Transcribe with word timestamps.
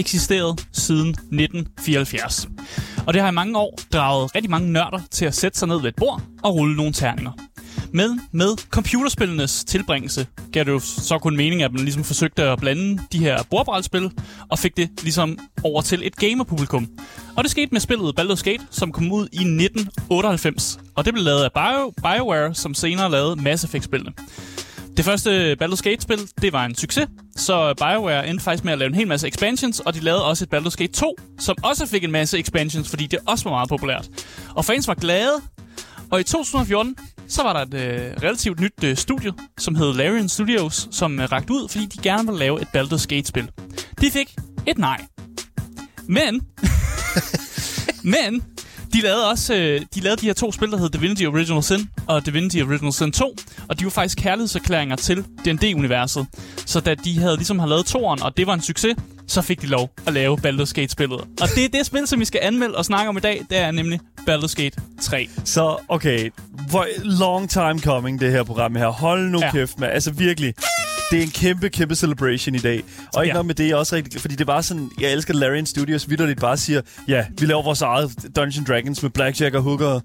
Eksisteret 0.00 0.66
siden 0.72 1.08
1974. 1.08 2.48
Og 3.06 3.14
det 3.14 3.22
har 3.22 3.28
i 3.28 3.34
mange 3.34 3.58
år 3.58 3.78
draget 3.92 4.34
rigtig 4.34 4.50
mange 4.50 4.72
nørder 4.72 5.00
til 5.10 5.24
at 5.24 5.34
sætte 5.34 5.58
sig 5.58 5.68
ned 5.68 5.80
ved 5.80 5.88
et 5.88 5.96
bord 5.96 6.22
og 6.42 6.54
rulle 6.54 6.76
nogle 6.76 6.92
terninger. 6.92 7.32
Men 7.92 8.20
med 8.32 8.56
computerspillenes 8.70 9.64
tilbringelse 9.64 10.26
gav 10.52 10.64
det 10.64 10.70
jo 10.70 10.78
så 10.78 11.18
kun 11.18 11.36
mening, 11.36 11.62
at 11.62 11.72
man 11.72 11.82
ligesom 11.82 12.04
forsøgte 12.04 12.42
at 12.42 12.58
blande 12.58 13.02
de 13.12 13.18
her 13.18 13.42
bordbrætspil, 13.50 14.10
og 14.48 14.58
fik 14.58 14.76
det 14.76 14.90
ligesom 15.02 15.38
over 15.64 15.82
til 15.82 16.06
et 16.06 16.16
gamerpublikum. 16.16 16.88
Og 17.36 17.44
det 17.44 17.50
skete 17.50 17.68
med 17.72 17.80
spillet 17.80 18.20
Baldur's 18.20 18.42
Gate, 18.42 18.66
som 18.70 18.92
kom 18.92 19.12
ud 19.12 19.28
i 19.32 19.36
1998. 19.36 20.78
Og 20.94 21.04
det 21.04 21.14
blev 21.14 21.24
lavet 21.24 21.42
af 21.44 21.52
Bio, 21.52 21.92
BioWare, 22.02 22.54
som 22.54 22.74
senere 22.74 23.10
lavede 23.10 23.42
Mass 23.42 23.64
Effect-spillene. 23.64 24.12
Det 24.96 25.04
første 25.04 25.56
Baldur's 25.62 25.82
Gate-spil, 25.82 26.18
det 26.42 26.52
var 26.52 26.64
en 26.64 26.74
succes, 26.74 27.08
så 27.36 27.74
BioWare 27.74 28.28
endte 28.28 28.44
faktisk 28.44 28.64
med 28.64 28.72
at 28.72 28.78
lave 28.78 28.88
en 28.88 28.94
hel 28.94 29.08
masse 29.08 29.28
expansions, 29.28 29.80
og 29.80 29.94
de 29.94 30.00
lavede 30.00 30.24
også 30.24 30.44
et 30.44 30.54
Baldur's 30.54 30.76
Gate 30.76 30.92
2, 30.92 31.16
som 31.38 31.56
også 31.62 31.86
fik 31.86 32.04
en 32.04 32.10
masse 32.10 32.38
expansions, 32.38 32.90
fordi 32.90 33.06
det 33.06 33.18
også 33.26 33.44
var 33.44 33.50
meget 33.50 33.68
populært. 33.68 34.08
Og 34.54 34.64
fans 34.64 34.88
var 34.88 34.94
glade, 34.94 35.32
og 36.10 36.20
i 36.20 36.22
2014, 36.22 36.96
så 37.28 37.42
var 37.42 37.52
der 37.52 37.60
et 37.60 37.74
øh, 37.74 38.22
relativt 38.22 38.60
nyt 38.60 38.84
øh, 38.84 38.96
studie, 38.96 39.32
som 39.58 39.74
hed 39.74 39.94
Larian 39.94 40.28
Studios, 40.28 40.88
som 40.90 41.20
øh, 41.20 41.32
rakte 41.32 41.52
ud, 41.52 41.68
fordi 41.68 41.86
de 41.86 42.02
gerne 42.02 42.26
ville 42.26 42.38
lave 42.38 42.62
et 42.62 42.68
Baldur's 42.76 43.06
Gate-spil. 43.06 43.50
De 44.00 44.10
fik 44.10 44.36
et 44.66 44.78
nej. 44.78 45.04
Men, 46.08 46.40
men, 48.14 48.42
de 48.92 49.00
lavede 49.00 49.28
også 49.30 49.54
øh, 49.54 49.80
de 49.94 50.00
lavede 50.00 50.20
de 50.20 50.26
her 50.26 50.32
to 50.32 50.52
spil, 50.52 50.70
der 50.70 50.78
hed 50.78 50.88
Divinity 50.90 51.24
Original 51.24 51.62
Sin 51.62 51.90
og 52.06 52.26
Divinity 52.26 52.56
Original 52.56 52.92
Sin 52.92 53.12
2, 53.12 53.36
og 53.68 53.78
de 53.78 53.84
var 53.84 53.90
faktisk 53.90 54.18
kærlighedserklæringer 54.18 54.96
til 54.96 55.24
D&D-universet. 55.44 56.26
Så 56.66 56.80
da 56.80 56.94
de 56.94 57.18
havde 57.18 57.36
ligesom 57.36 57.58
har 57.58 57.66
lavet 57.66 57.86
toeren, 57.86 58.22
og 58.22 58.36
det 58.36 58.46
var 58.46 58.54
en 58.54 58.62
succes, 58.62 58.96
så 59.26 59.42
fik 59.42 59.62
de 59.62 59.66
lov 59.66 59.90
at 60.06 60.12
lave 60.12 60.38
Baldur's 60.46 60.72
Gate-spillet. 60.72 61.20
Og 61.20 61.48
det 61.54 61.64
er 61.64 61.68
det 61.68 61.86
spil, 61.86 62.06
som 62.06 62.20
vi 62.20 62.24
skal 62.24 62.40
anmelde 62.42 62.76
og 62.76 62.84
snakke 62.84 63.08
om 63.08 63.16
i 63.16 63.20
dag, 63.20 63.44
det 63.50 63.58
er 63.58 63.70
nemlig 63.70 64.00
Baldur's 64.30 64.62
Gate 64.62 64.76
3. 65.00 65.28
Så, 65.44 65.76
okay. 65.88 66.30
Long 67.04 67.50
time 67.50 67.80
coming, 67.80 68.20
det 68.20 68.32
her 68.32 68.42
program 68.42 68.74
her. 68.74 68.86
Hold 68.86 69.30
nu 69.30 69.38
ja. 69.40 69.52
kæft, 69.52 69.78
med. 69.78 69.88
Altså 69.88 70.10
virkelig. 70.10 70.54
Det 71.10 71.18
er 71.18 71.22
en 71.22 71.30
kæmpe, 71.30 71.68
kæmpe 71.68 71.94
celebration 71.94 72.54
i 72.54 72.58
dag. 72.58 72.82
Og 73.14 73.24
ikke 73.24 73.28
Ja. 73.36 73.38
nok 73.38 73.46
med 73.46 73.54
det, 73.54 73.68
jeg 73.68 73.76
også 73.76 73.96
rigtig, 73.96 74.20
fordi 74.20 74.34
det 74.34 74.46
bare 74.46 74.62
sådan, 74.62 74.90
jeg 75.00 75.12
elsker 75.12 75.34
Larian 75.34 75.66
Studios 75.66 76.08
vidderligt 76.10 76.40
bare 76.40 76.56
siger, 76.56 76.80
ja, 77.08 77.26
vi 77.38 77.46
laver 77.46 77.62
vores 77.62 77.82
eget 77.82 78.10
Dungeon 78.36 78.64
Dragons 78.64 79.02
med 79.02 79.10
Blackjack 79.10 79.54
og 79.54 79.62
Hooker. 79.62 80.00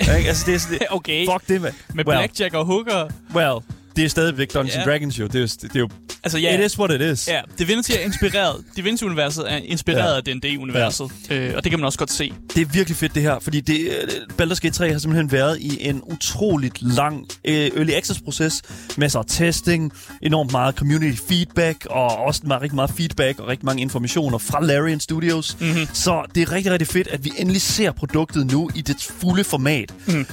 ikke? 0.00 0.28
altså 0.28 0.42
det 0.46 0.54
er 0.54 0.58
sådan, 0.58 0.78
Okay, 0.90 1.26
fuck 1.26 1.48
det, 1.48 1.60
med. 1.60 1.70
med 1.94 2.06
well, 2.06 2.18
Blackjack 2.18 2.54
og 2.54 2.64
Hooker. 2.66 3.08
Well, 3.34 3.54
det 3.96 4.04
er 4.04 4.08
stadigvæk 4.08 4.54
Dungeons 4.54 4.76
Ja. 4.76 4.90
Dragons 4.90 5.18
jo. 5.18 5.26
Det 5.26 5.34
er 5.34 5.40
jo, 5.40 5.46
det 5.62 5.76
er 5.76 5.80
jo 5.80 5.88
Altså 6.24 6.38
yeah. 6.38 6.54
ja, 6.54 6.60
it 6.60 6.66
is 6.66 6.78
what 6.78 6.90
it 6.90 7.00
is. 7.12 7.28
ja 7.28 7.40
Divinity 7.58 7.90
er 7.90 7.98
inspireret. 7.98 8.64
Divinity-universet 8.76 9.52
er 9.52 9.56
inspireret 9.56 10.12
Ja. 10.26 10.32
af 10.32 10.40
D&D-universet. 10.40 11.10
Øh, 11.30 11.52
og 11.56 11.64
det 11.64 11.70
kan 11.72 11.78
man 11.80 11.86
også 11.86 11.98
godt 11.98 12.10
se. 12.12 12.32
Det 12.54 12.60
er 12.62 12.66
virkelig 12.66 12.96
fedt, 12.96 13.14
det 13.14 13.22
her, 13.22 13.38
fordi 13.38 13.60
det, 13.60 13.80
øh, 13.80 14.08
Baldur's 14.42 14.60
Gate 14.60 14.70
3 14.70 14.92
har 14.92 14.98
simpelthen 14.98 15.32
været 15.32 15.60
i 15.60 15.88
en 15.88 16.02
utroligt 16.06 16.78
lang 16.82 17.26
øh, 17.44 17.54
early 17.76 17.90
access-proces. 17.92 18.62
Masser 18.98 19.18
af 19.18 19.24
testing, 19.28 19.92
enormt 20.22 20.52
meget 20.52 20.74
community 20.74 21.18
feedback, 21.28 21.86
og 21.90 22.16
også 22.18 22.40
meget, 22.44 22.62
rigtig 22.62 22.76
meget 22.76 22.90
feedback 22.90 23.38
og 23.40 23.48
rigtig 23.48 23.66
mange 23.66 23.82
informationer 23.82 24.38
fra 24.38 24.64
Larian 24.64 25.00
Studios. 25.00 25.56
Mm-hmm. 25.60 25.86
Så 25.92 26.22
det 26.34 26.42
er 26.42 26.52
rigtig, 26.52 26.72
rigtig 26.72 26.88
fedt, 26.88 27.08
at 27.08 27.24
vi 27.24 27.32
endelig 27.38 27.62
ser 27.62 27.92
produktet 27.92 28.46
nu 28.52 28.70
i 28.74 28.80
dets 28.80 29.06
fulde 29.20 29.44
format. 29.44 29.94
Mm. 30.06 30.26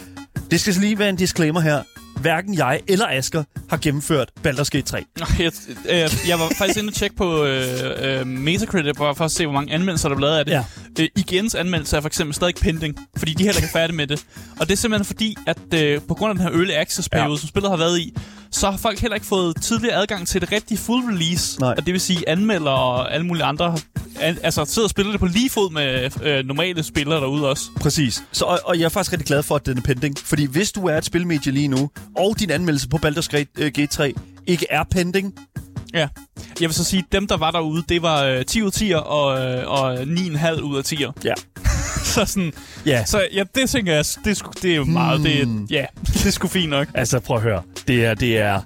Det 0.51 0.59
skal 0.59 0.73
så 0.73 0.79
lige 0.79 0.99
være 0.99 1.09
en 1.09 1.15
disclaimer 1.15 1.59
her. 1.59 1.83
Hverken 2.21 2.53
jeg 2.57 2.81
eller 2.87 3.07
Asker 3.07 3.43
har 3.69 3.77
gennemført 3.77 4.29
Baldur's 4.47 4.69
Gate 4.69 4.81
3. 4.81 5.05
Nå, 5.19 5.25
Jeg, 5.39 5.51
øh, 5.89 6.09
jeg 6.27 6.39
var 6.39 6.51
faktisk 6.57 6.79
inde 6.79 6.89
og 6.89 6.93
tjekke 6.93 7.15
på 7.15 7.45
øh, 7.45 8.19
øh, 8.19 8.27
Metacritic 8.27 8.93
bare 8.97 9.15
for 9.15 9.25
at 9.25 9.31
se, 9.31 9.45
hvor 9.45 9.53
mange 9.53 9.73
anmeldelser, 9.73 10.09
der 10.09 10.15
er 10.15 10.17
blevet 10.17 10.37
af 10.37 10.45
det. 10.45 10.51
Ja. 10.51 10.63
Øh, 10.99 11.07
IGN's 11.19 11.57
anmeldelse 11.57 11.97
er 11.97 12.01
for 12.01 12.07
eksempel 12.07 12.35
stadig 12.35 12.55
pending, 12.61 12.95
fordi 13.17 13.33
de 13.33 13.43
heller 13.43 13.57
ikke 13.57 13.67
er 13.67 13.79
færdige 13.79 13.95
med 13.97 14.07
det. 14.07 14.25
Og 14.59 14.67
det 14.67 14.71
er 14.73 14.77
simpelthen 14.77 15.05
fordi, 15.05 15.35
at 15.47 15.73
øh, 15.73 16.01
på 16.07 16.13
grund 16.13 16.29
af 16.29 16.35
den 16.35 16.43
her 16.43 16.51
early 16.59 16.71
access-periode. 16.73 17.31
Ja. 17.31 17.37
som 17.37 17.47
spillet 17.49 17.69
har 17.71 17.77
været 17.77 17.99
i, 17.99 18.13
så 18.51 18.71
har 18.71 18.77
folk 18.77 18.99
heller 18.99 19.15
ikke 19.15 19.27
fået 19.27 19.61
tidligere 19.61 19.95
adgang 19.95 20.27
til 20.27 20.41
det 20.41 20.51
rigtige 20.51 20.77
full 20.77 21.05
release. 21.05 21.59
Nej. 21.59 21.73
Og 21.77 21.85
det 21.85 21.93
vil 21.93 22.01
sige, 22.01 22.29
anmeldere 22.29 22.75
og 22.75 23.13
alle 23.13 23.25
mulige 23.25 23.43
andre 23.43 23.77
an, 24.19 24.37
altså, 24.43 24.65
sidder 24.65 24.85
og 24.85 24.89
spiller 24.89 25.11
det 25.11 25.19
på 25.19 25.25
lige 25.25 25.49
fod 25.49 25.71
med 25.71 26.11
øh, 26.23 26.45
normale 26.45 26.83
spillere 26.83 27.19
derude 27.19 27.49
også. 27.49 27.63
Præcis. 27.75 28.23
Så, 28.31 28.45
og, 28.45 28.59
og 28.65 28.79
jeg 28.79 28.85
er 28.85 28.89
faktisk 28.89 29.11
rigtig 29.11 29.27
glad 29.27 29.43
for, 29.43 29.55
at 29.55 29.65
den 29.65 29.77
er 29.77 29.81
pending. 29.81 30.17
Fordi 30.17 30.45
hvis 30.45 30.71
du 30.71 30.85
er 30.87 30.97
et 30.97 31.05
spilmedie 31.05 31.51
lige 31.51 31.67
nu, 31.67 31.89
og 32.17 32.39
din 32.39 32.49
anmeldelse 32.51 32.89
på 32.89 32.97
Baldur's 33.05 33.27
Gate, 33.27 33.49
øh, 33.57 33.71
Gate 33.71 33.87
3 33.87 34.13
ikke 34.47 34.65
er 34.69 34.83
pending, 34.91 35.33
Ja. 35.93 36.07
Jeg 36.61 36.69
vil 36.69 36.73
så 36.73 36.83
sige, 36.83 36.99
at 36.99 37.11
dem, 37.11 37.27
der 37.27 37.37
var 37.37 37.51
derude, 37.51 37.83
det 37.89 38.01
var 38.01 38.23
øh, 38.23 38.45
10 38.45 38.61
ud 38.61 38.67
af 38.67 38.81
10'er 38.81 38.95
og, 38.95 39.39
øh, 39.41 39.67
og 39.67 39.93
9,5 40.01 40.61
ud 40.61 40.77
af 40.77 40.83
10'er. 40.93 41.11
ja. 41.23 41.33
Så 42.09 42.25
sådan, 42.25 42.53
Ja, 42.85 43.05
Så 43.05 43.27
ja, 43.33 43.43
det 43.55 43.69
tænker 43.69 43.93
jeg, 43.93 44.05
det 44.25 44.37
sgu, 44.37 44.51
det 44.61 44.71
er 44.71 44.75
jo 44.75 44.85
meget, 44.85 45.21
det 45.23 45.41
er, 45.41 45.65
ja, 45.69 45.85
det 46.13 46.25
er 46.25 46.31
sgu 46.31 46.47
fint 46.47 46.69
nok. 46.69 46.87
altså 46.93 47.19
prøv 47.19 47.37
at 47.37 47.43
høre. 47.43 47.61
Det 47.87 48.05
er, 48.05 48.13
det 48.13 48.37
er 48.37 48.61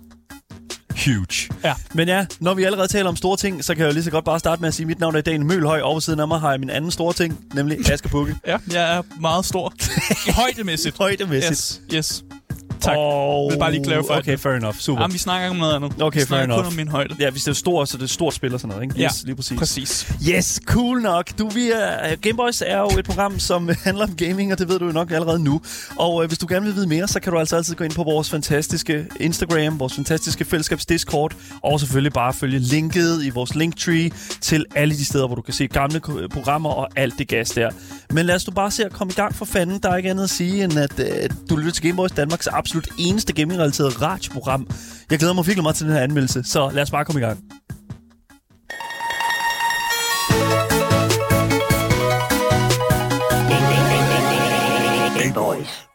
huge. 1.06 1.54
Ja. 1.64 1.74
Men 1.94 2.08
ja, 2.08 2.26
når 2.40 2.54
vi 2.54 2.64
allerede 2.64 2.88
taler 2.88 3.10
om 3.10 3.16
store 3.16 3.38
ting, 3.38 3.64
så 3.64 3.76
kan 3.76 3.82
jeg 3.82 3.88
jo 3.90 3.94
lige 3.94 4.04
så 4.04 4.12
godt 4.12 4.26
bare 4.26 4.40
starte 4.40 4.62
med 4.62 4.68
at 4.68 4.74
sige, 4.74 4.84
at 4.84 4.88
mit 4.88 5.00
navn 5.00 5.16
er 5.16 5.22
Daniel 5.22 5.46
Mølhøj. 5.46 5.80
Over 5.82 5.96
ved 5.96 6.02
siden 6.02 6.20
af 6.20 6.28
mig 6.28 6.40
har 6.40 6.52
jeg 6.52 6.60
min 6.60 6.70
anden 6.70 6.92
store 6.92 7.14
ting, 7.14 7.40
nemlig 7.54 7.92
Asger 7.92 8.10
Bukke. 8.10 8.36
Ja, 8.48 8.58
jeg 8.74 8.98
er 8.98 9.02
meget 9.22 9.46
stor. 9.46 9.74
Højdemæssigt. 10.42 10.98
Højdemæssigt. 10.98 11.82
Yes, 11.94 11.98
yes. 11.98 12.24
Tak. 12.84 12.96
Og... 12.98 13.52
Vil 13.52 13.60
bare 13.60 13.72
lige 13.72 13.84
clarify 13.84 14.12
Okay, 14.12 14.38
fair 14.38 14.54
enough. 14.54 14.76
Super. 14.78 15.02
Jamen, 15.02 15.14
vi 15.14 15.18
snakker 15.18 15.46
ikke 15.46 15.52
om 15.52 15.58
noget 15.60 15.76
andet. 15.76 16.02
Okay, 16.02 16.20
vi 16.20 16.26
fair 16.26 16.40
kun 16.40 16.52
enough. 16.52 16.68
om 16.68 16.74
min 16.74 16.88
højde. 16.88 17.16
Ja, 17.20 17.30
hvis 17.30 17.44
det 17.44 17.52
er 17.52 17.56
stort, 17.56 17.90
så 17.90 17.98
det 17.98 18.04
er 18.04 18.08
stort 18.08 18.34
spil 18.34 18.54
og 18.54 18.60
sådan 18.60 18.70
noget, 18.76 18.84
ikke? 18.84 18.96
Ja, 19.00 19.06
Yes, 19.06 19.24
lige 19.26 19.36
præcis. 19.36 19.60
Præcis. 19.60 20.12
Yes, 20.30 20.60
cool 20.66 21.02
nok. 21.02 21.38
Du, 21.40 21.50
vi 21.50 21.72
er, 21.72 22.16
Gameboys 22.16 22.64
er 22.66 22.80
jo 22.80 22.90
et 23.00 23.06
program, 23.06 23.40
som 23.40 23.70
handler 23.86 24.04
om 24.06 24.16
gaming, 24.16 24.52
og 24.52 24.60
det 24.60 24.70
ved 24.70 24.80
du 24.80 24.86
jo 24.86 24.92
nok 24.92 25.12
allerede 25.12 25.40
nu. 25.44 25.62
Og 25.96 26.24
øh, 26.24 26.28
hvis 26.28 26.40
du 26.40 26.46
gerne 26.50 26.66
vil 26.66 26.76
vide 26.76 26.88
mere, 26.88 27.08
så 27.08 27.20
kan 27.20 27.34
du 27.34 27.40
altså 27.40 27.56
altid 27.56 27.76
gå 27.76 27.84
ind 27.84 27.94
på 27.94 28.04
vores 28.04 28.30
fantastiske 28.30 29.06
Instagram, 29.20 29.80
vores 29.80 29.94
fantastiske 29.96 30.46
fællesskabs 30.46 30.86
Discord, 30.86 31.36
og 31.62 31.80
selvfølgelig 31.80 32.14
bare 32.14 32.34
følge 32.34 32.60
linket 32.60 33.24
i 33.26 33.30
vores 33.30 33.56
linktree 33.56 34.12
til 34.42 34.66
alle 34.76 34.96
de 34.96 35.06
steder, 35.06 35.28
hvor 35.28 35.36
du 35.36 35.42
kan 35.42 35.54
se 35.54 35.68
gamle 35.68 36.00
programmer 36.32 36.70
og 36.70 36.88
alt 36.96 37.14
det 37.18 37.28
gas 37.28 37.50
der. 37.50 37.70
Men 38.10 38.26
lad 38.26 38.36
os 38.36 38.44
du 38.44 38.52
bare 38.52 38.72
se 38.72 38.86
at 38.86 38.92
komme 38.92 39.12
i 39.12 39.16
gang 39.16 39.36
for 39.36 39.46
fanden. 39.46 39.80
Der 39.84 39.90
er 39.90 39.98
ikke 39.98 40.10
andet 40.10 40.24
at 40.24 40.30
sige, 40.30 40.64
end 40.64 40.80
at 40.80 41.00
øh, 41.00 41.30
du 41.50 41.56
lytter 41.56 41.72
til 41.72 41.84
Gameboys 41.84 42.12
Danmarks 42.12 42.48
absolut 42.48 42.73
eneste 43.00 43.34
gaming-relaterede 43.34 43.90
radioprogram. 44.02 44.68
Jeg 45.12 45.20
glæder 45.20 45.34
mig 45.34 45.46
virkelig 45.46 45.64
meget 45.64 45.76
til 45.76 45.86
den 45.86 45.96
her 45.96 46.02
anmeldelse, 46.02 46.44
så 46.44 46.70
lad 46.70 46.84
os 46.84 46.92
bare 46.92 47.06
komme 47.06 47.22
i 47.22 47.24
gang. 47.24 47.40
Boys. 55.34 55.93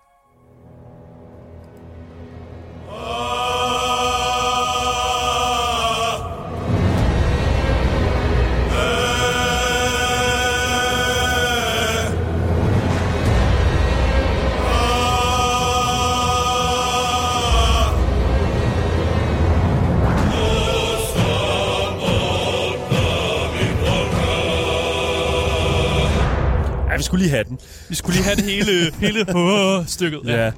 Skulle 27.08 27.22
lige 27.24 27.30
have 27.30 27.44
den. 27.44 27.58
Vi 27.88 27.94
skulle 27.94 28.16
lige 28.16 28.24
have 28.24 28.36
det 28.36 28.44
hele, 28.44 28.92
hele 29.00 29.20
uh, 29.38 29.86
stykket. 29.86 30.20
Ja. 30.26 30.44
Ja. 30.44 30.50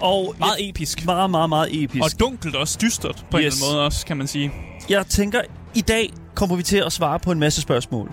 Og 0.00 0.34
Meget 0.38 0.56
episk. 0.68 1.04
meget, 1.04 1.30
meget, 1.30 1.48
meget 1.48 1.84
episk. 1.84 2.04
Og 2.04 2.10
dunkelt 2.20 2.56
også, 2.56 2.78
dystert 2.82 3.24
på 3.30 3.36
en 3.36 3.44
Yes. 3.44 3.54
eller 3.54 3.66
anden 3.66 3.76
måde 3.76 3.86
også, 3.86 4.06
kan 4.06 4.16
man 4.16 4.26
sige. 4.26 4.52
jeg 4.88 5.06
tænker, 5.06 5.40
i 5.74 5.80
dag 5.80 6.12
kommer 6.34 6.56
vi 6.56 6.62
til 6.62 6.76
at 6.86 6.92
svare 6.92 7.18
på 7.18 7.32
en 7.32 7.38
masse 7.40 7.60
spørgsmål. 7.60 8.10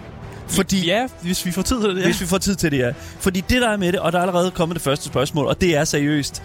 Fordi, 0.48 0.86
Ja, 0.86 1.08
hvis 1.22 1.46
vi 1.46 1.52
får 1.52 1.62
tid 1.62 1.82
til 1.82 1.90
det. 1.90 2.00
Ja. 2.02 2.06
hvis 2.06 2.22
vi 2.22 2.26
får 2.26 2.38
tid 2.38 2.56
til 2.56 2.72
det, 2.72 2.78
ja. 2.78 2.92
Fordi 3.20 3.42
det, 3.50 3.62
der 3.62 3.70
er 3.70 3.78
med 3.78 3.92
det, 3.92 4.00
og 4.00 4.12
der 4.12 4.18
er 4.18 4.22
allerede 4.22 4.52
kommet 4.52 4.76
det 4.76 4.82
første 4.84 5.06
spørgsmål, 5.06 5.46
og 5.48 5.62
det 5.62 5.76
er 5.78 5.84
seriøst. 5.84 6.44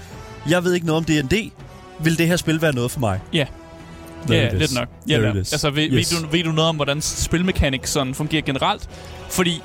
Jeg 0.49 0.65
ved 0.65 0.75
ikke 0.75 0.87
noget 0.87 0.97
om 0.99 1.05
D&D. 1.29 1.51
Vil 2.01 2.19
det 2.19 2.27
her 2.29 2.37
spil 2.37 2.63
være 2.63 2.75
noget 2.75 2.91
for 2.91 3.01
mig? 3.01 3.21
Ja. 3.33 3.47
Ja, 4.31 4.35
ja, 4.35 4.47
it 4.53 4.59
lidt 4.59 4.75
nok. 4.75 4.89
Ja, 5.09 5.21
ja. 5.21 5.33
is. 5.35 5.53
Altså, 5.53 5.71
ved, 5.71 5.83
Yes. 5.91 6.13
ved, 6.15 6.21
du, 6.23 6.29
ved 6.31 6.45
du 6.45 6.53
noget 6.53 6.69
om, 6.69 6.77
hvordan 6.77 7.01
spilmekanik 7.03 7.87
sådan 7.87 8.15
fungerer 8.15 8.43
generelt? 8.43 8.89
Fordi, 9.31 9.63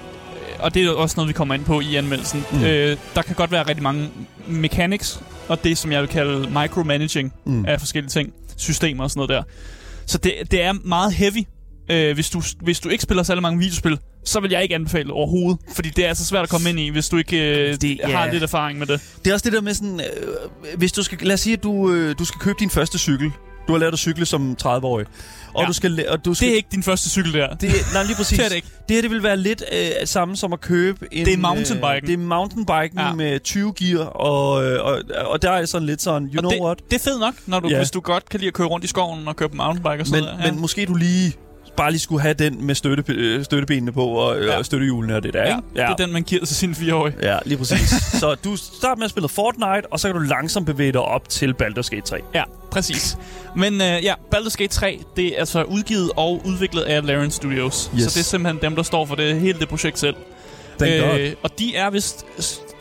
og 0.60 0.74
det 0.74 0.86
er 0.86 0.92
også 0.92 1.14
noget, 1.18 1.28
vi 1.28 1.34
kommer 1.34 1.54
ind 1.56 1.66
på 1.66 1.80
i 1.80 1.96
anmeldelsen, 1.96 2.44
Mm. 2.52 2.64
øh, 2.64 2.98
der 3.16 3.22
kan 3.22 3.36
godt 3.36 3.52
være 3.52 3.68
rigtig 3.68 3.84
mange 3.84 4.10
mechanics, 4.48 5.22
og 5.48 5.64
det, 5.64 5.78
som 5.78 5.92
jeg 5.92 6.02
vil 6.02 6.10
kalde 6.10 6.50
micromanaging 6.50 7.34
Mm. 7.46 7.66
af 7.66 7.80
forskellige 7.80 8.10
ting, 8.10 8.34
systemer 8.58 9.04
og 9.04 9.10
sådan 9.12 9.20
noget 9.20 9.30
der. 9.30 9.44
Så 10.06 10.18
det, 10.18 10.34
det 10.52 10.64
er 10.64 10.74
meget 10.84 11.14
heavy. 11.14 11.44
Øh, 11.92 12.14
hvis, 12.14 12.30
du, 12.30 12.42
hvis 12.62 12.80
du 12.80 12.90
ikke 12.90 13.02
spiller 13.04 13.24
særlig 13.24 13.42
mange 13.42 13.60
videospil, 13.60 13.98
så 14.26 14.40
vil 14.40 14.52
jeg 14.52 14.64
ikke 14.64 14.76
anbefale 14.76 15.04
det 15.04 15.12
overhovedet. 15.12 15.60
Fordi 15.76 15.90
det 15.90 16.06
er 16.06 16.14
så 16.14 16.26
svært 16.26 16.44
at 16.44 16.50
komme 16.50 16.70
ind 16.70 16.80
i, 16.80 16.90
hvis 16.90 17.10
du 17.10 17.18
ikke 17.18 17.38
øh, 17.70 17.76
det, 17.82 18.00
ja. 18.00 18.18
har 18.18 18.32
lidt 18.32 18.44
erfaring 18.44 18.80
med 18.80 18.88
det. 18.88 19.02
Det 19.26 19.30
er 19.30 19.34
også 19.34 19.44
det 19.44 19.54
der 19.54 19.62
med 19.62 19.74
sådan, 19.74 20.00
øh, 20.00 20.78
hvis 20.78 20.92
du 20.92 21.04
skal, 21.04 21.18
lad 21.22 21.34
os 21.34 21.40
sige, 21.40 21.54
at 21.58 21.64
du, 21.64 21.92
øh, 21.92 22.16
du 22.20 22.26
skal 22.26 22.40
købe 22.40 22.56
din 22.60 22.70
første 22.70 22.98
cykel. 23.00 23.32
Du 23.69 23.74
har 23.74 23.80
lært 23.80 23.94
at 23.94 24.00
cykle 24.00 24.25
som 24.25 24.57
30-årig. 24.63 25.06
Og 25.54 25.62
Ja. 25.62 25.68
du 25.68 25.74
skal, 25.74 26.06
og 26.10 26.25
du 26.25 26.33
skal 26.33 26.45
Det 26.48 26.51
er 26.54 26.56
ikke 26.56 26.69
din 26.71 26.83
første 26.83 27.10
cykel 27.10 27.33
der. 27.33 27.56
Det, 27.56 27.71
nej, 27.94 28.04
lige 28.04 28.16
præcis. 28.16 28.38
Det 28.38 28.45
er 28.45 28.50
det 28.50 28.56
ikke. 28.56 28.68
Det 28.88 28.95
her 28.95 29.01
det 29.01 29.12
vil 29.12 29.24
være 29.24 29.38
lidt 29.38 29.63
øh, 29.71 30.07
samme 30.07 30.36
som 30.36 30.54
at 30.54 30.62
købe 30.62 31.07
en... 31.12 31.25
Det 31.25 31.33
er 31.33 31.38
mountainbiken. 31.38 31.95
Øh, 32.04 32.07
det 32.07 32.13
er 32.13 32.18
mountainbiken 32.18 33.00
ja. 33.00 33.13
Med 33.13 33.39
20 33.39 33.74
gear, 33.80 34.06
og, 34.06 34.63
øh, 34.66 34.83
og, 34.86 35.01
og 35.25 35.42
der 35.42 35.51
er 35.51 35.66
sådan 35.66 35.86
lidt 35.86 36.01
sådan, 36.01 36.27
you 36.27 36.38
Og 36.38 36.39
know 36.39 36.51
det, 36.51 36.60
what? 36.62 36.77
det 36.89 36.95
er 36.95 37.04
fedt 37.04 37.19
nok, 37.19 37.33
når 37.45 37.60
du, 37.60 37.68
ja. 37.69 37.77
hvis 37.77 37.92
du 37.92 38.00
godt 38.00 38.30
kan 38.30 38.39
lide 38.39 38.48
at 38.48 38.54
køre 38.54 38.68
rundt 38.68 38.83
i 38.86 38.88
skoven 38.88 39.27
og 39.27 39.36
køre 39.36 39.50
på 39.50 39.56
mountainbike 39.56 40.01
og 40.04 40.07
sådan 40.07 40.24
Men, 40.24 40.30
noget. 40.33 40.45
Ja. 40.45 40.51
men 40.51 40.62
måske 40.62 40.86
du 40.86 40.95
lige 40.95 41.33
bare 41.80 41.92
lige 41.92 42.00
skulle 42.00 42.22
have 42.22 42.34
den 42.34 42.66
med 42.66 42.76
støtte, 42.76 43.04
øh, 43.08 43.44
støttebenene 43.44 43.92
på 43.92 44.06
og, 44.06 44.38
ja. 44.38 44.46
Ja. 44.46 44.58
og 44.58 44.66
støttehjulene 44.66 45.16
og 45.16 45.24
det 45.24 45.34
der, 45.34 45.42
ja, 45.42 45.56
ikke? 45.56 45.62
det 45.76 45.81
er 45.81 45.96
den, 45.96 46.14
man 46.14 46.24
giver 46.24 46.46
til 46.46 46.56
sine 46.56 46.76
fireårige. 46.76 47.16
Ja, 47.22 47.38
lige 47.46 47.58
præcis. 47.58 47.90
så 48.20 48.36
du 48.44 48.56
starter 48.56 48.96
med 48.96 49.06
at 49.06 49.10
spille 49.10 49.30
Fortnite, 49.30 49.88
og 49.92 50.00
så 50.00 50.08
kan 50.08 50.16
du 50.16 50.22
langsomt 50.22 50.66
bevæge 50.66 50.92
dig 50.92 51.02
op 51.02 51.30
til 51.30 51.56
Baldur's 51.62 51.90
Gate 51.90 52.02
3. 52.02 52.18
Ja, 52.36 52.44
præcis. 52.72 53.18
Men 53.56 53.74
øh, 53.74 54.04
ja, 54.04 54.14
Baldur's 54.36 54.56
Gate 54.58 54.74
3, 54.74 55.00
det 55.16 55.28
er 55.28 55.40
altså 55.40 55.64
udgivet 55.64 56.12
og 56.16 56.42
udviklet 56.46 56.81
af 56.81 57.06
Larian 57.06 57.31
Studios. 57.31 57.92
Yes. 57.96 58.04
Så 58.04 58.10
det 58.10 58.20
er 58.20 58.24
simpelthen 58.24 58.62
dem, 58.62 58.76
der 58.76 58.84
står 58.84 59.06
for 59.06 59.16
det 59.16 59.40
hele 59.40 59.60
det 59.60 59.70
projekt 59.70 60.00
selv. 60.00 60.16
Thank 60.80 61.04
God. 61.04 61.36
og 61.44 61.60
de 61.60 61.76
er 61.76 61.90
vist... 61.90 62.26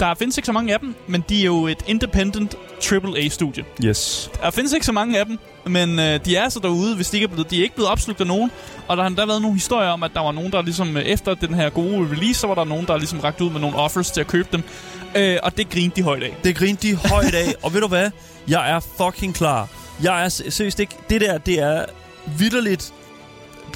Der 0.00 0.14
findes 0.14 0.36
ikke 0.36 0.46
så 0.46 0.52
mange 0.52 0.72
af 0.72 0.80
dem, 0.80 0.94
men 1.06 1.24
de 1.28 1.40
er 1.40 1.44
jo 1.44 1.66
et 1.66 1.78
independent 1.86 2.54
AAA-studie. 2.92 3.64
Yes. 3.84 4.30
Der 4.42 4.50
findes 4.50 4.72
ikke 4.72 4.86
så 4.86 4.92
mange 4.92 5.18
af 5.18 5.26
dem, 5.26 5.38
men 5.68 5.98
øh, 5.98 6.24
de 6.24 6.36
er 6.36 6.48
så 6.48 6.60
derude, 6.60 6.96
hvis 6.96 7.10
de 7.10 7.16
ikke 7.16 7.24
er 7.24 7.28
blevet, 7.28 7.50
de 7.50 7.58
er 7.58 7.62
ikke 7.62 7.74
blevet 7.74 7.90
opslugt 7.90 8.20
af 8.20 8.26
nogen. 8.26 8.50
Og 8.88 8.96
der 8.96 9.02
har 9.02 9.10
der 9.10 9.26
været 9.26 9.42
nogle 9.42 9.56
historier 9.56 9.88
om, 9.88 10.02
at 10.02 10.10
der 10.14 10.20
var 10.20 10.32
nogen, 10.32 10.52
der 10.52 10.62
ligesom 10.62 10.96
øh, 10.96 11.02
efter 11.02 11.34
den 11.34 11.54
her 11.54 11.70
gode 11.70 12.08
release, 12.10 12.40
så 12.40 12.46
var 12.46 12.54
der 12.54 12.64
nogen, 12.64 12.86
der 12.86 12.96
ligesom 12.96 13.20
rakte 13.20 13.44
ud 13.44 13.50
med 13.50 13.60
nogle 13.60 13.76
offers 13.76 14.10
til 14.10 14.20
at 14.20 14.26
købe 14.26 14.48
dem. 14.52 14.62
Øh, 15.16 15.38
og 15.42 15.56
det 15.56 15.70
grinte 15.70 15.96
de 15.96 16.02
højt 16.02 16.22
af. 16.22 16.36
Det 16.44 16.56
grinte 16.56 16.88
de 16.88 16.94
højt 16.94 17.34
af, 17.34 17.54
og 17.62 17.74
ved 17.74 17.80
du 17.80 17.88
hvad? 17.88 18.10
Jeg 18.48 18.70
er 18.70 18.80
fucking 18.80 19.34
klar. 19.34 19.68
Jeg 20.02 20.24
er 20.24 20.28
seriøst 20.28 20.80
ikke... 20.80 20.94
Det 21.10 21.20
der, 21.20 21.38
det 21.38 21.60
er 21.60 21.84
vidderligt... 22.38 22.92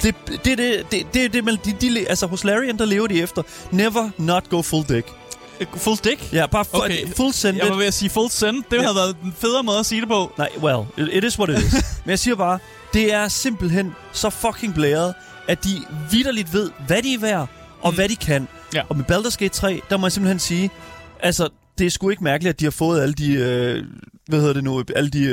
Det, 0.03 0.15
det, 0.27 0.45
det, 0.45 0.85
det, 0.91 1.13
det, 1.13 1.33
det, 1.33 1.43
man, 1.43 1.57
de, 1.65 1.71
de, 1.81 2.05
altså 2.09 2.27
hos 2.27 2.43
Larian, 2.43 2.77
der 2.77 2.85
lever 2.85 3.07
de 3.07 3.21
efter. 3.21 3.43
Never 3.71 4.09
not 4.17 4.49
go 4.49 4.61
full 4.61 4.85
dick. 4.89 5.07
Full 5.75 5.97
dick? 6.03 6.33
Ja, 6.33 6.45
bare 6.47 6.65
fu- 6.65 6.83
Okay. 6.83 7.07
full 7.15 7.33
send 7.33 7.57
Jeg 7.57 7.69
var 7.69 7.75
ved 7.75 7.85
at 7.85 7.93
sige 7.93 8.09
full 8.09 8.29
send. 8.29 8.63
Det 8.71 8.77
Ja. 8.77 8.81
havde 8.81 8.95
været 8.95 9.15
en 9.23 9.33
federe 9.37 9.63
måde 9.63 9.79
at 9.79 9.85
sige 9.85 10.01
det 10.01 10.09
på. 10.09 10.31
Nej, 10.37 10.49
well, 10.61 10.79
it, 11.13 11.23
is 11.23 11.39
what 11.39 11.49
it 11.49 11.57
is. 11.65 11.73
Men 12.05 12.09
jeg 12.09 12.19
siger 12.19 12.35
bare, 12.35 12.59
det 12.93 13.13
er 13.13 13.27
simpelthen 13.27 13.95
så 14.13 14.29
fucking 14.29 14.73
blæret, 14.73 15.13
at 15.47 15.63
de 15.63 15.69
vidderligt 16.11 16.53
ved, 16.53 16.69
hvad 16.87 17.01
de 17.01 17.13
er 17.13 17.19
værd, 17.19 17.47
og 17.81 17.91
mm. 17.91 17.95
hvad 17.95 18.09
de 18.09 18.15
kan. 18.15 18.47
Ja. 18.73 18.81
Og 18.89 18.97
med 18.97 19.05
Baldur's 19.11 19.35
Gate 19.37 19.53
3, 19.53 19.81
der 19.89 19.97
må 19.97 20.05
jeg 20.05 20.11
simpelthen 20.11 20.39
sige, 20.39 20.69
altså, 21.19 21.49
det 21.77 21.85
er 21.85 21.89
sgu 21.91 22.09
ikke 22.09 22.23
mærkeligt, 22.23 22.53
at 22.53 22.59
de 22.59 22.65
har 22.65 22.71
fået 22.71 23.01
alle 23.01 23.13
de, 23.13 23.33
øh, 23.33 23.83
hvad 24.27 24.39
hedder 24.39 24.53
det 24.53 24.63
nu, 24.63 24.83
alle 24.95 25.09
de 25.09 25.23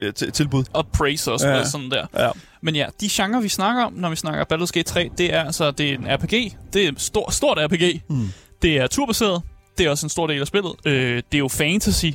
øh, 0.00 0.12
tilbud. 0.32 0.64
Og 0.72 0.86
praise 0.86 1.32
også, 1.32 1.48
ja. 1.48 1.64
sådan 1.64 1.90
der. 1.90 2.06
Ja. 2.18 2.30
Men 2.62 2.76
ja, 2.76 2.86
de 3.00 3.08
genre, 3.12 3.42
vi 3.42 3.48
snakker 3.48 3.84
om, 3.84 3.92
når 3.92 4.10
vi 4.10 4.16
snakker 4.16 4.44
Baldur's 4.52 4.70
Gate 4.72 4.82
3, 4.82 5.10
det 5.18 5.34
er 5.34 5.44
altså 5.44 5.70
det 5.70 5.90
er 5.90 5.94
en 5.94 6.06
RPG. 6.08 6.56
Det 6.72 6.84
er 6.84 6.88
et 6.88 7.00
stor, 7.00 7.30
stort 7.30 7.58
RPG. 7.58 8.02
Mm. 8.08 8.28
Det 8.62 8.76
er 8.76 8.86
turbaseret. 8.86 9.42
Det 9.78 9.86
er 9.86 9.90
også 9.90 10.06
en 10.06 10.10
stor 10.10 10.26
del 10.26 10.40
af 10.40 10.46
spillet. 10.46 10.72
Øh, 10.84 11.16
det 11.16 11.34
er 11.34 11.38
jo 11.38 11.48
fantasy, 11.48 12.06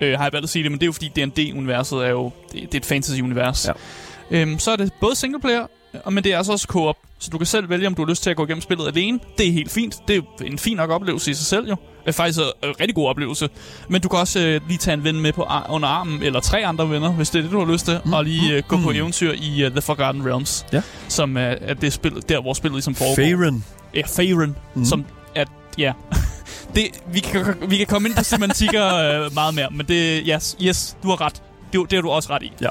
øh, 0.00 0.16
har 0.18 0.24
jeg 0.24 0.32
valgt 0.32 0.44
at 0.44 0.48
sige 0.50 0.62
det, 0.62 0.70
men 0.72 0.80
det 0.80 0.84
er 0.84 0.88
jo 0.88 0.92
fordi 0.92 1.08
D&D-universet 1.16 1.98
er 1.98 2.10
jo 2.10 2.30
det, 2.52 2.62
det 2.62 2.74
er 2.74 2.78
et 2.78 2.86
fantasy-univers. 2.86 3.66
Ja. 3.68 3.72
Øhm, 4.30 4.58
så 4.58 4.70
er 4.70 4.76
det 4.76 4.92
både 5.00 5.16
singleplayer, 5.16 5.66
og- 6.04 6.12
men 6.12 6.24
det 6.24 6.32
er 6.32 6.36
altså 6.36 6.52
også 6.52 6.66
co-op. 6.70 6.96
Så 7.18 7.30
du 7.30 7.38
kan 7.38 7.46
selv 7.46 7.68
vælge, 7.70 7.86
om 7.86 7.94
du 7.94 8.02
har 8.04 8.08
lyst 8.10 8.22
til 8.22 8.30
at 8.30 8.36
gå 8.36 8.44
igennem 8.44 8.60
spillet 8.62 8.86
alene. 8.86 9.18
Det 9.38 9.48
er 9.48 9.52
helt 9.52 9.70
fint. 9.70 9.96
Det 10.08 10.16
er 10.16 10.44
en 10.44 10.58
fin 10.58 10.76
nok 10.76 10.90
oplevelse 10.90 11.30
i 11.30 11.34
sig 11.34 11.46
selv 11.46 11.68
jo. 11.68 11.76
Det 12.00 12.08
er 12.08 12.12
faktisk 12.12 12.38
en 12.38 12.68
en 12.68 12.74
rigtig 12.80 12.94
god 12.94 13.08
oplevelse. 13.08 13.48
Men 13.88 14.00
du 14.00 14.08
kan 14.08 14.18
også 14.18 14.40
øh, 14.40 14.60
lige 14.68 14.78
tage 14.78 14.94
en 14.94 15.04
ven 15.04 15.20
med 15.20 15.32
på 15.32 15.42
ar- 15.42 15.66
under 15.70 15.88
armen, 15.88 16.22
eller 16.22 16.40
tre 16.40 16.66
andre 16.66 16.90
venner, 16.90 17.12
hvis 17.12 17.30
det 17.30 17.38
er 17.38 17.42
det, 17.42 17.52
du 17.52 17.64
har 17.64 17.72
lyst 17.72 17.84
til, 17.84 18.00
mm. 18.04 18.12
og 18.12 18.24
lige 18.24 18.56
øh, 18.56 18.62
gå 18.68 18.76
på 18.76 18.90
mm. 18.90 18.96
eventyr 18.96 19.32
i 19.32 19.64
uh, 19.66 19.70
The 19.70 19.80
Forgotten 19.82 20.26
Realms, 20.26 20.66
Ja. 20.72 20.82
som 21.08 21.36
er, 21.36 21.40
er 21.40 21.74
det 21.74 21.92
spil, 21.92 22.12
der, 22.28 22.40
hvor 22.40 22.54
spillet 22.54 22.76
ligesom 22.76 22.94
foregår. 22.94 23.14
Faerun. 23.16 23.64
Ja, 23.94 24.02
Faerun, 24.06 24.56
mm. 24.74 24.84
som 24.84 25.04
at, 25.34 25.48
ja... 25.78 25.92
det, 26.74 26.86
vi, 27.06 27.20
kan, 27.20 27.54
vi 27.68 27.76
kan 27.76 27.86
komme 27.86 28.08
ind 28.08 28.16
på 28.16 28.24
semantikker 28.24 28.94
øh, 29.24 29.34
meget 29.34 29.54
mere, 29.54 29.68
men 29.70 29.86
det, 29.86 30.22
yes, 30.28 30.56
yes, 30.62 30.96
du 31.02 31.08
har 31.08 31.20
ret. 31.20 31.42
Det, 31.72 31.80
det 31.90 31.92
har 31.96 32.02
du 32.02 32.10
også 32.10 32.30
ret 32.32 32.42
i. 32.42 32.52
Ja. 32.60 32.68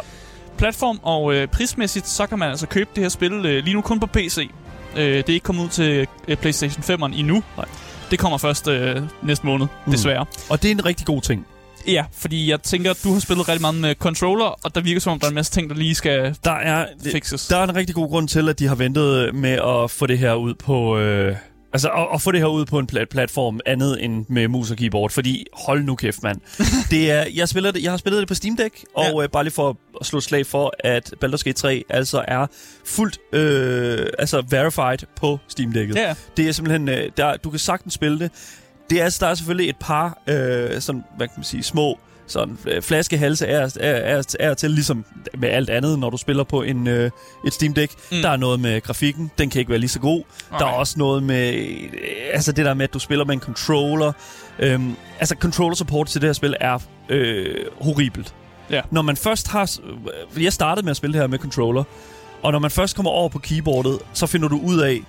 Platform 0.57 0.99
og 1.03 1.33
øh, 1.33 1.47
prismæssigt, 1.47 2.07
så 2.07 2.27
kan 2.27 2.39
man 2.39 2.49
altså 2.49 2.67
købe 2.67 2.89
det 2.95 3.03
her 3.03 3.09
spil 3.09 3.31
øh, 3.33 3.63
lige 3.63 3.73
nu 3.73 3.81
kun 3.81 3.99
på 3.99 4.05
PC. 4.07 4.49
Øh, 4.95 5.03
det 5.17 5.29
er 5.29 5.33
ikke 5.33 5.43
kommet 5.43 5.63
ud 5.63 5.69
til 5.69 6.07
øh, 6.27 6.37
PlayStation 6.37 6.83
5'eren 6.83 7.19
endnu. 7.19 7.43
Nej. 7.57 7.65
Det 8.11 8.19
kommer 8.19 8.37
først 8.37 8.67
øh, 8.67 9.01
næste 9.23 9.45
måned, 9.45 9.67
Mm. 9.85 9.91
desværre. 9.91 10.25
Og 10.49 10.61
det 10.61 10.67
er 10.67 10.75
en 10.75 10.85
rigtig 10.85 11.05
god 11.05 11.21
ting. 11.21 11.45
Ja, 11.87 12.05
fordi 12.17 12.49
jeg 12.49 12.61
tænker, 12.61 12.91
at 12.91 12.99
du 13.03 13.13
har 13.13 13.19
spillet 13.19 13.49
rigtig 13.49 13.61
meget 13.61 13.75
med 13.75 13.95
controller, 13.95 14.45
og 14.63 14.75
der 14.75 14.81
virker 14.81 15.01
som 15.01 15.11
om, 15.13 15.19
der 15.19 15.25
er 15.25 15.29
en 15.29 15.35
masse 15.35 15.51
ting, 15.51 15.69
der 15.69 15.75
lige 15.75 15.95
skal 15.95 16.35
Der 16.43 16.51
er, 16.51 16.85
fixes. 17.11 17.47
der 17.47 17.57
er 17.57 17.63
en 17.63 17.75
rigtig 17.75 17.95
god 17.95 18.09
grund 18.09 18.27
til, 18.27 18.49
at 18.49 18.59
de 18.59 18.67
har 18.67 18.75
ventet 18.75 19.35
med 19.35 19.51
at 19.83 19.91
få 19.91 20.05
det 20.07 20.17
her 20.19 20.33
ud 20.33 20.53
på... 20.53 20.97
Øh, 20.97 21.35
altså, 21.73 21.89
at, 21.89 22.07
at 22.13 22.21
få 22.21 22.31
det 22.31 22.39
her 22.39 22.47
ud 22.47 22.65
på 22.65 22.79
en 22.79 22.87
plat- 22.87 23.09
platform 23.09 23.59
andet 23.65 24.03
end 24.03 24.25
med 24.29 24.47
mus 24.47 24.71
og 24.71 24.77
keyboard. 24.77 25.11
Fordi, 25.11 25.45
hold 25.53 25.83
nu 25.83 25.95
kæft, 25.95 26.23
mand. 26.23 26.41
det 26.91 27.11
er, 27.11 27.25
jeg, 27.35 27.49
spiller 27.49 27.71
det, 27.71 27.83
jeg 27.83 27.91
har 27.91 27.97
spillet 27.97 28.19
det 28.19 28.27
på 28.27 28.33
Steam 28.33 28.57
Deck, 28.57 28.83
og 28.95 29.03
Ja. 29.03 29.23
øh, 29.23 29.29
bare 29.29 29.43
lige 29.43 29.53
for 29.53 29.77
at 29.99 30.05
slå 30.05 30.17
et 30.17 30.23
slag 30.23 30.45
for, 30.45 30.73
at 30.79 31.13
Baldur's 31.25 31.43
Gate 31.43 31.53
3 31.53 31.83
altså 31.89 32.25
er 32.27 32.47
fuldt 32.85 33.19
øh, 33.33 34.07
altså 34.19 34.43
verified 34.49 35.07
på 35.15 35.39
Steam 35.47 35.71
Deck'et. 35.71 35.99
Ja, 35.99 36.15
Det 36.37 36.47
er 36.47 36.51
simpelthen, 36.51 36.89
øh, 36.89 37.11
der, 37.17 37.37
du 37.37 37.49
kan 37.49 37.59
sagtens 37.59 37.93
spille 37.93 38.19
det. 38.19 38.31
det 38.89 38.99
er, 38.99 39.03
altså- 39.03 39.25
der 39.25 39.31
er 39.31 39.35
selvfølgelig 39.35 39.69
et 39.69 39.75
par 39.79 40.21
øh, 40.27 40.81
sådan, 40.81 41.03
hvad 41.17 41.27
kan 41.27 41.33
man 41.37 41.43
sige, 41.43 41.63
små 41.63 41.99
sådan, 42.31 42.57
øh, 42.65 42.81
flaskehalse 42.81 43.47
er, 43.47 43.77
er, 43.79 44.17
er, 44.17 44.35
er 44.39 44.53
til, 44.53 44.71
ligesom 44.71 45.05
med 45.37 45.49
alt 45.49 45.69
andet, 45.69 45.99
når 45.99 46.09
du 46.09 46.17
spiller 46.17 46.43
på 46.43 46.61
en, 46.61 46.87
øh, 46.87 47.11
et 47.45 47.53
Steam 47.53 47.73
Deck. 47.73 47.93
Mm. 48.11 48.17
Der 48.21 48.29
er 48.29 48.37
noget 48.37 48.59
med 48.59 48.81
grafikken, 48.81 49.31
den 49.37 49.49
kan 49.49 49.59
ikke 49.59 49.69
være 49.69 49.79
lige 49.79 49.89
så 49.89 49.99
god. 49.99 50.23
Okay. 50.51 50.59
Der 50.59 50.71
er 50.71 50.75
også 50.75 50.95
noget 50.97 51.23
med, 51.23 51.53
øh, 51.53 51.89
altså 52.33 52.51
det 52.51 52.65
der 52.65 52.73
med, 52.73 52.83
at 52.83 52.93
du 52.93 52.99
spiller 52.99 53.25
med 53.25 53.33
en 53.33 53.41
controller. 53.41 54.11
Øhm, 54.59 54.95
altså 55.19 55.35
controller 55.39 55.75
support 55.75 56.07
til 56.07 56.21
det 56.21 56.27
her 56.27 56.33
spil 56.33 56.55
er 56.59 56.79
øh, 57.09 57.55
horribelt. 57.81 58.33
Ja. 58.69 58.81
Når 58.91 59.01
man 59.01 59.17
først 59.17 59.47
har, 59.47 59.79
øh, 60.35 60.43
jeg 60.43 60.53
startede 60.53 60.85
med 60.85 60.91
at 60.91 60.97
spille 60.97 61.13
det 61.13 61.21
her 61.21 61.27
med 61.27 61.39
controller, 61.39 61.83
og 62.41 62.51
når 62.51 62.59
man 62.59 62.71
først 62.71 62.95
kommer 62.95 63.11
over 63.11 63.29
på 63.29 63.39
keyboardet, 63.39 63.99
så 64.13 64.27
finder 64.27 64.47
du 64.47 64.59
ud 64.59 64.79
af, 64.79 65.01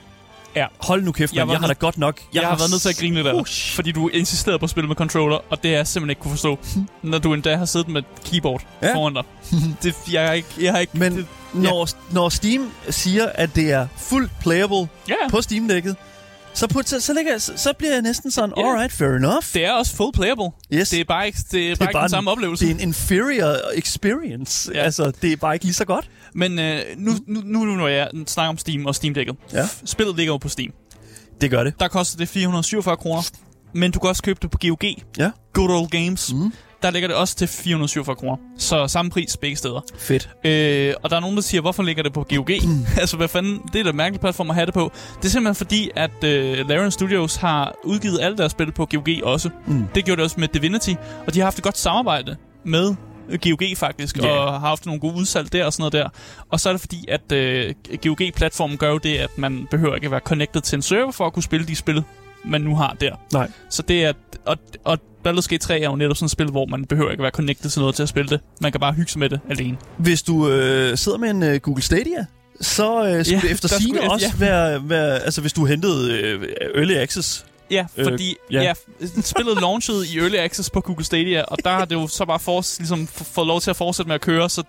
Ja. 0.57 0.67
hold 0.79 1.03
nu 1.03 1.13
kæft, 1.13 1.33
Jeg 1.33 1.39
jeg, 1.39 1.47
var 1.49 1.55
jeg 1.55 1.61
har 1.61 1.67
da 1.67 1.73
godt 1.73 1.99
nok... 1.99 2.21
Jeg, 2.35 2.43
jeg 2.43 2.49
har 2.51 2.57
været 2.57 2.71
nødt 2.71 2.83
til 2.83 2.89
at 2.89 2.97
grine 2.97 3.15
lidt 3.15 3.27
af 3.27 3.33
Uh, 3.35 3.47
fordi 3.75 3.93
du 3.93 4.09
insisterede 4.09 4.59
på 4.59 4.65
at 4.65 4.71
spille 4.71 4.89
med 4.89 4.97
controller, 4.97 5.39
og 5.51 5.63
det 5.63 5.71
har 5.71 5.77
jeg 5.77 5.87
simpelthen 5.87 6.11
ikke 6.11 6.21
kunne 6.21 6.31
forstå, 6.31 6.59
når 7.03 7.19
du 7.19 7.35
endda 7.35 7.57
har 7.57 7.65
siddet 7.65 7.89
med 7.89 8.01
et 8.03 8.25
keyboard 8.31 8.63
Ja. 8.83 8.89
ja. 8.89 8.95
foran 8.95 9.15
dig. 9.15 9.23
Det, 9.83 9.95
jeg, 10.13 10.27
har 10.27 10.33
ikke, 10.33 10.49
jeg 10.61 10.73
har 10.73 10.79
ikke... 10.79 10.99
Men 10.99 11.17
det, 11.17 11.27
når, 11.55 11.89
når 12.13 12.29
Steam 12.29 12.71
siger, 12.91 13.27
at 13.35 13.55
det 13.55 13.71
er 13.73 13.87
fuldt 13.97 14.31
playable 14.41 14.89
ja, 15.09 15.15
på 15.31 15.43
Steam-dækket, 15.43 15.97
så, 16.55 16.67
på, 16.67 16.81
så, 16.87 17.01
så, 17.01 17.13
ligger, 17.13 17.39
så, 17.39 17.53
så 17.57 17.73
bliver 17.79 17.93
jeg 17.93 18.03
næsten 18.03 18.31
sådan, 18.31 18.53
Ja. 18.57 18.69
alright, 18.71 18.93
fair 18.93 19.09
enough. 19.09 19.43
det 19.55 19.65
er 19.65 19.73
også 19.73 19.97
full 19.97 20.13
playable. 20.13 20.51
Yes. 20.73 20.89
Det 20.89 21.01
er 21.01 21.05
bare 21.05 21.27
ikke, 21.27 21.39
det 21.53 21.71
er 21.73 21.77
bare 21.77 21.89
ikke 21.91 21.99
den 22.01 22.09
samme 22.09 22.31
oplevelse. 22.31 22.65
Det 22.65 22.71
er 22.71 22.75
en 22.75 22.81
inferior 22.81 23.57
experience. 23.75 24.71
Ja. 24.75 24.79
Ja. 24.79 24.85
Altså, 24.85 25.13
det 25.23 25.33
er 25.33 25.37
bare 25.37 25.55
ikke 25.55 25.65
lige 25.65 25.75
så 25.75 25.85
godt. 25.85 26.09
Men 26.35 26.59
øh, 26.59 26.81
nu, 26.97 27.13
nu, 27.27 27.41
nu, 27.45 27.65
nu 27.65 27.77
når 27.77 27.89
jeg 27.89 28.09
snakker 28.27 28.49
om 28.49 28.59
Steam 28.59 28.87
og 28.87 28.95
Steam-dækket. 28.95 29.37
Ja. 29.53 29.69
Spillet 29.85 30.17
ligger 30.17 30.33
jo 30.33 30.39
på 30.39 30.49
Steam. 30.49 30.73
Det 31.41 31.51
gør 31.51 31.65
det. 31.65 31.81
Der 31.81 31.89
koster 31.89 32.19
det 32.19 32.29
447 32.29 32.97
kroner. 32.97 33.31
Men 33.73 33.91
du 33.91 33.99
kan 33.99 34.09
også 34.09 34.23
købe 34.23 34.39
det 34.43 34.51
på 34.51 34.59
GOG. 34.59 34.85
Ja. 35.19 35.31
Good 35.53 35.71
Old 35.71 35.89
Games. 35.91 36.33
Mm. 36.33 36.53
Der 36.83 36.91
ligger 36.91 37.09
det 37.09 37.17
også 37.17 37.37
til 37.37 37.49
447 37.49 38.17
kroner. 38.17 38.37
Så 38.59 38.87
samme 38.89 39.11
pris 39.11 39.37
begge 39.37 39.57
steder. 39.57 39.81
Fedt. 39.99 40.31
Øh, 40.45 40.95
og 41.03 41.11
der 41.11 41.17
er 41.17 41.21
nogen, 41.21 41.37
der 41.37 41.43
siger, 41.43 41.61
hvorfor 41.61 41.83
ligger 41.83 42.03
det 42.03 42.13
på 42.13 42.27
GOG? 42.29 42.51
Mm. 42.65 42.87
altså, 43.01 43.17
hvad 43.17 43.29
fanden? 43.29 43.61
Det 43.73 43.79
er 43.79 43.85
da 43.85 43.91
en 43.91 43.97
mærkelig 43.97 44.21
platform 44.21 44.51
at 44.51 44.55
have 44.55 44.67
det 44.67 44.75
på. 44.75 44.93
Det 45.17 45.25
er 45.25 45.29
simpelthen 45.29 45.55
fordi, 45.55 45.91
at 45.97 46.25
øh, 46.25 46.69
Larian 46.69 46.91
Studios 46.91 47.37
har 47.37 47.75
udgivet 47.85 48.21
alle 48.21 48.37
deres 48.39 48.53
spil 48.53 48.73
på 48.73 48.87
GOG 48.87 49.09
også. 49.23 49.51
Mm. 49.67 49.85
Det 49.95 50.05
gjorde 50.05 50.17
det 50.17 50.25
også 50.25 50.41
med 50.41 50.49
Divinity. 50.49 50.93
Og 51.27 51.35
de 51.35 51.39
har 51.39 51.47
haft 51.47 51.59
et 51.59 51.65
godt 51.65 51.79
samarbejde 51.79 52.37
med 52.65 52.95
GOG 53.43 53.63
faktisk, 53.77 54.17
yeah. 54.17 54.31
og 54.31 54.53
har 54.53 54.59
haft 54.59 54.87
nogle 54.87 55.01
gode 55.01 55.15
udsalg 55.15 55.53
der 55.53 55.65
og 55.65 55.73
sådan 55.73 55.83
noget 55.83 55.93
der. 55.93 56.09
Og 56.51 56.61
så 56.61 56.69
er 56.69 56.73
det 56.73 56.81
fordi, 56.81 57.05
at 57.09 57.33
øh, 57.33 57.75
GOG-platformen 58.07 58.77
gør 58.77 58.91
jo 58.91 58.99
det, 58.99 59.17
at 59.19 59.39
man 59.39 59.67
behøver 59.71 59.95
ikke 59.95 60.05
at 60.05 60.11
være 60.11 60.21
connected 60.21 60.61
til 60.61 60.77
en 60.77 60.83
server 60.83 61.13
for 61.13 61.27
at 61.27 61.33
kunne 61.33 61.43
spille 61.43 61.67
de 61.67 61.77
spil, 61.77 62.03
man 62.45 62.61
nu 62.61 62.77
har 62.77 62.97
der. 63.01 63.15
Nej. 63.33 63.51
Så 63.71 63.83
det 63.83 64.05
er... 64.05 64.13
Og, 64.45 64.57
og 64.85 64.99
Baldur's 65.29 65.47
Gate 65.49 65.59
3 65.59 65.81
er 65.81 65.85
jo 65.91 65.97
netop 65.97 66.17
sådan 66.17 66.25
et 66.27 66.31
spil, 66.31 66.47
hvor 66.47 66.67
man 66.67 66.85
behøver 66.85 67.11
ikke 67.11 67.21
at 67.21 67.23
være 67.23 67.31
connected 67.31 67.71
til 67.71 67.81
noget 67.81 67.95
til 67.95 68.03
at 68.03 68.09
spille 68.09 68.29
det. 68.31 68.41
Man 68.61 68.73
kan 68.73 68.81
bare 68.81 68.93
hygge 68.93 69.11
sig 69.11 69.19
med 69.19 69.29
det 69.29 69.41
alene. 69.51 69.77
Hvis 69.99 70.23
du 70.23 70.49
øh, 70.49 70.97
sidder 70.97 71.19
med 71.19 71.31
en 71.31 71.43
øh, 71.43 71.61
Google 71.61 71.83
Stadia, 71.83 72.27
så 72.61 73.07
øh, 73.07 73.25
skulle 73.25 73.37
Ja, 73.37 73.41
det 73.41 73.51
efter 73.51 73.69
sigende 73.69 74.01
også 74.01 74.27
ja. 74.27 74.47
være, 74.47 74.89
være... 74.89 75.19
Altså, 75.19 75.41
hvis 75.41 75.53
du 75.53 75.65
hentede 75.65 76.19
øh, 76.19 76.49
Early 76.75 76.95
Access. 76.95 77.45
Ja, 77.71 77.87
Øh, 77.97 78.05
fordi 78.05 78.37
ja. 78.51 78.59
øh, 78.59 78.65
ja. 78.65 78.75
spillet 79.23 79.61
launchede 79.61 80.07
i 80.15 80.19
Early 80.19 80.37
Access 80.37 80.71
på 80.71 80.81
Google 80.81 81.05
Stadia, 81.05 81.43
og 81.43 81.59
der 81.65 81.71
har 81.71 81.85
det 81.85 81.95
jo 81.95 82.07
så 82.07 82.25
bare 82.25 82.39
for, 82.41 82.79
ligesom, 82.79 83.07
fået 83.07 83.47
lov 83.47 83.61
til 83.61 83.71
at 83.71 83.77
fortsætte 83.77 84.09
med 84.09 84.15
at 84.15 84.21
køre, 84.21 84.51
så 84.51 84.63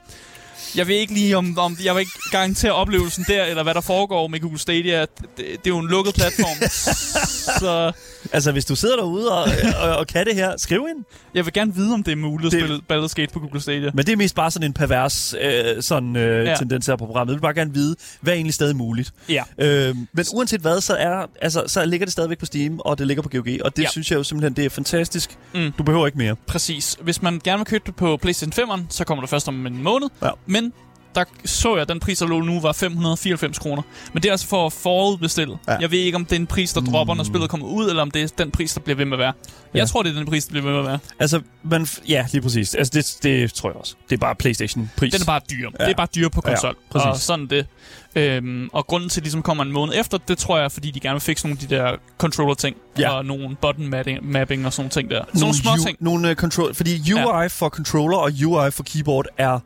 jeg 0.75 0.87
ved 0.87 0.95
ikke 0.95 1.13
lige, 1.13 1.37
om, 1.37 1.57
om 1.57 1.77
jeg 1.83 1.95
vil 1.95 1.99
ikke 1.99 2.11
garantere 2.31 2.71
oplevelsen 2.71 3.25
der, 3.27 3.43
eller 3.43 3.63
hvad 3.63 3.73
der 3.73 3.81
foregår 3.81 4.27
med 4.27 4.39
Google 4.39 4.59
Stadia. 4.59 5.01
Det, 5.01 5.07
det 5.37 5.45
er 5.65 5.69
jo 5.69 5.77
en 5.79 5.87
lukket 5.87 6.13
platform, 6.13 6.69
så 7.59 7.91
Altså, 8.33 8.51
hvis 8.51 8.65
du 8.65 8.75
sidder 8.75 8.95
derude 8.95 9.31
og, 9.31 9.51
og, 9.81 9.95
og 9.97 10.07
kan 10.07 10.25
det 10.25 10.35
her, 10.35 10.57
skriv 10.57 10.87
ind. 10.95 11.05
jeg 11.33 11.45
vil 11.45 11.53
gerne 11.53 11.75
vide, 11.75 11.93
om 11.93 12.03
det 12.03 12.11
er 12.11 12.15
muligt 12.15 12.53
at 12.53 12.59
spille 12.61 12.81
Baldur's 12.93 13.13
Gate 13.13 13.33
på 13.33 13.39
Google 13.39 13.61
Stadia. 13.61 13.91
Men 13.93 14.05
det 14.05 14.11
er 14.11 14.17
mest 14.17 14.35
bare 14.35 14.51
sådan 14.51 14.65
en 14.65 14.73
pervers 14.73 15.35
øh, 15.41 15.83
sådan, 15.83 16.15
øh, 16.15 16.45
Ja. 16.45 16.55
tendens 16.55 16.87
her 16.87 16.95
på 16.95 17.05
programmet. 17.05 17.31
Jeg 17.31 17.35
vil 17.35 17.41
bare 17.41 17.53
gerne 17.53 17.73
vide, 17.73 17.95
hvad 18.21 18.33
er 18.33 18.35
egentlig 18.35 18.53
stadig 18.53 18.75
muligt. 18.75 19.11
Ja. 19.29 19.43
Øh, 19.57 19.95
men 20.13 20.25
uanset 20.33 20.61
hvad, 20.61 20.81
så, 20.81 20.95
er, 20.95 21.25
altså, 21.41 21.63
så 21.67 21.85
ligger 21.85 22.05
det 22.05 22.11
stadigvæk 22.13 22.37
på 22.37 22.45
Steam, 22.45 22.79
og 22.79 22.97
det 22.97 23.07
ligger 23.07 23.23
på 23.23 23.29
GOG. 23.29 23.47
Og 23.63 23.77
det 23.77 23.83
ja. 23.83 23.89
synes 23.89 24.11
jeg 24.11 24.17
jo 24.17 24.23
simpelthen, 24.23 24.53
det 24.53 24.65
er 24.65 24.69
fantastisk. 24.69 25.37
Mm. 25.55 25.71
Du 25.77 25.83
behøver 25.83 26.05
ikke 26.05 26.17
mere. 26.17 26.35
Præcis. 26.47 26.97
Hvis 27.01 27.21
man 27.21 27.41
gerne 27.43 27.57
vil 27.59 27.65
købe 27.65 27.83
det 27.85 27.95
på 27.95 28.17
PlayStation 28.17 28.69
5'eren, 28.69 28.81
så 28.89 29.03
kommer 29.03 29.21
det 29.21 29.29
først 29.29 29.47
om 29.47 29.67
en 29.67 29.83
måned. 29.83 30.07
Ja. 30.23 30.29
Men 30.45 30.62
der 31.15 31.23
så 31.45 31.73
jeg, 31.73 31.81
at 31.81 31.89
den 31.89 31.99
pris, 31.99 32.19
der 32.19 32.27
lå 32.27 32.41
nu, 32.41 32.59
var 32.59 32.71
594 32.71 33.59
kroner. 33.59 33.81
Men 34.13 34.23
det 34.23 34.29
er 34.29 34.33
altså 34.33 34.47
for 34.47 34.65
at 34.65 34.73
forudbestille. 34.73 35.57
Ja. 35.67 35.71
Ja. 35.73 35.77
Jeg 35.79 35.91
ved 35.91 35.99
ikke, 35.99 36.15
om 36.15 36.25
det 36.25 36.31
er 36.35 36.39
en 36.39 36.47
pris, 36.47 36.73
der 36.73 36.81
dropper, 36.81 37.13
når 37.15 37.23
Mm. 37.23 37.27
spillet 37.27 37.49
kommer 37.49 37.67
ud, 37.67 37.89
eller 37.89 38.01
om 38.01 38.11
det 38.11 38.21
er 38.23 38.27
den 38.37 38.51
pris, 38.51 38.73
der 38.73 38.81
bliver 38.81 38.97
ved 38.97 39.05
med 39.05 39.13
at 39.13 39.19
være. 39.19 39.33
Jeg 39.73 39.79
Ja. 39.79 39.85
tror, 39.85 40.03
det 40.03 40.09
er 40.09 40.15
den 40.15 40.25
pris, 40.25 40.45
der 40.45 40.51
bliver 40.51 40.63
ved 40.65 40.71
med 40.71 40.79
at 40.79 40.85
være. 40.85 40.99
Altså, 41.19 41.41
man, 41.63 41.81
f- 41.81 42.03
ja, 42.09 42.25
lige 42.31 42.41
præcis. 42.41 42.75
Altså, 42.75 42.91
det, 42.93 43.17
det 43.23 43.53
tror 43.53 43.69
jeg 43.69 43.75
også. 43.75 43.95
Det 44.09 44.15
er 44.15 44.19
bare 44.19 44.35
PlayStation-pris. 44.35 45.13
Den 45.13 45.21
er 45.21 45.25
bare 45.25 45.41
dyr. 45.51 45.63
Ja. 45.63 45.69
Ja. 45.79 45.85
Det 45.85 45.91
er 45.91 45.95
bare 45.97 46.07
dyr 46.15 46.29
på 46.29 46.41
Ja, 46.45 46.49
konsol. 46.49 46.75
præcis. 46.91 47.05
og 47.05 47.17
sådan 47.17 47.47
det. 47.47 47.65
Øhm, 48.15 48.69
og 48.73 48.87
grunden 48.87 49.09
til, 49.09 49.13
at 49.13 49.15
det 49.15 49.23
ligesom 49.23 49.41
kommer 49.41 49.63
en 49.63 49.71
måned 49.71 49.93
efter, 49.99 50.17
det 50.17 50.37
tror 50.37 50.57
jeg 50.57 50.71
fordi 50.71 50.91
de 50.91 50.99
gerne 50.99 51.13
vil 51.13 51.21
fikse 51.21 51.45
nogle 51.47 51.57
af 51.61 51.67
de 51.67 51.75
der 51.75 51.91
controller-ting. 52.17 52.75
Ja. 52.99 53.09
Og 53.11 53.25
nogle 53.25 53.55
button 53.61 53.87
mapping, 53.89 54.31
mapping 54.31 54.65
og 54.65 54.73
sådan 54.73 54.81
nogle 54.83 54.89
ting 54.91 55.09
der. 55.09 55.23
Sådan 55.27 55.39
nogle 55.39 55.55
små 55.55 55.71
ting. 55.85 55.97
Nogle 55.99 56.29
uh, 56.29 56.35
control, 56.35 56.73
fordi 56.75 57.13
UI 57.13 57.19
ja. 57.19 57.47
for 57.47 57.69
controller 57.69 58.17
og 58.17 58.31
UI 58.45 58.71
for 58.71 58.83
keyboard 58.83 59.25
er 59.37 59.59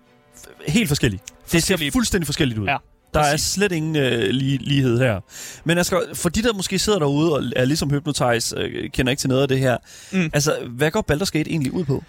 helt 0.68 0.88
forskellige. 0.88 1.22
Det 1.52 1.64
ser 1.64 1.92
fuldstændig 1.94 2.26
forskelligt 2.26 2.60
ud. 2.60 2.66
Ja, 2.68 2.78
Der 3.14 3.20
er 3.20 3.38
slet 3.38 3.72
ingen 3.72 3.96
øh, 3.96 4.30
lige, 4.30 4.58
lighed 4.58 5.00
her. 5.00 5.20
Men 5.64 5.78
Asger, 5.78 6.00
for 6.14 6.30
de, 6.30 6.44
der 6.44 6.54
måske 6.54 6.80
sidder 6.80 7.00
derude 7.00 7.34
og 7.34 7.44
er 7.56 7.66
ligesom 7.66 7.90
Hypnotize, 7.90 8.58
øh, 8.58 8.90
kender 8.90 9.10
ikke 9.12 9.20
til 9.20 9.30
noget 9.30 9.42
af 9.42 9.48
det 9.48 9.60
her. 9.60 9.78
Mm. 10.12 10.30
Altså, 10.34 10.56
hvad 10.70 10.92
går 10.92 11.06
Baldur's 11.12 11.30
Gate 11.32 11.50
egentlig 11.50 11.72
ud 11.74 11.86
på? 11.86 12.04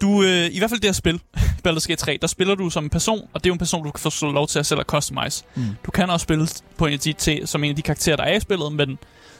Du, 0.00 0.22
øh, 0.22 0.46
i 0.52 0.58
hvert 0.58 0.70
fald 0.70 0.80
det 0.80 0.88
her 0.88 0.92
spil, 0.92 1.20
Baldur's 1.68 1.86
Gate 1.86 1.96
3, 1.96 2.18
der 2.20 2.26
spiller 2.26 2.54
du 2.54 2.70
som 2.70 2.84
en 2.84 2.90
person, 2.90 3.28
og 3.34 3.44
det 3.44 3.46
er 3.46 3.50
jo 3.50 3.54
en 3.54 3.58
person, 3.58 3.84
du 3.84 3.90
kan 3.90 4.10
få 4.10 4.32
lov 4.32 4.46
til 4.48 4.58
at 4.58 4.66
selv 4.66 4.80
at 4.80 4.86
customize. 4.86 5.44
Mm. 5.54 5.62
Du 5.86 5.90
kan 5.90 6.10
også 6.10 6.24
spille 6.24 6.48
på 6.78 6.86
en 6.86 6.92
af 6.92 6.98
de, 7.00 7.12
til, 7.12 7.48
som 7.48 7.64
en 7.64 7.70
af 7.70 7.76
de 7.76 7.82
karakterer, 7.82 8.16
der 8.16 8.24
er 8.24 8.36
i 8.36 8.40
spillet, 8.40 8.72
men 8.72 8.98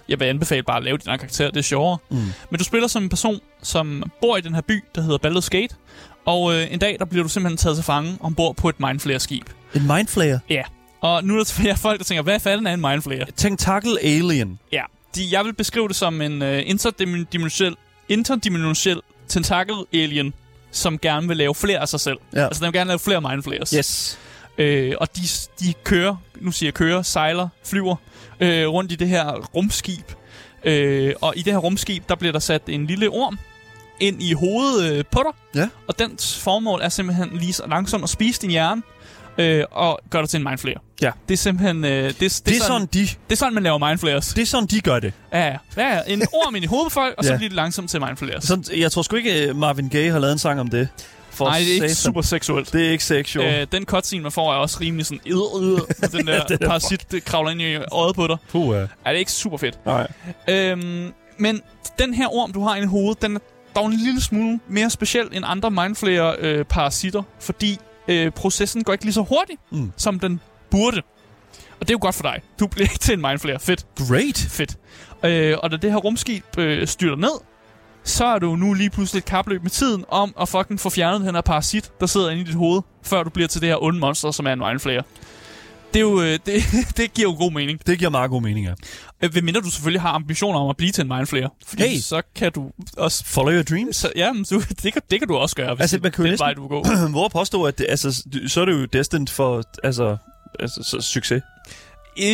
jeg 0.09 0.21
vil 0.21 0.27
anbefale 0.27 0.63
bare 0.63 0.77
at 0.77 0.85
lave 0.85 0.97
din 0.99 1.09
egen 1.09 1.19
karakter, 1.19 1.47
det 1.51 1.57
er 1.57 1.63
sjovere. 1.63 1.99
Mm. 2.11 2.17
Men 2.51 2.59
du 2.59 2.65
spiller 2.65 2.89
som 2.89 3.03
en 3.03 3.09
person, 3.09 3.41
som 3.63 4.03
bor 4.21 4.37
i 4.37 4.41
den 4.41 4.55
her 4.55 4.61
by, 4.61 4.85
der 4.95 5.01
hedder 5.03 5.19
Baldur's 5.27 5.49
Gate, 5.49 5.75
og 6.27 6.55
øh, 6.55 6.73
en 6.73 6.79
dag, 6.79 6.97
der 6.99 7.05
bliver 7.05 7.23
du 7.23 7.29
simpelthen 7.29 7.57
taget 7.57 7.77
til 7.77 7.85
fange 7.85 8.17
ombord 8.21 8.57
på 8.57 8.69
et 8.69 8.81
mindflare-skib. 8.81 9.47
En 9.75 9.87
mindflayer. 9.87 10.39
Og 11.01 11.25
nu 11.25 11.35
er 11.35 11.39
der 11.39 11.45
selvfølgelig 11.45 11.79
folk, 11.79 11.99
der 11.99 12.05
tænker, 12.05 12.23
hvad 12.23 12.41
fanden 12.41 12.67
er 12.67 12.75
en 12.75 12.81
mindflare? 12.81 13.27
Tentacle 13.37 14.03
Alien. 14.03 14.59
Ja, 14.73 14.83
de, 15.17 15.29
jeg 15.31 15.45
vil 15.45 15.55
beskrive 15.55 15.89
det 15.89 15.97
som 15.97 16.23
en 16.23 16.43
øh, 16.43 16.63
interdimensionel, 16.67 17.77
interdimensionel 18.09 19.03
tentakel-alien, 19.29 20.35
som 20.71 20.99
gerne 20.99 21.29
vil 21.29 21.37
lave 21.37 21.55
flere 21.55 21.79
af 21.79 21.89
sig 21.89 22.01
selv. 22.01 22.19
Ja. 22.35 22.45
Altså, 22.45 22.65
den 22.65 22.73
vil 22.73 22.79
gerne 22.79 22.89
lave 22.89 22.99
flere 22.99 23.21
mindflares. 23.21 23.71
Yes. 23.71 24.19
Øh, 24.59 24.95
og 25.01 25.17
de, 25.17 25.23
de 25.61 25.75
kører, 25.85 26.17
nu 26.41 26.53
siger 26.53 26.69
jeg 26.69 26.75
kører, 26.75 27.03
sejler, 27.03 27.49
flyver 27.65 27.97
øh, 28.41 28.69
rundt 28.69 28.93
i 28.93 28.95
det 28.95 29.09
her 29.09 29.33
rumskib. 29.55 30.13
Øh, 30.65 31.15
og 31.21 31.37
i 31.37 31.43
det 31.43 31.53
her 31.53 31.61
rumskib, 31.61 32.09
der 32.09 32.15
bliver 32.15 32.33
der 32.33 32.39
sat 32.39 32.63
en 32.69 32.87
lille 32.87 33.09
orm 33.09 33.39
ind 34.01 34.23
i 34.23 34.33
hovedet 34.33 34.93
øh, 34.93 35.05
på 35.11 35.23
dig. 35.27 35.61
Ja. 35.63 35.69
Og 35.89 35.99
dens 35.99 36.39
formål 36.39 36.81
er 36.83 36.89
simpelthen 36.89 37.29
lige 37.33 37.53
så 37.53 37.63
langsomt 37.69 38.05
at 38.05 38.11
spise 38.11 38.43
din 38.43 38.51
hjerne 38.51 38.83
øh, 39.39 39.65
og 39.71 40.01
gøre 40.11 40.23
dig 40.23 40.29
til 40.29 40.39
en 40.39 40.45
mindflayer. 40.45 40.79
Ja. 41.03 41.11
Det 41.29 41.35
er 41.35 41.39
simpelthen... 41.39 41.85
Øh, 41.85 41.91
det, 42.09 42.21
det, 42.21 42.43
Det, 42.47 42.57
er 42.57 42.61
sådan, 42.67 42.87
de, 42.87 43.01
det 43.01 43.13
er 43.31 43.35
sådan, 43.37 43.55
man 43.55 43.63
laver 43.63 43.89
mindflares. 43.89 44.27
det 44.35 44.43
er 44.43 44.47
sådan, 44.47 44.67
de 44.67 44.81
gør 44.81 44.99
det. 44.99 45.13
Ja, 45.33 45.57
ja. 45.77 46.01
En 46.07 46.23
orm 46.33 46.55
ind 46.55 46.65
i 46.65 46.67
hovedet 46.67 46.87
på 46.87 46.95
folk, 46.95 47.15
og 47.19 47.25
så 47.25 47.31
Ja. 47.31 47.37
bliver 47.37 47.49
det 47.49 47.57
langsomt 47.57 47.91
til 47.91 48.01
mindflares. 48.01 48.45
Sådan, 48.45 48.65
jeg 48.77 48.93
tror 48.93 49.03
sgu 49.03 49.17
ikke, 49.17 49.49
øh, 49.49 49.57
Marvin 49.57 49.89
Gaye 49.89 50.11
har 50.11 50.19
lavet 50.19 50.33
en 50.33 50.39
sang 50.39 50.61
om 50.61 50.69
det. 50.69 50.89
For 51.31 51.45
Nej, 51.45 51.59
det 51.59 51.69
er 51.79 51.83
ikke 51.83 51.95
super 51.95 52.23
seksuelt. 52.23 52.73
Det 52.73 52.87
er 52.87 52.91
ikke 52.91 53.05
sexual. 53.05 53.61
Øh, 53.61 53.67
den 53.73 53.85
cutscene, 53.85 54.23
man 54.23 54.33
får, 54.33 54.53
er 54.53 54.57
også 54.57 54.79
rimelig 54.81 55.07
sådan... 55.07 55.21
Øh, 55.27 55.33
øh, 56.03 56.13
den 56.13 56.27
der 56.27 56.45
Den 56.45 56.59
parasit 56.59 57.11
det 57.11 57.25
kravler 57.25 57.51
ind 57.51 57.63
i 57.63 57.77
øjet 57.93 58.15
på 58.15 58.27
dig. 58.27 58.37
Puh, 58.49 58.77
ja. 58.77 58.87
Er 59.05 59.13
det 59.13 59.19
ikke 59.19 59.33
super 59.33 59.57
fedt? 59.57 59.87
Nej. 59.87 60.07
Øhm, 60.49 61.13
men 61.39 61.61
den 61.99 62.15
her 62.15 62.35
orm, 62.35 62.53
du 62.53 62.63
har 62.63 62.77
i 62.77 62.85
hovedet, 62.85 63.23
den 63.23 63.37
er 63.37 63.41
dog 63.77 63.87
en 63.87 63.93
lille 63.93 64.21
smule 64.21 64.61
mere 64.69 64.91
speciel 64.91 65.29
end 65.33 65.45
andre 65.49 65.71
mindflayer-parasitter, 65.71 67.23
fordi 67.41 67.79
øh, 68.09 68.31
processen 68.31 68.85
går 68.85 68.93
ikke 68.93 69.05
lige 69.05 69.15
så 69.15 69.23
hurtigt, 69.23 69.61
Mm. 69.71 69.93
som 69.97 70.21
den 70.21 70.41
burde. 70.71 71.03
Og 71.81 71.89
det 71.89 71.91
er 71.91 71.95
jo 71.95 71.99
godt 72.01 72.15
for 72.15 72.23
dig. 72.23 72.41
Du 72.61 72.67
bliver 72.67 72.85
ikke 72.85 72.99
til 72.99 73.15
en 73.15 73.21
mindflayer. 73.21 73.59
Fedt. 73.59 73.87
Great. 74.09 74.47
Fedt. 74.51 74.77
Øh, 75.25 75.57
og 75.63 75.71
da 75.71 75.77
det 75.77 75.91
her 75.91 75.99
rumskib 75.99 76.59
øh, 76.59 76.87
styrter 76.87 77.17
ned, 77.17 77.41
så 78.05 78.25
er 78.25 78.39
du 78.39 78.57
nu 78.57 78.73
lige 78.75 78.91
pludselig 78.91 79.19
et 79.19 79.25
kapløb 79.25 79.63
med 79.63 79.71
tiden 79.71 80.05
om 80.09 80.35
at 80.41 80.49
fucking 80.49 80.81
få 80.81 80.91
fjernet 80.91 81.27
den 81.27 81.35
her 81.35 81.43
parasit, 81.43 81.91
der 82.01 82.07
sidder 82.07 82.31
inde 82.31 82.43
i 82.43 82.45
dit 82.45 82.55
hoved, 82.55 82.83
før 83.03 83.23
du 83.23 83.31
bliver 83.31 83.49
til 83.49 83.61
det 83.61 83.69
her 83.69 83.83
onde 83.83 83.99
monster, 83.99 84.31
som 84.31 84.47
er 84.47 84.53
en 84.53 84.59
mindflayer. 84.59 85.03
Det, 85.97 86.01
er 86.03 86.07
jo, 86.11 86.21
øh, 86.23 86.39
det, 86.47 86.63
det 86.97 87.15
giver 87.15 87.29
jo 87.31 87.37
god 87.39 87.53
mening. 87.53 87.87
Det 87.87 87.99
giver 87.99 88.11
meget 88.11 88.31
god 88.31 88.43
mening, 88.43 88.67
ja. 88.67 88.73
Øh, 89.23 89.35
Ved 89.35 89.43
mindre 89.43 89.61
du 89.61 89.71
selvfølgelig 89.71 90.01
har 90.01 90.11
ambitioner 90.11 90.59
om 90.61 90.69
at 90.71 90.77
blive 90.77 90.93
til 90.93 91.03
en 91.03 91.09
mindflayer. 91.09 91.49
Fordi 91.67 91.83
Hey. 91.89 91.99
så 91.99 92.23
kan 92.35 92.53
du 92.53 92.71
også... 92.97 93.25
Follow 93.27 93.55
your 93.55 93.63
dreams. 93.63 93.97
Så, 93.97 94.13
ja, 94.17 94.33
du, 94.51 94.61
det, 94.83 94.93
kan, 94.93 95.03
det 95.11 95.19
kan 95.19 95.29
du 95.29 95.37
også 95.37 95.57
gøre, 95.57 95.75
hvis 95.75 95.81
Altså, 95.83 95.97
man 95.97 96.03
det 96.05 96.13
kan 96.13 96.25
den 96.25 96.33
næsten- 96.33 96.45
vej, 96.45 96.53
du 96.55 96.61
vil 96.61 96.69
gå. 96.69 96.85
Hvor 97.11 97.29
påstå, 97.29 97.63
at 97.65 97.79
det, 97.79 97.87
altså, 97.89 98.25
så 98.49 98.61
er 98.61 98.65
det 98.65 98.73
jo 98.73 98.85
destined 98.85 99.27
for 99.29 99.63
altså, 99.85 100.17
altså, 100.61 100.83
så, 100.83 101.01
succes. 101.01 101.43
Øh, 102.23 102.25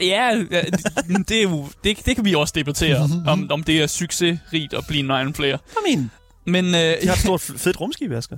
ja, 0.00 0.44
det, 0.50 1.28
det, 1.28 1.38
er 1.38 1.42
jo, 1.42 1.68
det, 1.84 2.06
det 2.06 2.16
kan 2.16 2.24
vi 2.24 2.34
også 2.34 2.52
debattere, 2.56 3.08
om, 3.26 3.50
om 3.50 3.62
det 3.62 3.82
er 3.82 3.86
succesrigt 3.86 4.74
at 4.74 4.84
blive 4.88 5.00
en 5.00 5.06
mindflayer. 5.06 5.58
I 5.58 5.90
mean, 5.96 6.10
Men 6.46 6.64
øh, 6.74 6.80
de 7.02 7.06
har 7.06 7.12
et 7.14 7.20
stort 7.26 7.40
fedt 7.40 7.80
rumskib, 7.80 8.12
Asger. 8.12 8.36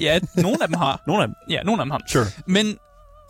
ja, 0.00 0.18
nogle 0.34 0.58
af 0.62 0.68
dem 0.68 0.74
har. 0.76 1.02
Nogle 1.06 1.22
af 1.22 1.28
dem. 1.28 1.34
Ja, 1.50 1.62
nogle 1.62 1.82
af 1.82 1.86
dem 1.86 1.90
har. 1.90 2.00
Sure. 2.08 2.26
Men 2.46 2.76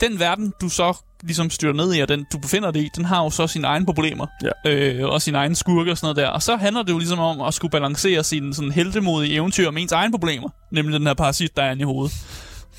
den 0.00 0.18
verden, 0.20 0.52
du 0.60 0.68
så 0.68 0.96
ligesom 1.22 1.50
styrer 1.50 1.72
ned 1.72 1.94
i, 1.94 2.00
og 2.00 2.08
den 2.08 2.26
du 2.32 2.38
befinder 2.38 2.70
dig 2.70 2.82
i, 2.82 2.88
den 2.96 3.04
har 3.04 3.24
jo 3.24 3.30
så 3.30 3.46
sine 3.46 3.66
egne 3.66 3.86
problemer. 3.86 4.26
Ja. 4.64 4.70
Øh, 4.70 5.08
og 5.08 5.22
sine 5.22 5.38
egne 5.38 5.56
skurke 5.56 5.90
og 5.90 5.98
sådan 5.98 6.04
noget 6.06 6.16
der. 6.16 6.28
Og 6.28 6.42
så 6.42 6.56
handler 6.56 6.82
det 6.82 6.92
jo 6.92 6.98
ligesom 6.98 7.18
om 7.18 7.40
at 7.40 7.54
skulle 7.54 7.70
balancere 7.70 8.24
sine 8.24 8.54
sådan 8.54 8.72
heltemodige 8.72 9.34
eventyr 9.34 9.70
med 9.70 9.82
ens 9.82 9.92
egne 9.92 10.12
problemer. 10.12 10.48
Nemlig 10.72 10.98
den 11.00 11.06
her 11.06 11.14
parasit, 11.14 11.56
der 11.56 11.62
er 11.62 11.70
inde 11.70 11.82
i 11.82 11.84
hovedet. 11.84 12.12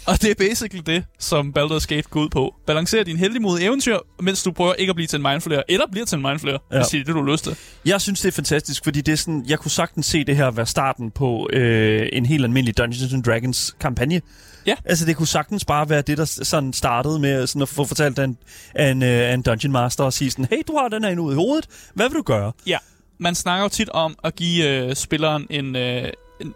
Og 0.08 0.22
det 0.22 0.32
er 0.32 0.36
basically 0.36 0.84
det, 0.86 1.04
som 1.20 1.54
Baldur's 1.60 1.86
Gate 1.88 2.10
går 2.10 2.22
ud 2.22 2.30
på. 2.30 2.56
Balancere 2.68 3.04
din 3.04 3.18
heltemodige 3.18 3.66
eventyr, 3.66 3.98
mens 4.22 4.44
du 4.44 4.52
prøver 4.52 4.74
ikke 4.74 4.90
at 4.90 4.96
blive 4.96 5.08
til 5.08 5.18
en 5.18 5.24
mindflayer, 5.24 5.62
eller 5.70 5.86
bliver 5.92 6.06
til 6.06 6.16
en 6.16 6.22
mindflayer, 6.22 6.58
ja. 6.72 6.76
Ja. 6.76 6.82
hvis 6.82 6.88
det 6.88 7.00
er 7.00 7.04
det, 7.04 7.16
du 7.16 7.24
har 7.24 7.32
lyst 7.32 7.44
til. 7.44 7.56
Jeg 7.86 8.02
synes, 8.02 8.22
det 8.22 8.28
er 8.28 8.32
fantastisk, 8.32 8.84
fordi 8.84 9.02
det 9.02 9.12
er 9.12 9.16
sådan, 9.16 9.46
jeg 9.48 9.60
kunne 9.60 9.72
sagtens 9.72 10.06
se 10.06 10.24
det 10.24 10.36
her 10.36 10.52
være 10.52 10.66
starten 10.66 11.12
på 11.12 11.50
øh, 11.54 12.10
en 12.14 12.26
helt 12.26 12.44
almindelig 12.44 12.78
Dungeons 12.78 13.14
and 13.14 13.24
Dragons 13.24 13.76
kampagne. 13.80 14.22
Ja. 14.66 14.76
Altså, 14.86 15.06
det 15.06 15.18
kunne 15.18 15.28
sagtens 15.28 15.66
bare 15.66 15.90
være 15.90 16.02
det, 16.02 16.18
der 16.18 16.26
sådan 16.26 16.74
startede 16.74 17.20
med 17.20 17.48
sådan 17.48 17.62
at 17.62 17.70
få 17.70 17.86
fortalt 17.86 18.20
af 18.20 18.24
en, 18.24 18.38
af 18.76 18.92
en, 18.92 19.04
øh, 19.04 19.10
af 19.30 19.34
en 19.34 19.42
Dungeon 19.42 19.72
Master 19.72 20.04
og 20.04 20.14
sige 20.14 20.32
sådan, 20.32 20.46
hey, 20.52 20.62
du 20.68 20.78
har 20.78 20.88
den 20.88 21.04
her 21.04 21.20
ude 21.20 21.34
i 21.34 21.36
hovedet. 21.36 21.66
Hvad 21.94 22.10
vil 22.10 22.18
du 22.18 22.24
gøre? 22.24 22.52
Ja, 22.68 22.78
man 23.18 23.36
snakker 23.36 23.64
jo 23.64 23.70
tit 23.70 23.90
om 23.90 24.16
at 24.24 24.36
give 24.36 24.68
øh, 24.70 24.96
spilleren 24.96 25.48
en, 25.50 25.76
øh, 25.76 26.10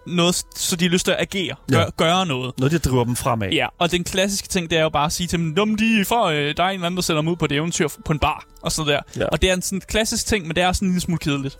noget, 0.07 0.35
så 0.55 0.75
de 0.75 0.85
har 0.85 0.89
lyst 0.89 1.05
til 1.05 1.11
at 1.11 1.17
agere, 1.21 1.55
gør, 1.71 1.79
Ja. 1.79 1.85
gøre 1.97 2.25
noget. 2.25 2.53
Noget, 2.59 2.71
der 2.71 2.89
driver 2.89 3.03
dem 3.03 3.15
fremad. 3.15 3.49
Ja, 3.49 3.67
og 3.79 3.91
den 3.91 4.03
klassiske 4.03 4.47
ting, 4.47 4.69
det 4.69 4.77
er 4.77 4.81
jo 4.83 4.89
bare 4.89 5.05
at 5.05 5.11
sige 5.11 5.27
til 5.27 5.39
dem, 5.39 5.47
Num, 5.57 5.75
de 5.75 6.05
får, 6.07 6.25
øh, 6.25 6.53
der 6.57 6.63
er 6.63 6.67
en 6.67 6.73
eller 6.73 6.85
anden, 6.85 6.95
der 6.95 7.01
sætter 7.01 7.21
dem 7.21 7.27
ud 7.27 7.35
på 7.35 7.45
et 7.45 7.51
eventyr 7.51 7.87
på 8.05 8.13
en 8.13 8.19
bar, 8.19 8.45
og 8.61 8.71
sådan 8.71 8.93
der. 8.93 9.01
Ja. 9.17 9.25
Og 9.25 9.41
det 9.41 9.49
er 9.49 9.53
en 9.53 9.61
sådan 9.61 9.81
klassisk 9.87 10.25
ting, 10.27 10.47
men 10.47 10.55
det 10.55 10.63
er 10.63 10.67
også 10.67 10.85
en 10.85 10.91
lille 10.91 11.01
smule 11.01 11.19
kedeligt. 11.19 11.57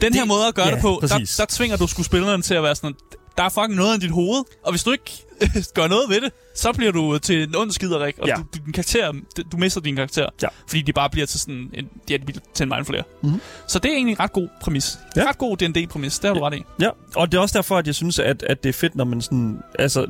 Den 0.00 0.12
Det- 0.12 0.20
her 0.20 0.26
måde 0.26 0.46
at 0.48 0.54
gøre 0.54 0.66
ja, 0.68 0.74
det 0.74 0.80
på, 0.80 0.98
der, 1.02 1.08
præcis. 1.08 1.36
der 1.36 1.44
tvinger 1.48 1.76
du 1.76 1.86
skuespilleren 1.86 2.42
til 2.42 2.54
at 2.54 2.62
være 2.62 2.74
sådan, 2.74 2.94
der 3.38 3.44
er 3.44 3.48
fucking 3.48 3.74
noget 3.74 3.96
i 3.96 4.00
dit 4.00 4.10
hoved, 4.10 4.44
og 4.64 4.72
hvis 4.72 4.84
du 4.84 4.92
ikke 4.92 5.12
gør 5.74 5.88
noget 5.88 6.04
ved 6.08 6.20
det, 6.20 6.32
så 6.54 6.72
bliver 6.72 6.92
du 6.92 7.18
til 7.18 7.42
en 7.42 7.56
ond 7.56 7.70
skiderik, 7.70 8.18
og 8.18 8.28
Ja. 8.28 8.34
du, 8.34 8.42
din 8.64 8.72
karakter, 8.72 9.12
du 9.52 9.56
mister 9.56 9.80
din 9.80 9.96
karakter, 9.96 10.26
Ja. 10.42 10.48
fordi 10.68 10.82
de 10.82 10.92
bare 10.92 11.10
bliver 11.10 11.26
til 11.26 11.40
sådan 11.40 11.70
en, 11.74 11.88
ja, 12.10 12.16
de 12.16 12.24
bliver 12.24 12.40
til 12.54 12.64
en 12.64 12.68
mindflayer. 12.68 13.02
Mhm. 13.22 13.40
Så 13.66 13.78
det 13.78 13.90
er 13.90 13.94
egentlig 13.94 14.12
en 14.12 14.20
ret 14.20 14.32
god 14.32 14.48
præmis. 14.62 14.98
Ja. 15.16 15.28
Ret 15.28 15.38
god 15.38 15.56
D&D-præmis, 15.56 16.18
det 16.18 16.28
har 16.28 16.34
du 16.34 16.40
ret 16.40 16.54
i. 16.54 16.62
Ja, 16.80 16.88
og 17.16 17.32
det 17.32 17.38
er 17.38 17.42
også 17.42 17.58
derfor, 17.58 17.78
at 17.78 17.86
jeg 17.86 17.94
synes, 17.94 18.18
at, 18.18 18.42
at 18.42 18.62
det 18.62 18.68
er 18.68 18.72
fedt, 18.72 18.96
når 18.96 19.04
man 19.04 19.20
sådan... 19.20 19.58
Altså, 19.78 20.06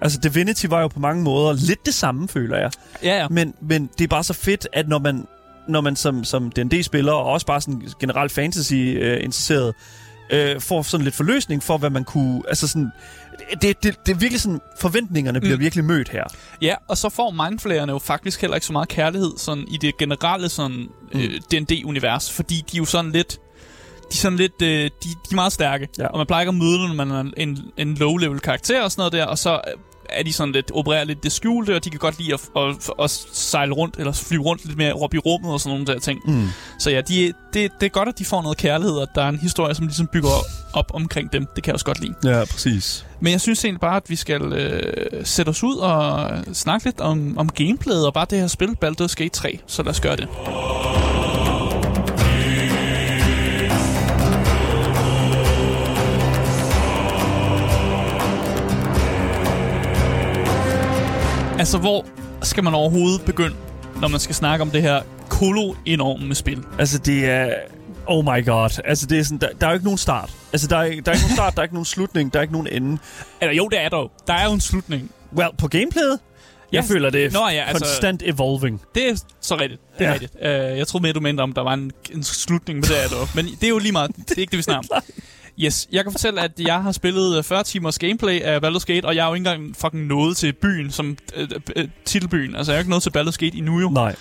altså, 0.00 0.18
Divinity 0.22 0.66
var 0.68 0.80
jo 0.80 0.88
på 0.88 1.00
mange 1.00 1.22
måder 1.22 1.52
lidt 1.52 1.86
det 1.86 1.94
samme, 1.94 2.28
føler 2.28 2.58
jeg. 2.58 2.70
Ja, 3.02 3.16
ja. 3.20 3.28
Men, 3.28 3.54
men 3.62 3.90
det 3.98 4.04
er 4.04 4.08
bare 4.08 4.24
så 4.24 4.32
fedt, 4.32 4.68
at 4.72 4.88
når 4.88 4.98
man 4.98 5.26
når 5.68 5.80
man 5.80 5.96
som, 5.96 6.24
som 6.24 6.50
D&D-spiller, 6.52 7.12
og 7.12 7.24
også 7.24 7.46
bare 7.46 7.60
sådan 7.60 7.82
generelt 8.00 8.32
fantasy-interesseret, 8.32 9.68
øh, 9.68 9.72
får 10.60 10.82
sådan 10.82 11.04
lidt 11.04 11.14
forløsning 11.14 11.62
for, 11.62 11.78
hvad 11.78 11.90
man 11.90 12.04
kunne... 12.04 12.42
Altså 12.48 12.68
sådan, 12.68 12.90
det, 13.62 13.82
det, 13.82 14.06
det 14.06 14.12
er 14.12 14.18
virkelig 14.18 14.40
sådan, 14.40 14.60
forventningerne 14.80 15.40
bliver 15.40 15.56
Mm. 15.56 15.60
virkelig 15.62 15.84
mødt 15.84 16.08
her. 16.08 16.24
Ja, 16.62 16.74
og 16.88 16.98
så 16.98 17.08
får 17.08 17.30
mindflayerne 17.48 17.92
jo 17.92 17.98
faktisk 17.98 18.40
heller 18.40 18.54
ikke 18.54 18.66
så 18.66 18.72
meget 18.72 18.88
kærlighed 18.88 19.32
sådan, 19.38 19.64
i 19.68 19.76
det 19.80 19.96
generelle 19.98 20.48
sådan, 20.48 20.86
Mm. 21.14 21.20
øh, 21.20 21.40
D&D-univers, 21.52 22.32
fordi 22.32 22.54
de 22.72 22.76
er 22.76 22.78
jo 22.78 22.84
sådan 22.84 23.12
lidt... 23.12 23.32
De 23.32 23.38
er 24.10 24.14
sådan 24.16 24.38
lidt, 24.38 24.62
øh, 24.62 24.68
de, 24.68 24.90
de 25.08 25.08
er 25.30 25.34
meget 25.34 25.52
stærke, 25.52 25.88
Ja. 25.98 26.06
og 26.06 26.18
man 26.18 26.26
plejer 26.26 26.40
ikke 26.42 26.48
at 26.48 26.54
møde 26.54 26.72
dem, 26.78 26.96
når 26.96 27.04
man 27.04 27.10
er 27.10 27.32
en, 27.42 27.58
en 27.76 27.94
low-level 27.94 28.38
karakter 28.38 28.82
og 28.82 28.90
sådan 28.92 29.00
noget 29.00 29.12
der, 29.12 29.24
og 29.24 29.38
så 29.38 29.52
øh, 29.54 29.60
er 30.08 30.22
de 30.22 30.32
sådan 30.32 30.52
lidt, 30.52 30.70
opererer 30.74 31.04
lidt 31.04 31.22
det 31.22 31.32
skjulte, 31.32 31.76
og 31.76 31.84
de 31.84 31.90
kan 31.90 31.98
godt 31.98 32.18
lide 32.18 32.34
at, 32.34 32.40
at, 32.56 32.90
at 33.04 33.10
sejle 33.32 33.72
rundt, 33.74 33.96
eller 33.98 34.12
flyve 34.12 34.42
rundt 34.42 34.64
lidt 34.64 34.78
mere 34.78 34.92
op 34.92 35.14
i 35.14 35.18
rummet 35.18 35.52
og 35.52 35.60
sådan 35.60 35.78
nogle 35.78 35.86
der 35.86 35.98
ting. 35.98 36.20
Mm. 36.26 36.48
Så 36.78 36.90
ja, 36.90 37.00
de, 37.00 37.32
det, 37.52 37.72
det 37.80 37.86
er 37.86 37.90
godt, 37.90 38.08
at 38.08 38.18
de 38.18 38.24
får 38.24 38.42
noget 38.42 38.58
kærlighed, 38.58 38.96
og 38.96 39.02
at 39.02 39.08
der 39.14 39.22
er 39.22 39.28
en 39.28 39.38
historie, 39.38 39.74
som 39.74 39.86
ligesom 39.86 40.06
bygger 40.06 40.28
op 40.72 40.90
omkring 40.94 41.32
dem. 41.32 41.46
Det 41.54 41.64
kan 41.64 41.70
jeg 41.70 41.74
også 41.74 41.86
godt 41.86 42.00
lide. 42.00 42.14
Ja, 42.24 42.44
præcis. 42.44 43.06
Men 43.20 43.32
jeg 43.32 43.40
synes 43.40 43.64
egentlig 43.64 43.80
bare, 43.80 43.96
at 43.96 44.10
vi 44.10 44.16
skal 44.16 44.52
øh, 44.52 45.26
sætte 45.26 45.50
os 45.50 45.62
ud 45.62 45.76
og 45.76 46.30
snakke 46.52 46.86
lidt 46.86 47.00
om, 47.00 47.38
om 47.38 47.48
gameplayet 47.48 48.06
og 48.06 48.14
bare 48.14 48.26
det 48.30 48.40
her 48.40 48.46
spil, 48.46 48.76
Baldur's 48.84 49.14
Gate 49.14 49.28
3. 49.28 49.58
Så 49.66 49.82
lad 49.82 49.90
os 49.90 50.00
gøre 50.00 50.16
det. 50.16 50.28
Altså, 61.66 61.78
hvor 61.78 62.06
skal 62.42 62.64
man 62.64 62.74
overhovedet 62.74 63.22
begynde, 63.24 63.56
når 64.00 64.08
man 64.08 64.20
skal 64.20 64.34
snakke 64.34 64.62
om 64.62 64.70
det 64.70 64.82
her 64.82 65.02
kolo-enorme 65.28 66.34
spil? 66.34 66.64
Altså, 66.78 66.98
det 66.98 67.24
er... 67.30 67.52
Oh 68.06 68.24
my 68.24 68.46
god. 68.46 68.80
Altså, 68.84 69.06
det 69.06 69.18
er 69.18 69.22
sådan, 69.22 69.38
der, 69.38 69.48
der 69.60 69.66
er 69.66 69.70
jo 69.70 69.74
ikke 69.74 69.84
nogen 69.84 69.98
start. 69.98 70.30
Altså, 70.52 70.66
der 70.68 70.76
er, 70.76 70.80
der 70.80 70.86
er 70.86 70.92
ikke 70.94 71.06
nogen 71.06 71.34
start, 71.34 71.54
der 71.54 71.60
er 71.60 71.62
ikke 71.62 71.74
nogen 71.74 71.84
slutning, 71.84 72.32
der 72.32 72.38
er 72.38 72.42
ikke 72.42 72.52
nogen 72.52 72.66
ende. 72.70 72.98
Eller 73.40 73.54
jo, 73.54 73.68
det 73.68 73.80
er 73.80 73.88
der 73.88 73.98
jo. 73.98 74.10
Der 74.26 74.32
er 74.34 74.44
jo 74.44 74.52
en 74.52 74.60
slutning. 74.60 75.10
Well, 75.36 75.48
på 75.58 75.68
gameplayet? 75.68 76.18
Jeg 76.72 76.84
Ja. 76.88 76.94
føler, 76.94 77.10
det 77.10 77.24
er 77.24 77.30
Nå 77.30 77.48
ja, 77.48 77.64
altså- 77.68 77.84
konstant 77.84 78.22
evolving. 78.26 78.82
Det 78.94 79.08
er 79.08 79.16
så 79.40 79.56
rigtigt. 79.56 79.80
Det 79.98 80.04
er 80.06 80.08
Ja. 80.08 80.12
rigtigt. 80.12 80.34
Uh, 80.34 80.78
jeg 80.78 80.86
troede 80.86 81.02
mere, 81.02 81.12
du 81.12 81.20
mente 81.20 81.40
om, 81.40 81.52
der 81.52 81.62
var 81.62 81.74
en, 81.74 81.90
en 82.12 82.22
slutning, 82.24 82.76
men 82.76 82.82
det 82.82 83.04
er 83.04 83.08
der. 83.08 83.26
Men 83.34 83.44
det 83.46 83.64
er 83.64 83.68
jo 83.68 83.78
lige 83.78 83.92
meget. 83.92 84.10
Det 84.16 84.30
er 84.36 84.40
ikke 84.40 84.50
det, 84.50 84.56
vi 84.58 84.62
snakker 84.62 84.94
om. 84.94 85.02
Yes, 85.58 85.88
jeg 85.92 86.02
kan 86.04 86.12
fortælle, 86.12 86.40
at 86.40 86.52
jeg 86.58 86.82
har 86.82 86.92
spillet 86.92 87.38
øh, 87.38 87.44
40 87.44 87.62
timers 87.64 87.98
gameplay 87.98 88.40
af 88.40 88.58
Baldur's 88.58 88.84
Gate, 88.84 89.04
og 89.04 89.16
jeg 89.16 89.22
er 89.22 89.28
jo 89.28 89.34
ikke 89.34 89.50
engang 89.50 89.76
fucking 89.76 90.06
nået 90.06 90.36
til 90.36 90.52
byen, 90.52 90.90
som 90.90 91.16
øh, 91.36 91.48
øh, 91.76 91.88
titelbyen. 92.04 92.56
Altså, 92.56 92.72
jeg 92.72 92.76
er 92.76 92.78
jo 92.78 92.80
ikke 92.80 92.90
nået 92.90 93.02
til 93.02 93.10
Baldur's 93.16 93.36
Gate 93.36 93.56
endnu 93.56 93.80
jo. 93.80 93.88
Nej. 93.88 94.14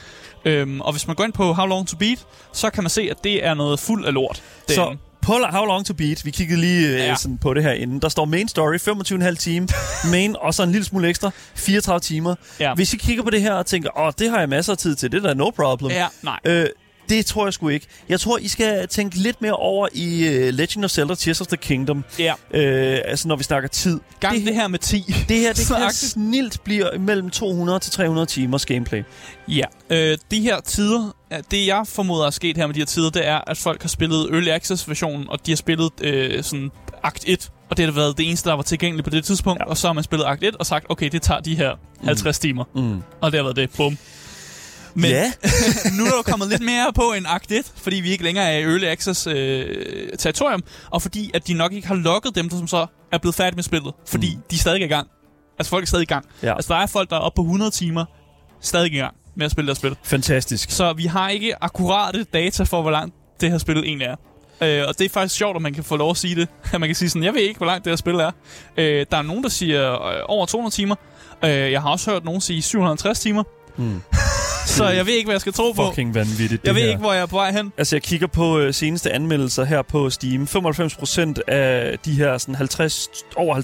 Øhm, 0.45 0.81
og 0.81 0.91
hvis 0.91 1.07
man 1.07 1.15
går 1.15 1.23
ind 1.23 1.33
på 1.33 1.53
How 1.53 1.65
Long 1.65 1.87
To 1.87 1.97
Beat, 1.97 2.25
så 2.53 2.69
kan 2.69 2.83
man 2.83 2.89
se, 2.89 3.07
at 3.11 3.17
det 3.23 3.45
er 3.45 3.53
noget 3.53 3.79
fuld 3.79 4.05
af 4.05 4.13
lort. 4.13 4.43
Så 4.69 4.75
derinde. 4.75 5.01
på 5.21 5.33
How 5.51 5.65
Long 5.65 5.85
To 5.85 5.93
Beat, 5.93 6.25
vi 6.25 6.31
kiggede 6.31 6.61
lige 6.61 6.91
ja. 6.91 7.05
Ja. 7.05 7.15
sådan 7.15 7.37
på 7.37 7.53
det 7.53 7.63
her 7.63 7.71
inden. 7.71 7.99
Der 7.99 8.09
står 8.09 8.25
main 8.25 8.47
story, 8.47 8.75
25,5 9.29 9.35
time. 9.35 9.67
main, 10.11 10.35
og 10.39 10.53
så 10.53 10.63
en 10.63 10.71
lille 10.71 10.85
smule 10.85 11.09
ekstra, 11.09 11.31
34 11.55 11.99
timer. 11.99 12.35
Ja. 12.59 12.73
Hvis 12.73 12.93
I 12.93 12.97
kigger 12.97 13.23
på 13.23 13.29
det 13.29 13.41
her 13.41 13.53
og 13.53 13.65
tænker, 13.65 13.99
åh, 13.99 14.11
det 14.19 14.29
har 14.29 14.39
jeg 14.39 14.49
masser 14.49 14.73
af 14.73 14.77
tid 14.77 14.95
til, 14.95 15.11
det 15.11 15.23
er 15.23 15.27
da 15.27 15.33
no 15.33 15.49
problem. 15.49 15.91
Ja, 15.91 16.07
nej. 16.21 16.39
Øh, 16.45 16.65
det 17.09 17.25
tror 17.25 17.45
jeg 17.45 17.53
sgu 17.53 17.69
ikke. 17.69 17.87
Jeg 18.09 18.19
tror, 18.19 18.37
I 18.37 18.47
skal 18.47 18.87
tænke 18.87 19.15
lidt 19.15 19.41
mere 19.41 19.53
over 19.53 19.87
i 19.93 20.27
uh, 20.27 20.53
Legend 20.53 20.85
of 20.85 20.91
Zelda 20.91 21.15
Tears 21.15 21.41
of 21.41 21.47
the 21.47 21.57
Kingdom. 21.57 22.03
Ja. 22.19 22.33
Øh, 22.51 22.99
altså, 23.05 23.27
når 23.27 23.35
vi 23.35 23.43
snakker 23.43 23.69
tid. 23.69 23.99
Gang 24.19 24.35
det, 24.37 24.45
det 24.45 24.55
her 24.55 24.67
med 24.67 24.79
10. 24.79 25.05
det 25.29 25.39
her, 25.39 25.53
det 25.53 25.67
kan 25.77 25.91
snilt 25.91 26.63
blive 26.63 26.89
mellem 26.99 27.29
200 27.29 27.79
til 27.79 27.91
300 27.91 28.25
timers 28.25 28.65
gameplay. 28.65 29.03
Ja, 29.47 29.65
øh, 29.89 30.17
de 30.31 30.41
her 30.41 30.59
tider, 30.59 31.15
det 31.51 31.67
jeg 31.67 31.83
formoder 31.87 32.25
er 32.25 32.29
sket 32.29 32.57
her 32.57 32.67
med 32.67 32.73
de 32.73 32.79
her 32.79 32.85
tider, 32.85 33.09
det 33.09 33.27
er, 33.27 33.39
at 33.47 33.57
folk 33.57 33.81
har 33.81 33.89
spillet 33.89 34.29
Early 34.31 34.47
Access-versionen, 34.49 35.29
og 35.29 35.45
de 35.45 35.51
har 35.51 35.55
spillet 35.55 35.89
øh, 36.01 36.43
sådan 36.43 36.71
akt 37.03 37.23
1, 37.27 37.51
og 37.69 37.77
det 37.77 37.85
har 37.85 37.91
været 37.91 38.17
det 38.17 38.27
eneste, 38.27 38.49
der 38.49 38.55
var 38.55 38.63
tilgængeligt 38.63 39.03
på 39.03 39.09
det 39.09 39.23
tidspunkt, 39.25 39.59
ja. 39.59 39.65
og 39.65 39.77
så 39.77 39.87
har 39.87 39.93
man 39.93 40.03
spillet 40.03 40.25
akt 40.25 40.43
1 40.43 40.55
og 40.55 40.65
sagt, 40.65 40.85
okay, 40.89 41.09
det 41.09 41.21
tager 41.21 41.39
de 41.39 41.55
her 41.55 41.75
50 42.03 42.37
mm. 42.37 42.41
timer, 42.41 42.63
Mm. 42.75 43.01
og 43.21 43.31
det 43.31 43.37
har 43.37 43.43
været 43.43 43.55
det. 43.55 43.69
Bum. 43.77 43.97
Men 44.95 45.11
Ja. 45.11 45.31
nu 45.97 46.03
er 46.03 46.09
der 46.09 46.17
jo 46.17 46.21
kommet 46.21 46.49
lidt 46.49 46.61
mere 46.61 46.93
på 46.95 47.13
en 47.17 47.25
akt 47.25 47.51
1, 47.51 47.71
fordi 47.75 47.95
vi 47.95 48.09
ikke 48.11 48.23
længere 48.23 48.45
er 48.45 48.57
i 48.57 48.61
Early 48.61 48.85
Access 48.85 49.27
øh, 49.27 49.65
territorium, 50.19 50.63
og 50.91 51.01
fordi 51.01 51.31
at 51.33 51.47
de 51.47 51.53
nok 51.53 51.73
ikke 51.73 51.87
har 51.87 51.95
lukket 51.95 52.35
dem, 52.35 52.49
der 52.49 52.57
som 52.57 52.67
så 52.67 52.85
er 53.11 53.17
blevet 53.17 53.35
færdige 53.35 53.55
med 53.55 53.63
spillet, 53.63 53.93
fordi 54.07 54.35
mm. 54.35 54.41
de 54.51 54.55
er 54.55 54.59
stadig 54.59 54.81
i 54.81 54.87
gang. 54.87 55.07
Altså 55.59 55.69
folk 55.69 55.83
er 55.83 55.87
stadig 55.87 56.03
i 56.03 56.05
gang. 56.05 56.25
Ja. 56.43 56.55
Altså 56.55 56.73
der 56.73 56.79
er 56.79 56.85
folk, 56.85 57.09
der 57.09 57.15
er 57.15 57.19
oppe 57.19 57.35
på 57.35 57.41
100 57.41 57.71
timer, 57.71 58.05
stadig 58.61 58.93
i 58.93 58.97
gang 58.97 59.15
med 59.35 59.45
at 59.45 59.51
spille 59.51 59.67
deres 59.67 59.77
spil. 59.77 59.95
Fantastisk. 60.03 60.71
Så 60.71 60.93
vi 60.93 61.05
har 61.05 61.29
ikke 61.29 61.63
akkurate 61.63 62.23
data 62.23 62.63
for, 62.63 62.81
hvor 62.81 62.91
langt 62.91 63.15
det 63.41 63.51
her 63.51 63.57
spil 63.57 63.77
egentlig 63.77 64.05
er. 64.07 64.15
Øh, 64.61 64.83
og 64.87 64.99
det 64.99 65.05
er 65.05 65.09
faktisk 65.09 65.35
sjovt, 65.35 65.55
at 65.55 65.61
man 65.61 65.73
kan 65.73 65.83
få 65.83 65.97
lov 65.97 66.09
at 66.11 66.17
sige 66.17 66.35
det. 66.35 66.47
At 66.73 66.79
man 66.79 66.89
kan 66.89 66.95
sige 66.95 67.09
sådan, 67.09 67.23
jeg 67.23 67.33
ved 67.33 67.41
ikke, 67.41 67.57
hvor 67.57 67.67
langt 67.67 67.85
det 67.85 67.91
her 67.91 67.95
spil 67.95 68.13
er. 68.15 68.31
Øh, 68.77 69.05
der 69.11 69.17
er 69.17 69.21
nogen, 69.21 69.43
der 69.43 69.49
siger 69.49 70.07
øh, 70.07 70.19
over 70.25 70.45
200 70.45 70.75
timer. 70.75 70.95
Øh, 71.43 71.49
jeg 71.71 71.81
har 71.81 71.89
også 71.89 72.11
hørt 72.11 72.25
nogen 72.25 72.41
sige 72.41 72.61
750 72.61 73.19
timer. 73.19 73.43
Mm. 73.77 74.01
Så 74.65 74.87
jeg 74.89 75.05
ved 75.05 75.13
ikke, 75.13 75.27
hvad 75.27 75.33
jeg 75.33 75.41
skal 75.41 75.53
tro 75.53 75.71
på. 75.71 75.85
Fucking 75.89 76.15
vanvittigt, 76.15 76.61
det 76.61 76.67
Jeg 76.67 76.75
ved 76.75 76.81
her. 76.81 76.89
ikke, 76.89 76.99
hvor 76.99 77.13
jeg 77.13 77.21
er 77.21 77.25
på 77.25 77.35
vej 77.35 77.51
hen. 77.51 77.73
Altså, 77.77 77.95
jeg 77.95 78.03
kigger 78.03 78.27
på 78.27 78.59
øh, 78.59 78.73
seneste 78.73 79.11
anmeldelser 79.13 79.63
her 79.63 79.81
på 79.81 80.09
Steam. 80.09 80.43
95% 80.43 81.41
af 81.47 81.99
de 82.05 82.11
her 82.11 82.37
sådan 82.37 82.55
50, 82.55 83.07
over 83.35 83.55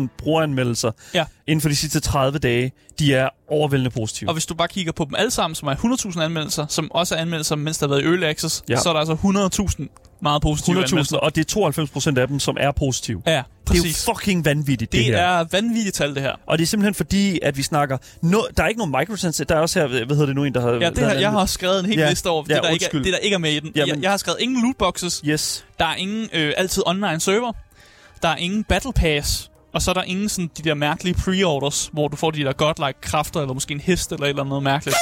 50.000 0.00 0.06
brugeranmeldelser 0.18 0.90
Ja. 1.14 1.24
inden 1.46 1.60
for 1.60 1.68
de 1.68 1.76
sidste 1.76 2.00
30 2.00 2.38
dage, 2.38 2.72
de 2.98 3.14
er 3.14 3.28
overvældende 3.48 3.90
positive. 3.90 4.28
Og 4.30 4.32
hvis 4.32 4.46
du 4.46 4.54
bare 4.54 4.68
kigger 4.68 4.92
på 4.92 5.04
dem 5.04 5.14
alle 5.18 5.30
sammen, 5.30 5.54
som 5.54 5.68
er 5.68 5.74
100.000 5.74 6.20
anmeldelser, 6.22 6.66
som 6.68 6.90
også 6.92 7.14
er 7.14 7.18
anmeldelser, 7.18 7.56
mens 7.56 7.78
der 7.78 7.86
har 7.86 7.94
været 7.94 8.02
i 8.02 8.06
Early 8.06 8.24
Access, 8.24 8.62
ja. 8.68 8.76
så 8.76 8.88
er 8.88 8.92
der 8.92 9.00
altså 9.00 9.14
100.000 9.80 10.15
meget 10.22 10.42
positive 10.42 10.76
100.000, 10.76 10.78
anmeldelser. 10.88 11.16
og 11.16 11.34
det 11.36 11.54
er 11.56 12.10
92% 12.16 12.18
af 12.20 12.28
dem, 12.28 12.40
som 12.40 12.56
er 12.60 12.70
positive. 12.72 13.22
Ja, 13.26 13.30
Det 13.32 13.38
er 13.38 13.42
præcis. 13.66 14.06
jo 14.08 14.14
fucking 14.14 14.44
vanvittigt, 14.44 14.92
det, 14.92 14.98
det 14.98 15.04
her. 15.06 15.18
er 15.18 15.44
vanvittigt 15.52 15.94
tal, 15.96 16.14
det 16.14 16.22
her. 16.22 16.32
Og 16.46 16.58
det 16.58 16.64
er 16.64 16.66
simpelthen 16.66 16.94
fordi, 16.94 17.38
at 17.42 17.56
vi 17.56 17.62
snakker... 17.62 17.98
No, 18.22 18.38
der 18.56 18.62
er 18.62 18.68
ikke 18.68 18.78
nogen 18.78 18.94
microtransactions. 19.00 19.46
Der 19.48 19.54
er 19.56 19.60
også 19.60 19.80
her, 19.80 19.86
hvad 19.86 20.06
hedder 20.16 20.26
det 20.26 20.34
nu, 20.36 20.44
en, 20.44 20.54
der 20.54 20.60
har... 20.60 20.70
Ja, 20.70 20.90
det 20.90 20.98
her, 20.98 21.12
jeg 21.18 21.30
har 21.30 21.46
skrevet 21.46 21.80
en 21.80 21.86
hel 21.86 21.98
Ja. 21.98 22.08
liste 22.10 22.26
over 22.30 22.42
det, 22.44 22.50
Ja, 22.50 22.56
der 22.60 22.68
ikke 22.68 22.84
er, 22.84 22.90
det, 23.02 23.04
der 23.12 23.18
ikke 23.18 23.34
er 23.34 23.38
med 23.38 23.52
i 23.52 23.60
den. 23.60 23.72
Jamen- 23.76 23.94
Jeg, 23.94 24.02
jeg 24.02 24.10
har 24.10 24.16
skrevet 24.16 24.38
ingen 24.40 24.62
lootboxes, 24.62 25.22
Yes. 25.24 25.64
der 25.78 25.84
er 25.86 25.94
ingen 25.94 26.28
øh, 26.32 26.52
altid 26.56 26.82
online 26.86 27.20
server, 27.20 27.52
der 28.22 28.28
er 28.28 28.36
ingen 28.36 28.64
battle 28.64 28.92
pass, 28.92 29.50
og 29.74 29.82
så 29.82 29.90
er 29.90 29.94
der 29.94 30.02
ingen 30.02 30.28
sådan, 30.28 30.50
de 30.58 30.62
der 30.62 30.74
mærkelige 30.74 31.14
pre-orders, 31.14 31.90
hvor 31.92 32.08
du 32.08 32.16
får 32.16 32.30
de 32.30 32.40
der 32.44 32.52
godlike 32.52 33.00
kræfter, 33.00 33.40
eller 33.40 33.54
måske 33.54 33.72
en 33.74 33.80
hest, 33.80 34.12
eller 34.12 34.24
et 34.24 34.28
eller 34.28 34.44
andet 34.44 34.62
mærkeligt. 34.62 34.96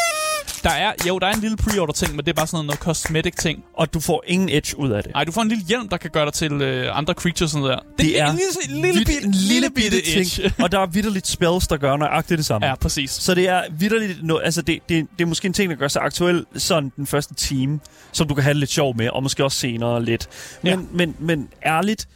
Der 0.62 0.70
er, 0.70 0.92
jo, 1.08 1.18
der 1.18 1.26
er 1.26 1.32
en 1.32 1.40
lille 1.40 1.56
pre-order 1.56 1.92
ting, 1.92 2.16
men 2.16 2.24
det 2.24 2.30
er 2.30 2.34
bare 2.34 2.46
sådan 2.46 2.56
noget, 2.56 2.66
noget 2.66 2.80
cosmetic 2.80 3.34
ting. 3.34 3.64
Og 3.74 3.94
du 3.94 4.00
får 4.00 4.24
ingen 4.26 4.48
edge 4.48 4.78
ud 4.78 4.90
af 4.90 5.02
det. 5.02 5.12
Nej, 5.12 5.24
du 5.24 5.32
får 5.32 5.42
en 5.42 5.48
lille 5.48 5.64
hjelm, 5.64 5.88
der 5.88 5.96
kan 5.96 6.10
gøre 6.10 6.24
dig 6.24 6.32
til 6.32 6.52
øh, 6.52 6.98
andre 6.98 7.14
creatures 7.14 7.50
sådan 7.50 7.66
der. 7.68 7.78
Det 7.98 8.20
er 8.20 8.30
en 8.30 8.38
lille, 8.68 8.82
lille, 8.82 8.98
Vidt- 8.98 9.06
bitte, 9.06 9.24
en 9.26 9.32
lille 9.32 9.70
bitte 9.70 10.00
ting. 10.00 10.20
edge. 10.20 10.54
og 10.62 10.72
der 10.72 10.80
er 10.80 10.86
vidderligt 10.86 11.26
spells, 11.26 11.66
der 11.68 11.76
gør 11.76 11.96
nøjagtigt 11.96 12.38
det 12.38 12.46
samme. 12.46 12.66
ja, 12.66 12.74
præcis. 12.74 13.10
Så 13.10 13.34
det 13.34 13.48
er 13.48 13.62
vidderligt 13.78 14.22
no, 14.22 14.38
altså 14.38 14.62
det, 14.62 14.78
det, 14.88 15.06
det 15.18 15.22
er 15.24 15.26
måske 15.28 15.46
en 15.46 15.52
ting, 15.52 15.70
der 15.70 15.76
gør 15.76 15.88
sig 15.88 16.02
aktuel 16.02 16.44
sådan 16.56 16.92
den 16.96 17.06
første 17.06 17.34
time, 17.34 17.80
som 18.12 18.28
du 18.28 18.34
kan 18.34 18.42
have 18.44 18.54
det 18.54 18.60
lidt 18.60 18.70
sjov 18.70 18.96
med, 18.96 19.08
og 19.08 19.22
måske 19.22 19.44
også 19.44 19.58
senere 19.58 20.04
lidt. 20.04 20.28
Men, 20.62 20.70
Ja. 20.72 20.78
men, 20.92 21.16
men 21.18 21.48
ærligt, 21.66 22.08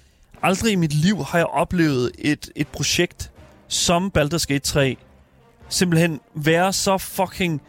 aldrig 0.43 0.73
i 0.73 0.77
mit 0.77 0.93
liv 0.95 1.25
har 1.25 1.38
jeg 1.38 1.47
oplevet 1.47 2.11
et, 2.19 2.51
et 2.57 2.69
projekt 2.69 3.31
som 3.69 4.12
Baldur's 4.19 4.45
Gate 4.49 4.59
3 4.59 4.97
simpelthen 5.69 6.21
være 6.35 6.73
så 6.73 6.99
fucking... 6.99 7.61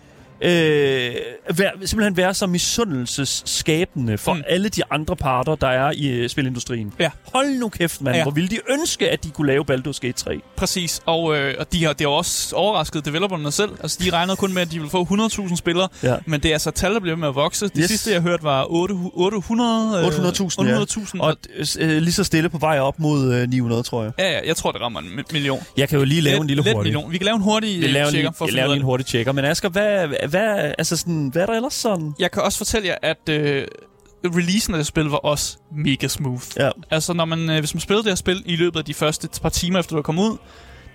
Øh, 0.41 1.15
være, 1.57 1.71
simpelthen 1.85 2.17
være 2.17 2.33
så 2.33 2.47
misundelsesskabende 2.47 4.17
for 4.17 4.33
mm. 4.33 4.41
Alle 4.47 4.69
de 4.69 4.81
andre 4.91 5.15
parter, 5.15 5.55
der 5.55 5.67
er 5.67 5.91
i 5.95 6.07
øh, 6.07 6.29
spilindustrien. 6.29 6.93
Ja. 6.99 7.09
Hold 7.33 7.59
nu 7.59 7.69
kæft, 7.69 8.01
mand. 8.01 8.15
Ja. 8.15 8.23
Hvor 8.23 8.31
ville 8.31 8.49
de 8.49 8.57
ønske, 8.71 9.09
at 9.09 9.23
de 9.23 9.29
kunne 9.29 9.47
lave 9.47 9.65
Baldur's 9.71 9.99
Gate 10.01 10.11
3? 10.13 10.39
Præcis, 10.55 11.01
og, 11.05 11.37
øh, 11.37 11.55
og 11.59 11.73
de 11.73 11.85
har, 11.85 11.93
det 11.93 12.01
har 12.07 12.11
også 12.13 12.55
overrasket 12.55 13.05
developerne 13.05 13.51
selv. 13.51 13.69
Altså, 13.81 13.99
de 14.03 14.09
regnede 14.09 14.35
kun 14.35 14.53
med, 14.53 14.61
at 14.61 14.71
de 14.71 14.75
ville 14.77 14.89
få 14.89 15.03
100.000 15.49 15.55
spillere, 15.55 15.87
Ja. 16.03 16.15
men 16.25 16.39
det 16.43 16.49
er 16.49 16.53
altså 16.55 16.71
tal, 16.71 16.93
der 16.93 16.99
bliver 16.99 17.15
med 17.15 17.27
at 17.27 17.35
vokse. 17.35 17.65
Det 17.65 17.73
Yes. 17.77 17.87
sidste, 17.87 18.11
jeg 18.11 18.21
hørte, 18.21 18.43
var 18.43 18.65
8, 18.69 18.95
800... 19.13 19.99
øh, 19.99 20.07
800.000, 20.07 20.67
ja. 20.67 20.79
800.000. 20.83 21.19
Og 21.21 21.35
øh, 21.79 22.01
lige 22.01 22.13
så 22.13 22.23
stille 22.23 22.49
på 22.49 22.57
vej 22.57 22.79
op 22.79 22.99
mod 22.99 23.33
øh, 23.33 23.49
900, 23.49 23.83
tror 23.83 24.03
jeg. 24.03 24.11
Ja, 24.19 24.31
ja, 24.31 24.39
jeg 24.47 24.55
tror, 24.55 24.71
det 24.71 24.81
rammer 24.81 24.99
en 24.99 25.05
mi- 25.07 25.23
million. 25.33 25.59
Jeg 25.77 25.89
kan 25.89 25.99
jo 25.99 26.05
lige 26.05 26.21
lave 26.21 26.35
Let- 26.35 26.41
en 26.41 26.47
lille 26.47 26.63
hurtig. 26.63 26.77
Million. 26.93 27.11
Vi 27.11 27.17
kan 27.17 27.25
lave 27.25 27.35
en 27.35 27.41
hurtig 27.41 27.81
Vi 27.81 27.87
laver 27.87 28.09
tjekker 28.09 28.29
lige, 28.29 28.37
for 28.37 28.45
finde 28.45 28.55
laver 28.61 28.73
en 28.73 28.81
hurtig 28.81 29.05
tjekker. 29.05 29.31
Men 29.31 29.45
Asger, 29.45 29.69
hvad, 29.69 30.07
hvad, 30.29 30.73
altså 30.77 30.97
sådan, 30.97 31.27
hvad 31.27 31.41
er 31.41 31.45
der 31.45 31.53
ellers 31.53 31.73
sådan? 31.73 32.13
Jeg 32.19 32.31
kan 32.31 32.43
også 32.43 32.57
fortælle 32.57 32.87
jer, 32.87 32.95
at 33.01 33.29
øh, 33.29 33.67
releasen 34.25 34.73
af 34.73 34.77
det 34.77 34.87
spil 34.87 35.05
var 35.05 35.17
også 35.17 35.57
mega 35.71 36.07
smooth. 36.07 36.43
Ja. 36.57 36.69
Altså, 36.91 37.13
når 37.13 37.25
man, 37.25 37.49
øh, 37.49 37.59
hvis 37.59 37.73
man 37.73 37.81
spillede 37.81 38.03
det 38.03 38.11
her 38.11 38.15
spil 38.15 38.43
i 38.45 38.55
løbet 38.55 38.79
af 38.79 38.85
de 38.85 38.93
første 38.93 39.29
par 39.41 39.49
timer, 39.49 39.79
efter 39.79 39.89
det 39.89 39.95
var 39.95 40.01
kommet 40.01 40.23
ud, 40.23 40.37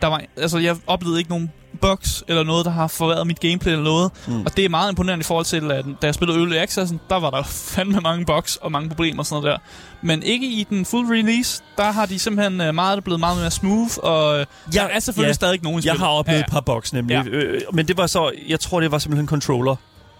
der 0.02 0.06
var, 0.06 0.22
altså, 0.36 0.58
jeg 0.58 0.76
oplevede 0.86 1.18
ikke 1.18 1.30
nogen 1.30 1.52
bugs 1.80 2.24
eller 2.28 2.42
noget, 2.42 2.64
der 2.64 2.70
har 2.70 2.86
forværret 2.86 3.26
mit 3.26 3.40
gameplay 3.40 3.72
eller 3.72 3.84
noget. 3.84 4.10
Mm. 4.26 4.40
Og 4.46 4.56
det 4.56 4.64
er 4.64 4.68
meget 4.68 4.90
imponerende 4.90 5.22
i 5.22 5.24
forhold 5.24 5.44
til, 5.46 5.70
at 5.70 5.84
da 6.02 6.06
jeg 6.06 6.14
spillede 6.14 6.38
Early 6.38 6.56
Access, 6.56 6.92
der 7.10 7.16
var 7.16 7.30
der 7.30 7.42
fandme 7.74 8.00
mange 8.00 8.24
bugs 8.26 8.56
og 8.56 8.72
mange 8.72 8.88
problemer 8.88 9.18
og 9.18 9.26
sådan 9.26 9.42
noget 9.42 9.60
der. 9.60 10.06
Men 10.06 10.22
ikke 10.22 10.46
i 10.46 10.66
den 10.70 10.84
full 10.84 11.06
release, 11.06 11.62
der 11.76 11.92
har 11.92 12.06
de 12.06 12.18
simpelthen 12.18 12.60
øh, 12.60 12.74
meget, 12.74 12.90
der 12.90 12.96
er 12.96 13.00
blevet 13.04 13.20
meget 13.20 13.38
mere 13.38 13.50
smooth, 13.50 13.92
og 14.02 14.38
øh, 14.40 14.46
der 14.72 14.82
er 14.82 15.00
selvfølgelig 15.00 15.28
ja. 15.28 15.32
stadig 15.32 15.60
nogen 15.62 15.82
i 15.82 15.86
Jeg 15.86 15.94
har 15.94 16.06
oplevet 16.08 16.38
ja, 16.38 16.44
et 16.44 16.50
par 16.50 16.60
bugs 16.60 16.92
nemlig. 16.92 17.14
Ja. 17.26 17.30
Øh, 17.30 17.60
men 17.72 17.88
det 17.88 17.96
var 17.96 18.06
så, 18.06 18.30
jeg 18.48 18.60
tror 18.60 18.80
det 18.80 18.90
var 18.90 18.98
simpelthen 18.98 19.28
controller 19.28 19.76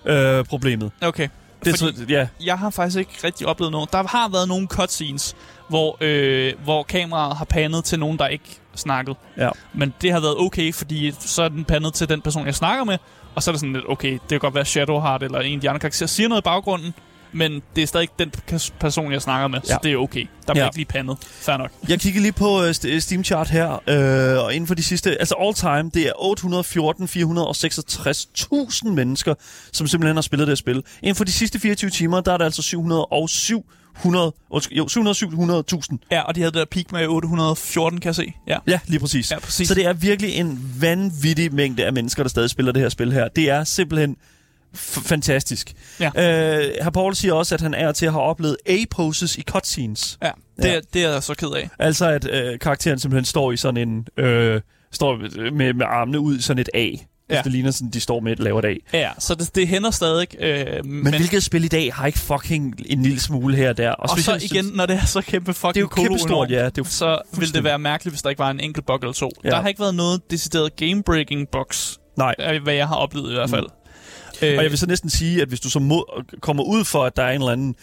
øh, 0.07 0.45
problemet. 0.45 0.91
Okay. 1.03 1.29
Det 1.65 1.79
Fordi- 1.79 1.97
så, 1.97 2.05
ja, 2.09 2.27
Jeg 2.45 2.59
har 2.59 2.71
faktisk 2.71 2.99
ikke 2.99 3.13
rigtig 3.25 3.47
oplevet 3.47 3.73
noget. 3.73 3.93
Der 3.93 4.03
har 4.09 4.29
været 4.29 4.49
nogle 4.49 4.67
cutscenes, 4.67 5.35
hvor, 5.69 5.97
øh, 6.01 6.53
hvor 6.65 6.83
kameraet 6.83 7.37
har 7.37 7.45
pandet 7.45 7.85
til 7.85 7.99
nogen, 7.99 8.19
der 8.19 8.27
ikke 8.27 8.45
snakkede. 8.77 9.17
ja. 9.39 9.49
Men 9.75 9.95
det 10.03 10.13
har 10.13 10.21
været 10.21 10.37
okay, 10.39 10.73
fordi 10.75 11.15
så 11.21 11.43
er 11.43 11.49
den 11.49 11.65
pandet 11.65 11.95
til 11.95 12.09
den 12.09 12.21
person, 12.21 12.47
jeg 12.47 12.55
snakker 12.55 12.85
med, 12.85 12.99
og 13.35 13.43
så 13.43 13.51
er 13.51 13.53
det 13.53 13.61
sådan 13.61 13.73
lidt, 13.73 13.85
okay, 13.89 14.13
det 14.13 14.29
kan 14.29 14.39
godt 14.39 14.55
være 14.55 14.65
Shadowheart 14.65 15.23
eller 15.23 15.41
en 15.41 15.55
af 15.55 15.61
de 15.61 15.69
andre 15.69 15.81
karakterer 15.81 16.07
siger 16.07 16.29
noget 16.29 16.43
i 16.43 16.45
baggrunden, 16.45 16.95
men 17.33 17.63
det 17.77 17.83
er 17.83 17.87
stadig 17.87 18.09
den 18.19 18.33
person, 18.81 19.13
jeg 19.13 19.23
snakker 19.23 19.49
med, 19.49 19.61
så 19.65 19.73
Ja. 19.73 19.79
det 19.83 19.93
er 19.93 19.97
okay. 19.97 20.27
Der 20.47 20.53
bliver 20.53 20.65
Ja. 20.65 20.69
ikke 20.69 20.77
lige 20.77 20.87
pandet. 20.87 21.17
Fair 21.21 21.57
nok. 21.57 21.71
Jeg 21.89 22.01
kigger 22.01 22.21
lige 22.21 22.33
på 22.33 22.59
uh, 22.63 22.71
Steam 23.01 23.25
Chart 23.25 23.49
her, 23.51 23.71
øh, 24.39 24.45
og 24.45 24.55
inden 24.55 24.67
for 24.67 24.75
de 24.75 24.83
sidste, 24.83 25.11
altså 25.21 25.35
all 25.41 25.55
time, 25.55 25.91
det 25.95 26.07
er 26.09 26.13
814, 26.17 27.09
466.000 27.09 28.89
mennesker, 28.91 29.35
som 29.73 29.87
simpelthen 29.87 30.17
har 30.17 30.23
spillet 30.23 30.47
det 30.47 30.51
her 30.53 30.57
spil. 30.57 30.83
Inden 31.03 31.15
for 31.15 31.25
de 31.25 31.33
sidste 31.33 31.61
24 31.61 31.91
timer, 31.91 32.21
der 32.21 32.33
er 32.33 32.37
der 32.37 32.45
altså 32.45 32.63
707 32.63 33.65
100, 33.97 34.33
undskyld, 34.51 34.77
jo, 34.79 34.85
707.000. 34.85 35.97
Ja, 36.11 36.21
og 36.23 36.35
de 36.35 36.41
havde 36.41 36.53
det 36.53 36.59
der 36.59 36.65
peak 36.65 36.93
med 36.93 37.07
814, 37.07 38.01
kan 38.01 38.07
jeg 38.07 38.15
se. 38.15 38.33
Ja, 38.49 38.59
Ja, 38.67 38.81
lige 38.87 39.01
præcis. 39.01 39.31
ja 39.31 39.39
præcis. 39.39 39.69
Så 39.69 39.75
det 39.75 39.87
er 39.87 39.93
virkelig 39.93 40.35
en 40.35 40.75
vanvittig 40.81 41.55
mængde 41.55 41.85
af 41.87 41.93
mennesker, 41.93 42.23
der 42.23 42.31
stadig 42.31 42.51
spiller 42.51 42.73
det 42.73 42.83
her 42.83 42.89
spil 42.89 43.13
her. 43.13 43.29
Det 43.29 43.51
er 43.51 43.65
simpelthen 43.65 44.17
fantastisk. 44.75 45.73
Ja. 46.01 46.07
Øh, 46.07 46.71
Herr 46.83 46.91
Paul 46.91 47.15
siger 47.15 47.33
også, 47.35 47.55
at 47.55 47.61
han 47.61 47.75
er 47.75 47.93
til 47.93 48.07
at 48.07 48.13
have 48.13 48.23
oplevet 48.25 48.57
A-poses 48.67 49.37
i 49.37 49.43
cutscenes. 49.43 50.19
ja, 50.23 50.31
det, 50.57 50.65
Ja. 50.65 50.75
Er, 50.77 50.81
det 50.95 51.05
er 51.05 51.11
jeg 51.13 51.23
så 51.23 51.35
ked 51.35 51.49
af. 51.49 51.71
Altså 51.79 52.07
at 52.09 52.29
øh, 52.31 52.59
karakteren 52.59 52.99
simpelthen 52.99 53.25
står 53.25 53.53
i 53.53 53.57
sådan 53.57 53.89
en... 53.89 54.07
Øh, 54.17 54.61
står 54.93 55.17
med, 55.53 55.73
med 55.75 55.87
armene 55.87 56.21
ud 56.21 56.39
i 56.39 56.43
sådan 56.43 56.61
et 56.61 56.69
A. 56.75 56.91
Ja. 57.31 57.41
Det 57.45 57.53
ligner 57.53 57.71
sådan, 57.71 57.91
de 57.91 58.01
står 58.01 58.21
med 58.21 58.33
et 58.33 58.39
lavt 58.39 58.65
A. 58.65 58.75
Ja, 58.93 59.11
så 59.19 59.35
det, 59.35 59.55
det 59.55 59.69
hænder 59.69 59.91
stadig. 59.91 60.27
Øh, 60.43 60.85
men, 60.85 61.05
Men, 61.05 61.15
hvilket 61.15 61.43
spil 61.43 61.65
i 61.65 61.69
dag 61.69 61.95
har 61.95 62.07
ikke 62.07 62.19
fucking 62.19 62.75
en 62.87 63.03
lille 63.03 63.21
smule 63.21 63.57
her 63.57 63.69
og 63.69 63.77
der? 63.77 63.91
og 63.91 64.09
så 64.09 64.15
specielt- 64.23 64.53
igen, 64.53 64.65
når 64.75 64.87
det 64.87 64.97
er 64.97 65.07
så 65.07 65.21
kæmpe 65.21 65.55
fucking 65.55 65.75
Det 65.75 65.81
er 65.81 66.03
jo 66.03 66.03
kæmpe 66.09 66.19
stort, 66.19 66.51
ja. 66.51 66.57
Det 66.65 66.65
er 66.67 66.73
jo 66.79 66.85
så 66.85 67.19
ville 67.39 67.53
det 67.53 67.65
være 67.65 67.79
mærkeligt, 67.79 68.13
hvis 68.13 68.23
der 68.23 68.31
ikke 68.31 68.39
var 68.39 68.51
en 68.51 68.61
enkelt 68.61 68.87
bug 68.87 68.97
eller 69.03 69.13
to. 69.13 69.31
Ja. 69.45 69.49
Der 69.51 69.61
har 69.61 69.69
ikke 69.69 69.81
været 69.81 69.95
noget 69.95 70.31
decideret 70.31 70.71
game-breaking 70.83 71.47
bugs, 71.53 71.99
Nej. 72.17 72.35
hvad 72.63 72.75
jeg 72.75 72.89
har 72.89 72.95
oplevet 72.97 73.31
i 73.31 73.35
hvert 73.35 73.51
fald. 73.51 73.67
Mm. 74.43 74.47
Øh, 74.47 74.57
Og 74.59 74.63
jeg 74.63 74.71
vil 74.71 74.79
så 74.79 74.87
næsten 74.87 75.11
sige, 75.11 75.43
at 75.43 75.49
hvis 75.49 75.61
du 75.61 75.71
så 75.71 75.79
må, 75.79 76.23
kommer 76.41 76.63
ud 76.63 76.85
for, 76.85 77.05
at 77.05 77.17
der 77.17 77.23
er 77.23 77.31
en 77.31 77.41
eller 77.41 77.53
anden 77.53 77.75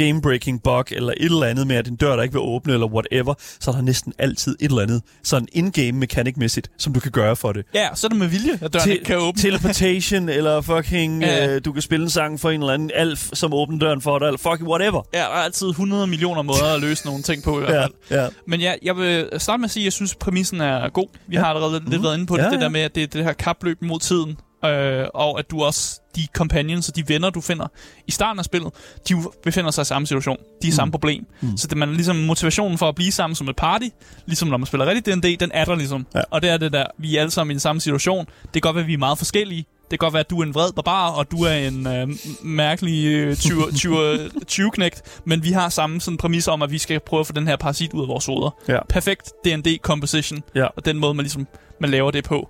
game-breaking 0.00 0.60
bug, 0.64 0.84
eller 0.90 1.12
et 1.16 1.24
eller 1.24 1.44
andet 1.46 1.66
med, 1.66 1.76
at 1.76 1.88
en 1.88 1.96
dør, 1.96 2.16
der 2.16 2.22
ikke 2.22 2.32
vil 2.32 2.42
åbne, 2.42 2.72
eller 2.72 2.86
whatever, 2.86 3.34
så 3.60 3.70
er 3.70 3.74
der 3.74 3.82
næsten 3.82 4.12
altid 4.18 4.56
et 4.60 4.68
eller 4.70 4.82
andet 4.82 5.02
sådan 5.24 5.48
in-game 5.52 5.92
mechanic-mæssigt, 5.92 6.66
som 6.78 6.92
du 6.92 7.00
kan 7.00 7.10
gøre 7.12 7.36
for 7.36 7.52
det. 7.52 7.64
ja, 7.74 7.88
så 7.94 8.06
er 8.06 8.08
det 8.08 8.18
med 8.18 8.26
vilje, 8.26 8.58
at 8.62 8.72
døren 8.72 8.90
ikke 8.90 9.04
kan 9.04 9.18
åbne. 9.18 9.42
teleportation, 9.42 10.28
eller 10.38 10.60
fucking, 10.60 11.22
Ja. 11.22 11.54
øh, 11.54 11.60
du 11.64 11.72
kan 11.72 11.82
spille 11.82 12.04
en 12.04 12.10
sang 12.10 12.40
for 12.40 12.50
en 12.50 12.60
eller 12.60 12.72
anden 12.74 12.90
alf, 12.94 13.28
som 13.32 13.54
åbner 13.54 13.78
døren 13.78 14.00
for 14.00 14.18
dig, 14.18 14.26
eller 14.26 14.38
fucking 14.38 14.68
whatever. 14.68 15.02
Ja, 15.14 15.18
der 15.18 15.24
er 15.24 15.28
altid 15.28 15.66
100 15.68 16.06
millioner 16.06 16.42
måder 16.42 16.74
at 16.74 16.80
løse 16.80 17.06
nogle 17.06 17.22
ting 17.22 17.42
på 17.42 17.56
i 17.56 17.60
hvert 17.60 17.72
Ja, 17.74 17.82
fald. 17.82 17.92
ja. 18.10 18.26
Men 18.46 18.60
ja, 18.60 18.72
jeg 18.82 18.96
vil 18.96 19.28
starte 19.38 19.60
med 19.60 19.64
at 19.64 19.70
sige, 19.70 19.82
at 19.82 19.84
jeg 19.84 19.92
synes, 19.92 20.14
præmissen 20.14 20.60
er 20.60 20.88
god. 20.88 21.06
Vi 21.28 21.36
Ja. 21.36 21.40
har 21.42 21.46
allerede 21.46 21.72
lidt, 21.72 21.84
lidt 21.84 21.94
Mhm. 21.94 22.04
været 22.04 22.14
inde 22.14 22.26
på 22.26 22.36
det, 22.36 22.42
Ja, 22.42 22.48
det 22.48 22.56
ja. 22.56 22.60
der 22.60 22.68
med, 22.68 22.80
at 22.80 22.94
det 22.94 23.02
er 23.02 23.06
det 23.06 23.24
her 23.24 23.32
kapløb 23.32 23.82
mod 23.82 24.00
tiden. 24.00 24.36
Øh, 24.70 25.08
og 25.14 25.38
at 25.38 25.50
du 25.50 25.62
også, 25.62 26.00
de 26.16 26.26
companions 26.34 26.88
og 26.88 26.96
de 26.96 27.08
venner, 27.08 27.30
du 27.30 27.40
finder 27.40 27.66
i 28.06 28.10
starten 28.10 28.38
af 28.38 28.44
spillet, 28.44 28.72
de 29.08 29.14
befinder 29.42 29.70
sig 29.70 29.82
i 29.82 29.84
samme 29.84 30.06
situation. 30.06 30.36
De 30.62 30.66
er 30.66 30.72
i 30.72 30.74
samme 30.74 30.92
problem. 30.92 31.26
Mm. 31.40 31.56
Så 31.56 31.66
det 31.68 31.76
man 31.78 31.92
ligesom 31.94 32.16
motivationen 32.16 32.78
for 32.78 32.88
at 32.88 32.94
blive 32.94 33.12
sammen 33.12 33.34
som 33.34 33.48
et 33.48 33.56
party, 33.56 33.86
ligesom 34.26 34.48
når 34.48 34.56
man 34.56 34.66
spiller 34.66 34.86
rigtig 34.86 35.06
D&D, 35.06 35.36
den 35.40 35.50
er 35.54 35.64
der 35.64 35.74
ligesom. 35.74 36.06
Ja. 36.14 36.20
Og 36.30 36.42
det 36.42 36.50
er 36.50 36.56
det 36.56 36.72
der, 36.72 36.86
vi 36.98 37.16
er 37.16 37.20
alle 37.20 37.30
sammen 37.30 37.50
i 37.50 37.54
den 37.54 37.60
samme 37.60 37.80
situation. 37.80 38.26
Det 38.44 38.52
kan 38.52 38.60
godt 38.60 38.74
være, 38.74 38.82
at 38.82 38.88
vi 38.88 38.94
er 38.94 38.98
meget 38.98 39.18
forskellige. 39.18 39.66
Det 39.90 39.90
kan 39.90 39.98
godt 39.98 40.12
være, 40.14 40.20
at 40.20 40.30
du 40.30 40.40
er 40.40 40.44
en 40.44 40.54
vred 40.54 40.72
barbar, 40.72 41.10
og 41.10 41.30
du 41.30 41.36
er 41.42 41.52
en 41.52 41.86
øh, 41.86 42.08
mærkelig 42.42 43.06
øh, 43.06 43.32
20-knægt, 43.32 45.02
men 45.24 45.44
vi 45.44 45.50
har 45.52 45.68
samme 45.68 46.00
sådan 46.00 46.18
præmis 46.18 46.48
om, 46.48 46.62
at 46.62 46.70
vi 46.70 46.78
skal 46.78 47.00
prøve 47.00 47.20
at 47.20 47.26
få 47.26 47.32
den 47.32 47.48
her 47.48 47.56
parasit 47.56 47.92
ud 47.92 48.02
af 48.02 48.08
vores 48.08 48.26
hoveder. 48.26 48.50
Ja. 48.68 48.78
Perfekt 48.88 49.32
D&D 49.44 49.78
composition, 49.82 50.42
Ja. 50.54 50.66
og 50.66 50.84
den 50.84 50.98
måde, 50.98 51.14
man 51.14 51.22
ligesom 51.22 51.46
man 51.80 51.90
laver 51.90 52.10
det 52.10 52.24
på. 52.24 52.48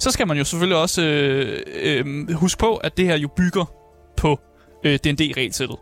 Så 0.00 0.10
skal 0.10 0.26
man 0.28 0.38
jo 0.38 0.44
selvfølgelig 0.44 0.76
også 0.78 1.02
øh, 1.02 1.58
øh, 1.82 2.32
huske 2.32 2.58
på, 2.58 2.76
at 2.76 2.96
det 2.96 3.04
her 3.06 3.16
jo 3.16 3.28
bygger 3.36 3.64
på 4.16 4.40
øh, 4.84 4.94
D&D-regelsættet. 5.04 5.76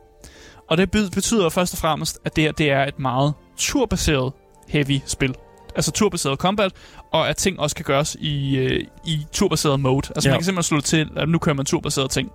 Og 0.71 0.77
det 0.79 0.91
be- 0.91 1.11
betyder 1.15 1.49
først 1.49 1.73
og 1.75 1.79
fremmest, 1.79 2.19
at 2.25 2.37
det 2.37 2.45
her 2.45 2.53
det 2.53 2.71
er 2.71 2.85
et 2.85 2.99
meget 2.99 3.35
turbaseret 3.57 4.33
heavy 4.69 5.01
spil. 5.07 5.35
Altså 5.77 5.91
turbaseret 5.93 6.39
combat, 6.39 6.73
og 7.13 7.29
at 7.29 7.37
ting 7.37 7.61
også 7.61 7.77
kan 7.77 7.85
gøres 7.85 8.17
i, 8.21 8.57
øh, 8.57 8.85
i 9.07 9.27
turbaseret 9.33 9.81
mode. 9.81 10.09
Altså 10.17 10.29
Ja. 10.29 10.33
man 10.33 10.41
kan 10.41 10.45
simpelthen 10.45 10.63
slå 10.69 10.81
til, 10.81 11.09
at 11.17 11.29
nu 11.29 11.39
kører 11.39 11.57
man 11.57 11.67
turbaseret 11.67 12.11
ting. 12.11 12.31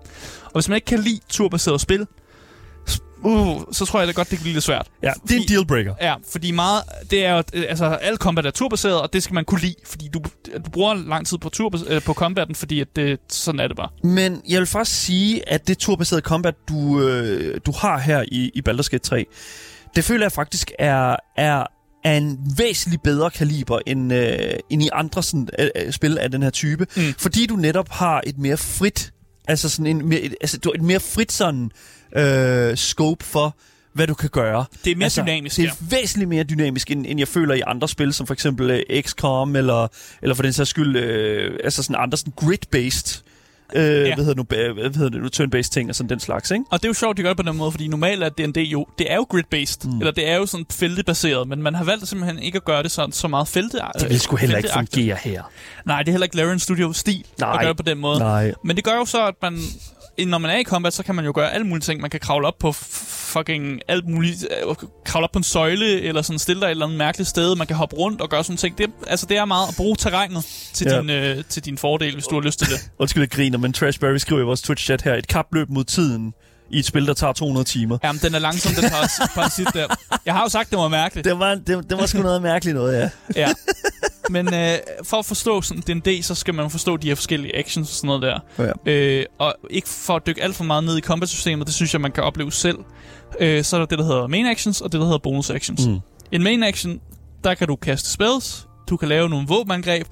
Og 0.46 0.52
hvis 0.54 0.70
man 0.70 0.76
ikke 0.76 0.86
kan 0.86 1.00
lide 1.00 1.20
turbaseret 1.30 1.82
spil, 1.82 2.08
uh, 3.24 3.62
så 3.72 3.86
tror 3.86 4.00
jeg 4.00 4.08
da 4.08 4.14
godt, 4.14 4.30
det 4.30 4.38
kan 4.38 4.44
blive 4.44 4.54
lidt 4.54 4.64
svært. 4.64 4.88
ja. 5.04 5.12
Det 5.28 5.38
er 5.38 5.42
en 5.42 5.48
dealbreaker. 5.48 5.94
Ja, 6.02 6.16
fordi 6.32 6.52
meget, 6.52 6.84
det 7.12 7.26
er 7.26 7.34
jo, 7.34 7.44
øh, 7.54 7.66
altså 7.70 7.86
alt 7.86 8.20
combat 8.20 8.46
er 8.46 8.52
turbaseret, 8.52 9.02
og 9.02 9.14
det 9.14 9.24
skal 9.24 9.34
man 9.34 9.46
kunne 9.46 9.62
lide, 9.62 9.76
fordi 9.86 10.08
du, 10.14 10.22
du 10.66 10.70
bruger 10.70 10.94
lang 10.94 11.28
tid 11.28 11.38
på, 11.38 11.50
tur, 11.50 11.72
øh, 11.88 12.02
på 12.02 12.14
combaten, 12.14 12.56
fordi 12.56 12.80
at 12.80 12.96
det, 12.96 13.20
sådan 13.30 13.60
er 13.60 13.68
det 13.68 13.78
bare. 13.78 13.90
Men 14.04 14.42
jeg 14.50 14.60
vil 14.60 14.68
faktisk 14.68 15.02
sige, 15.02 15.50
at 15.50 15.68
det 15.68 15.78
turbaserede 15.78 16.22
combat, 16.22 16.56
du, 16.70 17.02
øh, 17.02 17.60
du 17.66 17.72
har 17.72 18.00
her 18.00 18.24
i, 18.32 18.52
i 18.54 18.62
Baldur's 18.70 18.90
Gate 18.90 18.98
3, 18.98 19.26
det 19.96 20.04
føler 20.04 20.26
jeg 20.26 20.32
faktisk 20.32 20.72
er, 20.80 21.16
er 21.38 21.66
af 22.04 22.14
en 22.14 22.40
væsentligt 22.58 23.04
bedre 23.04 23.30
kaliber 23.30 23.80
end, 23.86 24.14
øh, 24.14 24.38
end 24.70 24.84
i 24.84 24.90
andre 24.94 25.24
sådan, 25.24 25.50
øh, 25.60 25.92
spil 25.92 26.18
af 26.18 26.32
den 26.32 26.44
her 26.44 26.50
type. 26.50 26.88
Mm. 26.96 27.14
Fordi 27.18 27.46
du 27.46 27.56
netop 27.56 27.90
har 27.90 28.22
et 28.28 28.38
mere 28.38 28.58
frit, 28.58 29.14
altså 29.48 29.70
sådan 29.70 29.88
en 29.88 30.10
mere, 30.10 30.20
et, 30.20 30.36
altså, 30.42 30.58
du 30.58 30.70
har 30.70 30.74
et 30.74 30.82
mere 30.82 31.00
frit 31.00 31.32
sådan 31.32 31.72
øh, 32.16 32.76
scope 32.78 33.26
for, 33.26 33.56
hvad 33.94 34.08
du 34.08 34.14
kan 34.14 34.30
gøre. 34.30 34.66
Det 34.86 34.92
er 34.92 34.96
mere 34.96 35.04
altså, 35.06 35.22
dynamisk, 35.22 35.58
Det 35.58 35.64
ja. 35.64 35.70
er 35.70 35.74
væsentligt 35.90 36.30
mere 36.30 36.44
dynamisk, 36.44 36.92
end, 36.92 37.06
end 37.10 37.20
jeg 37.20 37.28
føler 37.28 37.54
i 37.56 37.62
andre 37.68 37.88
spil, 37.88 38.14
som 38.14 38.28
for 38.28 38.34
eksempel 38.34 38.72
øh, 38.72 39.02
XCOM, 39.02 39.56
eller, 39.56 39.88
eller 40.22 40.36
for 40.36 40.44
den 40.44 40.54
sags 40.54 40.70
skyld, 40.70 40.96
øh, 40.98 41.60
altså 41.64 41.84
sådan 41.84 41.96
andre 42.00 42.18
sådan 42.18 42.34
grid-based, 42.42 43.22
øh, 43.76 43.84
ja. 43.84 43.92
Ja. 44.08 44.16
hvad 44.16 44.26
hedder 44.26 44.36
nu, 44.36 44.44
ba- 44.54 44.74
hvad 44.82 44.96
hedder 44.96 45.10
det 45.10 45.22
nu, 45.22 45.28
turn-based 45.36 45.70
ting 45.70 45.90
og 45.90 45.96
sådan 45.96 46.10
den 46.10 46.20
slags, 46.20 46.52
ikke? 46.52 46.64
Og 46.72 46.80
det 46.82 46.86
er 46.86 46.90
jo 46.90 46.94
sjovt, 46.94 47.18
de 47.18 47.22
gør 47.22 47.30
det 47.30 47.38
på 47.38 47.44
den 47.44 47.58
måde, 47.58 47.72
fordi 47.72 47.88
normalt 47.88 48.24
er 48.24 48.30
D&D 48.30 48.58
jo, 48.58 48.86
det 48.98 49.12
er 49.12 49.16
jo 49.16 49.26
grid-based, 49.34 49.88
Mm. 49.90 50.00
eller 50.00 50.12
det 50.12 50.30
er 50.30 50.36
jo 50.36 50.46
sådan 50.46 50.66
feltebaseret, 50.72 51.48
men 51.48 51.62
man 51.62 51.76
har 51.76 51.84
valgt 51.84 52.08
simpelthen 52.08 52.40
ikke 52.40 52.56
at 52.56 52.66
gøre 52.66 52.84
det 52.84 52.92
sådan 52.92 53.12
så 53.12 53.28
meget 53.28 53.48
felte 53.48 53.80
Det 54.00 54.10
vil 54.10 54.20
sgu 54.20 54.36
heller 54.36 54.58
ikke 54.58 54.70
fungere 54.74 55.18
her. 55.24 55.44
Nej, 55.86 56.00
det 56.00 56.08
er 56.08 56.12
heller 56.12 56.26
ikke 56.26 56.36
Larian 56.38 56.60
Studio 56.60 56.94
stil 56.94 57.26
Nej. 57.40 57.54
at 57.54 57.60
gøre 57.60 57.70
det 57.70 57.78
på 57.78 57.84
den 57.84 57.98
måde. 57.98 58.20
Nej. 58.20 58.54
Men 58.64 58.76
det 58.76 58.84
gør 58.84 58.96
jo 58.96 59.06
så, 59.06 59.28
at 59.28 59.36
man, 59.42 59.60
når 60.28 60.38
man 60.38 60.52
er 60.52 60.58
i 60.58 60.64
combat, 60.64 60.94
så 60.94 61.04
kan 61.04 61.16
man 61.16 61.26
jo 61.26 61.32
gøre 61.36 61.54
alle 61.54 61.68
mulige 61.68 61.82
ting. 61.82 62.02
Man 62.02 62.10
kan 62.10 62.20
kravle 62.20 62.48
op 62.48 62.58
på 62.60 62.72
fucking 62.72 63.80
alt 63.88 64.08
muligt. 64.08 64.48
Øh, 64.68 64.76
kravle 65.06 65.24
op 65.24 65.32
på 65.32 65.40
en 65.40 65.44
søjle, 65.44 66.02
eller 66.02 66.22
sådan 66.22 66.40
stille 66.40 66.60
dig 66.62 66.68
et 66.68 66.72
eller 66.72 66.86
andet 66.86 66.98
mærkeligt 66.98 67.30
sted. 67.30 67.56
Man 67.56 67.68
kan 67.68 67.76
hoppe 67.76 67.96
rundt 67.96 68.22
og 68.22 68.30
gøre 68.30 68.44
sådan 68.44 68.58
ting. 68.58 68.78
Det, 68.78 68.90
altså, 69.08 69.26
det 69.26 69.38
er 69.38 69.46
meget 69.46 69.68
at 69.70 69.76
bruge 69.78 69.96
terrænet 69.96 70.46
til, 70.74 70.88
Ja. 70.92 71.00
din, 71.02 71.10
øh, 71.10 71.44
til 71.50 71.66
din 71.66 71.78
fordel, 71.78 72.14
hvis 72.14 72.26
du 72.26 72.36
har 72.36 72.42
lyst 72.42 72.60
til 72.60 72.68
det. 72.68 72.90
Undskyld, 73.00 73.22
jeg 73.24 73.30
griner, 73.30 73.58
men 73.58 73.74
Trashberry 73.74 74.18
skriver 74.18 74.42
i 74.42 74.46
vores 74.46 74.62
Twitch-chat 74.70 75.02
her, 75.04 75.14
et 75.16 75.28
kapløb 75.28 75.70
mod 75.70 75.84
tiden 75.84 76.34
i 76.70 76.80
et 76.80 76.86
spil, 76.86 77.08
der 77.08 77.14
tager 77.14 77.34
200 77.34 77.66
timer. 77.68 77.98
Jamen, 78.04 78.20
den 78.22 78.36
er 78.36 78.40
langsom, 78.40 78.72
den 78.74 78.90
har 78.90 79.12
parasit 79.36 79.68
der. 79.74 79.88
Jeg 80.26 80.34
har 80.34 80.42
jo 80.44 80.50
sagt, 80.50 80.70
det 80.70 80.78
var 80.80 80.88
mærkeligt. 80.88 81.26
Det 81.26 81.40
var, 81.40 81.56
det, 81.56 81.90
det 81.90 81.98
var 81.98 82.06
sgu 82.06 82.22
noget 82.22 82.42
mærkeligt 82.42 82.76
noget, 82.76 83.00
ja. 83.00 83.10
Ja. 83.36 83.48
Men 84.30 84.54
øh, 84.54 84.78
for 85.04 85.18
at 85.18 85.26
forstå 85.26 85.62
sådan 85.62 86.02
D&D, 86.02 86.24
så 86.24 86.36
skal 86.36 86.54
man 86.54 86.70
forstå 86.70 86.98
de 86.98 87.08
her 87.08 87.16
forskellige 87.16 87.58
actions 87.58 87.90
og 87.90 87.96
sådan 87.96 88.08
noget 88.08 88.22
der. 88.22 88.40
Ja. 88.86 88.92
Øh, 88.92 89.26
og 89.40 89.56
ikke 89.70 89.90
for 89.90 90.16
at 90.16 90.28
dykke 90.28 90.44
alt 90.44 90.56
for 90.56 90.64
meget 90.64 90.84
ned 90.84 90.98
i 90.98 91.02
combat-systemet, 91.02 91.68
det 91.68 91.76
synes 91.76 91.94
jeg, 91.94 92.02
man 92.02 92.12
kan 92.12 92.24
opleve 92.24 92.52
selv. 92.52 92.78
Øh, 93.40 93.64
så 93.64 93.76
er 93.76 93.80
der 93.80 93.86
det, 93.86 94.00
der 94.00 94.06
hedder 94.06 94.28
main 94.28 94.46
actions, 94.46 94.82
og 94.82 94.92
det, 94.92 95.00
der 95.00 95.06
hedder 95.06 95.20
bonus 95.20 95.50
actions. 95.50 95.88
Mm. 95.88 96.00
En 96.32 96.44
main 96.44 96.64
action, 96.64 97.00
der 97.44 97.54
kan 97.54 97.68
du 97.68 97.76
kaste 97.76 98.12
spells, 98.12 98.68
du 98.90 98.98
kan 98.98 99.10
lave 99.10 99.30
nogle 99.30 99.48
våbenangreb, 99.48 100.08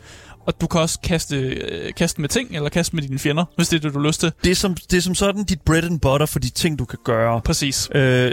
og 0.45 0.61
du 0.61 0.67
kan 0.67 0.81
også 0.81 0.99
kaste, 1.03 1.37
øh, 1.37 1.93
kaste 1.93 2.21
med 2.21 2.29
ting, 2.29 2.55
eller 2.55 2.69
kaste 2.69 2.95
med 2.95 3.03
dine 3.03 3.19
fjender, 3.19 3.45
hvis 3.55 3.69
det 3.69 3.77
er 3.77 3.81
det, 3.81 3.93
du 3.93 3.99
har 3.99 4.07
lyst 4.07 4.19
til. 4.19 4.31
Det, 4.43 4.51
er 4.51 4.55
som, 4.55 4.75
det 4.75 4.97
er 4.97 5.01
som 5.01 5.15
sådan 5.15 5.43
dit 5.43 5.61
bread 5.61 5.83
and 5.83 5.99
butter 5.99 6.25
for 6.25 6.39
de 6.39 6.49
ting, 6.49 6.79
du 6.79 6.85
kan 6.85 6.99
gøre. 7.05 7.41
Præcis. 7.41 7.89
Øh, 7.95 8.31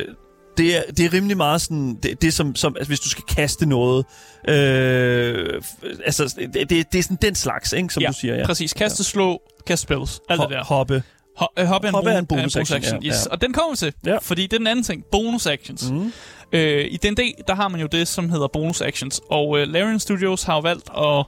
det, 0.58 0.76
er, 0.76 0.82
det 0.96 1.04
er 1.06 1.12
rimelig 1.12 1.36
meget 1.36 1.60
sådan, 1.60 1.98
det, 2.02 2.22
det 2.22 2.34
som, 2.34 2.56
som 2.56 2.76
altså, 2.76 2.88
hvis 2.88 3.00
du 3.00 3.08
skal 3.08 3.24
kaste 3.24 3.66
noget, 3.66 4.04
øh, 4.48 5.62
altså, 6.04 6.34
det, 6.54 6.70
det, 6.70 6.92
det 6.92 6.98
er 6.98 7.02
sådan 7.02 7.18
den 7.22 7.34
slags, 7.34 7.72
ikke, 7.72 7.94
som 7.94 8.00
ja, 8.00 8.08
du 8.08 8.12
siger, 8.12 8.34
ja. 8.36 8.46
præcis. 8.46 8.72
Kaste, 8.72 9.04
slå, 9.04 9.42
kaste 9.66 9.82
spells, 9.82 10.20
alt 10.28 10.40
det 10.40 10.50
der. 10.50 10.64
Hoppe. 10.64 11.02
Ho- 11.40 11.46
øh, 11.58 11.66
hoppe 11.66 11.86
er 11.86 11.90
en, 11.90 11.94
Hoppe 11.94 12.10
er 12.10 12.18
en 12.18 12.24
bon- 12.24 12.36
bonus 12.36 12.56
action, 12.56 12.76
action, 12.78 13.02
ja, 13.02 13.08
yes. 13.08 13.26
ja. 13.26 13.30
Og 13.32 13.40
den 13.40 13.52
kommer 13.52 13.72
vi 13.72 13.76
til, 13.76 13.92
Ja. 14.06 14.18
fordi 14.22 14.42
det 14.42 14.52
er 14.52 14.58
den 14.58 14.66
anden 14.66 14.84
ting. 14.84 15.04
Bonus 15.12 15.46
actions. 15.46 15.90
Mm. 15.90 16.12
Øh, 16.52 16.84
I 16.84 16.96
D&D, 16.96 17.18
der 17.48 17.54
har 17.54 17.68
man 17.68 17.80
jo 17.80 17.86
det, 17.86 18.08
som 18.08 18.30
hedder 18.30 18.48
bonus 18.52 18.80
actions. 18.80 19.20
Og 19.30 19.58
øh, 19.58 19.68
Larian 19.68 20.00
Studios 20.00 20.42
har 20.42 20.54
jo 20.54 20.60
valgt 20.60 20.88
at 20.98 21.24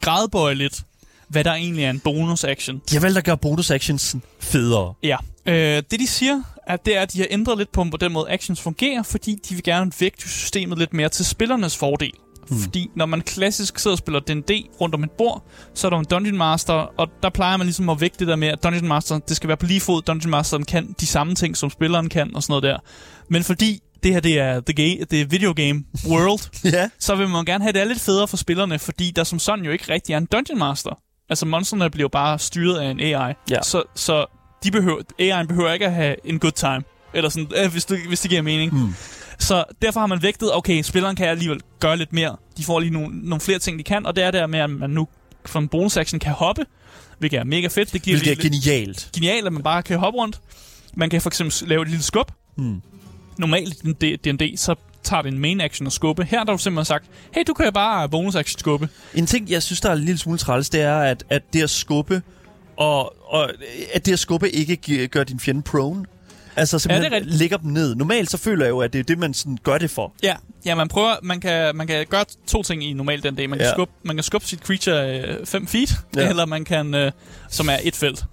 gradbøje 0.00 0.54
lidt, 0.54 0.80
hvad 1.28 1.44
der 1.44 1.52
egentlig 1.52 1.84
er 1.84 1.90
en 1.90 2.00
bonus 2.00 2.44
action. 2.44 2.80
De 2.90 2.94
har 2.94 3.00
valgt 3.00 3.18
at 3.18 3.24
gøre 3.24 3.36
bonus 3.38 3.70
actions 3.70 4.16
federe. 4.40 4.94
Ja. 5.02 5.16
Øh, 5.46 5.82
det 5.90 6.00
de 6.00 6.06
siger, 6.06 6.42
at 6.66 6.86
det 6.86 6.96
er, 6.96 7.00
at 7.02 7.12
de 7.12 7.18
har 7.18 7.26
ændret 7.30 7.58
lidt 7.58 7.72
på, 7.72 7.84
på 7.90 7.96
den 7.96 8.12
måde 8.12 8.30
actions 8.30 8.60
fungerer, 8.60 9.02
fordi 9.02 9.34
de 9.48 9.54
vil 9.54 9.62
gerne 9.64 9.92
vægte 10.00 10.28
systemet 10.28 10.78
lidt 10.78 10.94
mere 10.94 11.08
til 11.08 11.24
spillernes 11.26 11.76
fordel. 11.76 12.12
Mm. 12.50 12.58
Fordi 12.58 12.90
når 12.96 13.06
man 13.06 13.20
klassisk 13.20 13.78
sidder 13.78 13.94
og 13.94 13.98
spiller 13.98 14.20
D&D 14.20 14.50
rundt 14.80 14.94
om 14.94 15.04
et 15.04 15.10
bord, 15.10 15.44
så 15.74 15.86
er 15.86 15.90
der 15.90 15.98
en 15.98 16.04
Dungeon 16.04 16.36
Master, 16.36 16.72
og 16.72 17.08
der 17.22 17.30
plejer 17.30 17.56
man 17.56 17.66
ligesom 17.66 17.88
at 17.88 18.00
vægte 18.00 18.18
det 18.18 18.28
der 18.28 18.36
med, 18.36 18.48
at 18.48 18.62
Dungeon 18.62 18.88
Master, 18.88 19.18
det 19.18 19.36
skal 19.36 19.48
være 19.48 19.56
på 19.56 19.66
lige 19.66 19.80
fod. 19.80 20.02
Dungeon 20.02 20.30
Masteren 20.30 20.64
kan 20.64 20.94
de 21.00 21.06
samme 21.06 21.34
ting, 21.34 21.56
som 21.56 21.70
spilleren 21.70 22.08
kan, 22.08 22.34
og 22.36 22.42
sådan 22.42 22.52
noget 22.52 22.62
der. 22.62 22.78
Men 23.30 23.44
fordi 23.44 23.80
det 24.02 24.12
her 24.12 24.20
det 24.20 24.38
er, 24.38 24.60
the 24.60 24.72
game, 24.72 25.04
det 25.10 25.20
er 25.20 25.26
video 25.26 25.52
game 25.56 25.84
world, 26.08 26.50
Ja. 26.76 26.88
så 26.98 27.14
vil 27.14 27.28
man 27.28 27.44
gerne 27.44 27.64
have, 27.64 27.68
at 27.68 27.74
det 27.74 27.80
er 27.82 27.86
lidt 27.86 28.00
federe 28.00 28.28
for 28.28 28.36
spillerne, 28.36 28.78
fordi 28.78 29.10
der 29.10 29.24
som 29.24 29.38
sådan 29.38 29.64
jo 29.64 29.70
ikke 29.70 29.92
rigtig 29.92 30.12
er 30.12 30.18
en 30.18 30.26
Dungeon 30.26 30.58
Master. 30.58 30.98
Altså, 31.28 31.46
monsterne 31.46 31.90
bliver 31.90 32.08
bare 32.08 32.38
styret 32.38 32.78
af 32.78 32.90
en 32.90 33.00
AI. 33.00 33.32
Ja. 33.50 33.62
Så, 33.62 33.82
så 33.94 34.26
de 34.66 34.70
behøver, 34.70 35.00
AI'en 35.20 35.46
behøver 35.46 35.72
ikke 35.72 35.86
at 35.86 35.94
have 35.94 36.16
en 36.24 36.38
good 36.38 36.52
time. 36.52 36.82
Eller 37.14 37.30
sådan, 37.30 37.48
øh, 37.64 37.72
hvis, 37.72 37.84
det, 37.84 37.98
hvis 38.08 38.20
det 38.20 38.30
giver 38.30 38.42
mening. 38.42 38.74
Mm. 38.74 38.94
Så 39.38 39.64
derfor 39.82 40.00
har 40.00 40.06
man 40.06 40.22
vægtet, 40.22 40.54
okay, 40.54 40.82
spilleren 40.82 41.16
kan 41.16 41.28
alligevel 41.28 41.60
gøre 41.80 41.96
lidt 41.96 42.12
mere. 42.12 42.36
De 42.56 42.64
får 42.64 42.80
lige 42.80 42.90
nogle, 42.90 43.18
nogle 43.28 43.40
flere 43.40 43.58
ting, 43.58 43.78
de 43.78 43.84
kan. 43.84 44.06
Og 44.06 44.16
det 44.16 44.24
er 44.24 44.30
der 44.30 44.46
med, 44.46 44.58
at 44.58 44.70
man 44.70 44.90
nu 44.90 45.08
fra 45.46 45.58
en 45.60 45.68
bonus 45.68 45.96
action 45.96 46.18
kan 46.20 46.32
hoppe, 46.32 46.66
hvilket 47.18 47.40
er 47.40 47.44
mega 47.44 47.66
fedt. 47.66 47.92
Det 47.92 48.02
giver 48.02 48.18
Hvilket 48.18 48.44
er 48.44 48.50
genialt. 48.50 49.10
genialt, 49.14 49.46
at 49.46 49.52
man 49.52 49.62
bare 49.62 49.82
kan 49.82 49.98
hoppe 49.98 50.18
rundt. 50.18 50.40
Man 50.94 51.10
kan 51.10 51.20
for 51.22 51.30
eksempel 51.30 51.68
lave 51.68 51.82
et 51.82 51.88
lille 51.88 52.02
skub. 52.02 52.30
Mm. 52.58 52.82
Normalt 53.38 53.74
i 53.84 54.16
D&D, 54.16 54.56
så 54.56 54.74
tager 55.02 55.22
det 55.22 55.32
en 55.32 55.38
main 55.38 55.60
action 55.60 55.86
at 55.86 55.92
skubbe. 55.92 56.24
Her 56.24 56.38
har 56.38 56.44
du 56.44 56.58
simpelthen 56.58 56.84
sagt, 56.84 57.04
hey, 57.34 57.42
du 57.46 57.54
kan 57.54 57.72
bare 57.72 58.08
bonus 58.08 58.34
action 58.34 58.58
skubbe. 58.58 58.88
En 59.14 59.26
ting, 59.26 59.50
jeg 59.50 59.62
synes, 59.62 59.80
der 59.80 59.88
er 59.90 59.94
en 59.94 59.98
lille 60.04 60.18
smule 60.18 60.38
træls, 60.38 60.70
det 60.70 60.80
er, 60.80 60.98
at, 60.98 61.24
at 61.30 61.42
det 61.52 61.62
at 61.62 61.70
skubbe, 61.70 62.22
og, 62.76 63.14
og 63.32 63.50
at 63.92 64.06
det 64.06 64.12
at 64.12 64.18
skubbe 64.18 64.50
ikke 64.50 65.08
gør 65.08 65.24
din 65.24 65.40
fjende 65.40 65.62
prone. 65.62 66.04
Altså 66.58 66.78
simpelthen 66.78 67.04
det 67.04 67.10
ja, 67.10 67.16
rigtigt. 67.16 67.36
lægger 67.38 67.56
dem 67.56 67.70
ned. 67.70 67.94
Normalt 67.94 68.30
så 68.30 68.38
føler 68.38 68.64
jeg 68.64 68.70
jo, 68.70 68.78
at 68.80 68.92
det 68.92 68.98
er 68.98 69.02
det, 69.02 69.18
man 69.18 69.34
sådan 69.34 69.58
gør 69.62 69.78
det 69.78 69.90
for. 69.90 70.14
Ja, 70.22 70.36
ja 70.64 70.74
man 70.74 70.88
prøver, 70.88 71.14
man 71.22 71.40
kan, 71.40 71.76
man 71.76 71.86
kan 71.86 72.06
gøre 72.06 72.24
to 72.46 72.62
ting 72.62 72.84
i 72.84 72.92
normalt 72.92 73.22
den 73.24 73.34
dag. 73.34 73.50
Man 73.50 73.58
kan, 73.58 73.66
Ja. 73.66 73.72
skubbe, 73.72 73.92
man 74.02 74.16
kan 74.16 74.22
skubbe 74.22 74.46
sit 74.46 74.58
creature 74.60 75.46
5 75.46 75.66
feet, 75.66 75.90
Ja. 76.16 76.20
ja. 76.22 76.28
eller 76.28 76.46
man 76.46 76.64
kan, 76.64 76.94
øh, 76.94 77.12
som 77.50 77.68
er 77.68 77.76
et 77.82 77.96
felt. 77.96 78.24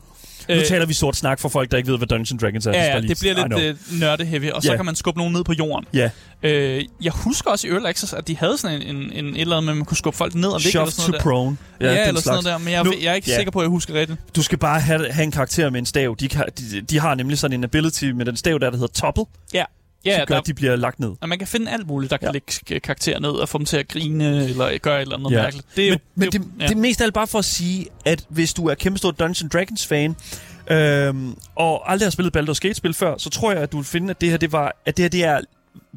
Nu 0.50 0.56
Øh, 0.56 0.66
taler 0.66 0.86
vi 0.86 0.94
sort 0.94 1.16
snak 1.16 1.40
for 1.40 1.50
folk, 1.50 1.72
der 1.72 1.78
ikke 1.78 1.92
ved, 1.92 1.98
hvad 1.98 2.08
Dungeons 2.08 2.42
Dragons 2.42 2.66
er. 2.66 2.72
Ja, 2.72 2.84
Så 2.86 2.92
ja, 2.92 3.00
lige- 3.00 3.10
det 3.10 3.20
bliver 3.20 3.48
lidt 3.48 3.80
øh, 3.94 4.00
nørde-heavy, 4.00 4.52
og 4.52 4.64
så 4.64 4.72
Ja. 4.72 4.76
kan 4.76 4.86
man 4.86 4.96
skubbe 4.96 5.18
nogen 5.20 5.34
ned 5.34 5.44
på 5.44 5.54
jorden. 5.54 5.86
Ja, 5.94 6.10
Øh, 6.46 6.86
jeg 7.02 7.12
husker 7.16 7.52
også 7.52 7.68
i 7.68 7.70
Early 7.70 7.86
Access, 7.86 8.14
at 8.14 8.28
de 8.28 8.38
havde 8.38 8.58
sådan 8.58 8.82
en, 8.82 8.96
en, 8.96 9.26
en 9.26 9.36
et 9.36 9.42
eller 9.42 9.56
andet 9.58 9.66
med, 9.66 9.74
at 9.74 9.78
man 9.78 9.86
kunne 9.86 9.98
skubbe 9.98 10.18
folk 10.18 10.36
ned 10.36 10.50
og 10.50 10.56
eller 10.56 10.70
shove 10.72 10.92
sådan 10.92 11.12
to 11.12 11.18
der. 11.18 11.24
prone. 11.24 11.58
Ja, 11.82 11.86
ja 11.86 11.92
eller 11.92 12.04
sådan 12.06 12.22
slags. 12.22 12.26
noget 12.26 12.46
der, 12.46 12.58
men 12.58 12.74
jeg, 12.74 12.84
Nu- 12.84 12.94
jeg 13.02 13.12
er 13.12 13.14
ikke 13.14 13.30
ja. 13.32 13.36
sikker 13.36 13.52
på, 13.52 13.60
at 13.60 13.64
jeg 13.64 13.70
husker 13.70 13.94
rigtigt. 13.94 14.20
Du 14.36 14.44
skal 14.44 14.58
bare 14.58 14.80
have, 14.80 15.12
have 15.12 15.24
en 15.24 15.32
karakter 15.32 15.70
med 15.70 15.80
en 15.80 15.86
stav. 15.86 16.16
De, 16.20 16.28
kan, 16.28 16.46
de, 16.60 16.82
de 16.82 17.00
har 17.00 17.16
nemlig 17.16 17.38
sådan 17.38 17.58
en 17.60 17.64
ability 17.64 18.04
med 18.06 18.26
den 18.26 18.38
stav, 18.38 18.54
der, 18.54 18.70
der 18.70 18.78
hedder 18.78 18.88
topple, 18.94 19.24
Ja, 19.54 19.64
ja, 20.06 20.12
ja 20.12 20.18
som 20.18 20.26
gør, 20.28 20.36
der, 20.36 20.42
at 20.42 20.48
de 20.48 20.54
bliver 20.54 20.76
lagt 20.76 21.00
ned. 21.00 21.12
og 21.22 21.30
man 21.30 21.38
kan 21.40 21.48
finde 21.48 21.72
alt 21.72 21.88
muligt, 21.88 22.12
der 22.12 22.18
kan 22.18 22.26
Ja. 22.26 22.30
ja. 22.30 22.40
lægge 22.68 22.80
karakterer 22.80 23.20
ned 23.20 23.30
og 23.30 23.50
få 23.50 23.58
dem 23.58 23.66
til 23.66 23.78
at 23.78 23.88
grine, 23.88 24.44
eller 24.46 24.78
gøre 24.78 24.98
et 24.98 25.02
eller 25.02 25.18
andet 25.18 25.32
Ja. 25.32 25.42
mærkeligt. 25.42 25.68
Det 25.76 25.88
er 25.88 25.92
men, 25.92 26.00
jo, 26.00 26.00
men 26.16 26.32
det, 26.32 26.40
jo- 26.40 26.44
det, 26.60 26.70
det 26.70 26.72
er 26.72 26.76
mest 26.82 27.02
af 27.02 27.06
alt 27.06 27.14
bare 27.14 27.28
for 27.28 27.40
at 27.40 27.46
sige, 27.46 27.86
at 28.06 28.26
hvis 28.30 28.54
du 28.54 28.68
er 28.68 28.76
kæmpestor 28.76 29.12
Dungeons 29.12 29.52
Dragons 29.54 29.88
fan, 29.88 30.16
øhm, 30.72 31.36
og 31.56 31.92
aldrig 31.92 32.06
har 32.06 32.12
spillet 32.12 32.38
Baldur's 32.38 32.60
Gate-spil 32.60 32.94
før, 32.94 33.18
så 33.18 33.30
tror 33.30 33.52
jeg, 33.52 33.62
at 33.62 33.72
du 33.72 33.78
vil 33.78 33.86
finde, 33.86 34.10
at 34.10 34.22
det 34.22 34.30
her, 34.30 34.38
det 34.38 34.52
var, 34.52 34.76
at 34.86 34.98
det 34.98 35.04
her, 35.04 35.10
det 35.10 35.24
er 35.24 35.40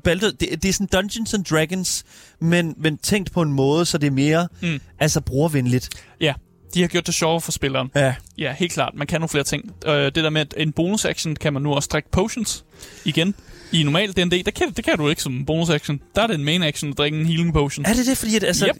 Baldur, 0.04 0.28
det, 0.30 0.62
det 0.62 0.68
er 0.68 0.72
sådan 0.72 0.86
Dungeons 0.92 1.34
and 1.34 1.44
Dragons, 1.44 2.04
men, 2.40 2.74
men 2.78 2.98
tænkt 2.98 3.32
på 3.32 3.42
en 3.42 3.52
måde, 3.52 3.84
så 3.86 3.98
det 3.98 4.06
er 4.06 4.10
mere 4.10 4.48
Mm. 4.62 4.80
altså 4.98 5.20
brugervenligt. 5.20 5.88
Ja, 6.20 6.34
de 6.74 6.80
har 6.80 6.88
gjort 6.88 7.06
det 7.06 7.14
sjovere 7.14 7.40
for 7.40 7.52
spilleren. 7.52 7.90
Ja. 7.94 8.14
Ja, 8.38 8.52
helt 8.52 8.72
klart. 8.72 8.92
Man 8.94 9.06
kan 9.06 9.20
nogle 9.20 9.28
flere 9.28 9.44
ting. 9.44 9.72
Øh, 9.86 9.92
det 10.04 10.14
der 10.14 10.30
med, 10.30 10.40
at 10.40 10.54
en 10.56 10.72
bonus 10.72 11.04
action 11.04 11.36
kan 11.36 11.52
man 11.52 11.62
nu 11.62 11.74
også 11.74 11.88
drikke 11.92 12.10
potions 12.10 12.64
igen. 13.04 13.34
I 13.72 13.82
normal 13.82 14.12
D&D, 14.12 14.44
der 14.44 14.50
kan, 14.50 14.70
det 14.70 14.84
kan 14.84 14.98
du 14.98 15.08
ikke 15.08 15.22
som 15.22 15.44
bonus 15.46 15.70
action. 15.70 16.00
Der 16.14 16.22
er 16.22 16.26
det 16.26 16.34
en 16.34 16.44
main 16.44 16.62
action 16.62 16.90
at 16.90 16.98
drikke 16.98 17.18
en 17.18 17.26
healing 17.26 17.52
potion. 17.52 17.86
Er 17.86 17.94
det 17.94 18.06
det? 18.06 18.18
Fordi 18.18 18.36
at, 18.36 18.44
altså, 18.44 18.70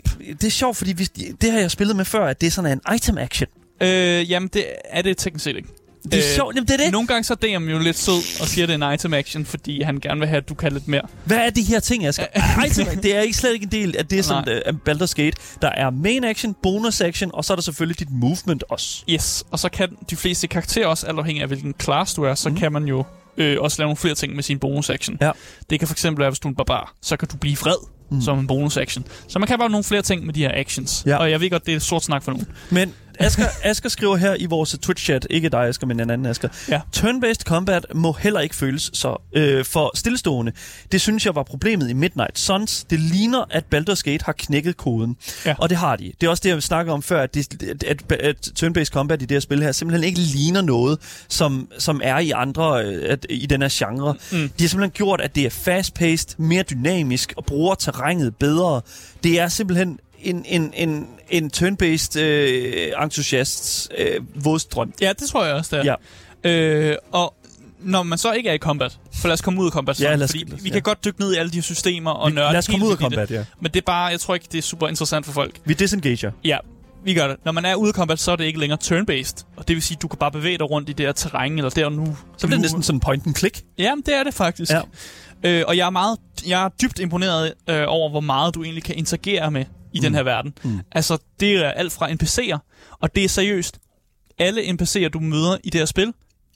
det 0.40 0.44
er 0.44 0.51
sjovt, 0.51 0.77
fordi 0.77 0.92
hvis, 0.92 1.09
det 1.40 1.53
har 1.53 1.59
jeg 1.59 1.70
spillet 1.70 1.96
med 1.96 2.05
før, 2.05 2.27
at 2.27 2.40
det 2.40 2.46
er 2.46 2.51
sådan 2.51 2.72
en 2.72 2.94
item 2.94 3.18
action. 3.18 3.49
Øh, 3.81 4.31
jamen, 4.31 4.49
det 4.53 4.64
er 4.85 5.03
det 5.03 5.16
teknisk 5.16 5.44
set 5.44 5.57
ikke. 5.57 5.68
Det 6.05 6.14
er 6.14 6.18
øh, 6.18 6.37
sjovt, 6.37 6.55
jamen 6.55 6.68
det 6.68 6.81
er 6.81 6.85
det. 6.85 6.92
Nogle 6.92 7.09
gange 7.09 7.25
så 7.25 7.33
er 7.33 7.59
DM 7.59 7.68
jo 7.68 7.79
lidt 7.79 7.99
sød 7.99 8.40
og 8.40 8.49
siger, 8.49 8.64
at 8.64 8.68
det 8.68 8.83
er 8.83 8.88
en 8.88 8.94
item 8.94 9.14
action, 9.14 9.44
fordi 9.44 9.83
han 9.83 10.01
gerne 10.01 10.20
vil 10.20 10.29
have, 10.29 10.37
at 10.37 10.49
du 10.49 10.55
kan 10.55 10.72
lidt 10.72 10.88
mere. 10.88 11.03
Hvad 11.25 11.37
er 11.37 11.51
de 11.51 11.62
her 11.62 11.81
ting, 11.81 12.07
Asger? 12.07 12.27
item, 12.66 13.01
det 13.03 13.16
er 13.16 13.20
ikke 13.20 13.37
slet 13.37 13.53
ikke 13.53 13.64
en 13.64 13.70
del 13.70 13.96
af 13.96 14.07
det, 14.07 14.25
som 14.25 14.44
uh, 14.49 14.75
Baldur's 14.88 15.12
Gate. 15.14 15.37
Der 15.62 15.68
er 15.68 15.90
main 15.90 16.25
action, 16.25 16.57
bonus 16.62 17.01
action, 17.01 17.31
og 17.35 17.44
så 17.44 17.53
er 17.53 17.55
der 17.55 17.62
selvfølgelig 17.62 17.99
dit 17.99 18.11
movement 18.11 18.64
også. 18.68 19.05
Yes, 19.11 19.44
og 19.51 19.59
så 19.59 19.68
kan 19.68 19.96
de 20.11 20.16
fleste 20.16 20.46
karakterer 20.46 20.87
også, 20.87 21.07
alt 21.07 21.18
afhængig 21.18 21.42
af 21.42 21.49
hvilken 21.49 21.75
class 21.83 22.14
du 22.14 22.22
er, 22.22 22.35
så 22.35 22.49
mm. 22.49 22.57
kan 22.57 22.72
man 22.72 22.85
jo 22.85 23.05
øh, 23.38 23.57
også 23.61 23.83
lave 23.83 23.87
nogle 23.87 23.96
flere 23.96 24.14
ting 24.14 24.35
med 24.35 24.42
sin 24.42 24.59
bonus 24.59 24.90
action. 24.90 25.18
Ja. 25.20 25.31
Det 25.70 25.79
kan 25.79 25.88
fx 25.88 26.05
være, 26.16 26.31
hvis 26.31 26.38
du 26.38 26.49
er 26.49 26.51
en 26.53 26.57
barbar, 26.57 26.94
så 27.03 27.16
kan 27.16 27.29
du 27.29 27.37
blive 27.37 27.57
vred 27.57 27.96
Mm. 28.11 28.20
som 28.20 28.38
en 28.38 28.46
bonus 28.46 28.77
action. 28.77 29.05
Så 29.29 29.38
man 29.38 29.49
kan 29.49 29.59
bare 29.59 29.70
nogle 29.70 29.85
flere 29.85 30.03
ting 30.03 30.27
med 30.27 30.35
de 30.35 30.40
her 30.40 30.51
actions. 30.55 31.03
Ja. 31.07 31.16
Og 31.16 31.31
jeg 31.31 31.40
ved 31.40 31.51
godt, 31.51 31.66
det 31.66 31.75
er 31.75 31.79
sort 31.79 32.05
snak 32.05 32.22
for 32.22 32.33
nogen. 32.33 32.46
Men 32.70 32.94
Asger, 33.19 33.47
Asger 33.63 33.89
skriver 33.89 34.17
her 34.17 34.35
i 34.35 34.47
vores 34.47 34.77
Twitch-chat, 34.87 35.27
ikke 35.31 35.49
dig 35.49 35.61
Asger, 35.61 35.87
men 35.87 36.01
en 36.01 36.11
anden 36.11 36.27
Asger. 36.27 36.49
Ja. 36.69 36.81
Turn-based 36.97 37.43
combat 37.45 37.87
må 37.95 38.13
heller 38.13 38.41
ikke 38.41 38.57
føles 38.57 38.91
så 38.93 39.23
øh, 39.33 39.65
for 39.65 39.91
stillestående. 39.95 40.53
Det 40.93 41.01
synes 41.01 41.27
jeg 41.27 41.35
var 41.35 41.43
problemet 41.43 41.91
i 41.91 41.93
Midnight 41.93 42.39
Suns. 42.39 42.85
Det 42.91 43.01
ligner, 43.01 43.45
at 43.51 43.65
Baldur's 43.75 44.03
Gate 44.03 44.25
har 44.25 44.33
knækket 44.33 44.77
koden. 44.77 45.17
Ja. 45.47 45.55
Og 45.59 45.69
det 45.71 45.79
har 45.79 45.97
de. 45.97 46.13
Det 46.21 46.27
er 46.27 46.31
også 46.31 46.41
det, 46.45 46.51
jeg 46.51 46.63
snakker 46.63 46.93
om 46.93 47.03
før, 47.03 47.23
at, 47.23 47.35
det, 47.35 47.63
at, 47.63 47.85
at, 47.85 48.13
at 48.13 48.37
turn-based 48.59 48.85
combat 48.85 49.23
i 49.23 49.25
det 49.25 49.35
her 49.35 49.41
spil 49.41 49.63
her 49.63 49.73
simpelthen 49.73 50.05
ikke 50.05 50.21
ligner 50.21 50.61
noget, 50.61 50.99
som, 51.29 51.69
som 51.79 52.01
er 52.05 52.19
i 52.19 52.31
andre, 52.31 52.85
øh, 52.85 53.13
at, 53.13 53.27
i 53.31 53.47
den 53.47 53.63
her 53.63 53.69
genre. 53.73 54.15
Mm. 54.33 54.39
De 54.39 54.65
har 54.65 54.69
simpelthen 54.69 54.91
gjort, 54.91 55.21
at 55.21 55.35
det 55.35 55.47
er 55.47 55.51
fast-paced, 55.51 56.35
mere 56.39 56.63
dynamisk 56.63 57.33
og 57.37 57.45
bruger 57.45 57.75
terrænet 57.75 58.37
bedre. 58.37 58.81
Det 59.25 59.41
er 59.41 59.49
simpelthen 59.49 59.99
en, 60.23 60.45
en, 60.49 60.73
en, 60.77 61.07
en 61.31 61.51
turn-based 61.57 62.21
øh, 62.21 62.93
entusiasts 63.03 63.89
øh, 63.99 64.21
vådstrøm. 64.45 64.93
Ja, 65.01 65.13
det 65.21 65.29
tror 65.29 65.45
jeg 65.45 65.55
også, 65.55 65.77
det 65.77 65.87
er. 65.87 65.97
Ja. 66.45 66.51
Øh, 66.51 66.97
og 67.13 67.35
når 67.81 68.03
man 68.03 68.19
så 68.19 68.33
ikke 68.33 68.49
er 68.49 68.53
i 68.55 68.59
combat, 68.59 68.99
for 69.21 69.29
lad 69.29 69.33
os 69.33 69.41
komme 69.41 69.61
ud 69.61 69.67
af 69.67 69.73
combat, 69.73 70.01
Ja, 70.01 70.15
lad 70.15 70.25
os- 70.25 70.31
fordi 70.31 70.45
vi 70.63 70.69
ja. 70.69 70.73
kan 70.73 70.83
godt 70.83 71.05
dykke 71.05 71.21
ned 71.21 71.35
i 71.35 71.37
alle 71.37 71.51
de 71.53 71.63
systemer 71.63 72.11
og 72.11 72.31
Vi- 72.31 72.35
nørde 72.35 72.53
Lad 72.53 72.59
os 72.59 72.67
komme 72.69 72.87
ud 72.87 72.91
af 72.91 72.95
i 72.95 72.97
det. 72.97 73.01
combat, 73.03 73.31
ja. 73.31 73.45
Men 73.61 73.71
det 73.73 73.81
er 73.81 73.85
bare, 73.87 74.05
jeg 74.07 74.21
tror 74.21 74.35
ikke, 74.35 74.47
det 74.53 74.59
er 74.59 74.63
super 74.63 74.89
interessant 74.89 75.27
for 75.27 75.33
folk. 75.33 75.61
Vi 75.65 75.75
disengager. 75.75 76.31
Ja, 76.45 76.59
vi 77.05 77.15
gør 77.15 77.29
det. 77.29 77.37
Når 77.45 77.53
man 77.53 77.65
er 77.65 77.75
ude 77.75 77.89
af 77.89 77.95
combat, 77.95 78.19
så 78.21 78.33
er 78.33 78.37
det 78.37 78.45
ikke 78.45 78.59
længere 78.61 78.79
turn-based. 78.85 79.45
Og 79.57 79.69
det 79.69 79.75
vil 79.77 79.83
sige, 79.83 79.97
at 79.99 80.03
du 80.03 80.09
kan 80.09 80.19
bare 80.19 80.33
bevæge 80.33 80.59
dig 80.59 80.71
rundt 80.71 80.89
i 80.89 80.93
det 80.93 81.07
her 81.07 81.13
terræn, 81.13 81.57
eller 81.59 81.71
der 81.71 81.89
nu. 81.89 82.17
Så 82.37 82.47
bliver 82.47 82.57
det 82.57 82.63
næsten 82.63 82.83
sådan 82.83 83.01
point 83.01 83.27
and 83.27 83.35
click. 83.35 83.63
Jamen, 83.79 84.03
det 84.07 84.15
er 84.17 84.23
det 84.25 84.35
faktisk. 84.35 84.73
Ja. 84.73 84.81
Øh, 85.43 85.65
og 85.67 85.77
jeg 85.77 85.87
er, 85.87 85.91
meget, 85.91 86.19
jeg 86.47 86.65
er 86.65 86.69
dybt 86.83 86.99
imponeret 86.99 87.53
øh, 87.71 87.85
over, 87.89 88.11
hvor 88.11 88.21
meget 88.21 88.55
du 88.55 88.63
egentlig 88.63 88.85
kan 88.85 88.95
interagere 88.95 89.51
med 89.51 89.65
i 89.97 89.99
mm. 89.99 90.03
den 90.03 90.15
her 90.15 90.23
verden. 90.23 90.55
Mm. 90.65 90.81
Altså, 90.93 91.19
det 91.41 91.53
er 91.53 91.71
alt 91.71 91.93
fra 91.93 92.11
NPC'er, 92.11 92.59
og 93.01 93.15
det 93.15 93.25
er 93.25 93.29
seriøst. 93.29 93.79
Alle 94.39 94.63
NPC'er, 94.63 95.09
du 95.09 95.21
møder 95.21 95.57
i 95.65 95.71
det 95.71 95.81
her 95.81 95.87
spil, 95.87 96.13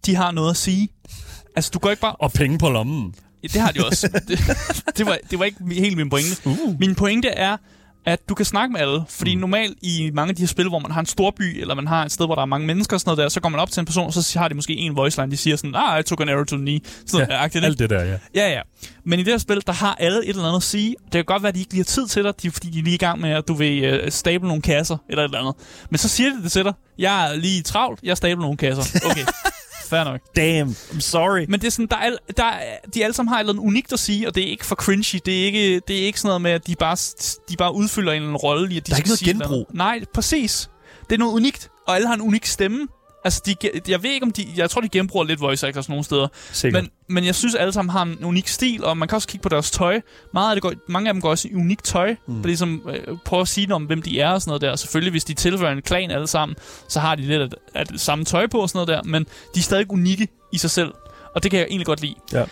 de 0.06 0.14
har 0.14 0.30
noget 0.30 0.50
at 0.50 0.56
sige. 0.56 0.88
Altså, 1.56 1.70
du 1.74 1.78
går 1.78 1.90
ikke 1.90 2.00
bare... 2.00 2.16
Og 2.16 2.32
penge 2.32 2.58
på 2.58 2.68
lommen. 2.68 3.14
Ja, 3.42 3.48
det 3.48 3.60
har 3.60 3.70
de 3.72 3.86
også. 3.86 4.08
det, 4.28 4.38
det, 4.96 5.06
var, 5.06 5.18
det 5.30 5.38
var 5.38 5.44
ikke 5.44 5.58
helt 5.74 5.96
min 5.96 6.10
pointe. 6.10 6.40
Uh. 6.44 6.80
Min 6.80 6.94
pointe 6.94 7.28
er, 7.28 7.56
at 8.04 8.28
du 8.28 8.34
kan 8.34 8.46
snakke 8.46 8.72
med 8.72 8.80
alle. 8.80 9.02
Fordi 9.08 9.34
mm. 9.34 9.40
normalt 9.40 9.78
i 9.82 10.10
mange 10.14 10.30
af 10.30 10.36
de 10.36 10.42
her 10.42 10.46
spil, 10.46 10.68
hvor 10.68 10.78
man 10.78 10.90
har 10.90 11.00
en 11.00 11.06
stor 11.06 11.30
by, 11.30 11.60
eller 11.60 11.74
man 11.74 11.86
har 11.86 12.04
et 12.04 12.12
sted, 12.12 12.26
hvor 12.26 12.34
der 12.34 12.42
er 12.42 12.46
mange 12.46 12.66
mennesker 12.66 12.96
og 12.96 13.00
sådan 13.00 13.08
noget 13.10 13.18
der, 13.18 13.28
så 13.28 13.40
går 13.40 13.48
man 13.48 13.60
op 13.60 13.70
til 13.70 13.80
en 13.80 13.86
person, 13.86 14.06
og 14.06 14.12
så 14.12 14.38
har 14.38 14.48
de 14.48 14.54
måske 14.54 14.76
en 14.76 14.96
voice 14.96 15.20
line, 15.20 15.30
de 15.32 15.36
siger 15.36 15.56
sådan, 15.56 15.74
ah, 15.74 16.00
I 16.00 16.02
took 16.02 16.20
an 16.20 16.28
arrow 16.28 16.44
to 16.44 16.56
the 16.56 16.64
knee. 16.64 16.80
Sådan 17.06 17.26
Ja, 17.30 17.36
noget, 17.36 17.64
Alt 17.64 17.78
det 17.78 17.90
der, 17.90 18.04
ja. 18.04 18.16
Ja, 18.34 18.50
ja. 18.50 18.60
Men 19.04 19.20
i 19.20 19.22
det 19.22 19.32
her 19.32 19.38
spil, 19.38 19.62
der 19.66 19.72
har 19.72 19.94
alle 20.00 20.18
et 20.24 20.28
eller 20.28 20.44
andet 20.44 20.56
at 20.56 20.62
sige. 20.62 20.96
Det 21.04 21.12
kan 21.12 21.24
godt 21.24 21.42
være, 21.42 21.48
at 21.48 21.54
de 21.54 21.60
ikke 21.60 21.72
lige 21.72 21.80
har 21.80 21.84
tid 21.84 22.06
til 22.06 22.24
dig, 22.24 22.42
de, 22.42 22.50
fordi 22.50 22.70
de 22.70 22.78
er 22.78 22.82
lige 22.82 22.94
i 22.94 22.98
gang 22.98 23.20
med, 23.20 23.30
at 23.30 23.48
du 23.48 23.54
vil 23.54 24.02
uh, 24.04 24.08
stable 24.08 24.48
nogle 24.48 24.62
kasser, 24.62 24.96
eller 25.08 25.22
et 25.24 25.28
eller 25.28 25.38
andet. 25.38 25.54
Men 25.90 25.98
så 25.98 26.08
siger 26.08 26.30
de 26.30 26.42
det 26.42 26.52
til 26.52 26.64
dig. 26.64 26.72
Jeg 26.98 27.30
er 27.32 27.36
lige 27.36 27.62
travlt, 27.62 28.00
jeg 28.02 28.16
stabler 28.16 28.42
nogle 28.42 28.56
kasser. 28.56 29.00
Okay, 29.10 29.24
fair 29.90 30.04
nok. 30.04 30.20
Damn, 30.36 30.70
I'm 30.70 31.00
sorry. 31.00 31.44
Men 31.48 31.60
det 31.60 31.66
er 31.66 31.70
sådan, 31.70 31.86
der 31.86 31.96
er, 31.96 32.10
der 32.36 32.44
er, 32.44 32.76
de 32.94 33.04
alle 33.04 33.14
sammen 33.14 33.28
har 33.28 33.36
et 33.36 33.40
eller 33.40 33.52
andet 33.52 33.64
unikt 33.64 33.92
at 33.92 33.98
sige, 33.98 34.28
og 34.28 34.34
det 34.34 34.44
er 34.46 34.50
ikke 34.50 34.66
for 34.66 34.74
cringy. 34.74 35.20
Det 35.26 35.40
er 35.40 35.44
ikke, 35.44 35.80
det 35.88 35.98
er 35.98 36.06
ikke 36.06 36.20
sådan 36.20 36.28
noget 36.28 36.42
med, 36.42 36.50
at 36.50 36.66
de 36.66 36.74
bare, 36.76 36.96
de 37.48 37.56
bare 37.56 37.74
udfylder 37.74 38.12
en 38.12 38.16
eller 38.16 38.28
anden 38.28 38.36
rolle 38.36 38.74
i, 38.74 38.76
at 38.76 38.86
de 38.86 38.90
Der 38.90 38.96
er 38.96 38.98
ikke 38.98 39.08
noget 39.08 39.20
genbrug. 39.20 39.66
Nej, 39.74 40.04
præcis. 40.14 40.70
Det 41.08 41.14
er 41.14 41.18
noget 41.18 41.32
unikt, 41.32 41.70
og 41.88 41.94
alle 41.96 42.06
har 42.08 42.14
en 42.14 42.20
unik 42.20 42.46
stemme. 42.46 42.88
Altså, 43.24 43.42
de, 43.46 43.54
jeg 43.88 44.02
ved 44.02 44.10
ikke, 44.10 44.26
om 44.26 44.32
de... 44.32 44.46
Jeg 44.56 44.70
tror, 44.70 44.80
de 44.80 44.88
genbruger 44.88 45.24
lidt 45.24 45.40
voice 45.40 45.66
actors 45.66 45.88
nogle 45.88 46.04
steder. 46.04 46.28
Sikkert. 46.52 46.82
Men, 46.82 46.90
men 47.08 47.24
jeg 47.24 47.34
synes, 47.34 47.54
alle 47.54 47.72
sammen 47.72 47.90
har 47.90 48.02
en 48.02 48.24
unik 48.24 48.48
stil, 48.48 48.84
og 48.84 48.96
man 48.96 49.08
kan 49.08 49.16
også 49.16 49.28
kigge 49.28 49.42
på 49.42 49.48
deres 49.48 49.70
tøj. 49.70 50.00
Meget 50.34 50.50
af 50.50 50.56
det 50.56 50.62
går, 50.62 50.72
mange 50.86 51.08
af 51.08 51.14
dem 51.14 51.20
går 51.20 51.30
også 51.30 51.48
i 51.48 51.54
unikt 51.54 51.84
tøj. 51.84 52.16
Mm. 52.26 52.40
For 52.42 52.46
ligesom 52.46 52.88
øh, 52.88 53.16
prøve 53.24 53.40
at 53.40 53.48
sige 53.48 53.66
noget 53.66 53.82
om, 53.82 53.86
hvem 53.86 54.02
de 54.02 54.20
er 54.20 54.30
og 54.30 54.42
sådan 54.42 54.50
noget 54.50 54.60
der. 54.62 54.76
Selvfølgelig, 54.76 55.10
hvis 55.10 55.24
de 55.24 55.34
tilhører 55.34 55.72
en 55.72 55.82
klan 55.82 56.10
alle 56.10 56.26
sammen, 56.26 56.56
så 56.88 57.00
har 57.00 57.14
de 57.14 57.22
lidt 57.22 57.42
af, 57.42 57.48
af 57.74 57.86
det 57.86 58.00
samme 58.00 58.24
tøj 58.24 58.46
på 58.46 58.58
og 58.58 58.68
sådan 58.68 58.86
noget 58.86 58.88
der. 58.88 59.10
Men 59.10 59.24
de 59.54 59.58
er 59.60 59.62
stadig 59.62 59.90
unikke 59.90 60.28
i 60.52 60.58
sig 60.58 60.70
selv. 60.70 60.92
Og 61.34 61.42
det 61.42 61.50
kan 61.50 61.60
jeg 61.60 61.66
egentlig 61.66 61.86
godt 61.86 62.00
lide. 62.00 62.14
Ja. 62.32 62.44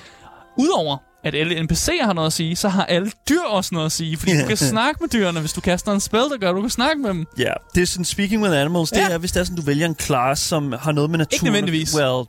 Udover 0.59 0.97
at 1.25 1.35
alle 1.35 1.61
NPC'er 1.61 2.05
har 2.05 2.13
noget 2.13 2.27
at 2.27 2.33
sige, 2.33 2.57
så 2.57 2.69
har 2.69 2.85
alle 2.85 3.13
dyr 3.29 3.41
også 3.49 3.71
noget 3.73 3.87
at 3.87 3.93
sige. 3.93 4.17
Fordi 4.17 4.41
du 4.41 4.47
kan 4.47 4.57
snakke 4.75 4.99
med 5.01 5.09
dyrene, 5.09 5.41
hvis 5.41 5.53
du 5.53 5.61
kaster 5.61 5.93
en 5.93 6.01
spil, 6.01 6.19
der 6.21 6.39
gør, 6.41 6.53
du 6.53 6.61
kan 6.61 6.71
snakke 6.71 7.03
med 7.03 7.11
dem. 7.11 7.27
Ja, 7.39 7.53
det 7.75 7.83
er 7.83 7.87
sådan, 7.87 8.05
speaking 8.05 8.43
with 8.43 8.55
animals, 8.61 8.91
det 8.91 8.99
Ja. 8.99 9.09
er, 9.11 9.19
hvis 9.19 9.33
det 9.33 9.41
er 9.41 9.45
sådan, 9.45 9.57
du 9.57 9.63
vælger 9.63 9.87
en 9.87 9.97
class, 10.01 10.43
som 10.43 10.73
har 10.81 10.93
noget 10.93 11.11
med 11.11 11.19
naturen. 11.19 11.45
nødvendigvis. 11.53 11.95
Well, 11.97 12.27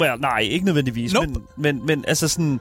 well 0.00 0.20
nej, 0.20 0.38
ikke 0.40 0.64
nødvendigvis. 0.64 1.12
Nope. 1.12 1.26
Men, 1.28 1.42
men, 1.58 1.86
men 1.86 2.04
altså 2.08 2.28
sådan, 2.28 2.60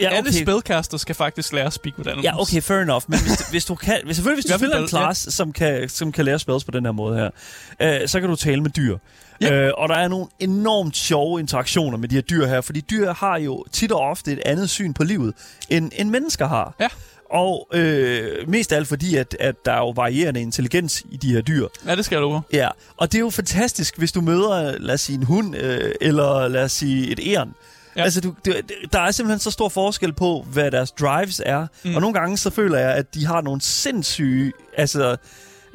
ja, 0.00 0.08
Alle 0.08 0.32
spellcaster 0.32 0.98
skal 0.98 1.14
faktisk 1.14 1.52
lære 1.52 1.66
at 1.66 1.72
speak 1.72 1.98
with 1.98 2.08
animals. 2.08 2.24
Ja, 2.24 2.40
okay, 2.40 2.62
fair 2.62 2.78
enough. 2.78 3.04
Men 3.08 3.18
hvis, 3.20 3.40
hvis 3.50 3.64
du 3.64 3.74
kan, 3.74 4.00
hvis, 4.04 4.16
selvfølgelig, 4.16 4.42
hvis 4.44 4.52
du 4.52 4.58
spiller 4.58 4.78
en 4.82 4.88
class, 4.88 5.34
som, 5.34 5.52
kan, 5.52 5.88
som 5.88 6.12
kan 6.12 6.24
lære 6.24 6.38
spells 6.38 6.64
på 6.64 6.70
den 6.70 6.84
her 6.84 6.92
måde 6.92 7.16
her, 7.16 7.30
øh, 8.02 8.08
så 8.08 8.20
kan 8.20 8.28
du 8.28 8.36
tale 8.36 8.62
med 8.62 8.70
dyr. 8.70 8.98
Ja. 9.40 9.52
Øh, 9.52 9.72
og 9.76 9.88
der 9.88 9.94
er 9.94 10.08
nogle 10.08 10.26
enormt 10.40 10.96
sjove 10.96 11.40
interaktioner 11.40 11.98
med 11.98 12.08
de 12.08 12.14
her 12.14 12.22
dyr 12.22 12.46
her, 12.46 12.60
fordi 12.60 12.80
dyr 12.80 13.12
har 13.12 13.38
jo 13.38 13.64
tit 13.72 13.92
og 13.92 14.00
ofte 14.00 14.32
et 14.32 14.40
andet 14.46 14.70
syn 14.70 14.94
på 14.94 15.04
livet, 15.04 15.34
end, 15.68 15.90
end 15.96 16.10
mennesker 16.10 16.48
har. 16.48 16.74
Ja. 16.80 16.88
Og 17.30 17.68
øh, 17.74 18.48
mest 18.48 18.72
af 18.72 18.76
alt 18.76 18.88
fordi, 18.88 19.16
at, 19.16 19.36
at 19.40 19.54
der 19.64 19.72
er 19.72 19.78
jo 19.78 19.90
varierende 19.90 20.40
intelligens 20.40 21.02
i 21.10 21.16
de 21.16 21.32
her 21.32 21.40
dyr. 21.40 21.68
Ja, 21.86 21.96
det 21.96 22.04
skal 22.04 22.18
love. 22.18 22.42
Ja, 22.52 22.68
og 22.96 23.12
det 23.12 23.18
er 23.18 23.20
jo 23.20 23.30
fantastisk, 23.30 23.98
hvis 23.98 24.12
du 24.12 24.20
møder, 24.20 24.78
lad 24.78 24.94
os 24.94 25.00
sige, 25.00 25.16
en 25.16 25.22
hund, 25.22 25.56
øh, 25.56 25.94
eller 26.00 26.48
lad 26.48 26.64
os 26.64 26.72
sige, 26.72 27.10
et 27.10 27.20
æren. 27.26 27.54
Ja. 27.98 28.02
Altså, 28.02 28.20
du, 28.20 28.34
det, 28.44 28.54
der 28.92 29.00
er 29.00 29.10
simpelthen 29.10 29.38
så 29.38 29.50
stor 29.50 29.68
forskel 29.68 30.12
på, 30.12 30.46
hvad 30.52 30.70
deres 30.70 30.90
drives 30.90 31.42
er. 31.46 31.66
Mm. 31.84 31.94
Og 31.94 32.00
nogle 32.00 32.14
gange 32.14 32.36
så 32.36 32.50
føler 32.50 32.78
jeg, 32.78 32.94
at 32.94 33.14
de 33.14 33.26
har 33.26 33.40
nogle 33.40 33.60
sindssyge, 33.60 34.52
altså, 34.76 35.16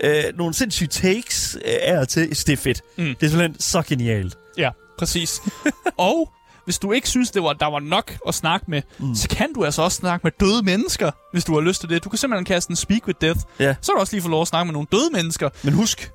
øh, 0.04 0.24
nogle 0.36 0.54
sindssyge 0.54 0.88
takes 0.88 1.58
øh, 1.66 2.00
og 2.00 2.08
til. 2.10 2.30
Det 2.30 2.50
er 2.50 2.58
fedt. 2.58 2.82
Mm. 2.98 3.04
Det 3.04 3.24
er 3.24 3.30
simpelthen 3.30 3.60
så 3.60 3.82
genialt. 3.82 4.38
Ja, 4.58 4.70
præcis. 4.98 5.42
og 5.98 6.34
hvis 6.66 6.80
du 6.80 6.92
ikke 6.92 7.10
synes, 7.10 7.32
det 7.32 7.44
var, 7.44 7.54
der 7.54 7.66
var 7.66 7.80
nok 7.80 8.14
at 8.28 8.36
snakke 8.36 8.66
med, 8.70 8.82
mm. 9.00 9.16
så 9.16 9.30
kan 9.30 9.54
du 9.54 9.66
altså 9.66 9.82
også 9.82 9.96
snakke 9.96 10.24
med 10.24 10.32
døde 10.40 10.64
mennesker, 10.64 11.12
hvis 11.32 11.46
du 11.46 11.54
har 11.54 11.62
lyst 11.62 11.80
til 11.80 11.90
det. 11.90 12.04
Du 12.04 12.10
kan 12.10 12.18
simpelthen 12.18 12.46
kaste 12.46 12.72
en 12.72 12.76
speak 12.76 13.08
with 13.08 13.20
death. 13.22 13.40
Ja. 13.60 13.76
Så 13.82 13.92
kan 13.92 13.96
du 13.96 14.00
også 14.00 14.14
lige 14.16 14.24
få 14.24 14.30
lov 14.30 14.42
at 14.42 14.48
snakke 14.48 14.66
med 14.66 14.74
nogle 14.74 14.88
døde 14.92 15.10
mennesker. 15.14 15.50
Men 15.64 15.74
husk, 15.74 16.12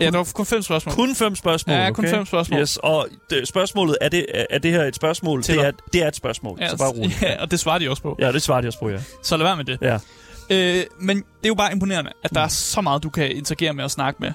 Ja, 0.00 0.10
der 0.10 0.16
var 0.18 0.28
kun 0.34 0.46
fem 0.46 0.62
spørgsmål. 0.62 0.94
kun 0.94 1.14
fem 1.14 1.34
spørgsmål, 1.34 1.76
Ja, 1.76 1.90
kun 1.90 2.04
okay? 2.04 2.14
fem 2.16 2.26
spørgsmål. 2.26 2.60
Yes, 2.60 2.76
og 2.76 3.08
det, 3.30 3.48
spørgsmålet, 3.48 3.96
er 4.00 4.08
det, 4.08 4.26
er 4.50 4.58
det 4.58 4.70
her 4.70 4.82
et 4.84 4.96
spørgsmål? 4.96 5.42
Til 5.42 5.54
Det 5.58 5.66
er, 5.66 5.70
det 5.92 6.02
er 6.02 6.08
et 6.08 6.16
spørgsmål, 6.16 6.58
ja, 6.60 6.68
så 6.68 6.76
bare 6.78 6.88
roligt. 6.90 7.22
Ja, 7.22 7.42
og 7.42 7.50
det 7.50 7.60
svarer 7.60 7.78
de 7.78 7.90
også 7.90 8.02
på. 8.02 8.16
Ja, 8.20 8.32
det 8.32 8.42
svarer 8.42 8.60
de 8.60 8.66
også 8.68 8.78
på, 8.78 8.88
ja. 8.90 8.98
Så 9.22 9.36
lad 9.36 9.46
være 9.46 9.56
med 9.56 9.64
det. 9.64 9.78
ja. 9.82 9.98
Øh, 10.50 10.84
men 11.00 11.16
det 11.16 11.24
er 11.44 11.48
jo 11.48 11.54
bare 11.54 11.72
imponerende, 11.72 12.12
at 12.24 12.30
der 12.34 12.40
Mm. 12.40 12.44
er 12.44 12.48
så 12.48 12.80
meget, 12.80 13.02
du 13.02 13.10
kan 13.10 13.30
interagere 13.36 13.72
med 13.72 13.84
og 13.84 13.90
snakke 13.90 14.20
med. 14.22 14.32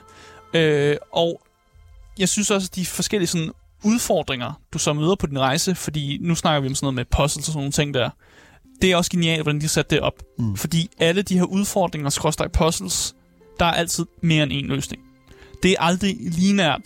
Øh, 0.62 0.98
og 1.14 1.42
jeg 2.20 2.30
synes 2.30 2.52
også, 2.52 2.68
at 2.72 2.76
de 2.76 2.86
forskellige 2.86 3.28
sådan, 3.28 3.52
udfordringer, 3.84 4.62
du 4.74 4.78
så 4.80 4.94
møder 4.94 5.16
på 5.16 5.28
din 5.28 5.40
rejse, 5.40 5.76
fordi 5.76 6.18
nu 6.22 6.36
snakker 6.36 6.60
vi 6.62 6.68
om 6.68 6.76
sådan 6.76 6.86
noget 6.86 6.96
med 6.96 7.06
puzzles 7.06 7.38
og 7.48 7.54
sådan 7.54 7.58
nogle 7.58 7.72
ting 7.72 7.94
der, 7.94 8.10
det 8.82 8.92
er 8.92 8.96
også 8.96 9.12
genialt, 9.12 9.42
hvordan 9.44 9.60
de 9.60 9.64
har 9.64 9.70
sat 9.70 9.90
det 9.90 10.00
op. 10.00 10.14
Mm. 10.40 10.56
Fordi 10.58 10.90
alle 11.00 11.22
de 11.22 11.38
her 11.38 11.44
udfordringer, 11.46 12.10
skråstrej 12.10 12.48
puzzles, 12.48 13.16
der 13.60 13.66
er 13.66 13.72
altid 13.74 14.06
mere 14.24 14.44
end 14.44 14.52
en 14.54 14.66
løsning. 14.68 15.02
Det 15.64 15.72
er 15.72 15.76
aldrig 15.80 16.18
lineært. 16.20 16.82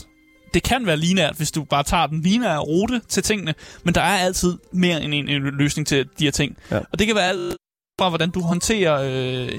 Det 0.54 0.64
kan 0.64 0.86
være 0.86 0.98
lineært, 0.98 1.36
hvis 1.38 1.52
du 1.52 1.64
bare 1.64 1.84
tager 1.84 2.08
den 2.08 2.22
lineære 2.22 2.60
rute 2.60 3.02
til 3.10 3.24
tingene, 3.24 3.54
men 3.84 3.96
der 3.96 4.02
er 4.02 4.18
altid 4.18 4.58
mere 4.74 5.04
end 5.04 5.14
en, 5.14 5.30
en 5.30 5.42
løsning 5.42 5.88
til 5.88 6.06
de 6.20 6.24
her 6.24 6.32
ting. 6.32 6.58
Ja. 6.72 6.78
Og 6.92 7.00
det 7.00 7.08
kan 7.08 7.16
være 7.16 7.30
alt 7.30 7.56
fra, 8.00 8.10
hvordan 8.10 8.30
du 8.30 8.42
håndterer... 8.42 9.02
Øh, 9.04 9.50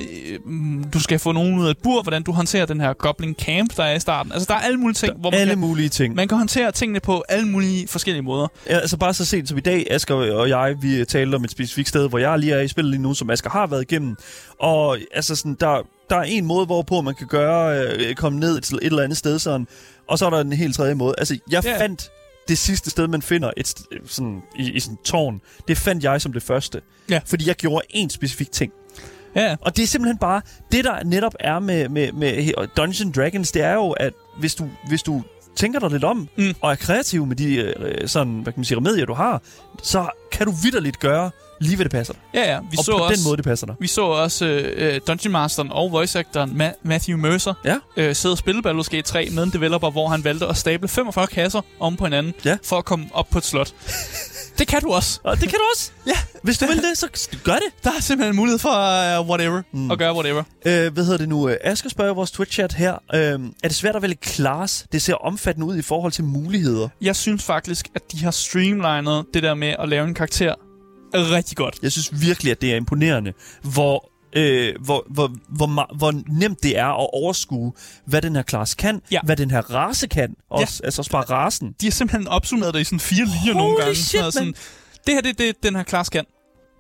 du 0.95 1.01
skal 1.01 1.19
få 1.19 1.33
nogen 1.33 1.59
ud 1.59 1.67
af 1.67 1.71
et 1.71 1.79
bur, 1.83 2.03
hvordan 2.03 2.23
du 2.23 2.33
håndterer 2.33 2.67
den 2.67 2.81
her 2.81 2.93
Goblin 2.93 3.35
Camp, 3.35 3.77
der 3.77 3.85
er 3.85 3.95
i 3.95 4.01
starten. 4.01 4.33
Altså, 4.33 4.47
der 4.49 4.55
er 4.55 4.59
alle 4.61 4.79
mulige 4.79 4.95
ting, 4.95 5.21
hvor 5.21 5.31
man 5.31 5.41
Alle 5.41 5.51
kan, 5.51 5.59
mulige 5.59 5.89
ting. 5.89 6.15
man 6.15 6.29
kan 6.29 6.39
håndtere 6.39 6.73
tingene 6.73 7.01
på 7.01 7.25
alle 7.29 7.49
mulige 7.49 7.89
forskellige 7.89 8.23
måder. 8.23 8.49
Ja, 8.67 8.79
altså 8.79 8.97
bare 8.97 9.15
så 9.15 9.25
sent 9.25 9.49
som 9.49 9.59
i 9.59 9.61
dag, 9.61 9.87
Asger 9.91 10.15
og 10.15 10.49
jeg, 10.49 10.77
vi 10.81 11.05
talte 11.05 11.35
om 11.35 11.45
et 11.45 11.51
specifikt 11.51 11.89
sted, 11.89 12.09
hvor 12.09 12.19
jeg 12.19 12.39
lige 12.39 12.53
er 12.53 12.61
i 12.61 12.69
spillet 12.69 12.91
lige 12.91 13.03
nu, 13.03 13.15
som 13.15 13.31
Asger 13.31 13.51
har 13.51 13.67
været 13.67 13.83
igennem. 13.83 14.17
Og 14.61 14.99
altså 15.15 15.37
sådan, 15.37 15.57
der, 15.61 15.87
der 16.11 16.17
er 16.17 16.23
en 16.23 16.45
måde, 16.45 16.67
hvorpå 16.67 17.01
man 17.01 17.15
kan 17.15 17.27
gøre, 17.27 17.87
øh, 17.87 18.15
komme 18.15 18.41
ned 18.41 18.61
til 18.61 18.77
et 18.77 18.85
eller 18.85 19.03
andet 19.03 19.19
sted 19.19 19.39
sådan, 19.39 19.67
og 20.09 20.19
så 20.19 20.27
er 20.27 20.31
der 20.31 20.41
en 20.41 20.53
helt 20.53 20.77
tredje 20.77 20.95
måde. 20.95 21.15
Altså, 21.19 21.39
jeg 21.51 21.65
yeah. 21.67 21.79
fandt 21.79 22.11
det 22.49 22.59
sidste 22.59 22.91
sted, 22.91 23.09
man 23.09 23.23
finder 23.23 23.51
et, 23.57 23.69
st- 23.79 24.07
sådan, 24.09 24.43
i, 24.59 24.71
i 24.71 24.81
sådan 24.81 24.99
tårn, 25.05 25.41
det 25.69 25.79
fandt 25.79 26.05
jeg 26.05 26.21
som 26.21 26.33
det 26.33 26.43
første. 26.43 26.81
Ja. 27.11 27.21
Fordi 27.27 27.49
jeg 27.49 27.55
gjorde 27.57 27.87
en 27.91 28.11
specifik 28.11 28.53
ting. 28.53 28.73
Ja, 29.37 29.57
Og 29.61 29.77
det 29.77 29.83
er 29.83 29.87
simpelthen 29.87 30.19
bare, 30.19 30.41
det 30.73 30.85
der 30.85 31.05
netop 31.05 31.35
er 31.41 31.59
med, 31.59 31.89
med, 31.89 32.13
med 32.13 32.53
Dungeons 32.77 33.17
Dragons, 33.17 33.53
det 33.53 33.63
er 33.63 33.75
jo, 33.75 33.91
at 33.91 34.13
hvis 34.39 34.55
du, 34.55 34.69
hvis 34.89 35.03
du 35.03 35.23
tænker 35.57 35.79
dig 35.79 35.91
lidt 35.91 36.05
om, 36.05 36.29
Mm. 36.37 36.55
og 36.61 36.71
er 36.71 36.75
kreativ 36.77 37.27
med 37.27 37.37
de 37.37 37.55
øh, 37.57 38.09
sådan, 38.09 38.33
hvad 38.33 38.53
kan 38.53 38.61
man 38.61 38.65
sige, 38.65 38.79
remedier, 38.79 39.07
du 39.07 39.15
har, 39.15 39.43
så 39.83 40.07
kan 40.33 40.47
du 40.47 40.53
vidderligt 40.63 41.01
gøre 41.01 41.31
lige, 41.61 41.77
hvad 41.77 41.85
det 41.85 41.93
passer 41.93 42.13
dig. 42.15 42.23
ja, 42.35 42.53
ja. 42.53 42.61
Vi 42.71 42.77
og 42.79 42.85
så 42.85 42.93
på 42.93 42.99
også, 42.99 43.17
den 43.17 43.25
måde, 43.25 43.37
det 43.37 43.45
passer 43.45 43.67
dig. 43.67 43.75
Vi 43.81 43.87
så 43.87 44.03
også 44.05 44.45
øh, 44.47 45.01
Dungeon 45.09 45.33
Masteren 45.33 45.73
og 45.73 45.93
voice 45.93 46.19
actoren 46.19 46.63
Ma- 46.63 46.79
Matthew 46.83 47.19
Mercer 47.19 47.55
Ja. 47.65 47.77
øh, 47.97 48.15
sidde 48.15 48.33
og 48.33 48.39
spille 48.39 48.63
Baldur's 48.67 48.89
Gate 48.91 49.03
3 49.03 49.29
med 49.33 49.43
en 49.43 49.51
developer, 49.51 49.91
hvor 49.91 50.09
han 50.09 50.25
valgte 50.25 50.47
at 50.47 50.57
stable 50.57 50.89
45 50.89 51.27
kasser 51.27 51.61
om 51.81 51.97
på 51.97 52.05
hinanden 52.05 52.35
Ja. 52.45 52.57
for 52.65 52.77
at 52.79 52.85
komme 52.85 53.07
op 53.13 53.27
på 53.31 53.39
et 53.39 53.45
slot. 53.45 53.75
det 54.59 54.67
kan 54.69 54.81
du 54.83 54.93
også. 54.93 55.21
Og 55.25 55.41
det 55.41 55.49
kan 55.49 55.59
du 55.59 55.65
også. 55.75 55.91
Ja, 56.07 56.13
Hvis 56.43 56.59
du 56.59 56.67
vil 56.67 56.77
det, 56.77 56.99
så 56.99 57.07
gør 57.45 57.53
det. 57.55 57.85
der 57.85 57.91
er 57.91 58.01
simpelthen 58.01 58.33
en 58.33 58.37
mulighed 58.37 58.59
for 58.59 58.71
uh, 59.21 59.29
whatever, 59.29 59.63
Mm. 59.73 59.91
at 59.91 59.99
gøre 59.99 60.15
whatever. 60.15 60.43
Øh, 60.67 60.93
hvad 60.93 61.05
hedder 61.05 61.19
det 61.19 61.29
nu? 61.29 61.49
Øh, 61.49 61.57
Asger 61.65 61.91
spørger 61.91 62.13
i 62.13 62.15
vores 62.15 62.31
Twitch-chat 62.31 62.73
her. 62.75 62.95
Øh, 63.15 63.21
er 63.23 63.69
det 63.69 63.75
svært 63.75 63.97
at 63.97 64.03
vælge 64.03 64.17
class? 64.25 64.87
Det 64.93 65.03
ser 65.03 65.15
omfattende 65.15 65.67
ud 65.67 65.77
i 65.77 65.83
forhold 65.83 66.13
til 66.13 66.25
muligheder. 66.25 66.89
Jeg 67.01 67.17
synes 67.17 67.43
faktisk, 67.45 67.89
at 67.95 68.03
de 68.13 68.25
har 68.25 68.31
streamlinet 68.31 69.25
det 69.35 69.43
der 69.43 69.55
med 69.55 69.75
at 69.79 69.89
lave 69.89 70.09
en 70.09 70.15
karakter 70.15 70.55
rigtig 71.15 71.57
godt. 71.57 71.79
Jeg 71.83 71.93
synes 71.93 72.11
virkelig, 72.21 72.51
at 72.51 72.61
det 72.63 72.73
er 72.73 72.77
imponerende, 72.77 73.33
hvor, 73.63 74.11
øh, 74.37 74.75
hvor, 74.85 75.05
hvor, 75.11 75.31
hvor, 75.49 75.97
hvor 75.97 76.13
nemt 76.39 76.63
det 76.63 76.79
er 76.79 76.87
at 76.87 77.11
overskue, 77.13 77.73
hvad 78.07 78.23
den 78.23 78.37
her 78.37 78.43
klasse 78.43 78.77
kan, 78.77 79.01
Ja. 79.11 79.21
hvad 79.25 79.37
den 79.37 79.51
her 79.51 79.61
race 79.75 80.07
kan, 80.09 80.35
også, 80.51 80.81
altså 80.85 81.01
også 81.01 81.11
bare 81.11 81.23
racen. 81.25 81.75
De 81.81 81.87
har 81.87 81.91
simpelthen 81.91 82.29
opsummeret 82.29 82.75
det 82.75 82.81
i 82.81 82.85
sådan 82.85 83.01
fire 83.01 83.25
linjer 83.25 83.55
nogle 83.55 83.73
Holy 83.73 83.81
gange. 83.81 83.95
shit, 83.95 84.21
sådan, 84.33 84.55
det 85.07 85.15
her 85.15 85.21
det 85.21 85.31
er 85.31 85.35
det, 85.35 85.55
den 85.63 85.77
her 85.77 85.83
klasse 85.83 86.13
kan. 86.13 86.25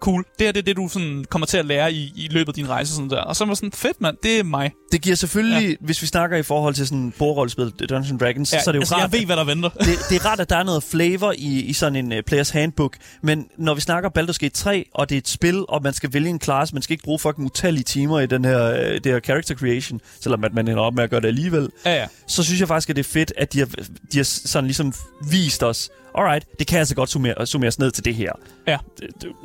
Cool. 0.00 0.24
Det 0.38 0.46
her 0.46 0.52
det 0.52 0.58
er 0.60 0.64
det, 0.64 0.76
du 0.76 0.88
sådan 0.88 1.24
kommer 1.30 1.46
til 1.46 1.56
at 1.58 1.66
lære 1.66 1.92
i, 1.92 2.12
i 2.16 2.28
løbet 2.30 2.48
af 2.48 2.54
din 2.54 2.68
rejse. 2.68 2.94
Sådan 2.94 3.10
der. 3.10 3.20
Og 3.20 3.36
så 3.36 3.44
var 3.44 3.54
sådan, 3.54 3.72
fedt 3.72 4.00
mand, 4.00 4.16
det 4.22 4.38
er 4.38 4.42
mig. 4.44 4.70
Det 4.94 5.02
giver 5.02 5.16
selvfølgelig, 5.16 5.68
ja. 5.68 5.74
hvis 5.80 6.02
vi 6.02 6.06
snakker 6.06 6.36
i 6.36 6.42
forhold 6.42 6.74
til 6.74 6.86
sådan 6.86 7.12
bordrollespil 7.18 7.70
Dungeons 7.70 8.20
Dragons, 8.20 8.52
Ja, 8.52 8.62
så 8.62 8.70
er 8.70 8.72
det 8.72 8.76
jo 8.76 8.80
altså, 8.80 8.94
rart, 8.94 9.12
jeg 9.12 9.20
ved, 9.20 9.26
hvad 9.26 9.36
der 9.36 9.44
venter. 9.44 9.68
det, 9.88 9.98
det 10.10 10.16
er 10.16 10.26
rart, 10.26 10.40
at 10.40 10.50
der 10.50 10.56
er 10.56 10.62
noget 10.62 10.82
flavor 10.82 11.32
i, 11.38 11.60
i 11.60 11.72
sådan 11.72 11.96
en 11.96 12.12
uh, 12.12 12.18
players 12.26 12.50
handbook, 12.50 12.96
men 13.22 13.46
når 13.58 13.74
vi 13.74 13.80
snakker 13.80 14.10
Baldur's 14.18 14.38
Gate 14.38 14.54
3, 14.54 14.86
og 14.94 15.08
det 15.08 15.14
er 15.14 15.18
et 15.18 15.28
spil, 15.28 15.64
og 15.68 15.82
man 15.82 15.92
skal 15.92 16.12
vælge 16.12 16.28
en 16.28 16.40
class, 16.40 16.72
man 16.72 16.82
skal 16.82 16.94
ikke 16.94 17.04
bruge 17.04 17.18
fucking 17.18 17.46
utallige 17.46 17.84
timer 17.84 18.20
i 18.20 18.26
den 18.26 18.44
her, 18.44 18.70
uh, 18.70 18.78
det 18.78 19.06
her 19.06 19.20
character 19.20 19.54
creation, 19.54 20.00
selvom 20.20 20.44
at 20.44 20.54
man 20.54 20.68
ender 20.68 20.82
op 20.82 20.94
med 20.94 21.04
at 21.04 21.10
gøre 21.10 21.20
det 21.20 21.28
alligevel, 21.28 21.68
Ja, 21.86 21.94
ja. 21.94 22.06
så 22.26 22.42
synes 22.42 22.60
jeg 22.60 22.68
faktisk, 22.68 22.90
at 22.90 22.96
det 22.96 23.06
er 23.06 23.10
fedt, 23.10 23.32
at 23.38 23.52
de 23.52 23.58
har, 23.58 23.66
de 24.12 24.16
har 24.16 24.24
sådan 24.24 24.66
ligesom 24.66 24.92
vist 25.30 25.62
os, 25.62 25.90
alright, 26.18 26.46
det 26.58 26.66
kan 26.66 26.78
altså 26.78 26.94
godt 26.94 27.10
summere, 27.10 27.46
summeres 27.46 27.78
ned 27.78 27.90
til 27.90 28.04
det 28.04 28.14
her. 28.14 28.32
Ja. 28.66 28.78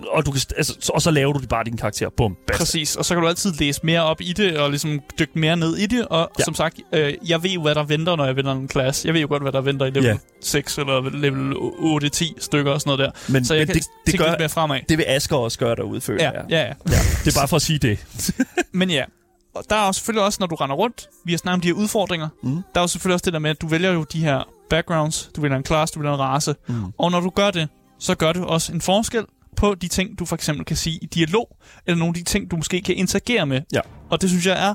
Og, 0.08 0.26
du 0.26 0.32
kan, 0.32 0.42
altså, 0.58 0.92
og 0.94 1.02
så 1.02 1.12
laver 1.12 1.34
du 1.34 1.40
bare 1.40 1.64
din 1.64 1.78
karakter. 1.78 2.10
Bum, 2.18 2.38
basta. 2.48 2.62
Præcis, 2.64 2.96
og 2.96 3.06
så 3.06 3.14
kan 3.14 3.22
du 3.22 3.28
altid 3.28 3.54
læse 3.60 3.80
mere 3.84 4.04
op 4.04 4.22
i 4.22 4.34
det, 4.34 4.58
og 4.58 4.70
ligesom 4.70 5.00
dykke 5.20 5.39
mere 5.40 5.56
ned 5.58 5.78
i 5.78 5.86
det, 5.86 6.06
og 6.08 6.32
Ja. 6.40 6.44
som 6.44 6.54
sagt, 6.54 6.80
øh, 6.94 7.14
jeg 7.28 7.44
ved 7.44 7.50
jo, 7.50 7.62
hvad 7.62 7.76
der 7.76 7.84
venter, 7.84 8.16
når 8.16 8.26
jeg 8.26 8.36
vender 8.36 8.52
en 8.52 8.68
klasse. 8.68 9.08
Jeg 9.08 9.14
ved 9.14 9.22
jo 9.22 9.28
godt, 9.28 9.42
hvad 9.44 9.52
der 9.52 9.62
venter 9.62 9.86
i 9.86 9.90
level 9.90 10.04
Ja. 10.04 10.10
ja. 10.10 10.18
6 10.42 10.78
eller 10.78 11.10
level 11.10 11.54
8-10 11.54 12.34
stykker 12.40 12.72
og 12.72 12.82
sådan 12.82 12.98
noget 12.98 13.14
der. 13.28 13.34
Men, 13.34 13.46
så 13.46 13.54
jeg 13.54 13.62
men 13.62 13.68
kan 13.68 13.76
det, 13.76 13.84
det, 14.06 14.20
gør, 14.20 14.30
lidt 14.30 14.40
mere 14.40 14.50
fremad. 14.50 14.80
det 14.90 14.98
vil 14.98 15.06
Asger 15.08 15.38
også 15.38 15.60
gøre 15.60 15.76
derude, 15.76 16.02
føler 16.02 16.24
Ja, 16.24 16.32
jeg. 16.32 16.46
ja, 16.50 16.58
ja. 16.60 16.66
ja. 16.68 16.74
Det 17.26 17.36
er 17.36 17.40
bare 17.40 17.48
for 17.48 17.56
at 17.56 17.62
sige 17.62 17.80
det. 17.80 18.06
Men 18.72 18.90
ja, 18.90 19.04
og 19.56 19.64
der 19.70 19.76
er 19.76 19.86
jo 19.86 19.94
selvfølgelig 19.94 20.24
også, 20.26 20.38
når 20.40 20.48
du 20.48 20.56
render 20.56 20.76
rundt, 20.76 21.08
vi 21.26 21.32
har 21.32 21.38
snakket 21.38 21.56
om 21.56 21.62
de 21.62 21.68
her 21.68 21.74
udfordringer, 21.76 22.28
Mm. 22.44 22.52
der 22.54 22.62
er 22.76 22.82
jo 22.82 22.88
selvfølgelig 22.88 23.14
også 23.14 23.26
det 23.26 23.34
der 23.34 23.40
med, 23.40 23.50
at 23.50 23.62
du 23.62 23.68
vælger 23.68 23.92
jo 23.94 24.04
de 24.04 24.20
her 24.20 24.48
backgrounds, 24.70 25.30
du 25.36 25.42
vælger 25.42 25.58
en 25.58 25.66
class, 25.66 25.92
du 25.92 26.00
vælger 26.00 26.14
en 26.14 26.20
race, 26.20 26.56
Mm. 26.68 26.76
og 26.98 27.12
når 27.12 27.20
du 27.20 27.30
gør 27.30 27.52
det, 27.52 27.68
så 28.00 28.16
gør 28.16 28.34
du 28.34 28.44
også 28.44 28.74
en 28.74 28.82
forskel 28.82 29.24
på 29.58 29.76
de 29.76 29.88
ting, 29.88 30.20
du 30.20 30.26
for 30.26 30.36
eksempel 30.36 30.66
kan 30.66 30.76
sige 30.76 31.00
i 31.02 31.06
dialog, 31.06 31.58
eller 31.88 31.98
nogle 31.98 32.10
af 32.10 32.14
de 32.14 32.24
ting, 32.24 32.52
du 32.52 32.56
måske 32.56 32.82
kan 32.82 32.96
interagere 32.96 33.46
med. 33.46 33.62
Ja. 33.74 33.80
Og 34.10 34.22
det 34.22 34.30
synes 34.30 34.46
jeg 34.46 34.68
er 34.70 34.74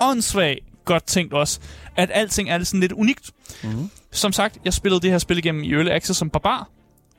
åndssvagt 0.00 0.60
godt 0.84 1.04
tænkt 1.06 1.32
også, 1.32 1.60
at 1.96 2.10
alting 2.14 2.50
er 2.50 2.64
sådan 2.64 2.80
lidt 2.80 2.92
unikt. 2.92 3.30
Mm. 3.62 3.90
Som 4.12 4.32
sagt, 4.32 4.58
jeg 4.64 4.72
spillede 4.72 5.00
det 5.00 5.10
her 5.10 5.18
spil 5.18 5.38
igennem 5.38 5.62
i 5.64 5.72
Early 5.72 5.90
Access 5.90 6.18
som 6.18 6.30
barbar, 6.30 6.68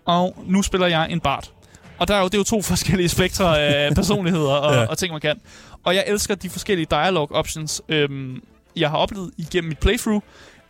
og 0.05 0.43
nu 0.47 0.61
spiller 0.61 0.87
jeg 0.87 1.11
en 1.11 1.19
bard. 1.19 1.51
Og 1.97 2.07
der 2.07 2.15
er 2.15 2.19
jo, 2.19 2.25
det 2.25 2.33
er 2.33 2.37
jo 2.37 2.43
to 2.43 2.61
forskellige 2.71 3.09
spektre 3.09 3.59
af 3.59 3.93
personligheder 3.95 4.51
og, 4.53 4.73
Ja. 4.73 4.85
og 4.85 4.97
ting, 4.97 5.11
man 5.11 5.21
kan. 5.21 5.39
Og 5.83 5.95
jeg 5.95 6.03
elsker 6.07 6.35
de 6.35 6.49
forskellige 6.49 6.87
dialog 6.91 7.31
options, 7.31 7.81
øhm, 7.89 8.41
jeg 8.75 8.89
har 8.89 8.97
oplevet 8.97 9.31
igennem 9.37 9.67
mit 9.69 9.79
playthrough. 9.79 10.21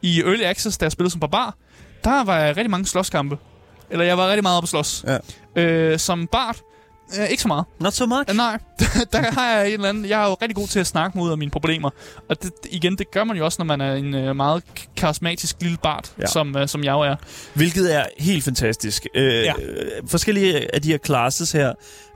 I 0.02 0.22
Early 0.22 0.44
Access, 0.44 0.78
da 0.78 0.86
jeg 0.86 0.92
spillede 0.92 1.12
som 1.12 1.20
barbar, 1.20 1.56
der 2.04 2.24
var 2.24 2.40
jeg 2.40 2.58
rigtig 2.58 2.72
mange 2.72 2.86
slåskampe. 2.86 3.38
Eller 3.90 4.06
jeg 4.06 4.18
var 4.18 4.28
rigtig 4.28 4.44
meget 4.44 4.58
oppe 4.58 4.66
at 4.66 4.70
slås. 4.70 5.06
Ja. 5.56 5.62
Øh, 5.62 6.00
som 6.00 6.28
bard, 6.28 6.58
øh, 7.20 7.26
ikke 7.30 7.42
så 7.42 7.48
meget. 7.48 7.66
Not 7.80 7.94
so 7.94 8.06
much. 8.06 8.30
Øh, 8.30 8.36
nej, 8.36 8.60
der 9.14 9.32
har 9.32 9.50
jeg 9.58 9.68
en 9.68 9.74
eller 9.74 9.90
anden... 9.90 10.06
Jeg 10.06 10.24
er 10.24 10.28
jo 10.28 10.34
rigtig 10.42 10.56
god 10.56 10.68
til 10.68 10.80
at 10.80 10.88
snakke 10.88 11.18
mig 11.18 11.26
ud 11.26 11.32
af 11.32 11.38
mine 11.38 11.52
problemer. 11.52 11.90
Og 12.30 12.44
det, 12.44 12.52
igen, 12.72 12.98
det 12.98 13.12
gør 13.12 13.24
man 13.24 13.38
jo 13.38 13.46
også, 13.46 13.56
når 13.60 13.66
man 13.66 13.82
er 13.82 13.94
en 13.96 14.16
øh, 14.16 14.36
meget 14.36 14.64
karismatisk 14.98 15.56
lille 15.62 15.78
bart, 15.84 16.12
Ja. 16.22 16.26
som, 16.26 16.58
øh, 16.58 16.68
som 16.68 16.84
jeg 16.84 16.92
jo 16.92 17.00
er. 17.02 17.16
Hvilket 17.54 17.96
er 17.96 18.06
helt 18.20 18.44
fantastisk. 18.44 19.08
Øh, 19.16 19.44
ja. 19.44 19.54
Forskellige 20.08 20.76
af 20.76 20.82
de 20.82 20.92
her 20.92 20.98
classes 21.06 21.52
her 21.52 21.70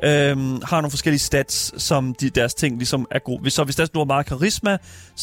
øh, 0.04 0.38
har 0.64 0.72
nogle 0.72 0.90
forskellige 0.90 1.20
stats, 1.20 1.84
som 1.84 2.16
de, 2.16 2.30
deres 2.30 2.54
ting 2.54 2.78
ligesom 2.78 3.08
er 3.12 3.20
gode. 3.20 3.42
Hvis, 3.42 3.54
så 3.54 3.64
hvis 3.64 3.76
der 3.76 3.86
du 3.86 4.00
har 4.00 4.06
meget 4.06 4.26
karisma, 4.26 4.78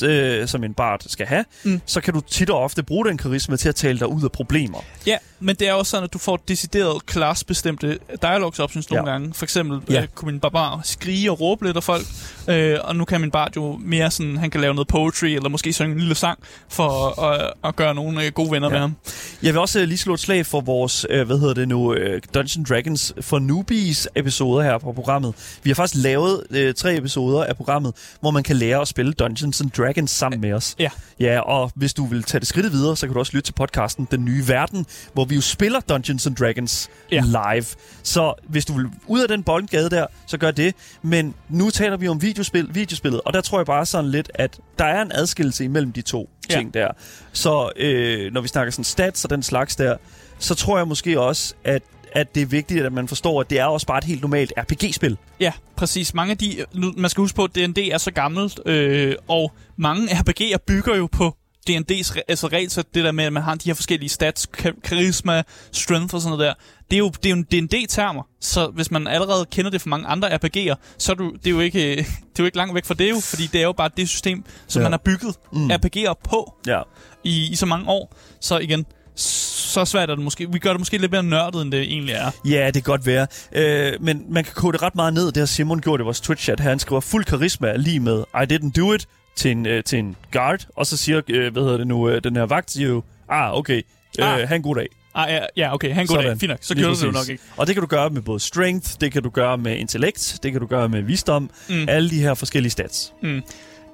øh, 0.05 0.49
som 0.49 0.65
en 0.65 0.75
bard 0.75 1.01
skal 1.07 1.27
have, 1.27 1.45
mm. 1.65 1.81
Så 1.87 2.01
kan 2.01 2.15
du 2.15 2.21
tit 2.21 2.51
og 2.51 2.59
ofte 2.59 2.83
bruge 2.83 3.07
den 3.07 3.19
karisma 3.19 3.57
til 3.57 3.69
at 3.69 3.75
tale 3.75 3.99
dig 3.99 4.09
ud 4.09 4.25
af 4.25 4.33
problemer. 4.33 4.79
Ja, 5.07 5.17
men 5.41 5.57
det 5.57 5.69
er 5.69 5.73
også 5.73 5.91
sådan, 5.91 6.05
at 6.05 6.13
du 6.13 6.19
får 6.19 6.37
decideret 6.49 7.03
class-bestemte 7.11 7.99
dialogues 8.23 8.59
options 8.59 8.91
nogle 8.91 9.07
Ja. 9.09 9.13
gange. 9.13 9.35
For 9.35 9.45
eksempel 9.45 9.81
ja. 9.95 10.03
øh, 10.03 10.09
kunne 10.09 10.33
min 10.33 10.41
barbar 10.41 10.81
skrige 10.85 11.30
og 11.31 11.41
råbe 11.41 11.65
lidt 11.67 11.77
af 11.77 11.83
folk, 11.83 12.07
øh, 12.49 12.79
og 12.85 12.97
nu 12.97 13.05
kan 13.05 13.21
min 13.21 13.31
bard 13.31 13.57
jo 13.57 13.79
mere 13.83 14.11
sådan, 14.11 14.37
han 14.37 14.51
kan 14.51 14.61
lave 14.61 14.75
noget 14.75 14.89
poetry, 14.89 15.27
eller 15.27 15.49
måske 15.49 15.73
synge 15.73 15.93
en 15.93 15.99
lille 15.99 16.15
sang, 16.15 16.39
for 16.69 17.21
at, 17.23 17.41
at, 17.41 17.53
at 17.65 17.77
gøre 17.77 17.95
nogle 17.95 18.25
øh, 18.25 18.33
gode 18.33 18.51
venner 18.51 18.69
ja. 18.69 18.73
med 18.73 18.81
ham. 18.81 18.97
Jeg 19.43 19.53
vil 19.53 19.61
også 19.61 19.81
øh, 19.81 19.89
lige 19.89 19.99
slå 19.99 20.15
et 20.15 20.21
slag 20.21 20.47
for 20.47 20.61
vores, 20.61 21.07
øh, 21.11 21.27
hvad 21.27 21.39
hedder 21.39 21.55
det 21.55 21.69
nu, 21.69 21.95
øh, 21.95 22.23
Dungeons 22.35 22.69
Dragons 22.69 23.15
for 23.21 23.39
Newbies 23.39 24.09
episoder 24.15 24.63
her 24.63 24.79
på 24.79 24.93
programmet. 24.93 25.35
Vi 25.63 25.71
har 25.71 25.75
faktisk 25.75 26.03
lavet 26.03 26.43
øh, 26.51 26.75
tre 26.75 26.97
episoder 26.97 27.45
af 27.45 27.57
programmet, 27.57 27.93
hvor 28.21 28.31
man 28.31 28.43
kan 28.43 28.57
lære 28.57 28.81
at 28.81 28.89
spille 28.89 29.13
Dungeons 29.13 29.61
and 29.61 29.71
Dragons 29.71 30.11
sammen 30.11 30.41
med 30.41 30.53
os. 30.53 30.77
Ja. 30.79 30.91
Ja, 31.21 31.41
og 31.41 31.71
hvis 31.75 31.95
du 31.95 32.07
vil 32.07 32.23
tage 32.23 32.41
det 32.41 32.49
skridt 32.49 32.73
videre, 32.73 32.97
så 32.97 33.07
kan 33.07 33.15
du 33.15 33.19
også 33.19 33.33
lytte 33.35 33.47
til 33.47 33.53
podcasten 33.53 34.09
Den 34.11 34.25
Nye 34.25 34.49
Verden, 34.49 34.87
hvor 35.13 35.25
vi 35.25 35.35
jo 35.35 35.41
spiller 35.41 35.81
Dungeons 35.81 36.27
and 36.27 36.37
Dragons 36.37 36.89
Ja. 37.13 37.23
live. 37.27 37.65
Så 38.03 38.35
hvis 38.49 38.65
du 38.65 38.73
vil 38.73 38.87
ud 39.07 39.21
af 39.21 39.29
den 39.29 39.43
boldgade 39.43 39.91
der, 39.91 40.07
så 40.27 40.39
gør 40.39 40.51
det. 40.51 40.75
Men 41.03 41.20
nu 41.49 41.71
taler 41.71 41.97
vi 41.97 42.09
om 42.09 42.23
videospil, 42.23 42.69
videospillet, 42.75 43.21
og 43.25 43.33
der 43.33 43.41
tror 43.41 43.59
jeg 43.59 43.67
bare 43.67 43.87
sådan 43.87 44.11
lidt, 44.11 44.31
at 44.35 44.59
der 44.79 44.85
er 44.85 45.03
en 45.03 45.11
adskillelse 45.15 45.65
imellem 45.65 45.93
de 45.93 46.03
to 46.03 46.31
Ja. 46.51 46.55
ting 46.55 46.75
der. 46.75 46.89
Så 47.33 47.71
øh, 47.77 48.33
når 48.33 48.41
vi 48.41 48.49
snakker 48.49 48.71
sådan 48.73 48.85
stats 48.85 49.25
og 49.25 49.31
den 49.31 49.43
slags 49.43 49.77
der, 49.77 49.97
så 50.39 50.55
tror 50.55 50.79
jeg 50.79 50.89
måske 50.89 51.21
også, 51.21 51.55
at 51.65 51.83
at 52.13 52.35
det 52.35 52.43
er 52.43 52.47
vigtigt, 52.47 52.85
at 52.87 52.93
man 52.93 53.09
forstår, 53.09 53.41
at 53.41 53.51
det 53.51 53.59
er 53.61 53.65
også 53.65 53.87
bare 53.87 53.99
et 53.99 54.05
helt 54.05 54.21
normalt 54.21 54.53
RPG-spil. 54.59 55.17
Ja, 55.41 55.53
præcis. 55.77 56.15
Mange 56.15 56.31
af 56.31 56.39
de... 56.39 56.65
Nu, 56.75 56.93
man 56.97 57.11
skal 57.11 57.21
huske 57.23 57.37
på, 57.37 57.45
at 57.45 57.55
D&D 57.55 57.79
er 57.93 57.99
så 57.99 58.11
gammelt, 58.11 58.61
øh, 58.67 59.15
og 59.29 59.53
mange 59.77 60.07
RPG'er 60.09 60.57
bygger 60.67 60.97
jo 60.97 61.07
på 61.13 61.37
D&D's 61.71 62.15
altså 62.29 62.47
regelsæt, 62.47 62.95
det 62.95 63.05
der 63.05 63.13
med, 63.13 63.25
at 63.25 63.33
man 63.33 63.43
har 63.43 63.55
de 63.55 63.69
her 63.69 63.75
forskellige 63.75 64.09
stats, 64.09 64.49
ka- 64.59 64.81
karisma, 64.81 65.43
strength 65.73 66.15
og 66.15 66.21
sådan 66.21 66.37
noget 66.39 66.47
der. 66.49 66.55
Det 66.91 66.97
er 66.97 66.99
jo, 66.99 67.09
det 67.23 67.27
er 67.27 67.31
jo 67.31 67.37
en 67.37 67.67
D&D-termer, 67.69 68.23
så 68.41 68.67
hvis 68.67 68.91
man 68.91 69.07
allerede 69.07 69.47
kender 69.51 69.71
det 69.71 69.81
fra 69.81 69.89
mange 69.89 70.07
andre 70.07 70.29
RPG'er, 70.35 70.75
så 70.99 71.13
er 71.13 71.17
du, 71.17 71.33
det 71.45 71.47
er 71.47 71.51
jo 71.51 71.61
ikke, 71.61 71.97
det 71.97 72.39
er 72.39 72.41
jo 72.41 72.45
ikke 72.45 72.57
langt 72.57 72.75
væk 72.75 72.85
fra 72.85 72.95
det 72.95 73.11
jo, 73.11 73.21
fordi 73.21 73.47
det 73.47 73.59
er 73.61 73.65
jo 73.65 73.73
bare 73.73 73.91
det 73.97 74.09
system, 74.09 74.45
som 74.67 74.81
Ja. 74.81 74.85
man 74.85 74.93
har 74.93 74.99
bygget 74.99 75.35
Mm. 75.53 75.71
RPG'er 75.71 76.15
på 76.25 76.55
Ja. 76.67 76.81
i, 77.25 77.49
i 77.53 77.57
så 77.57 77.67
mange 77.67 77.89
år. 77.89 78.17
Så 78.41 78.59
igen, 78.59 78.87
så 79.17 79.85
svært 79.85 80.11
er 80.11 80.15
det 80.15 80.25
måske. 80.25 80.53
Vi 80.53 80.59
gør 80.59 80.71
det 80.71 80.81
måske 80.81 80.99
lidt 80.99 81.13
mere 81.13 81.23
nørdet, 81.23 81.63
end 81.63 81.73
det 81.73 81.81
egentlig 81.81 82.15
er. 82.15 82.31
Ja, 82.45 82.67
det 82.67 82.75
kan 82.75 82.83
godt 82.83 83.07
være. 83.07 83.27
Øh, 83.53 83.93
men 84.01 84.23
man 84.29 84.45
kan 84.45 84.53
kode 84.55 84.73
det 84.73 84.83
ret 84.83 84.95
meget 84.95 85.15
ned. 85.15 85.27
Det 85.27 85.37
har 85.37 85.47
Simon 85.47 85.81
gjort 85.81 86.01
i 86.01 86.03
vores 86.03 86.21
Twitch-chat 86.21 86.61
her. 86.63 86.69
Han 86.71 86.79
skriver 86.79 87.01
fuld 87.01 87.25
karisma 87.25 87.77
lige 87.77 88.01
med 88.01 88.25
I 88.35 88.53
didn't 88.55 88.71
do 88.81 88.93
it 88.93 89.07
til 89.41 89.51
en, 89.51 89.67
øh, 89.67 89.85
til 89.85 89.99
en 89.99 90.17
guard. 90.33 90.67
Og 90.77 90.87
så 90.87 90.97
siger, 90.97 91.21
øh, 91.29 91.53
hvad 91.53 91.63
hedder 91.63 91.77
det 91.77 91.87
nu, 91.87 92.09
øh, 92.09 92.25
den 92.25 92.37
her 92.37 92.43
vagt 92.43 92.71
siger 92.71 92.89
jo, 92.89 93.03
ah, 93.29 93.55
okay, 93.59 93.83
øh, 94.21 94.33
Ah. 94.35 94.49
ha' 94.49 94.55
en 94.57 94.63
god 94.63 94.75
dag. 94.77 94.87
Ah, 95.15 95.33
ja, 95.33 95.41
ja, 95.57 95.75
okay. 95.75 95.95
Han 95.95 96.07
går 96.07 96.15
Sådan. 96.15 96.31
dag. 96.31 96.41
Fint 96.41 96.51
nok. 96.51 96.59
Så 96.63 96.75
Lige 96.75 96.85
gjorde 96.87 97.01
det 97.01 97.13
nok 97.13 97.29
ikke. 97.29 97.43
Og 97.57 97.67
det 97.67 97.75
kan 97.75 97.81
du 97.81 97.87
gøre 97.87 98.11
med 98.11 98.23
både 98.23 98.41
strength, 98.41 98.91
det 99.01 99.13
kan 99.13 99.23
du 99.23 99.31
gøre 99.31 99.59
med 99.59 99.77
intellekt, 99.77 100.39
det 100.43 100.53
kan 100.53 100.61
du 100.61 100.67
gøre 100.67 100.89
med 100.89 101.03
visdom. 101.03 101.51
Mm. 101.69 101.85
Alle 101.89 102.11
de 102.11 102.21
her 102.21 102.35
forskellige 102.35 102.71
stats. 102.71 103.13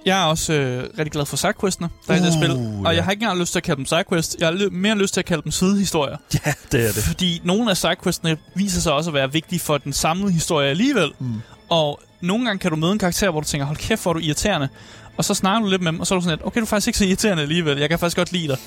Jeg 0.06 0.22
er 0.22 0.24
også 0.24 0.52
øh, 0.52 0.82
rigtig 0.98 1.12
glad 1.12 1.26
for 1.26 1.36
sidequestene, 1.36 1.88
der 2.08 2.14
er 2.14 2.18
i 2.18 2.20
det 2.20 2.28
Uh, 2.28 2.42
spil. 2.42 2.50
Og 2.50 2.82
ja. 2.84 2.88
jeg 2.90 3.04
har 3.04 3.10
ikke 3.10 3.22
engang 3.22 3.40
lyst 3.40 3.52
til 3.52 3.58
at 3.58 3.62
kalde 3.62 3.76
dem 3.76 3.86
sidequests. 3.86 4.36
Jeg 4.40 4.48
har 4.48 4.70
mere 4.70 4.94
lyst 4.98 5.14
til 5.14 5.20
at 5.20 5.24
kalde 5.24 5.42
dem 5.42 5.52
sidehistorier. 5.52 6.16
Ja, 6.46 6.52
det 6.72 6.80
er 6.88 6.92
det. 6.92 7.02
Fordi 7.04 7.40
nogle 7.44 7.70
af 7.70 7.76
sidequestene 7.76 8.36
viser 8.54 8.80
sig 8.80 8.92
også 8.92 9.10
at 9.10 9.14
være 9.14 9.32
vigtige 9.32 9.60
for 9.60 9.78
den 9.78 9.92
samlede 9.92 10.32
historie 10.32 10.68
alligevel. 10.70 11.10
Mm. 11.18 11.34
Og 11.68 12.00
nogle 12.20 12.44
gange 12.46 12.58
kan 12.58 12.70
du 12.70 12.76
møde 12.76 12.92
en 12.92 12.98
karakter, 12.98 13.30
hvor 13.30 13.40
du 13.40 13.46
tænker, 13.46 13.66
hold 13.66 13.76
kæft, 13.76 14.02
hvor 14.02 14.10
er 14.10 14.14
du 14.14 14.20
irriterende. 14.20 14.68
Og 15.16 15.24
så 15.24 15.34
snakker 15.34 15.60
du 15.64 15.70
lidt 15.70 15.82
med 15.82 15.92
dem, 15.92 16.00
og 16.00 16.06
så 16.06 16.14
er 16.14 16.18
du 16.18 16.22
sådan 16.24 16.38
lidt, 16.38 16.46
okay, 16.46 16.60
du 16.60 16.64
er 16.64 16.68
faktisk 16.68 16.86
ikke 16.88 16.98
så 16.98 17.04
irriterende 17.04 17.42
alligevel. 17.42 17.78
Jeg 17.78 17.88
kan 17.88 17.98
faktisk 17.98 18.16
godt 18.16 18.32
lide 18.32 18.48
dig. 18.48 18.58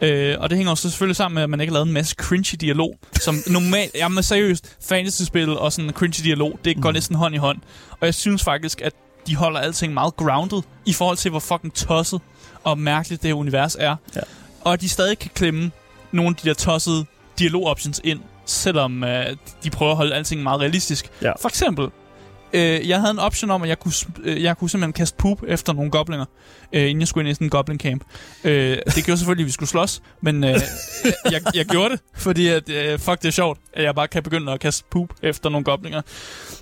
Øh, 0.00 0.36
og 0.40 0.50
det 0.50 0.56
hænger 0.58 0.70
også 0.70 0.90
selvfølgelig 0.90 1.16
sammen 1.16 1.34
med, 1.34 1.42
at 1.42 1.50
man 1.50 1.60
ikke 1.60 1.70
har 1.70 1.74
lavet 1.74 1.86
en 1.86 1.92
masse 1.92 2.14
cringy 2.18 2.54
dialog. 2.60 2.98
Som 3.20 3.36
normalt, 3.46 3.90
jamen 4.02 4.22
seriøst, 4.22 4.76
fantasy-spil 4.88 5.48
og 5.58 5.72
sådan 5.72 5.90
cringy 5.90 6.20
dialog, 6.24 6.58
det 6.64 6.76
går 6.82 6.90
Mm. 6.90 6.94
næsten 6.94 7.16
hånd 7.16 7.34
i 7.34 7.38
hånd. 7.38 7.58
Og 7.90 8.06
jeg 8.06 8.14
synes 8.14 8.44
faktisk, 8.44 8.80
at 8.80 8.92
de 9.26 9.36
holder 9.36 9.60
alting 9.60 9.94
meget 9.94 10.16
grounded 10.16 10.62
i 10.86 10.92
forhold 10.92 11.16
til, 11.16 11.30
hvor 11.30 11.40
fucking 11.40 11.74
tosset 11.74 12.20
og 12.64 12.78
mærkeligt 12.78 13.22
det 13.22 13.28
her 13.28 13.34
univers 13.34 13.76
er. 13.80 13.96
Ja. 14.16 14.20
Og 14.60 14.72
at 14.72 14.80
de 14.80 14.88
stadig 14.88 15.18
kan 15.18 15.30
klemme 15.34 15.70
nogle 16.12 16.28
af 16.30 16.34
de 16.36 16.48
der 16.48 16.54
tossede 16.54 17.04
dialog-options 17.38 18.00
ind, 18.04 18.20
selvom 18.46 19.04
øh, 19.04 19.26
de 19.64 19.70
prøver 19.70 19.90
at 19.92 19.96
holde 19.96 20.14
alting 20.14 20.42
meget 20.42 20.60
realistisk. 20.60 21.10
Ja. 21.22 21.32
For 21.40 21.48
eksempel, 21.48 21.88
øh, 22.52 22.88
jeg 22.88 23.00
havde 23.00 23.10
en 23.10 23.18
option 23.18 23.50
om, 23.50 23.62
at 23.62 23.68
jeg 23.68 23.78
kunne, 23.78 23.92
øh, 24.24 24.42
jeg 24.42 24.58
kunne 24.58 24.70
simpelthen 24.70 24.92
kaste 24.92 25.16
poop 25.18 25.42
efter 25.48 25.72
nogle 25.72 25.90
goblinger, 25.90 26.24
øh, 26.72 26.82
inden 26.82 27.00
jeg 27.00 27.08
skulle 27.08 27.28
ind 27.28 27.30
i 27.30 27.34
sådan 27.34 27.46
en 27.46 27.50
goblin 27.50 27.78
camp. 27.78 28.04
Øh, 28.44 28.78
det 28.94 29.04
gjorde 29.04 29.18
selvfølgelig, 29.18 29.44
at 29.44 29.46
vi 29.46 29.52
skulle 29.52 29.68
slås, 29.68 30.02
men 30.20 30.44
øh, 30.44 30.50
jeg, 31.32 31.40
jeg 31.54 31.66
gjorde 31.66 31.90
det, 31.90 32.00
fordi 32.14 32.48
at, 32.48 32.70
øh, 32.70 32.98
fuck, 32.98 33.22
det 33.22 33.28
er 33.28 33.32
sjovt, 33.32 33.58
at 33.72 33.84
jeg 33.84 33.94
bare 33.94 34.08
kan 34.08 34.22
begynde 34.22 34.52
at 34.52 34.60
kaste 34.60 34.84
poop 34.90 35.08
efter 35.22 35.50
nogle 35.50 35.64
goblinger. 35.64 36.00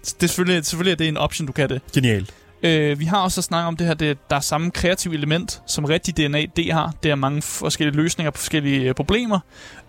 Det 0.01 0.22
er 0.22 0.26
selvfølgelig, 0.26 0.66
selvfølgelig 0.66 0.93
er 0.93 0.97
det 0.97 1.09
en 1.09 1.16
option, 1.16 1.47
du 1.47 1.53
kan 1.53 1.68
det. 1.68 1.80
Genialt. 1.95 2.35
Øh, 2.62 2.99
vi 2.99 3.05
har 3.05 3.20
også 3.20 3.43
snakket 3.43 3.66
om 3.66 3.76
det 3.76 3.87
her, 3.87 3.95
det, 3.95 4.18
der 4.30 4.37
er 4.37 4.41
samme 4.41 4.70
kreative 4.70 5.14
element, 5.14 5.62
som 5.66 5.85
rigtig 5.85 6.16
DNA 6.16 6.45
D 6.45 6.70
har. 6.72 6.95
Det 7.03 7.11
er 7.11 7.14
mange 7.14 7.43
forskellige 7.43 7.97
løsninger 7.97 8.30
på 8.30 8.39
forskellige 8.39 8.89
øh, 8.89 8.95
problemer. 8.95 9.39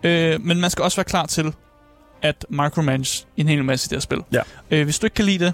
Øh, 0.03 0.41
men 0.41 0.61
man 0.61 0.69
skal 0.69 0.83
også 0.83 0.97
være 0.97 1.03
klar 1.03 1.25
til 1.25 1.53
at 2.21 2.45
micromanage 2.49 3.25
en 3.37 3.47
hel 3.47 3.63
masse 3.63 3.87
i 3.87 3.89
det 3.89 3.95
her 3.95 4.01
spil. 4.01 4.21
Ja. 4.31 4.41
Øh, 4.71 4.83
hvis 4.83 4.99
du 4.99 5.05
ikke 5.05 5.13
kan 5.13 5.25
lide 5.25 5.45
det, 5.45 5.53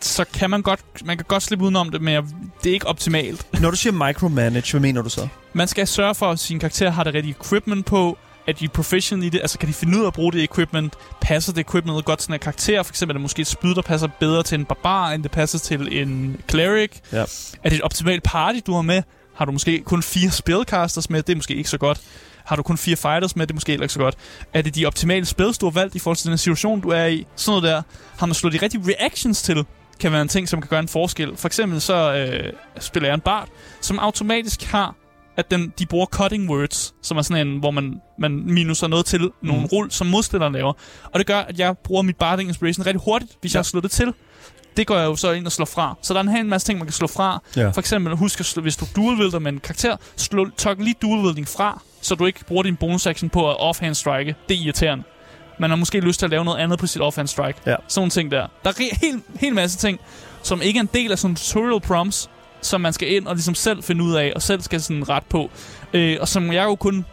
så 0.00 0.24
kan 0.34 0.50
man 0.50 0.62
godt, 0.62 0.80
man 1.04 1.16
kan 1.16 1.26
godt 1.28 1.42
slippe 1.42 1.64
udenom 1.64 1.90
det, 1.90 2.02
men 2.02 2.24
det 2.64 2.70
er 2.70 2.74
ikke 2.74 2.86
optimalt. 2.86 3.46
Når 3.62 3.70
du 3.70 3.76
siger 3.76 4.06
micromanage, 4.06 4.70
hvad 4.72 4.80
mener 4.80 5.02
du 5.02 5.08
så? 5.08 5.28
Man 5.52 5.68
skal 5.68 5.86
sørge 5.86 6.14
for, 6.14 6.30
at 6.30 6.38
sin 6.38 6.58
karakter 6.58 6.90
har 6.90 7.04
det 7.04 7.14
rigtige 7.14 7.36
equipment 7.40 7.86
på, 7.86 8.18
at 8.46 8.60
de 8.60 8.64
er 8.64 8.68
professional 8.68 9.26
i 9.26 9.28
det, 9.28 9.40
altså 9.40 9.58
kan 9.58 9.68
de 9.68 9.74
finde 9.74 9.98
ud 9.98 10.02
af 10.02 10.06
at 10.06 10.12
bruge 10.12 10.32
det 10.32 10.42
equipment, 10.42 10.94
passer 11.20 11.52
det 11.52 11.60
equipment 11.60 12.04
godt 12.04 12.18
til 12.18 12.32
en 12.32 12.38
karakter, 12.38 12.82
for 12.82 12.92
eksempel 12.92 13.14
er 13.14 13.18
det 13.18 13.22
måske 13.22 13.40
et 13.40 13.46
spyd, 13.46 13.74
der 13.74 13.82
passer 13.82 14.08
bedre 14.20 14.42
til 14.42 14.58
en 14.58 14.64
barbar, 14.64 15.10
end 15.10 15.22
det 15.22 15.30
passer 15.30 15.58
til 15.58 16.02
en 16.02 16.40
cleric. 16.50 16.90
Ja. 17.12 17.24
Er 17.62 17.68
det 17.68 17.72
et 17.72 17.82
optimalt 17.82 18.22
party, 18.22 18.58
du 18.66 18.74
har 18.74 18.82
med? 18.82 19.02
Har 19.34 19.44
du 19.44 19.52
måske 19.52 19.82
kun 19.84 20.02
fire 20.02 20.30
spellcasters 20.30 21.10
med? 21.10 21.22
Det 21.22 21.32
er 21.32 21.36
måske 21.36 21.54
ikke 21.54 21.70
så 21.70 21.78
godt. 21.78 22.00
Har 22.48 22.56
du 22.56 22.62
kun 22.62 22.78
fire 22.78 22.96
fighters 22.96 23.36
med? 23.36 23.46
Det 23.46 23.52
er 23.52 23.54
måske 23.56 23.72
heller 23.72 23.84
ikke 23.84 23.92
så 23.92 23.98
godt. 23.98 24.14
Er 24.54 24.62
det 24.62 24.74
de 24.74 24.86
optimale 24.86 25.26
spells, 25.26 25.58
du 25.58 25.66
har 25.66 25.70
valgt 25.70 25.94
i 25.94 25.98
forhold 25.98 26.16
til 26.16 26.30
den 26.30 26.38
situation, 26.38 26.80
du 26.80 26.88
er 26.88 27.06
i? 27.06 27.26
Sådan 27.36 27.50
noget 27.62 27.74
der. 27.74 27.82
Har 28.18 28.26
man 28.26 28.34
slået 28.34 28.52
de 28.54 28.58
rigtige 28.62 28.84
reactions 28.88 29.42
til? 29.42 29.64
Kan 30.00 30.12
være 30.12 30.22
en 30.22 30.28
ting, 30.28 30.48
som 30.48 30.60
kan 30.60 30.68
gøre 30.68 30.80
en 30.80 30.88
forskel. 30.88 31.36
For 31.36 31.46
eksempel 31.48 31.80
så 31.80 32.14
øh, 32.14 32.52
spiller 32.80 33.08
jeg 33.08 33.14
en 33.14 33.20
bard, 33.20 33.48
som 33.80 33.98
automatisk 33.98 34.62
har 34.64 34.94
at 35.36 35.50
den, 35.50 35.72
de 35.78 35.86
bruger 35.86 36.06
cutting 36.06 36.50
words, 36.50 36.94
som 37.02 37.18
er 37.18 37.22
sådan 37.22 37.46
en, 37.48 37.58
hvor 37.58 37.70
man, 37.70 38.00
man 38.18 38.32
minuser 38.44 38.86
noget 38.86 39.06
til 39.06 39.30
nogle 39.42 39.60
mm. 39.60 39.66
rull, 39.66 39.90
som 39.90 40.06
modstilleren 40.06 40.52
laver. 40.52 40.72
Og 41.04 41.18
det 41.18 41.26
gør, 41.26 41.38
at 41.38 41.58
jeg 41.58 41.78
bruger 41.84 42.02
mit 42.02 42.16
barding 42.16 42.48
inspiration 42.48 42.86
rigtig 42.86 43.00
hurtigt, 43.04 43.32
hvis 43.40 43.54
Ja. 43.54 43.56
jeg 43.56 43.58
har 43.58 43.64
slået 43.64 43.82
det 43.82 43.90
til. 43.90 44.12
Det 44.76 44.86
går 44.86 44.96
jeg 44.96 45.04
jo 45.04 45.16
så 45.16 45.32
ind 45.32 45.46
og 45.46 45.52
slår 45.52 45.66
fra. 45.66 45.96
Så 46.02 46.14
der 46.14 46.20
er 46.20 46.24
en 46.24 46.28
hel 46.28 46.46
masse 46.46 46.66
ting, 46.66 46.78
man 46.78 46.86
kan 46.86 46.92
slå 46.92 47.06
fra. 47.06 47.42
Ja. 47.56 47.68
For 47.68 47.80
eksempel, 47.80 48.16
husk, 48.16 48.40
at 48.40 48.46
slå, 48.46 48.62
hvis 48.62 48.76
du 48.76 48.86
dual 48.96 49.40
med 49.42 49.52
en 49.52 49.60
karakter, 49.60 49.96
slå, 50.16 50.50
tok 50.58 50.78
lige 50.78 50.94
dual 51.02 51.46
fra, 51.46 51.82
så 52.02 52.14
du 52.14 52.26
ikke 52.26 52.44
bruger 52.44 52.62
din 52.62 52.76
bonus 52.76 53.06
action 53.06 53.30
på 53.30 53.50
at 53.50 53.60
offhand 53.60 53.94
strike. 53.94 54.34
Det 54.48 54.56
er 54.56 54.60
irriterende. 54.64 55.04
Man 55.58 55.70
har 55.70 55.76
måske 55.76 56.00
lyst 56.00 56.18
til 56.18 56.26
at 56.26 56.30
lave 56.30 56.44
noget 56.44 56.58
andet 56.58 56.78
på 56.78 56.86
sit 56.86 57.02
offhand 57.02 57.28
strike. 57.28 57.58
Ja. 57.66 57.74
Sådan 57.88 58.00
nogle 58.00 58.10
ting 58.10 58.30
der. 58.30 58.46
Der 58.64 58.70
er 58.70 58.74
re- 58.74 58.98
helt, 59.00 59.24
helt 59.40 59.54
masse 59.54 59.78
ting, 59.78 60.00
som 60.42 60.62
ikke 60.62 60.78
er 60.78 60.80
en 60.82 60.88
del 60.94 61.12
af 61.12 61.18
sådan 61.18 61.36
tutorial 61.36 61.80
prompts, 61.80 62.30
som 62.62 62.80
man 62.80 62.92
skal 62.92 63.12
ind 63.14 63.26
og 63.26 63.34
ligesom 63.34 63.54
selv 63.54 63.82
finde 63.82 64.04
ud 64.04 64.14
af, 64.14 64.32
og 64.34 64.42
selv 64.42 64.60
skal 64.60 64.80
sådan 64.80 65.08
ret 65.08 65.24
på. 65.24 65.50
Øh, 65.92 66.16
og 66.20 66.28
som 66.28 66.52
jeg 66.52 66.64
jo 66.64 66.74
kun, 66.74 67.04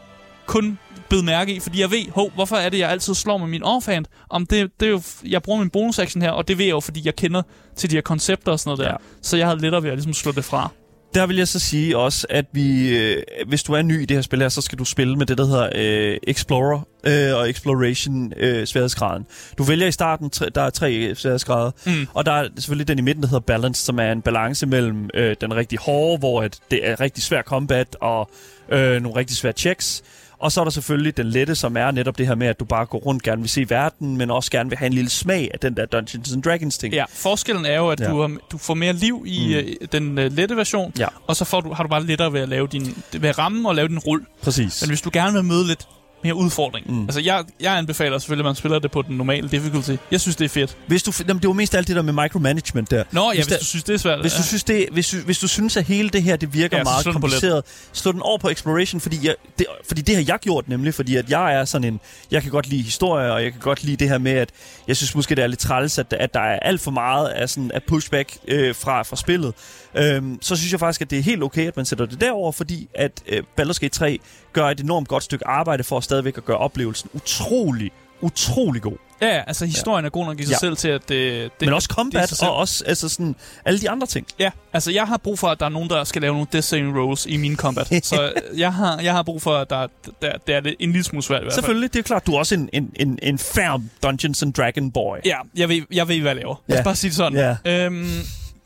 kun 0.45 0.79
bed 1.09 1.21
mærke 1.21 1.55
i, 1.55 1.59
fordi 1.59 1.81
jeg 1.81 1.91
ved, 1.91 2.11
hov, 2.11 2.31
hvorfor 2.31 2.55
er 2.55 2.69
det, 2.69 2.79
jeg 2.79 2.89
altid 2.89 3.13
slår 3.13 3.37
med 3.37 3.47
min 3.47 3.63
offhand? 3.63 4.05
Om 4.29 4.45
det, 4.45 4.71
det 4.79 4.85
er 4.85 4.89
jo, 4.89 5.01
jeg 5.27 5.43
bruger 5.43 5.59
min 5.59 5.69
bonus 5.69 5.99
action 5.99 6.21
her, 6.21 6.31
og 6.31 6.47
det 6.47 6.57
ved 6.57 6.65
jeg 6.65 6.71
jo, 6.71 6.79
fordi 6.79 7.01
jeg 7.05 7.15
kender 7.15 7.41
til 7.75 7.89
de 7.91 7.95
her 7.95 8.01
koncepter 8.01 8.51
og 8.51 8.59
sådan 8.59 8.69
noget 8.69 8.79
der. 8.79 8.85
Ja. 8.85 8.91
Ja. 8.91 8.97
Så 9.21 9.37
jeg 9.37 9.47
havde 9.47 9.61
lettere 9.61 9.83
ved 9.83 9.89
at 9.89 9.95
ligesom 9.95 10.13
slå 10.13 10.31
det 10.31 10.45
fra. 10.45 10.69
Der 11.15 11.25
vil 11.25 11.37
jeg 11.37 11.47
så 11.47 11.59
sige 11.59 11.97
også, 11.97 12.27
at 12.29 12.45
vi, 12.51 12.97
øh, 12.97 13.23
hvis 13.47 13.63
du 13.63 13.73
er 13.73 13.81
ny 13.81 14.01
i 14.01 14.05
det 14.05 14.17
her 14.17 14.21
spil 14.21 14.41
her, 14.41 14.49
så 14.49 14.61
skal 14.61 14.79
du 14.79 14.85
spille 14.85 15.15
med 15.15 15.25
det, 15.25 15.37
der 15.37 15.45
hedder 15.45 15.69
øh, 15.75 16.17
Explorer 16.23 16.79
øh, 17.03 17.35
og 17.35 17.49
Exploration 17.49 18.33
øh, 18.37 18.67
sværhedsgraden. 18.67 19.25
Du 19.57 19.63
vælger 19.63 19.87
i 19.87 19.91
starten, 19.91 20.29
tre, 20.29 20.49
der 20.55 20.61
er 20.61 20.69
tre 20.69 20.93
øh, 20.93 21.15
sværhedsgrader, 21.15 21.71
Mm. 21.85 22.07
og 22.13 22.25
der 22.25 22.31
er 22.31 22.47
selvfølgelig 22.57 22.87
den 22.87 22.99
i 22.99 23.01
midten, 23.01 23.23
der 23.23 23.29
hedder 23.29 23.39
Balance, 23.39 23.85
som 23.85 23.99
er 23.99 24.11
en 24.11 24.21
balance 24.21 24.65
mellem 24.65 25.09
øh, 25.13 25.35
den 25.41 25.55
rigtig 25.55 25.79
hårde, 25.79 26.17
hvor 26.19 26.41
at 26.41 26.59
det 26.71 26.87
er 26.89 26.99
rigtig 26.99 27.23
svær 27.23 27.41
combat, 27.41 27.97
og 28.01 28.29
øh, 28.69 29.01
nogle 29.01 29.19
rigtig 29.19 29.37
svære 29.37 29.53
checks. 29.53 30.03
Og 30.45 30.51
så 30.51 30.59
er 30.59 30.63
der 30.63 30.71
selvfølgelig 30.71 31.17
den 31.17 31.25
lette, 31.29 31.55
som 31.55 31.77
er 31.77 31.91
netop 31.91 32.17
det 32.17 32.27
her 32.27 32.35
med, 32.35 32.47
at 32.47 32.59
du 32.59 32.65
bare 32.65 32.85
går 32.85 32.97
rundt, 32.97 33.23
gerne 33.23 33.41
vil 33.41 33.49
se 33.49 33.69
verden, 33.69 34.17
men 34.17 34.31
også 34.31 34.51
gerne 34.51 34.69
vil 34.69 34.77
have 34.77 34.87
en 34.87 34.93
lille 34.93 35.09
smag 35.09 35.49
af 35.53 35.59
den 35.59 35.77
der 35.77 35.85
Dungeons 35.85 36.33
and 36.33 36.43
Dragons 36.43 36.77
ting. 36.77 36.93
Ja, 36.93 37.05
forskellen 37.09 37.65
er 37.65 37.75
jo, 37.77 37.89
at 37.89 37.99
Ja. 37.99 38.09
du, 38.09 38.21
har, 38.21 38.31
du 38.51 38.57
får 38.57 38.73
mere 38.73 38.93
liv 38.93 39.23
i 39.27 39.47
mm. 39.47 39.53
øh, 39.53 39.87
den 39.91 40.17
øh, 40.17 40.31
lette 40.31 40.55
version, 40.57 40.93
Ja. 40.99 41.07
og 41.27 41.35
så 41.35 41.45
får 41.45 41.61
du, 41.61 41.73
har 41.73 41.83
du 41.83 41.89
bare 41.89 42.03
lettere 42.05 42.33
ved 42.33 42.41
at 42.41 42.49
lave 42.49 42.67
din, 42.67 43.03
ved 43.13 43.29
at 43.29 43.37
ramme 43.39 43.69
og 43.69 43.75
lave 43.75 43.87
din 43.87 43.99
rull. 43.99 44.25
Præcis. 44.43 44.81
Men 44.81 44.89
hvis 44.89 45.01
du 45.01 45.09
gerne 45.13 45.33
vil 45.33 45.43
møde 45.43 45.67
lidt 45.67 45.87
mere 46.25 46.35
udfordring. 46.35 46.91
Mm. 46.91 47.03
Altså, 47.03 47.19
jeg, 47.21 47.43
jeg 47.59 47.77
anbefaler 47.77 48.17
selvfølgelig, 48.17 48.43
at 48.43 48.49
man 48.49 48.55
spiller 48.55 48.79
det 48.79 48.91
på 48.91 49.01
den 49.01 49.17
normale 49.17 49.49
difficulty. 49.49 49.91
Jeg 50.11 50.21
synes, 50.21 50.35
det 50.35 50.45
er 50.45 50.49
fedt. 50.49 50.77
Hvis 50.87 51.03
du, 51.03 51.11
jamen, 51.27 51.41
det 51.41 51.47
var 51.47 51.53
mest 51.53 51.75
alt 51.75 51.87
det 51.87 51.95
der 51.95 52.01
med 52.01 52.13
micromanagement 52.13 52.91
der. 52.91 53.03
Nå, 53.11 53.21
ja, 53.21 53.29
Hvis 53.29 53.37
hvis, 53.37 53.47
der- 53.53 53.57
du 53.59 53.65
synes, 53.65 53.83
det 53.83 53.93
er 53.93 53.97
svært. 53.97 54.21
Hvis 54.21 54.33
du, 54.33 54.37
ja. 54.39 54.43
synes 54.43 54.63
det, 54.63 54.85
hvis, 54.91 55.09
du, 55.09 55.17
hvis 55.17 55.39
du 55.39 55.47
synes, 55.47 55.77
at 55.77 55.83
hele 55.85 56.09
det 56.09 56.23
her 56.23 56.35
det 56.35 56.53
virker 56.53 56.77
Ja, 56.77 56.83
meget 56.83 57.05
den 57.05 57.13
kompliceret, 57.13 57.63
slå 57.93 58.11
den 58.11 58.21
over 58.21 58.37
på 58.37 58.49
exploration, 58.49 59.01
fordi, 59.01 59.27
jeg, 59.27 59.35
det, 59.59 59.65
fordi 59.87 60.01
det 60.01 60.15
har 60.15 60.23
jeg 60.27 60.39
gjort 60.39 60.69
nemlig, 60.69 60.93
fordi 60.93 61.15
at 61.15 61.29
jeg 61.29 61.53
er 61.53 61.65
sådan 61.65 61.87
en, 61.87 61.99
jeg 62.31 62.41
kan 62.41 62.51
godt 62.51 62.67
lide 62.67 62.81
historie, 62.81 63.33
og 63.33 63.43
jeg 63.43 63.51
kan 63.51 63.61
godt 63.61 63.83
lide 63.83 63.97
det 63.97 64.09
her 64.09 64.17
med, 64.17 64.31
at 64.31 64.49
jeg 64.87 64.97
synes 64.97 65.15
måske, 65.15 65.35
det 65.35 65.43
er 65.43 65.47
lidt 65.47 65.59
træls, 65.59 65.97
at, 65.99 66.13
at 66.19 66.33
der 66.33 66.39
er 66.39 66.59
alt 66.59 66.81
for 66.81 66.91
meget 66.91 67.27
af, 67.27 67.49
sådan, 67.49 67.71
af 67.73 67.83
pushback 67.83 68.37
øh, 68.47 68.75
fra, 68.75 69.03
fra 69.03 69.15
spillet. 69.15 69.53
Øhm, 69.97 70.37
så 70.41 70.55
synes 70.55 70.71
jeg 70.71 70.79
faktisk, 70.79 71.01
at 71.01 71.09
det 71.09 71.19
er 71.19 71.23
helt 71.23 71.43
okay, 71.43 71.67
at 71.67 71.75
man 71.77 71.85
sætter 71.85 72.05
det 72.05 72.21
derover, 72.21 72.51
fordi 72.51 72.87
at 72.93 73.11
øh, 73.27 73.43
Baldur's 73.61 73.79
Gate 73.79 73.89
3 73.89 74.19
gør 74.53 74.65
et 74.69 74.79
enormt 74.79 75.07
godt 75.07 75.23
stykke 75.23 75.47
arbejde 75.47 75.83
for 75.83 75.99
stadigvæk 75.99 76.37
at 76.37 76.45
gøre 76.45 76.57
oplevelsen 76.57 77.09
utrolig, 77.13 77.91
utrolig 78.21 78.81
god. 78.81 78.97
Ja, 79.21 79.41
altså 79.47 79.65
historien 79.65 80.03
ja. 80.03 80.07
er 80.07 80.09
god 80.09 80.25
nok 80.25 80.39
i 80.39 80.43
sig 80.45 80.51
Ja. 80.51 80.57
selv 80.57 80.77
til, 80.77 80.87
at 80.87 81.01
det... 81.09 81.41
det 81.41 81.51
Men 81.61 81.73
også 81.73 81.87
det 81.87 81.95
combat, 81.95 82.29
selv. 82.29 82.49
og 82.49 82.55
også 82.55 82.83
altså 82.87 83.09
sådan, 83.09 83.35
alle 83.65 83.79
de 83.81 83.89
andre 83.89 84.07
ting. 84.07 84.27
Ja, 84.39 84.49
altså 84.73 84.91
jeg 84.91 85.07
har 85.07 85.17
brug 85.17 85.39
for, 85.39 85.47
at 85.47 85.59
der 85.59 85.65
er 85.65 85.69
nogen, 85.69 85.89
der 85.89 86.03
skal 86.03 86.21
lave 86.21 86.33
nogle 86.33 86.47
death 86.51 86.65
saving 86.65 86.97
rolls 86.99 87.25
i 87.25 87.37
min 87.37 87.55
combat. 87.55 87.87
så 88.05 88.23
øh, 88.51 88.59
jeg 88.59 88.73
har, 88.73 88.99
jeg 89.01 89.13
har 89.13 89.23
brug 89.23 89.41
for, 89.41 89.51
at 89.57 89.69
der, 89.69 89.87
der, 90.21 90.31
der 90.47 90.55
er 90.55 90.59
det 90.59 90.75
en 90.79 90.91
lille 90.91 91.03
smule 91.03 91.23
svært 91.23 91.41
i 91.41 91.43
hvert 91.43 91.53
fald. 91.53 91.61
Selvfølgelig, 91.63 91.93
det 91.93 91.99
er 91.99 92.03
klart, 92.03 92.27
du 92.27 92.33
er 92.33 92.37
også 92.39 92.55
en, 92.55 92.69
en, 92.73 92.91
en, 92.95 93.19
en 93.23 93.37
fair 93.39 93.81
Dungeons 94.03 94.43
and 94.43 94.53
Dragon 94.53 94.91
boy. 94.91 95.17
Ja, 95.25 95.37
jeg 95.55 95.69
ved, 95.69 95.81
jeg 95.91 96.07
ved 96.07 96.19
hvad 96.21 96.29
jeg 96.31 96.35
laver. 96.35 96.55
Lad 96.67 96.77
Ja. 96.77 96.81
os 96.81 96.83
bare 96.83 96.95
sige 96.95 97.09
det 97.09 97.17
sådan. 97.17 97.57
Ja. 97.65 97.85
Øhm, 97.85 98.09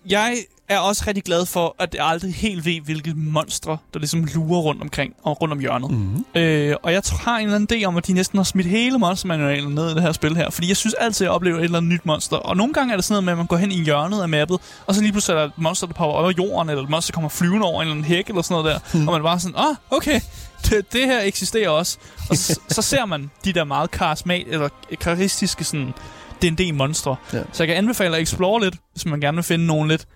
jeg 0.05 0.37
er 0.69 0.77
også 0.79 1.03
rigtig 1.07 1.23
glad 1.23 1.45
for, 1.45 1.75
at 1.79 1.95
jeg 1.95 2.05
aldrig 2.05 2.33
helt 2.35 2.65
ved, 2.65 2.81
hvilke 2.81 3.13
monstre, 3.15 3.77
der 3.93 3.99
ligesom 3.99 4.27
lurer 4.35 4.61
rundt 4.61 4.81
omkring 4.81 5.13
og 5.23 5.41
rundt 5.41 5.51
om 5.51 5.59
hjørnet. 5.59 5.91
Mm-hmm. 5.91 6.25
Øh, 6.35 6.75
og 6.83 6.93
jeg 6.93 7.03
tror- 7.03 7.17
har 7.17 7.37
en 7.37 7.43
eller 7.43 7.55
anden 7.55 7.81
idé 7.81 7.85
om, 7.85 7.97
at 7.97 8.07
de 8.07 8.13
næsten 8.13 8.37
har 8.39 8.43
smidt 8.43 8.67
hele 8.67 8.97
monstermanualen 8.99 9.75
ned 9.75 9.91
i 9.91 9.93
det 9.93 10.01
her 10.01 10.11
spil 10.11 10.35
her. 10.35 10.49
Fordi 10.49 10.67
jeg 10.67 10.77
synes 10.77 10.93
altid, 10.93 11.25
at 11.25 11.27
jeg 11.27 11.35
oplever 11.35 11.57
et 11.57 11.63
eller 11.63 11.77
andet 11.77 11.91
nyt 11.91 12.05
monster. 12.05 12.37
Og 12.37 12.57
nogle 12.57 12.73
gange 12.73 12.91
er 12.93 12.97
det 12.97 13.05
sådan 13.05 13.13
noget 13.13 13.23
med, 13.23 13.31
at 13.33 13.37
man 13.37 13.47
går 13.47 13.57
hen 13.57 13.71
i 13.71 13.83
hjørnet 13.83 14.21
af 14.21 14.29
mappet, 14.29 14.57
og 14.87 14.95
så 14.95 15.01
lige 15.01 15.11
pludselig 15.11 15.33
er 15.35 15.37
der 15.39 15.45
et 15.47 15.51
monster, 15.57 15.87
der 15.87 15.93
popper 15.93 16.15
over 16.17 16.31
jorden, 16.37 16.69
eller 16.69 16.83
et 16.83 16.89
monster, 16.89 17.13
kommer 17.13 17.29
flyvende 17.29 17.65
over 17.65 17.75
en 17.81 17.87
eller 17.87 17.91
anden 17.91 18.05
hæk 18.05 18.27
eller 18.27 18.41
sådan 18.41 18.63
noget 18.63 18.81
der. 18.93 18.99
og 18.99 19.05
man 19.05 19.15
er 19.21 19.23
bare 19.23 19.39
sådan, 19.39 19.57
ah, 19.57 19.75
okay, 19.97 20.19
det, 20.65 20.93
det 20.93 21.05
her 21.05 21.21
eksisterer 21.21 21.69
også. 21.69 21.97
Og 22.29 22.37
så, 22.37 22.59
så 22.69 22.81
ser 22.81 23.05
man 23.05 23.31
de 23.45 23.53
der 23.53 23.63
meget 23.63 23.91
karismat, 23.91 24.47
eller 24.47 24.69
karakteristiske 25.01 25.63
sådan, 25.63 25.93
D&D-monstre. 26.41 27.15
Ja. 27.33 27.41
Så 27.51 27.63
jeg 27.63 27.67
kan 27.67 27.77
anbefale 27.77 28.15
at 28.15 28.21
explore 28.21 28.61
lidt, 28.63 28.75
hvis 28.93 29.05
man 29.05 29.19
gerne 29.21 29.35
vil 29.37 29.43
finde 29.43 29.65
nogle 29.65 29.89
lidt 29.89 30.07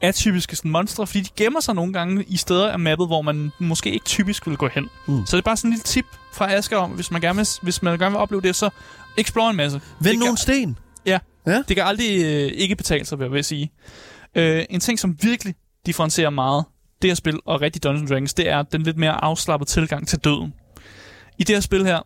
atypiske 0.00 0.56
sådan, 0.56 0.70
monstre, 0.70 1.06
fordi 1.06 1.20
de 1.20 1.30
gemmer 1.36 1.60
sig 1.60 1.74
nogle 1.74 1.92
gange 1.92 2.24
i 2.28 2.36
steder 2.36 2.70
af 2.70 2.78
mappet, 2.78 3.06
hvor 3.06 3.22
man 3.22 3.52
måske 3.58 3.92
ikke 3.92 4.04
typisk 4.04 4.46
vil 4.46 4.56
gå 4.56 4.68
hen. 4.68 4.88
Mm. 5.08 5.26
Så 5.26 5.36
det 5.36 5.42
er 5.42 5.44
bare 5.44 5.56
sådan 5.56 5.68
en 5.68 5.72
lille 5.72 5.82
tip 5.82 6.06
fra 6.32 6.52
Asger 6.52 6.76
om, 6.76 6.90
hvis 6.90 7.10
man 7.10 7.20
gerne 7.20 7.36
vil, 7.36 7.46
hvis 7.62 7.82
man 7.82 7.98
gerne 7.98 8.10
vil 8.10 8.20
opleve 8.20 8.42
det, 8.42 8.56
så 8.56 8.70
explore 9.18 9.50
en 9.50 9.56
masse. 9.56 9.80
Vend 10.00 10.10
det, 10.10 10.18
nogle 10.18 10.36
kan, 10.36 10.36
sten. 10.36 10.78
det 11.68 11.76
kan 11.76 11.86
aldrig 11.86 12.24
øh, 12.24 12.52
ikke 12.54 12.76
betale 12.76 13.04
sig, 13.04 13.18
vil 13.18 13.30
jeg 13.34 13.44
sige. 13.44 13.72
Øh, 14.34 14.64
en 14.70 14.80
ting, 14.80 14.98
som 14.98 15.16
virkelig 15.22 15.54
differencierer 15.86 16.30
meget 16.30 16.64
det 17.02 17.10
her 17.10 17.14
spil 17.14 17.40
og 17.46 17.60
rigtig 17.60 17.84
Dungeons 17.84 18.10
Dragons, 18.10 18.34
det 18.34 18.48
er 18.48 18.62
den 18.62 18.82
lidt 18.82 18.96
mere 18.96 19.24
afslappede 19.24 19.70
tilgang 19.70 20.08
til 20.08 20.18
døden. 20.18 20.54
I 21.38 21.44
det 21.44 21.56
her 21.56 21.60
spil 21.60 21.86
her, 21.86 22.00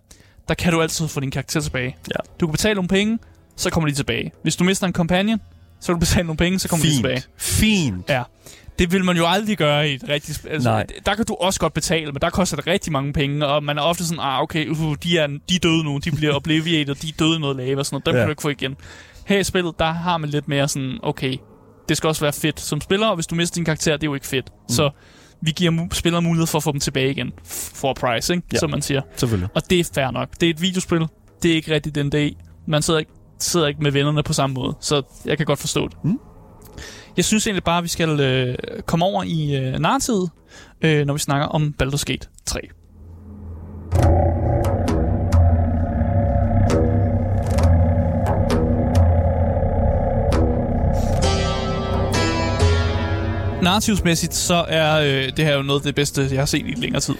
der 0.48 0.54
kan 0.54 0.72
du 0.72 0.82
altid 0.82 1.08
få 1.08 1.20
din 1.20 1.30
karakter 1.30 1.60
tilbage. 1.60 1.96
Ja. 2.08 2.20
Du 2.40 2.46
kan 2.46 2.52
betale 2.52 2.74
nogle 2.74 2.88
penge, 2.88 3.18
så 3.56 3.70
kommer 3.70 3.88
de 3.88 3.94
tilbage. 3.94 4.32
Hvis 4.42 4.56
du 4.56 4.64
mister 4.64 4.86
en 4.86 4.92
companion, 4.92 5.40
så 5.80 5.86
kan 5.86 5.94
du 5.94 5.98
betale 6.00 6.26
nogle 6.26 6.36
penge, 6.36 6.58
så 6.58 6.68
kommer 6.68 6.86
de 6.86 6.96
tilbage. 6.96 7.22
Fint. 7.36 7.36
Fint. 7.38 8.08
Ja. 8.08 8.22
Det 8.78 8.92
vil 8.92 9.04
man 9.04 9.16
jo 9.16 9.26
aldrig 9.26 9.58
gøre 9.58 9.90
i 9.90 9.94
et 9.94 10.04
rigtigt 10.08 10.38
spil. 10.38 10.48
Altså, 10.50 10.68
Nej. 10.70 10.86
Der 11.06 11.14
kan 11.14 11.24
du 11.24 11.34
også 11.34 11.60
godt 11.60 11.72
betale, 11.74 12.12
men 12.12 12.20
der 12.22 12.30
koster 12.30 12.56
det 12.56 12.66
rigtig 12.66 12.92
mange 12.92 13.12
penge, 13.12 13.46
og 13.46 13.64
man 13.64 13.78
er 13.78 13.82
ofte 13.82 14.04
sådan, 14.06 14.20
ah, 14.20 14.42
okay, 14.42 14.68
uh, 14.68 14.96
de, 15.02 15.18
er, 15.18 15.26
de 15.26 15.54
er 15.54 15.58
døde 15.62 15.84
nu, 15.84 15.98
de 15.98 16.10
bliver 16.10 16.34
obliviated, 16.34 16.94
de 16.94 17.08
er 17.08 17.12
døde 17.18 17.40
noget 17.40 17.56
lave 17.56 17.78
og 17.78 17.86
sådan 17.86 17.94
noget, 17.94 18.06
dem 18.06 18.14
Ja. 18.14 18.20
kan 18.20 18.26
du 18.26 18.30
ikke 18.32 18.42
få 18.42 18.48
igen. 18.48 18.76
Her 19.26 19.38
i 19.38 19.44
spillet, 19.44 19.74
der 19.78 19.92
har 19.92 20.18
man 20.18 20.30
lidt 20.30 20.48
mere 20.48 20.68
sådan, 20.68 20.98
okay, 21.02 21.36
det 21.88 21.96
skal 21.96 22.08
også 22.08 22.20
være 22.24 22.32
fedt 22.32 22.60
som 22.60 22.80
spiller, 22.80 23.06
og 23.06 23.14
hvis 23.14 23.26
du 23.26 23.34
mister 23.34 23.54
din 23.54 23.64
karakter, 23.64 23.92
det 23.92 24.02
er 24.02 24.06
jo 24.10 24.14
ikke 24.14 24.26
fedt. 24.26 24.46
Mm. 24.68 24.74
Så 24.74 24.90
vi 25.42 25.50
giver 25.50 25.72
mu- 25.72 25.88
spillere 25.94 26.22
mulighed 26.22 26.46
for 26.46 26.58
at 26.58 26.62
få 26.62 26.72
dem 26.72 26.80
tilbage 26.80 27.10
igen, 27.10 27.32
for 27.44 27.92
price, 27.92 28.34
ikke? 28.34 28.46
Ja. 28.52 28.58
som 28.58 28.70
man 28.70 28.82
siger. 28.82 29.02
Selvfølgelig. 29.16 29.48
Og 29.54 29.70
det 29.70 29.80
er 29.80 29.84
fair 29.94 30.10
nok. 30.10 30.28
Det 30.40 30.46
er 30.46 30.50
et 30.50 30.62
videospil, 30.62 31.00
det 31.42 31.50
er 31.50 31.54
ikke 31.54 31.74
rigtigt 31.74 31.94
den 31.94 32.10
dag. 32.10 32.36
Man 32.66 32.82
sidder 32.82 33.00
ikke, 33.00 33.12
sidder 33.40 33.66
ikke 33.66 33.82
med 33.82 33.90
vennerne 33.90 34.22
på 34.22 34.32
samme 34.32 34.54
måde, 34.54 34.74
så 34.80 35.02
jeg 35.24 35.36
kan 35.36 35.46
godt 35.46 35.58
forstå 35.58 35.88
det. 35.88 35.96
Mm. 36.04 36.18
Jeg 37.16 37.24
synes 37.24 37.46
egentlig 37.46 37.64
bare, 37.64 37.78
at 37.78 37.84
vi 37.84 37.88
skal 37.88 38.20
øh, 38.20 38.56
komme 38.86 39.04
over 39.04 39.22
i 39.22 39.56
øh, 39.56 39.72
narrativet, 39.78 40.30
øh, 40.82 41.06
når 41.06 41.14
vi 41.14 41.18
snakker 41.20 41.46
om 41.46 41.74
Baldur's 41.82 42.04
Gate 42.06 42.28
3. 42.46 42.60
Narrativsmæssigt, 53.62 54.34
så 54.34 54.64
er 54.68 55.00
øh, 55.00 55.36
det 55.36 55.44
her 55.44 55.56
jo 55.56 55.62
noget 55.62 55.80
af 55.80 55.84
det 55.84 55.94
bedste, 55.94 56.28
jeg 56.30 56.38
har 56.40 56.46
set 56.46 56.66
i 56.66 56.74
længere 56.76 57.00
tid. 57.00 57.14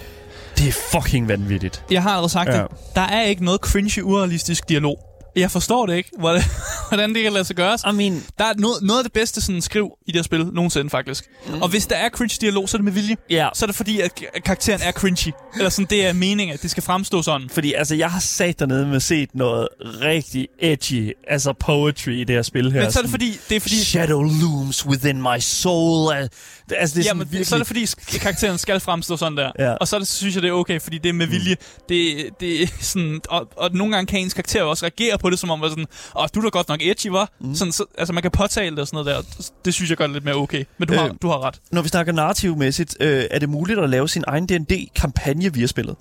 Det 0.59 0.69
er 0.69 0.73
fucking 0.93 1.29
vanvittigt. 1.29 1.85
Jeg 1.91 2.03
har 2.03 2.11
allerede 2.11 2.29
sagt 2.33 2.49
Ja. 2.49 2.63
det. 2.63 2.67
Der 2.95 3.01
er 3.01 3.23
ikke 3.23 3.45
noget 3.45 3.61
cringy, 3.61 4.03
urealistisk 4.03 4.69
dialog. 4.69 4.99
Jeg 5.37 5.51
forstår 5.51 5.87
det 5.87 5.97
ikke, 5.97 6.11
hvordan, 6.19 6.43
hvordan 6.89 7.15
det 7.15 7.23
kan 7.23 7.33
lade 7.33 7.45
sig 7.45 7.57
gøres. 7.57 7.81
I 7.93 7.95
mean, 7.95 8.23
Der 8.39 8.45
er 8.45 8.53
noget, 8.59 8.83
noget 8.83 8.99
af 9.01 9.05
det 9.05 9.13
bedste 9.13 9.41
sådan, 9.41 9.63
skriv 9.63 9.91
i 10.07 10.13
det 10.13 10.19
her 10.19 10.23
spil 10.23 10.47
nogensinde, 10.47 10.91
faktisk. 10.91 11.25
Mm. 11.47 11.63
Og 11.63 11.69
hvis 11.69 11.87
der 11.87 11.97
er 11.97 12.09
cringe 12.09 12.39
dialog, 12.41 12.69
så 12.69 12.77
er 12.77 12.79
det 12.79 12.85
med 12.85 12.93
vilje. 12.93 13.17
ja. 13.31 13.49
Så 13.55 13.65
er 13.65 13.67
det 13.67 13.77
fordi, 13.77 14.01
at 14.01 14.23
karakteren 14.45 14.81
er 14.85 14.93
cringy. 14.93 15.33
Eller 15.57 15.71
sådan, 15.71 15.87
det 15.91 16.07
er 16.07 16.13
meningen, 16.13 16.55
at 16.55 16.63
det 16.63 16.71
skal 16.71 16.83
fremstå 16.83 17.23
sådan. 17.23 17.49
Fordi 17.51 17.73
altså, 17.73 17.95
jeg 17.95 18.11
har 18.11 18.21
sat 18.21 18.59
dernede 18.59 18.87
med 18.87 19.01
set 19.01 19.35
noget 19.35 19.69
rigtig 19.83 20.49
edgy, 20.59 21.13
altså 21.29 21.53
poetry 21.53 22.11
i 22.11 22.25
det 22.25 22.35
her 22.37 22.43
spil 22.43 22.73
her. 22.73 22.83
Men 22.83 22.93
så 22.93 22.99
er 22.99 23.03
det 23.03 23.11
fordi, 23.11 23.39
det 23.49 23.57
er 23.57 23.61
fordi, 23.61 23.77
Shadow 23.85 24.23
looms 24.23 24.87
within 24.87 25.23
my 25.23 25.39
soul. 25.39 26.13
Al- 26.15 26.29
Altså, 26.77 26.95
det 26.95 27.01
er 27.01 27.05
sådan 27.05 27.17
Jamen, 27.17 27.27
virkelig... 27.33 27.47
så 27.47 27.55
er 27.55 27.59
det 27.59 27.67
fordi, 27.67 27.87
karakteren 28.19 28.59
skal 28.59 28.81
fremstå 28.81 29.17
sådan 29.17 29.37
der. 29.37 29.53
Ja. 29.59 29.73
Og 29.73 29.89
så 29.89 29.99
det, 29.99 30.09
synes 30.09 30.35
jeg, 30.35 30.43
det 30.43 30.49
er 30.49 30.53
okay, 30.53 30.81
fordi 30.81 30.99
det 30.99 31.09
er 31.09 31.13
med 31.13 31.27
vilje. 31.27 31.57
Det, 31.89 32.31
det 32.41 32.63
er 32.63 32.67
sådan, 32.81 33.21
og, 33.29 33.49
og 33.57 33.71
nogle 33.73 33.95
gange 33.95 34.07
kan 34.07 34.21
ens 34.21 34.35
karakter 34.35 34.63
også 34.63 34.85
reagere 34.85 35.19
på 35.21 35.31
det, 35.31 35.39
som 35.39 35.51
om, 35.51 35.63
at 35.65 35.71
sådan, 35.71 35.87
åh, 36.17 36.27
du 36.35 36.41
er 36.41 36.45
da 36.45 36.49
godt 36.49 36.69
nok 36.69 36.81
edgy, 36.83 37.07
var. 37.07 37.31
Mm. 37.41 37.55
Sådan, 37.55 37.73
så, 37.73 37.85
altså, 37.99 38.13
man 38.13 38.23
kan 38.23 38.31
påtale 38.31 38.71
det 38.71 38.79
og 38.79 38.87
sådan 38.87 39.05
noget 39.05 39.27
der. 39.41 39.43
Det 39.65 39.75
synes 39.75 39.91
jeg 39.91 39.97
gør 39.99 40.07
det 40.07 40.15
lidt 40.15 40.25
mere 40.25 40.35
okay. 40.35 40.65
Men 40.79 40.89
du, 40.89 40.95
Øh. 40.95 41.01
har, 41.01 41.09
du 41.09 41.29
har 41.29 41.45
ret. 41.45 41.61
Når 41.73 41.83
vi 41.83 41.89
snakker 41.89 42.13
narrativmæssigt, 42.13 42.97
øh, 43.01 43.25
er 43.31 43.39
det 43.39 43.49
muligt 43.49 43.79
at 43.79 43.91
lave 43.91 44.09
sin 44.09 44.25
egen 44.27 44.47
D&D-kampagne 44.47 45.55
via 45.55 45.67
spillet? 45.67 45.97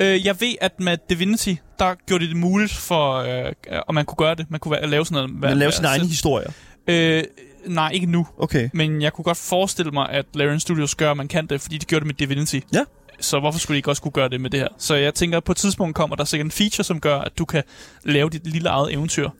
Øh, 0.00 0.26
jeg 0.26 0.40
ved, 0.40 0.54
at 0.60 0.80
med 0.80 0.96
Divinity, 1.10 1.54
der 1.78 1.94
gjorde 2.06 2.24
det 2.24 2.28
det 2.30 2.36
muligt 2.40 2.74
for, 2.74 3.14
øh, 3.14 3.52
at 3.88 3.94
man 3.94 4.04
kunne 4.04 4.16
gøre 4.16 4.34
det. 4.34 4.46
Man 4.50 4.60
kunne 4.60 4.86
lave 4.86 5.06
sådan 5.06 5.14
noget. 5.28 5.40
Man 5.40 5.58
lave 5.58 5.72
sin 5.72 5.84
egen 5.84 6.06
historie? 6.06 6.46
Øh, 6.88 7.24
nej, 7.66 7.90
ikke 7.90 8.06
nu. 8.06 8.26
Okay. 8.38 8.68
Men 8.72 9.02
jeg 9.02 9.12
kunne 9.12 9.22
godt 9.24 9.38
forestille 9.38 9.90
mig, 9.90 10.08
at 10.10 10.26
Larian 10.34 10.60
Studios 10.60 10.94
gør, 10.94 11.10
at 11.10 11.16
man 11.16 11.28
kan 11.28 11.46
det, 11.46 11.60
fordi 11.60 11.78
de 11.78 11.86
gjorde 11.86 12.00
det 12.00 12.06
med 12.06 12.14
Divinity. 12.14 12.58
Ja. 12.72 12.84
Så 13.20 13.40
hvorfor 13.40 13.58
skulle 13.58 13.74
de 13.74 13.78
ikke 13.78 13.90
også 13.90 14.02
kunne 14.02 14.12
gøre 14.12 14.28
det 14.28 14.40
med 14.40 14.50
det 14.50 14.60
her? 14.60 14.68
Så 14.78 14.94
jeg 14.94 15.14
tænker, 15.14 15.36
at 15.36 15.44
på 15.44 15.52
et 15.52 15.58
tidspunkt 15.58 15.96
kommer 15.96 16.16
der 16.16 16.24
sikkert 16.24 16.44
en 16.44 16.50
feature, 16.50 16.84
som 16.84 17.00
gør, 17.00 17.18
at 17.18 17.38
du 17.38 17.44
kan 17.44 17.62
lave 18.04 18.30
dit 18.30 18.46
lille 18.46 18.68
eget 18.68 18.92
eventyr. 18.92 19.30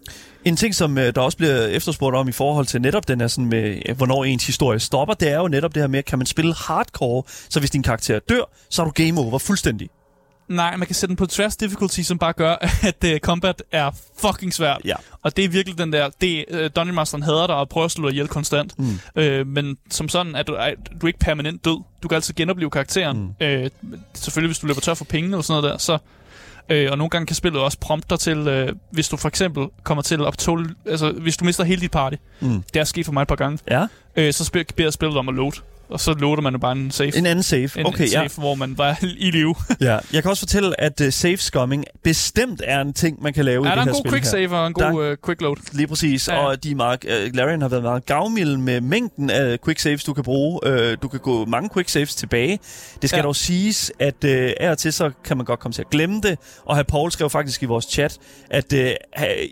En 0.45 0.57
ting, 0.57 0.75
som 0.75 0.99
øh, 0.99 1.15
der 1.15 1.21
også 1.21 1.39
bliver 1.39 1.67
efterspurgt 1.67 2.17
om 2.17 2.29
i 2.29 2.33
forhold 2.33 2.67
til 2.67 2.83
netop 2.83 3.09
den 3.09 3.21
her, 3.21 3.29
sådan 3.29 3.47
med, 3.47 3.83
øh, 3.89 3.97
hvornår 3.97 4.25
ens 4.25 4.47
historie 4.47 4.79
stopper, 4.79 5.15
det 5.15 5.29
er 5.29 5.39
jo 5.39 5.49
netop 5.49 5.75
det 5.75 5.83
her 5.83 5.89
med, 5.89 6.03
kan 6.03 6.19
man 6.19 6.27
spille 6.27 6.55
hardcore, 6.55 7.23
så 7.49 7.61
hvis 7.61 7.71
din 7.71 7.83
karakter 7.83 8.19
dør, 8.19 8.43
så 8.71 8.83
er 8.83 8.87
du 8.87 8.93
game 9.05 9.21
over 9.21 9.39
fuldstændig. 9.39 9.89
Nej, 10.49 10.77
man 10.77 10.87
kan 10.87 10.95
sætte 10.95 11.09
den 11.11 11.17
på 11.17 11.27
tværs 11.27 11.57
difficulty, 11.57 12.01
som 12.01 12.19
bare 12.19 12.33
gør, 12.33 12.57
at 12.89 13.05
uh, 13.05 13.19
combat 13.19 13.63
er 13.73 13.91
fucking 14.21 14.55
svært. 14.55 14.81
Ja. 14.85 14.95
Og 15.23 15.37
det 15.37 15.45
er 15.45 15.49
virkelig 15.49 15.79
den 15.79 15.93
der, 15.93 16.09
det 16.21 16.45
uh, 16.53 16.59
Dungeon 16.77 16.95
Masteren 16.95 17.23
hader 17.23 17.47
dig 17.47 17.57
og 17.57 17.69
prøver 17.69 17.85
at 17.85 17.91
slå 17.91 18.09
dig 18.09 18.13
ihjel 18.13 18.29
konstant. 18.29 18.79
Mm. 18.79 18.99
Øh, 19.17 19.47
men 19.47 19.79
som 19.91 20.09
sådan 20.09 20.35
er 20.35 20.43
du, 20.43 20.53
er, 20.53 20.71
du 21.01 21.07
er 21.07 21.09
ikke 21.09 21.19
permanent 21.19 21.65
død. 21.65 21.83
Du 22.03 22.09
kan 22.09 22.15
altid 22.17 22.35
genopleve 22.35 22.71
karakteren. 22.71 23.35
Mm. 23.41 23.47
Øh, 23.47 23.71
selvfølgelig, 24.15 24.49
hvis 24.49 24.59
du 24.59 24.67
løber 24.67 24.81
tør 24.81 24.95
for 24.95 25.05
penge 25.05 25.27
eller 25.31 25.43
sådan 25.43 25.63
noget 25.63 25.73
der, 25.73 25.79
så... 25.79 25.99
Øh, 26.71 26.89
og 26.93 26.99
nogle 26.99 27.11
gange 27.11 27.27
kan 27.27 27.37
spillet 27.37 27.61
også 27.63 27.79
prompte 27.81 28.07
dig 28.11 28.19
til, 28.21 28.39
øh, 28.39 28.73
hvis 28.91 29.09
du 29.09 29.17
for 29.17 29.29
eksempel 29.29 29.67
kommer 29.83 30.03
til 30.03 30.21
at 30.27 30.39
tåle, 30.39 30.75
altså 30.87 31.13
hvis 31.13 31.37
du 31.37 31.45
mister 31.45 31.65
hele 31.65 31.81
dit 31.81 31.91
party, 31.91 32.17
Mm. 32.41 32.63
det 32.75 32.81
er 32.81 32.85
sket 32.85 33.07
for 33.07 33.13
mig 33.13 33.23
et 33.23 33.29
par 33.29 33.35
gange, 33.37 33.59
Ja. 33.71 33.87
øh, 34.17 34.33
så 34.33 34.45
spil, 34.45 34.65
beder 34.77 34.91
spillet 34.91 35.19
om 35.19 35.29
at 35.29 35.35
load. 35.35 35.53
Og 35.91 36.01
så 36.01 36.13
loader 36.13 36.43
man 36.43 36.53
jo 36.53 36.59
bare 36.59 36.73
en 36.73 36.91
save. 36.91 37.17
En 37.17 37.27
anden 37.27 37.43
save. 37.43 37.71
en, 37.79 37.87
okay, 37.87 38.05
en 38.05 38.11
ja. 38.13 38.29
save, 38.29 38.31
hvor 38.43 38.55
man 38.55 38.79
var 38.79 38.99
i 39.19 39.31
live. 39.31 39.55
ja. 39.81 39.99
Jeg 40.13 40.23
kan 40.23 40.31
også 40.31 40.41
fortælle, 40.41 40.81
at 40.81 41.01
uh, 41.01 41.09
save 41.11 41.37
scumming 41.37 41.85
bestemt 42.05 42.63
er 42.65 42.81
en 42.81 42.93
ting, 42.93 43.23
man 43.23 43.33
kan 43.33 43.45
lave 43.45 43.65
i 43.65 43.67
er 43.67 43.71
det 43.71 43.77
der 43.77 43.83
her 43.85 43.89
en 43.91 43.95
god 43.95 44.01
spil 44.03 44.11
quick 44.13 44.25
her. 44.25 44.31
save 44.31 44.57
og 44.61 44.67
en 44.67 44.75
Der- 44.79 44.91
god 44.91 45.11
uh, 45.11 45.17
quick 45.27 45.41
load? 45.41 45.57
Lige 45.73 45.87
præcis, 45.87 46.29
Ja. 46.29 46.35
ja. 46.35 46.41
og 46.47 46.65
de 46.65 46.71
er 46.71 46.75
meget, 46.75 47.05
uh, 47.05 47.37
Larian 47.37 47.63
har 47.63 47.69
været 47.69 47.83
meget 47.83 48.07
gavmild 48.07 48.57
med 48.57 48.81
mængden 48.81 49.31
af 49.31 49.61
quick 49.65 49.79
saves, 49.81 50.05
du 50.05 50.13
kan 50.13 50.25
bruge. 50.25 50.61
Uh, 50.67 50.97
du 51.03 51.09
kan 51.09 51.21
gå 51.21 51.45
mange 51.45 51.69
quick 51.75 51.89
saves 51.89 52.15
tilbage. 52.15 52.59
Det 53.03 53.11
skal 53.11 53.17
Ja. 53.17 53.21
ja. 53.21 53.27
dog 53.27 53.37
siges, 53.37 53.93
at 53.99 54.15
uh, 54.25 54.31
af 54.61 54.71
og 54.71 54.79
til 54.79 54.93
så 54.93 55.11
kan 55.25 55.37
man 55.37 55.47
godt 55.47 55.61
komme 55.61 55.73
til 55.73 55.83
at 55.83 55.91
glemme 55.91 56.21
det, 56.21 56.39
og 56.65 56.77
her 56.77 56.83
Paul 56.83 57.11
skrev 57.13 57.31
faktisk 57.31 57.63
i 57.63 57.67
vores 57.67 57.85
chat, 57.85 58.19
at 58.51 58.73
uh, 58.73 58.79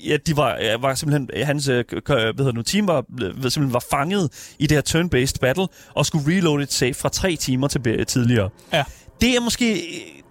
ja, 0.08 0.16
de 0.26 0.36
var, 0.36 0.58
var 0.80 0.94
simpelthen, 0.94 1.44
hans 1.44 1.68
uh, 1.68 1.74
hvad 1.74 2.34
hedder 2.38 2.52
nu, 2.52 2.62
team 2.62 2.86
var, 2.86 3.04
simpelthen 3.32 3.72
var 3.72 3.84
fanget 3.90 4.54
i 4.58 4.66
det 4.66 4.76
her 4.76 4.82
turn-based 5.00 5.38
battle, 5.40 5.66
og 5.94 6.06
skulle 6.06 6.25
reload 6.26 6.62
et 6.62 6.72
save 6.72 6.94
fra 6.94 7.08
tre 7.08 7.36
timer 7.36 7.68
til 7.68 8.04
tidligere. 8.06 8.48
Ja. 8.72 8.84
Det 9.20 9.36
er 9.36 9.40
måske, 9.40 9.82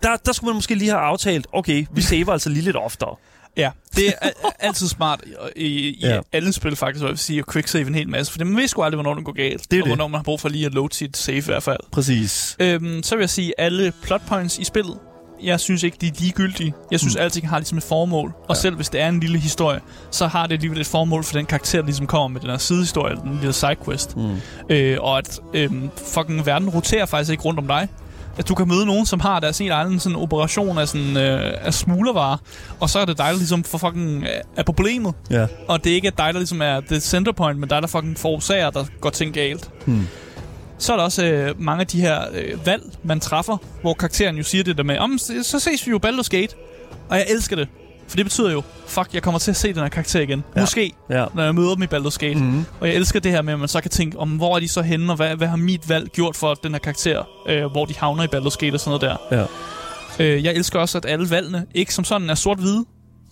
der, 0.03 0.15
der 0.25 0.31
skulle 0.33 0.49
man 0.49 0.55
måske 0.55 0.75
lige 0.75 0.89
have 0.91 1.01
aftalt, 1.01 1.47
okay, 1.53 1.85
vi 1.91 2.01
saver 2.01 2.31
altså 2.33 2.49
lige 2.49 2.61
lidt 2.63 2.75
oftere. 2.75 3.15
Ja, 3.57 3.71
det 3.95 4.07
er 4.21 4.29
altid 4.59 4.87
smart 4.87 5.21
i, 5.55 5.65
i, 5.65 5.97
Ja. 6.01 6.19
alle 6.33 6.53
spil 6.53 6.75
faktisk, 6.75 7.01
hvor 7.01 7.07
jeg 7.07 7.11
vil 7.11 7.17
sige 7.19 7.39
at 7.39 7.45
quick 7.53 7.67
save 7.67 7.87
en 7.87 7.95
hel 7.95 8.09
masse, 8.09 8.31
for 8.33 8.45
man 8.45 8.57
ved 8.57 8.67
sgu 8.67 8.81
aldrig, 8.83 8.95
hvornår 9.01 9.13
det 9.15 9.25
går 9.25 9.31
galt, 9.31 9.71
Det 9.71 9.77
er 9.77 9.81
og 9.81 9.85
det. 9.85 9.89
hvornår 9.89 10.07
man 10.07 10.17
har 10.17 10.23
brug 10.23 10.39
for 10.41 10.49
lige 10.49 10.65
at 10.65 10.73
load 10.73 10.89
sit 10.91 11.17
save 11.17 11.37
i 11.37 11.41
hvert 11.41 11.63
fald. 11.63 11.79
Præcis. 11.91 12.55
Øhm, 12.59 13.03
så 13.03 13.15
vil 13.15 13.21
jeg 13.21 13.29
sige, 13.29 13.53
alle 13.57 13.93
plot 14.03 14.21
points 14.27 14.57
i 14.57 14.63
spillet, 14.63 14.97
jeg 15.45 15.59
synes 15.59 15.83
ikke, 15.83 15.97
de 16.01 16.07
er 16.07 16.11
ligegyldige. 16.19 16.73
Jeg 16.91 16.99
synes, 16.99 17.15
mm. 17.15 17.21
alting 17.21 17.49
har 17.49 17.59
ligesom 17.59 17.77
et 17.77 17.83
formål. 17.83 18.33
Og 18.47 18.55
ja. 18.55 18.61
selv 18.61 18.75
hvis 18.75 18.89
det 18.89 19.01
er 19.01 19.09
en 19.09 19.19
lille 19.19 19.39
historie, 19.39 19.79
så 20.11 20.27
har 20.27 20.47
det 20.47 20.53
alligevel 20.53 20.81
et 20.81 20.87
formål 20.87 21.23
for 21.23 21.33
den 21.33 21.45
karakter, 21.45 21.79
der 21.79 21.85
ligesom 21.85 22.07
kommer 22.07 22.27
med 22.27 22.41
den 22.41 22.49
her 22.49 22.57
sidehistorie, 22.57 23.15
den 23.15 23.37
lille 23.39 23.53
sidequest. 23.53 24.17
Mm. 24.17 24.35
Øh, 24.69 24.97
og 25.01 25.17
at 25.17 25.39
øhm, 25.53 25.89
fucking 26.13 26.45
verden 26.45 26.69
roterer 26.69 27.05
faktisk 27.05 27.31
ikke 27.31 27.43
rundt 27.43 27.59
om 27.59 27.67
dig. 27.67 27.87
At 28.37 28.49
du 28.49 28.55
kan 28.55 28.67
møde 28.67 28.85
nogen, 28.85 29.05
som 29.05 29.19
har 29.19 29.39
deres 29.39 29.57
helt 29.57 29.71
egen 29.71 29.99
sådan, 29.99 30.15
operation 30.15 30.77
af, 30.77 30.87
sådan, 30.87 31.17
øh, 31.17 31.53
af 31.61 31.73
smuglervarer, 31.73 32.37
og 32.79 32.89
så 32.89 32.99
er 32.99 33.05
det 33.05 33.17
dig, 33.17 33.25
der 33.25 33.37
ligesom 33.37 33.63
for 33.63 33.77
fucking 33.77 34.23
øh, 34.23 34.29
er 34.55 34.63
problemet. 34.63 35.13
Ja. 35.31 35.47
Og 35.67 35.83
det 35.83 35.91
er 35.91 35.95
ikke 35.95 36.11
dig, 36.17 36.33
der 36.33 36.39
ligesom 36.39 36.61
er 36.61 36.79
det 36.79 37.03
center 37.03 37.31
point, 37.31 37.59
men 37.59 37.69
dig, 37.69 37.81
der 37.81 37.87
fucking 37.87 38.17
forårsager, 38.17 38.69
der 38.69 38.85
går 39.01 39.09
ting 39.09 39.33
galt. 39.33 39.69
Hmm. 39.85 40.07
Så 40.79 40.93
er 40.93 40.97
der 40.97 41.03
også 41.03 41.25
øh, 41.25 41.61
mange 41.61 41.81
af 41.81 41.87
de 41.87 42.01
her 42.01 42.21
øh, 42.33 42.65
valg, 42.65 42.83
man 43.03 43.19
træffer, 43.19 43.57
hvor 43.81 43.93
karakteren 43.93 44.37
jo 44.37 44.43
siger 44.43 44.63
det 44.63 44.77
der 44.77 44.83
med, 44.83 44.97
om 44.97 45.17
så 45.43 45.59
ses 45.59 45.85
vi 45.85 45.91
jo 45.91 45.99
Baldur's 46.05 46.27
Gate. 46.29 46.55
Og 47.09 47.17
jeg 47.17 47.25
elsker 47.29 47.55
det. 47.55 47.67
For 48.07 48.15
det 48.15 48.25
betyder 48.25 48.51
jo, 48.51 48.63
fuck, 48.87 49.13
jeg 49.13 49.23
kommer 49.23 49.39
til 49.39 49.51
at 49.51 49.57
se 49.57 49.67
den 49.73 49.81
her 49.81 49.89
karakter 49.89 50.19
igen. 50.21 50.43
Ja. 50.55 50.59
Måske, 50.61 50.91
Ja. 51.09 51.25
når 51.33 51.43
jeg 51.43 51.55
møder 51.55 51.73
dem 51.75 51.83
i 51.83 51.85
Baldur's 51.85 52.17
Gate. 52.17 52.35
Mm-hmm. 52.39 52.65
Og 52.79 52.87
jeg 52.87 52.95
elsker 52.95 53.19
det 53.19 53.31
her 53.31 53.41
med, 53.41 53.53
at 53.53 53.59
man 53.59 53.67
så 53.67 53.81
kan 53.81 53.91
tænke, 53.91 54.19
om 54.19 54.29
hvor 54.29 54.55
er 54.55 54.59
de 54.59 54.67
så 54.67 54.81
henne, 54.81 55.11
og 55.11 55.15
hvad, 55.15 55.35
hvad 55.35 55.47
har 55.47 55.55
mit 55.57 55.89
valg 55.89 56.09
gjort 56.09 56.35
for 56.35 56.53
den 56.53 56.71
her 56.71 56.79
karakter, 56.79 57.23
øh, 57.47 57.65
hvor 57.65 57.85
de 57.85 57.95
havner 57.97 58.23
i 58.23 58.27
Baldur's 58.27 58.57
Gate 58.59 58.73
og 58.73 58.79
sådan 58.79 58.99
noget 58.99 59.17
der. 59.31 59.47
Ja. 60.19 60.25
Øh, 60.25 60.43
jeg 60.45 60.53
elsker 60.53 60.79
også, 60.79 60.97
at 60.97 61.05
alle 61.05 61.29
valgene 61.29 61.65
ikke 61.73 61.93
som 61.93 62.03
sådan 62.03 62.29
er 62.29 62.35
sort-hvide. 62.35 62.85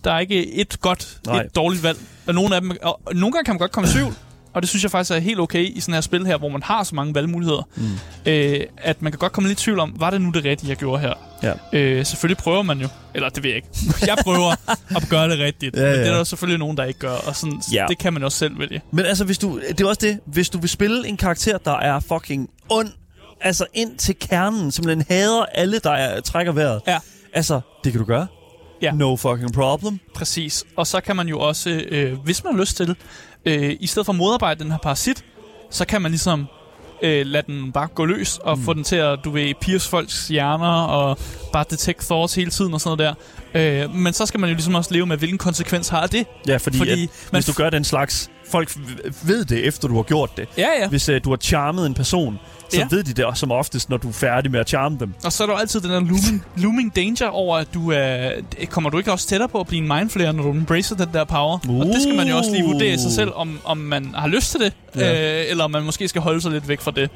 Der 0.04 0.12
er 0.12 0.18
ikke 0.18 0.54
et 0.54 0.80
godt, 0.80 1.18
Nej. 1.26 1.40
et 1.42 1.56
dårligt 1.56 1.82
valg. 1.82 1.98
Og 2.26 2.34
nogle 2.34 2.54
af 2.54 2.60
dem, 2.60 2.72
og 2.82 3.00
nogle 3.12 3.32
gange 3.32 3.44
kan 3.44 3.52
man 3.54 3.58
godt 3.58 3.72
komme 3.72 3.88
i 3.88 3.92
tvivl. 3.92 4.14
Og 4.54 4.62
det 4.62 4.68
synes 4.68 4.82
jeg 4.82 4.90
faktisk 4.90 5.10
er 5.10 5.18
helt 5.18 5.40
okay 5.40 5.64
i 5.76 5.80
sådan 5.80 5.94
her 5.94 6.00
spil 6.00 6.26
her, 6.26 6.36
hvor 6.38 6.48
man 6.48 6.62
har 6.62 6.82
så 6.82 6.94
mange 6.94 7.14
valgmuligheder. 7.14 7.68
Mm. 7.76 7.82
Øh, 8.26 8.60
at 8.76 9.02
man 9.02 9.12
kan 9.12 9.18
godt 9.18 9.32
komme 9.32 9.48
lidt 9.48 9.60
i 9.60 9.64
tvivl 9.64 9.78
om, 9.78 9.94
var 9.98 10.10
det 10.10 10.20
nu 10.20 10.30
det 10.30 10.44
rigtige, 10.44 10.68
jeg 10.68 10.76
gjorde 10.76 11.00
her? 11.00 11.12
Ja. 11.42 11.52
Øh, 11.72 12.06
selvfølgelig 12.06 12.36
prøver 12.36 12.62
man 12.62 12.78
jo, 12.80 12.88
eller 13.14 13.28
det 13.28 13.42
ved 13.42 13.50
jeg 13.50 13.56
ikke. 13.56 13.68
Jeg 14.06 14.16
prøver 14.22 14.50
at 14.96 15.06
gøre 15.10 15.28
det 15.28 15.38
rigtigt. 15.38 15.76
Ja, 15.76 15.80
Men 15.82 15.90
det 15.92 16.00
er 16.06 16.10
ja. 16.12 16.18
der 16.18 16.24
selvfølgelig 16.24 16.58
nogen, 16.58 16.76
der 16.76 16.84
ikke 16.84 17.00
gør. 17.00 17.12
Og 17.26 17.36
sådan, 17.36 17.60
Ja. 17.72 17.86
det 17.88 17.98
kan 17.98 18.12
man 18.12 18.22
også 18.24 18.38
selv 18.38 18.58
vælge. 18.58 18.80
Men 18.92 19.04
altså, 19.06 19.24
hvis 19.24 19.38
du, 19.38 19.60
det 19.68 19.80
er 19.80 19.88
også 19.88 20.00
det, 20.00 20.20
hvis 20.26 20.50
du 20.50 20.58
vil 20.58 20.68
spille 20.70 21.08
en 21.08 21.16
karakter, 21.16 21.58
der 21.58 21.76
er 21.78 22.00
fucking 22.00 22.50
ond, 22.68 22.88
altså 23.40 23.66
ind 23.74 23.96
til 23.98 24.16
kernen, 24.20 24.70
simpelthen 24.72 25.04
hader 25.08 25.44
alle, 25.54 25.78
der 25.78 25.90
er, 25.90 26.20
trækker 26.20 26.52
vejret. 26.52 26.80
Ja. 26.86 26.98
Altså, 27.34 27.60
det 27.84 27.92
kan 27.92 27.98
du 28.00 28.06
gøre. 28.06 28.26
Ja. 28.84 28.92
No 28.92 29.16
fucking 29.16 29.52
problem. 29.52 29.98
Præcis. 30.14 30.64
Og 30.76 30.86
så 30.86 31.00
kan 31.00 31.16
man 31.16 31.28
jo 31.28 31.40
også, 31.40 31.70
øh, 31.70 32.18
hvis 32.24 32.44
man 32.44 32.54
har 32.54 32.60
lyst 32.60 32.76
til, 32.76 32.96
øh, 33.44 33.76
i 33.80 33.86
stedet 33.86 34.06
for 34.06 34.12
at 34.12 34.16
modarbejde 34.16 34.64
den 34.64 34.70
her 34.70 34.78
parasit, 34.78 35.24
så 35.70 35.84
kan 35.86 36.02
man 36.02 36.10
ligesom 36.10 36.46
øh, 37.02 37.26
lade 37.26 37.46
den 37.46 37.72
bare 37.72 37.86
gå 37.86 38.04
løs 38.04 38.38
og 38.38 38.58
mm. 38.58 38.64
få 38.64 38.74
den 38.74 38.84
til 38.84 38.96
at, 38.96 39.18
du 39.24 39.30
ved, 39.30 39.54
pierce 39.60 39.88
folks 39.88 40.28
hjerner 40.28 40.82
og 40.82 41.18
bare 41.52 41.64
detect 41.70 42.00
thoughts 42.00 42.34
hele 42.34 42.50
tiden 42.50 42.74
og 42.74 42.80
sådan 42.80 42.98
noget 42.98 43.16
der. 43.54 43.84
Øh, 43.84 43.94
men 43.94 44.12
så 44.12 44.26
skal 44.26 44.40
man 44.40 44.50
jo 44.50 44.54
ligesom 44.54 44.74
også 44.74 44.94
leve 44.94 45.06
med, 45.06 45.16
hvilken 45.16 45.38
konsekvens 45.38 45.88
har 45.88 46.06
det. 46.06 46.26
Ja, 46.48 46.56
fordi, 46.56 46.78
Fordi 46.78 46.92
at, 46.92 46.98
man 47.32 47.42
hvis 47.42 47.46
du 47.46 47.52
gør 47.52 47.70
den 47.70 47.84
slags, 47.84 48.30
folk 48.50 48.72
ved 49.24 49.44
det, 49.44 49.66
efter 49.66 49.88
du 49.88 49.94
har 49.96 50.02
gjort 50.02 50.36
det. 50.36 50.48
Ja, 50.58 50.66
ja. 50.80 50.88
Hvis 50.88 51.08
uh, 51.08 51.14
du 51.24 51.30
har 51.30 51.36
charmet 51.36 51.86
en 51.86 51.94
person, 51.94 52.38
så 52.68 52.78
Ja. 52.78 52.86
ved 52.90 53.04
de 53.04 53.12
det 53.12 53.24
også 53.24 53.40
som 53.40 53.50
oftest, 53.52 53.90
når 53.90 53.96
du 53.96 54.08
er 54.08 54.12
færdig 54.12 54.50
med 54.50 54.60
at 54.60 54.68
charme 54.68 54.96
dem. 55.00 55.14
Og 55.24 55.32
så 55.32 55.42
er 55.42 55.46
der 55.46 55.54
altid 55.54 55.80
den 55.80 55.90
der 55.90 56.00
looming, 56.00 56.44
looming 56.56 56.96
danger 56.96 57.26
over, 57.28 57.56
at 57.56 57.68
du 57.74 57.90
er... 57.90 58.30
kommer 58.70 58.90
du 58.90 58.98
ikke 58.98 59.12
også 59.12 59.28
tættere 59.28 59.48
på 59.48 59.60
at 59.60 59.66
blive 59.66 59.82
en 59.82 59.88
mindflayer, 59.88 60.32
når 60.32 60.42
du 60.42 60.50
embracer 60.50 60.96
den 60.96 61.08
der 61.12 61.24
power? 61.24 61.58
Uh. 61.68 61.80
Og 61.80 61.86
det 61.86 62.02
skal 62.02 62.14
man 62.16 62.28
jo 62.28 62.36
også 62.36 62.50
lige 62.50 62.64
vurdere 62.64 62.94
i 62.94 62.98
sig 62.98 63.12
selv, 63.12 63.30
om, 63.34 63.58
om 63.64 63.76
man 63.78 64.14
har 64.14 64.28
lyst 64.28 64.50
til 64.50 64.60
det, 64.60 64.72
Ja. 64.96 65.40
øh, 65.42 65.50
eller 65.50 65.64
om 65.64 65.70
man 65.70 65.82
måske 65.84 66.08
skal 66.08 66.22
holde 66.22 66.40
sig 66.40 66.50
lidt 66.52 66.68
væk 66.68 66.80
fra 66.80 66.90
det. 66.90 67.10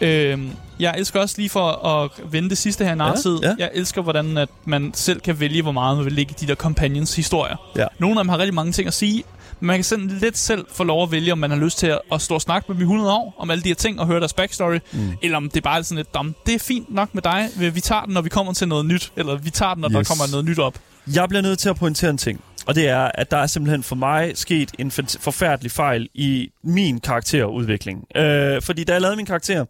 Øh, 0.00 0.38
jeg 0.80 0.94
elsker 0.98 1.20
også 1.20 1.34
lige 1.38 1.48
for 1.50 1.86
at 1.86 2.10
vende 2.32 2.50
det 2.50 2.58
sidste 2.58 2.84
her 2.84 2.92
i 2.92 2.96
narrativet. 2.96 3.40
ja. 3.42 3.54
Jeg 3.58 3.70
elsker, 3.74 4.02
hvordan 4.02 4.36
at 4.38 4.48
man 4.64 4.90
selv 4.94 5.20
kan 5.20 5.40
vælge, 5.40 5.62
hvor 5.62 5.72
meget 5.72 5.96
man 5.96 6.04
vil 6.04 6.12
lægge 6.12 6.34
i 6.40 6.44
de 6.44 6.48
der 6.48 6.54
companions 6.54 7.16
historier. 7.16 7.56
Ja. 7.76 7.86
Nogle 7.98 8.18
af 8.20 8.24
dem 8.24 8.28
har 8.28 8.38
rigtig 8.38 8.54
mange 8.54 8.72
ting 8.72 8.86
at 8.88 8.94
sige, 8.94 9.22
man 9.60 9.76
kan 9.76 9.84
sådan 9.84 10.06
lidt 10.08 10.38
selv 10.38 10.64
få 10.72 10.84
lov 10.84 11.02
at 11.02 11.10
vælge, 11.12 11.32
om 11.32 11.38
man 11.38 11.50
har 11.50 11.58
lyst 11.58 11.78
til 11.78 11.86
at, 11.86 12.00
at 12.12 12.22
stå 12.22 12.34
og 12.34 12.40
snakke 12.40 12.64
med 12.68 12.74
dem 12.74 12.80
i 12.82 12.84
100 12.84 13.12
år, 13.12 13.34
om 13.38 13.50
alle 13.50 13.62
de 13.64 13.68
her 13.68 13.74
ting, 13.74 14.00
og 14.00 14.06
høre 14.06 14.20
deres 14.20 14.32
backstory, 14.32 14.78
mm. 14.92 15.12
eller 15.22 15.36
om 15.36 15.44
det 15.50 15.56
er 15.56 15.60
bare 15.60 15.84
sådan 15.84 15.96
lidt, 15.96 16.14
"Dam, 16.14 16.34
det 16.46 16.54
er 16.54 16.58
fint 16.58 16.94
nok 16.94 17.14
med 17.14 17.22
dig, 17.22 17.48
vi 17.74 17.80
tager 17.80 18.02
den, 18.04 18.14
når 18.14 18.20
vi 18.20 18.28
kommer 18.28 18.52
til 18.52 18.68
noget 18.68 18.86
nyt, 18.86 19.12
eller 19.16 19.36
vi 19.36 19.50
tager 19.50 19.74
den, 19.74 19.80
når 19.80 19.88
yes. 19.88 19.94
der 20.08 20.14
kommer 20.14 20.30
noget 20.30 20.44
nyt 20.44 20.58
op. 20.58 20.74
Jeg 21.14 21.28
bliver 21.28 21.42
nødt 21.42 21.58
til 21.58 21.68
at 21.68 21.76
pointere 21.76 22.10
en 22.10 22.18
ting, 22.18 22.40
og 22.70 22.76
det 22.76 22.88
er, 22.88 23.10
at 23.14 23.30
der 23.30 23.36
er 23.36 23.46
simpelthen 23.46 23.82
for 23.82 23.96
mig 23.96 24.32
sket 24.34 24.70
en 24.78 24.90
forfærdelig 25.20 25.72
fejl 25.72 26.08
i 26.14 26.50
min 26.64 27.00
karakterudvikling. 27.00 28.04
Øh, 28.16 28.62
fordi 28.62 28.84
da 28.84 28.92
jeg 28.92 29.00
lavede 29.00 29.16
min 29.16 29.26
karakter, 29.26 29.64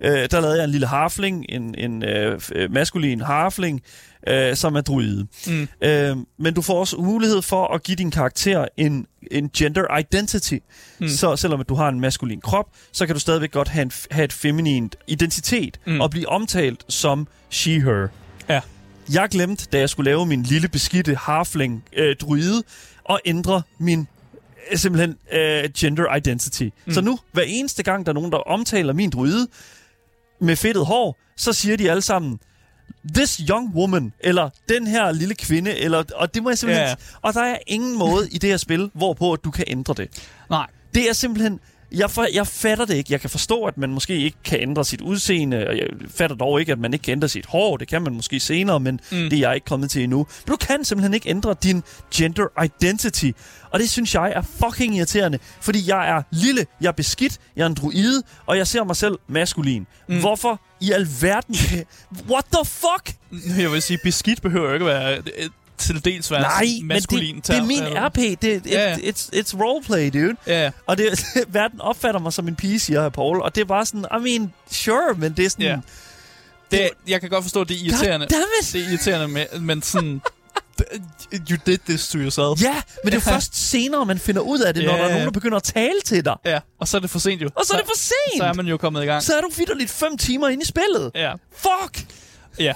øh, 0.00 0.28
der 0.30 0.40
lavede 0.40 0.56
jeg 0.56 0.64
en 0.64 0.70
lille 0.70 0.86
harfling, 0.86 1.46
en, 1.48 1.74
en 1.78 2.04
øh, 2.04 2.40
øh, 2.54 2.72
maskulin 2.72 3.20
harfling, 3.20 3.82
øh, 4.28 4.56
som 4.56 4.74
er 4.74 4.80
druide. 4.80 5.26
Mm. 5.46 5.68
Øh, 5.80 6.16
men 6.38 6.54
du 6.54 6.62
får 6.62 6.80
også 6.80 6.96
mulighed 6.96 7.42
for 7.42 7.74
at 7.74 7.82
give 7.82 7.96
din 7.96 8.10
karakter 8.10 8.66
en, 8.76 9.06
en 9.30 9.50
gender 9.56 9.98
identity. 9.98 10.58
Mm. 11.00 11.08
Så 11.08 11.36
selvom 11.36 11.64
du 11.68 11.74
har 11.74 11.88
en 11.88 12.00
maskulin 12.00 12.40
krop, 12.40 12.66
så 12.92 13.06
kan 13.06 13.14
du 13.14 13.20
stadigvæk 13.20 13.50
godt 13.50 13.68
have, 13.68 13.82
en, 13.82 13.92
have 14.10 14.24
et 14.24 14.32
feminint 14.32 14.96
identitet 15.06 15.80
mm. 15.86 16.00
og 16.00 16.10
blive 16.10 16.28
omtalt 16.28 16.84
som 16.88 17.26
she-her. 17.50 18.08
Jeg 19.12 19.28
glemte, 19.30 19.66
da 19.72 19.78
jeg 19.78 19.90
skulle 19.90 20.10
lave 20.10 20.26
min 20.26 20.42
lille 20.42 20.68
beskidte 20.68 21.14
harfling 21.14 21.84
øh, 21.92 22.16
druide, 22.16 22.62
at 23.10 23.20
ændre 23.24 23.62
min 23.78 24.08
øh, 24.70 24.78
simpelthen 24.78 25.16
øh, 25.32 25.70
gender 25.78 26.16
identity. 26.16 26.68
Mm. 26.86 26.92
Så 26.92 27.00
nu, 27.00 27.18
hver 27.32 27.42
eneste 27.42 27.82
gang, 27.82 28.06
der 28.06 28.12
er 28.12 28.14
nogen, 28.14 28.32
der 28.32 28.38
omtaler 28.38 28.92
min 28.92 29.10
druide 29.10 29.48
med 30.40 30.56
fedtet 30.56 30.86
hår, 30.86 31.18
så 31.36 31.52
siger 31.52 31.76
de 31.76 31.90
alle 31.90 32.02
sammen, 32.02 32.40
this 33.14 33.40
young 33.48 33.74
woman, 33.74 34.12
eller 34.20 34.50
den 34.68 34.86
her 34.86 35.12
lille 35.12 35.34
kvinde, 35.34 35.78
eller, 35.78 36.04
og 36.14 36.34
det 36.34 36.42
må 36.42 36.50
jeg 36.50 36.58
simpelthen... 36.58 36.86
Ja. 36.88 36.94
Og 37.22 37.34
der 37.34 37.42
er 37.42 37.58
ingen 37.66 37.98
måde 37.98 38.28
i 38.30 38.38
det 38.38 38.50
her 38.50 38.56
spil, 38.56 38.90
hvorpå 38.94 39.36
du 39.36 39.50
kan 39.50 39.64
ændre 39.66 39.94
det. 39.94 40.08
Nej. 40.50 40.66
Det 40.94 41.08
er 41.08 41.12
simpelthen... 41.12 41.60
Jeg, 41.94 42.10
for, 42.10 42.26
jeg 42.34 42.46
fatter 42.46 42.84
det 42.84 42.94
ikke. 42.94 43.12
Jeg 43.12 43.20
kan 43.20 43.30
forstå, 43.30 43.64
at 43.64 43.78
man 43.78 43.90
måske 43.90 44.16
ikke 44.18 44.36
kan 44.44 44.60
ændre 44.60 44.84
sit 44.84 45.00
udseende, 45.00 45.66
og 45.68 45.76
jeg 45.76 45.86
fatter 46.10 46.36
dog 46.36 46.60
ikke, 46.60 46.72
at 46.72 46.78
man 46.78 46.92
ikke 46.92 47.02
kan 47.02 47.12
ændre 47.12 47.28
sit 47.28 47.46
hår. 47.46 47.76
Det 47.76 47.88
kan 47.88 48.02
man 48.02 48.14
måske 48.14 48.40
senere, 48.40 48.80
men 48.80 49.00
Mm. 49.12 49.16
det 49.16 49.32
er 49.32 49.36
jeg 49.40 49.54
ikke 49.54 49.64
kommet 49.64 49.90
til 49.90 50.02
endnu. 50.02 50.16
Men 50.18 50.50
du 50.52 50.56
kan 50.56 50.84
simpelthen 50.84 51.14
ikke 51.14 51.28
ændre 51.30 51.54
din 51.62 51.82
gender 52.14 52.62
identity. 52.64 53.30
Og 53.70 53.80
det 53.80 53.90
synes 53.90 54.14
jeg 54.14 54.32
er 54.36 54.42
fucking 54.42 54.96
irriterende, 54.96 55.38
fordi 55.60 55.88
jeg 55.88 56.10
er 56.10 56.22
lille, 56.30 56.66
jeg 56.80 56.88
er 56.88 56.92
beskidt, 56.92 57.38
jeg 57.56 57.62
er 57.62 57.66
en 57.66 57.74
druide, 57.74 58.22
og 58.46 58.56
jeg 58.56 58.66
ser 58.66 58.84
mig 58.84 58.96
selv 58.96 59.18
maskulin. 59.28 59.86
Mm. 60.08 60.20
Hvorfor 60.20 60.60
i 60.80 60.90
alverden? 60.92 61.54
What 62.30 62.44
the 62.44 62.64
fuck? 62.64 63.16
Jeg 63.58 63.72
vil 63.72 63.82
sige, 63.82 63.98
beskidt 64.04 64.42
behøver 64.42 64.66
jo 64.68 64.72
ikke 64.74 64.86
være 64.86 65.22
til 65.78 66.04
dels 66.04 66.30
være 66.30 66.40
Nej, 66.40 66.66
men 66.78 66.88
maskulin 66.88 67.36
det, 67.36 67.46
det 67.46 67.56
er 67.56 67.64
min 67.64 67.82
RP. 67.82 68.16
Det, 68.16 68.44
it, 68.44 68.66
Ja, 68.66 68.90
ja. 68.90 68.94
it's, 68.96 69.28
it's 69.34 69.60
roleplay, 69.62 70.10
dude. 70.12 70.36
Ja, 70.46 70.70
Og 70.86 70.98
det, 70.98 71.24
verden 71.48 71.80
opfatter 71.80 72.20
mig 72.20 72.32
som 72.32 72.48
en 72.48 72.56
pige, 72.56 72.80
siger 72.80 73.02
her, 73.02 73.08
Paul. 73.08 73.40
Og 73.40 73.54
det 73.54 73.60
er 73.60 73.64
bare 73.64 73.86
sådan, 73.86 74.04
I 74.20 74.22
mean, 74.22 74.52
sure, 74.70 75.14
men 75.16 75.32
det 75.32 75.44
er 75.46 75.50
sådan... 75.50 75.66
Ja. 75.66 75.78
det, 76.70 76.90
jeg 77.08 77.20
kan 77.20 77.30
godt 77.30 77.44
forstå, 77.44 77.64
det 77.64 77.76
er 77.76 77.84
irriterende. 77.84 78.26
Det 78.28 78.36
er 78.74 78.90
irriterende, 78.90 79.28
med, 79.28 79.46
men 79.60 79.82
sådan... 79.82 80.20
You 81.50 81.56
did 81.66 81.78
this 81.88 82.08
to 82.08 82.18
yourself. 82.18 82.62
Ja, 82.62 82.74
men 82.74 83.12
det 83.12 83.14
er 83.14 83.14
jo 83.14 83.20
først 83.32 83.70
senere, 83.70 84.06
man 84.06 84.18
finder 84.18 84.42
ud 84.42 84.58
af 84.60 84.74
det, 84.74 84.84
når 84.84 84.92
Ja, 84.92 84.98
der 84.98 85.04
er 85.04 85.10
nogen, 85.10 85.24
der 85.24 85.30
begynder 85.30 85.56
at 85.56 85.62
tale 85.62 86.00
til 86.04 86.24
dig. 86.24 86.36
Ja, 86.44 86.58
og 86.80 86.88
så 86.88 86.96
er 86.96 87.00
det 87.00 87.10
for 87.10 87.18
sent 87.18 87.42
jo. 87.42 87.48
Og 87.54 87.66
så 87.66 87.72
er 87.72 87.76
det 87.78 87.86
for 87.86 87.96
sent! 87.98 88.38
Så 88.38 88.44
er 88.44 88.52
man 88.52 88.66
jo 88.66 88.76
kommet 88.76 89.02
i 89.02 89.06
gang. 89.06 89.22
Så 89.22 89.36
er 89.36 89.40
du 89.40 89.50
vidderligt 89.56 89.90
fem 89.90 90.18
timer 90.18 90.48
inde 90.48 90.62
i 90.62 90.66
spillet. 90.66 91.10
Ja, 91.14 91.32
Fuck! 91.56 92.06
ja. 92.58 92.72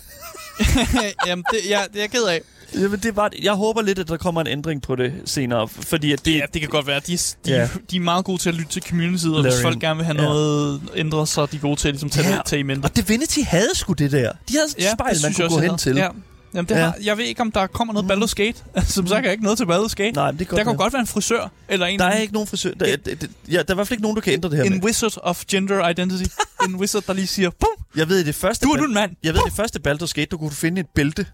Jamen, 1.27 1.45
det, 1.53 1.59
ja, 1.69 1.81
det 1.93 1.97
er 1.97 2.01
jeg 2.01 2.11
ked 2.11 2.23
af. 2.25 2.41
Jamen, 2.75 2.99
det 2.99 3.05
er 3.05 3.13
bare, 3.13 3.31
jeg 3.43 3.53
håber 3.53 3.83
lidt, 3.83 3.99
at 3.99 4.09
der 4.09 4.17
kommer 4.17 4.41
en 4.41 4.47
ændring 4.47 4.83
på 4.83 4.97
det 4.97 5.13
senere, 5.25 5.69
fordi 5.69 6.13
at 6.13 6.25
det... 6.25 6.35
Ja, 6.35 6.41
det 6.53 6.61
kan 6.61 6.71
godt 6.71 6.87
være. 6.87 7.01
De, 7.07 7.13
de, 7.17 7.29
Ja. 7.47 7.69
de 7.91 7.97
er 7.97 8.01
meget 8.01 8.25
gode 8.25 8.39
til 8.43 8.49
at 8.49 8.55
lytte 8.55 8.71
til 8.73 8.83
community, 8.89 9.25
og 9.27 9.43
hvis 9.43 9.63
folk 9.63 9.81
gerne 9.81 9.97
vil 9.97 10.07
have 10.07 10.23
Ja. 10.23 10.29
noget 10.29 10.81
ændret, 10.97 11.29
så 11.29 11.43
er 11.43 11.47
de 11.47 11.59
gode 11.59 11.77
til 11.77 11.89
at 11.89 11.95
ligesom, 11.95 12.11
tage, 12.11 12.29
Ja. 12.29 12.35
det, 12.37 12.43
tage 12.47 12.61
i 12.61 12.63
mente. 12.63 12.87
Og 12.87 12.97
Divinity 12.97 13.39
havde 13.47 13.71
sgu 13.75 13.93
det 13.93 14.13
der. 14.13 14.33
De 14.49 14.57
havde 14.57 14.69
sådan 14.71 14.85
et 14.85 14.91
spejl, 14.99 15.17
man 15.23 15.35
kunne 15.35 15.49
gå 15.49 15.59
hen 15.71 15.79
til. 15.79 15.97
Ja. 15.97 16.09
Jamen, 16.55 16.69
det 16.69 16.75
Ja. 16.75 16.81
har, 16.81 16.95
jeg 17.03 17.17
ved 17.19 17.25
ikke, 17.25 17.41
om 17.41 17.53
der 17.53 17.67
kommer 17.67 17.95
noget 17.95 18.13
Baldur's 18.13 18.35
Gate. 18.35 18.59
Som 18.93 19.07
sagt 19.07 19.27
er 19.27 19.31
ikke 19.31 19.43
noget 19.45 19.59
til 19.59 19.65
Baldur's 19.65 19.95
Gate. 19.95 20.13
Nej, 20.13 20.31
det 20.31 20.49
kan 20.49 20.59
der 20.59 20.65
kan 20.65 20.77
godt 20.77 20.93
være 20.93 21.01
en 21.01 21.07
frisør, 21.07 21.51
eller 21.69 21.87
en, 21.87 21.99
Der 21.99 22.05
er 22.05 22.19
ikke 22.19 22.33
nogen 22.33 22.47
frisør. 22.49 22.75
Der, 22.75 22.97
der, 22.97 23.15
der, 23.15 23.27
ja, 23.49 23.53
der 23.53 23.59
er 23.69 23.73
i 23.73 23.75
hvert 23.75 23.89
fald 23.89 23.93
ikke 23.97 24.03
nogen, 24.03 24.15
du 24.15 24.21
kan 24.21 24.33
ændre 24.33 24.49
det 24.51 24.57
her 24.57 24.65
en 24.65 24.73
med. 24.73 24.83
wizard 24.85 25.13
of 25.23 25.45
gender 25.51 25.89
identity. 25.89 26.25
en 26.69 26.77
wizard, 26.77 27.03
der 27.07 27.13
lige 27.13 27.27
siger, 27.27 27.51
Pum! 27.51 27.69
Jeg 27.97 28.09
ved, 28.09 28.25
det 28.25 28.35
første... 28.35 28.67
Du 28.67 28.71
er 28.73 28.77
du 28.77 28.85
en 28.85 28.95
mand. 28.95 29.13
Jeg 29.23 29.35
ved, 29.35 29.41
det 29.45 29.53
første 29.53 29.81
Baldur's 29.89 30.13
Gate, 30.15 30.27
du 30.27 30.39
kunne 30.39 30.51
finde 30.51 30.81
et 30.81 30.87
bælte, 30.95 31.27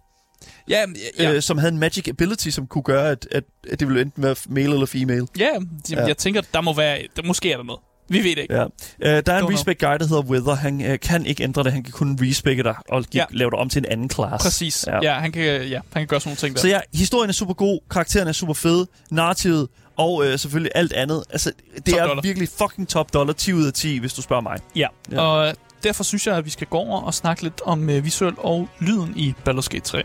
Ja, 0.69 0.85
ja, 1.19 1.33
øh, 1.33 1.43
som 1.43 1.59
havde 1.59 1.73
en 1.73 1.79
magic 1.79 2.09
ability, 2.09 2.49
som 2.49 2.67
kunne 2.67 2.83
gøre, 2.83 3.11
at, 3.11 3.29
at, 3.31 3.45
at 3.71 3.81
det 3.81 3.89
ville 3.89 4.03
enten 4.03 4.23
være 4.23 4.37
male 4.49 4.73
eller 4.73 4.87
female. 4.87 5.27
ja, 5.39 5.49
Ja. 5.91 6.07
jeg 6.07 6.17
tænker, 6.17 6.41
der 6.55 6.61
må 6.61 6.75
være, 6.75 6.99
der, 7.17 7.23
måske 7.23 7.53
er 7.53 7.57
der 7.57 7.65
noget. 7.65 7.81
Vi 8.09 8.19
ved 8.19 8.31
det 8.31 8.39
ikke. 8.39 8.55
Ja. 8.55 8.63
Øh, 8.63 8.69
der 9.01 9.09
er 9.13 9.19
en 9.19 9.43
Don't 9.45 9.47
know. 9.47 9.51
respec 9.51 9.79
guy, 9.79 9.89
der 10.01 10.07
hedder 10.07 10.23
Wither. 10.23 10.55
Han 10.55 10.83
øh, 10.83 10.99
kan 11.01 11.27
ikke 11.27 11.43
ændre 11.43 11.63
det. 11.63 11.73
Han 11.73 11.83
kan 11.83 11.93
kun 11.93 12.19
respecte 12.23 12.63
dig 12.63 12.75
og 12.89 13.05
Ja. 13.15 13.25
lave 13.31 13.51
dig 13.51 13.59
om 13.59 13.69
til 13.69 13.79
en 13.79 13.85
anden 13.91 14.11
class. 14.11 14.43
Præcis. 14.45 14.85
Ja. 14.87 14.99
Ja. 15.03 15.15
han 15.15 15.33
kan, 15.33 15.43
ja, 15.45 15.59
han 15.93 16.01
kan 16.01 16.07
gøre 16.07 16.21
sådan 16.21 16.29
nogle 16.29 16.37
ting 16.37 16.55
der. 16.55 16.61
Så 16.61 16.69
ja, 16.69 16.81
historien 16.95 17.29
er 17.29 17.33
super 17.35 17.55
god, 17.55 17.81
karakteren 17.91 18.29
er 18.29 18.33
super 18.33 18.55
fed, 18.55 18.87
narrativet 19.11 19.69
og 19.97 20.27
øh, 20.27 20.39
selvfølgelig 20.39 20.73
alt 20.75 20.93
andet. 20.93 21.25
Altså, 21.31 21.53
det 21.77 21.85
Top 21.85 21.99
er 22.01 22.07
dollar. 22.07 22.23
virkelig 22.23 22.49
fucking 22.49 22.89
top 22.89 23.15
dollar, 23.15 23.33
10 23.33 23.53
ud 23.53 23.67
af 23.67 23.73
10, 23.73 23.99
hvis 23.99 24.15
du 24.15 24.23
spørger 24.23 24.43
mig. 24.43 24.59
Ja, 24.77 24.87
Ja. 25.13 25.21
og 25.21 25.55
derfor 25.83 26.05
synes 26.05 26.27
jeg, 26.27 26.37
at 26.37 26.45
vi 26.45 26.51
skal 26.51 26.67
gå 26.67 26.77
over 26.79 27.01
og 27.03 27.15
snakke 27.15 27.43
lidt 27.43 27.61
om 27.65 27.89
uh, 27.89 28.05
visuel 28.05 28.35
og 28.39 28.69
lyden 28.81 29.13
i 29.17 29.35
Baldur's 29.49 29.69
Gate 29.69 29.81
3. 29.81 30.03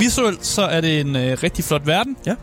Visuelt 0.00 0.46
så 0.46 0.62
er 0.62 0.80
det 0.80 1.00
en 1.00 1.16
uh, 1.16 1.22
rigtig 1.22 1.64
flot 1.64 1.86
verden. 1.86 2.16
Ja. 2.26 2.34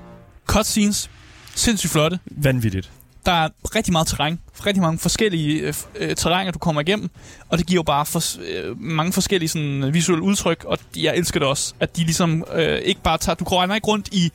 Cutscenes, 0.45 1.09
sindssygt 1.55 1.91
flotte. 1.91 2.19
Vanvittigt. 2.25 2.91
Der 3.25 3.31
er 3.31 3.49
rigtig 3.75 3.91
meget 3.91 4.07
terræn. 4.07 4.39
Rigtig 4.65 4.81
mange 4.81 4.99
forskellige 4.99 5.59
øh, 5.59 5.73
øh, 5.95 6.15
terrænger, 6.15 6.51
du 6.51 6.59
kommer 6.59 6.81
igennem. 6.81 7.09
Og 7.49 7.57
det 7.57 7.67
giver 7.67 7.77
jo 7.77 7.83
bare 7.83 8.05
for, 8.05 8.21
øh, 8.47 8.81
mange 8.81 9.13
forskellige 9.13 9.49
sådan, 9.49 9.83
øh, 9.83 9.93
visuelle 9.93 10.23
udtryk. 10.23 10.63
Og 10.63 10.77
jeg 10.97 11.15
elsker 11.17 11.39
det 11.39 11.47
også, 11.47 11.73
at 11.79 11.97
de 11.97 12.01
ligesom 12.01 12.45
øh, 12.53 12.79
ikke 12.79 13.01
bare 13.01 13.17
tager... 13.17 13.35
Du 13.35 13.43
går 13.43 13.73
ikke 13.73 13.87
rundt 13.87 14.09
i 14.11 14.31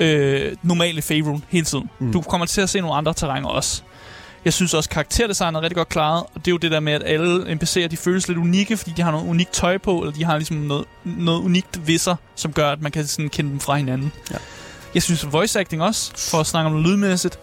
øh, 0.00 0.56
normale 0.62 1.02
Faerun 1.02 1.44
hele 1.48 1.64
tiden. 1.64 1.90
Mm. 1.98 2.12
Du 2.12 2.20
kommer 2.20 2.46
til 2.46 2.60
at 2.60 2.68
se 2.68 2.80
nogle 2.80 2.96
andre 2.96 3.14
terrænger 3.14 3.48
også. 3.48 3.82
Jeg 4.44 4.52
synes 4.52 4.74
også, 4.74 4.90
karakterdesignet 4.90 5.58
er 5.58 5.62
rigtig 5.62 5.76
godt 5.76 5.88
klaret. 5.88 6.22
Og 6.22 6.30
det 6.36 6.46
er 6.48 6.50
jo 6.50 6.56
det 6.56 6.70
der 6.70 6.80
med, 6.80 6.92
at 6.92 7.02
alle 7.04 7.52
NPC'er, 7.52 7.86
de 7.86 7.96
føles 7.96 8.28
lidt 8.28 8.38
unikke, 8.38 8.76
fordi 8.76 8.92
de 8.96 9.02
har 9.02 9.10
noget 9.10 9.26
unikt 9.26 9.52
tøj 9.52 9.78
på, 9.78 10.00
eller 10.00 10.12
de 10.12 10.24
har 10.24 10.36
ligesom 10.36 10.56
noget, 10.56 10.84
noget 11.04 11.40
unikt 11.40 11.86
ved 11.86 11.98
sig, 11.98 12.16
som 12.34 12.52
gør, 12.52 12.70
at 12.72 12.82
man 12.82 12.92
kan 12.92 13.06
sådan 13.06 13.28
kende 13.28 13.50
dem 13.50 13.60
fra 13.60 13.76
hinanden. 13.76 14.12
Ja. 14.30 14.36
Jeg 14.94 15.02
synes, 15.02 15.32
voice 15.32 15.60
acting 15.60 15.82
også, 15.82 16.30
for 16.30 16.38
at 16.40 16.46
snakke 16.46 16.66
om 16.66 16.72
noget 16.72 16.86
lydmæssigt, 16.88 17.38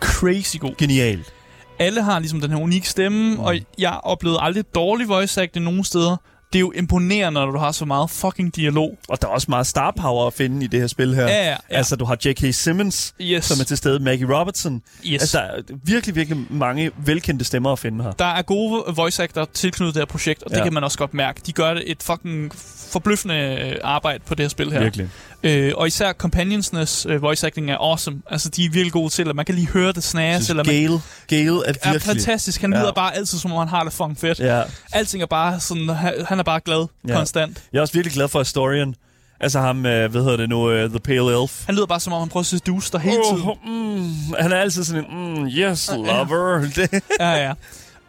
crazy 0.00 0.56
god. 0.60 0.74
Genialt. 0.78 1.32
Alle 1.78 2.02
har 2.02 2.18
ligesom 2.18 2.40
den 2.40 2.50
her 2.50 2.58
unikke 2.58 2.88
stemme, 2.88 3.18
Mm. 3.30 3.34
mm. 3.34 3.40
og 3.40 3.56
jeg 3.78 4.00
oplevede 4.02 4.40
aldrig 4.40 4.64
dårlig 4.74 5.08
voice 5.08 5.42
acting 5.42 5.64
nogen 5.64 5.84
steder. 5.84 6.16
Det 6.52 6.58
er 6.58 6.60
jo 6.60 6.72
imponerende, 6.76 7.40
når 7.40 7.50
du 7.50 7.58
har 7.58 7.72
så 7.72 7.84
meget 7.84 8.10
fucking 8.10 8.56
dialog. 8.56 8.98
Og 9.08 9.22
der 9.22 9.28
er 9.28 9.32
også 9.32 9.46
meget 9.48 9.66
star 9.66 9.90
power 10.00 10.26
at 10.26 10.32
finde 10.32 10.64
i 10.64 10.68
det 10.68 10.80
her 10.80 10.86
spil 10.86 11.14
her. 11.14 11.22
Ja, 11.22 11.28
ja, 11.44 11.50
ja. 11.50 11.56
Altså, 11.70 11.96
du 11.96 12.04
har 12.04 12.16
J.K. 12.24 12.54
Simmons, 12.54 13.14
yes. 13.20 13.44
som 13.44 13.60
er 13.60 13.64
til 13.64 13.76
stede, 13.76 14.00
Maggie 14.00 14.38
Robertson. 14.38 14.82
yes. 15.04 15.20
Altså, 15.20 15.38
der 15.38 15.44
er 15.44 15.62
virkelig, 15.84 16.14
virkelig 16.16 16.46
mange 16.50 16.90
velkendte 17.04 17.44
stemmer 17.44 17.72
at 17.72 17.78
finde 17.78 18.04
her. 18.04 18.10
Der 18.12 18.24
er 18.24 18.42
gode 18.42 18.84
voice 18.94 19.22
actor 19.22 19.48
tilknyttet 19.54 19.94
det 19.94 20.00
her 20.00 20.06
projekt, 20.06 20.42
og 20.42 20.50
det 20.50 20.56
Ja. 20.56 20.62
kan 20.62 20.72
man 20.74 20.84
også 20.84 20.98
godt 20.98 21.14
mærke. 21.14 21.40
De 21.46 21.52
gør 21.52 21.74
det 21.74 21.82
et 21.86 22.02
fucking 22.02 22.52
forbløffende 22.92 23.34
øh, 23.34 23.76
arbejde 23.84 24.22
på 24.26 24.34
det 24.34 24.44
her 24.44 24.48
spil 24.48 24.72
her. 24.72 24.80
Virkelig. 24.80 25.08
Øh, 25.44 25.72
og 25.76 25.86
især 25.86 26.12
companionsnes 26.12 27.06
øh, 27.08 27.22
voice 27.22 27.46
acting 27.46 27.70
er 27.70 27.76
awesome. 27.80 28.22
Altså, 28.30 28.48
de 28.48 28.64
er 28.64 28.70
virkelig 28.70 28.92
gode 28.92 29.10
til, 29.10 29.28
at 29.28 29.36
man 29.36 29.44
kan 29.44 29.54
lige 29.54 29.68
høre 29.68 29.92
det 29.92 30.04
snage, 30.04 30.34
synes, 30.34 30.50
at 30.50 30.56
man 30.56 30.64
Gale, 30.66 31.00
Gale 31.28 31.48
er 31.48 31.72
er 31.82 31.92
virkelig... 31.92 32.02
fantastisk. 32.02 32.60
Han 32.60 32.72
Ja. 32.72 32.78
lyder 32.80 32.92
bare 32.92 33.16
altid, 33.16 33.38
som 33.38 33.52
om 33.52 33.58
han 33.58 33.68
har 33.68 33.84
det 33.84 33.92
fucking 33.92 34.18
fedt. 34.20 34.38
Ja. 34.40 34.62
Alting 34.92 35.22
er 35.22 35.26
bare 35.26 35.60
sådan, 35.60 35.88
han 35.88 36.14
han 36.28 36.38
er 36.42 36.44
bare 36.44 36.60
glad 36.64 36.86
Ja. 37.08 37.14
konstant. 37.14 37.62
Jeg 37.72 37.78
er 37.78 37.82
også 37.82 37.94
virkelig 37.94 38.12
glad 38.14 38.28
for 38.28 38.38
Historian. 38.38 38.94
Altså 39.40 39.60
ham, 39.60 39.86
øh, 39.86 40.10
hvad 40.10 40.22
hedder 40.22 40.36
det 40.36 40.48
nu, 40.48 40.82
uh, 40.84 40.90
The 40.90 40.98
Pale 41.00 41.42
Elf. 41.42 41.66
Han 41.66 41.74
lyder 41.74 41.86
bare, 41.86 42.00
som 42.00 42.12
om 42.12 42.20
han 42.20 42.28
prøver 42.28 42.42
at 42.42 42.46
seduce 42.46 42.92
dig 42.92 43.00
hele 43.00 43.16
tiden. 43.32 43.48
Oh, 43.48 43.56
mm, 43.66 44.34
han 44.40 44.52
er 44.52 44.56
altid 44.56 44.84
sådan 44.84 45.04
en, 45.04 45.34
mm, 45.40 45.46
yes, 45.46 45.90
lover. 45.96 46.60
Det- 46.76 47.02
Ja, 47.20 47.30
ja. 47.30 47.52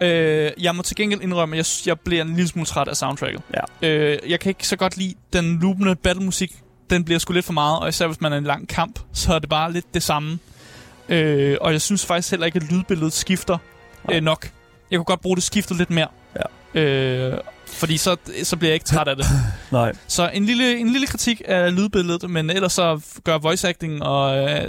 Øh, 0.07 0.51
jeg 0.61 0.75
må 0.75 0.81
til 0.83 0.95
gengæld 0.95 1.21
indrømme, 1.21 1.57
at 1.57 1.57
jeg, 1.85 1.87
jeg 1.89 1.99
bliver 1.99 2.21
en 2.21 2.35
lille 2.35 2.47
smule 2.47 2.65
træt 2.65 2.87
af 2.87 2.95
soundtracket. 2.97 3.41
Ja. 3.81 3.87
Øh, 3.87 4.19
jeg 4.29 4.39
kan 4.39 4.49
ikke 4.49 4.67
så 4.67 4.75
godt 4.75 4.97
lide 4.97 5.13
den 5.33 5.59
loopende 5.59 5.95
battlemusik. 5.95 6.55
Den 6.89 7.03
bliver 7.03 7.19
sgu 7.19 7.33
lidt 7.33 7.45
for 7.45 7.53
meget, 7.53 7.79
og 7.79 7.89
især 7.89 8.07
hvis 8.07 8.21
man 8.21 8.33
er 8.33 8.37
en 8.37 8.43
lang 8.43 8.67
kamp, 8.67 8.99
så 9.13 9.33
er 9.33 9.39
det 9.39 9.49
bare 9.49 9.71
lidt 9.71 9.93
det 9.93 10.03
samme. 10.03 10.39
Øh, 11.09 11.57
og 11.61 11.71
jeg 11.71 11.81
synes 11.81 12.05
faktisk 12.05 12.31
heller 12.31 12.45
ikke, 12.45 12.55
at 12.55 12.71
lydbilledet 12.71 13.13
skifter 13.13 13.57
øh, 14.11 14.21
nok. 14.23 14.49
Jeg 14.91 14.97
kunne 14.97 15.05
godt 15.05 15.21
bruge 15.21 15.35
det 15.35 15.43
skiftet 15.43 15.77
lidt 15.77 15.89
mere. 15.89 16.07
Ja. 16.75 16.79
Øh, 16.81 17.37
fordi 17.73 17.97
så, 17.97 18.15
så 18.43 18.57
bliver 18.57 18.69
jeg 18.69 18.73
ikke 18.73 18.85
træt 18.85 19.07
af 19.07 19.15
det. 19.15 19.25
Nej. 19.71 19.93
Så 20.07 20.29
en 20.33 20.45
lille, 20.45 20.77
en 20.79 20.89
lille 20.89 21.07
kritik 21.07 21.41
af 21.45 21.75
lydbilledet, 21.75 22.29
men 22.29 22.49
ellers 22.49 22.73
så 22.73 23.01
gør 23.23 23.37
voice 23.37 23.69
acting 23.69 24.03
og 24.03 24.37
øh, 24.49 24.61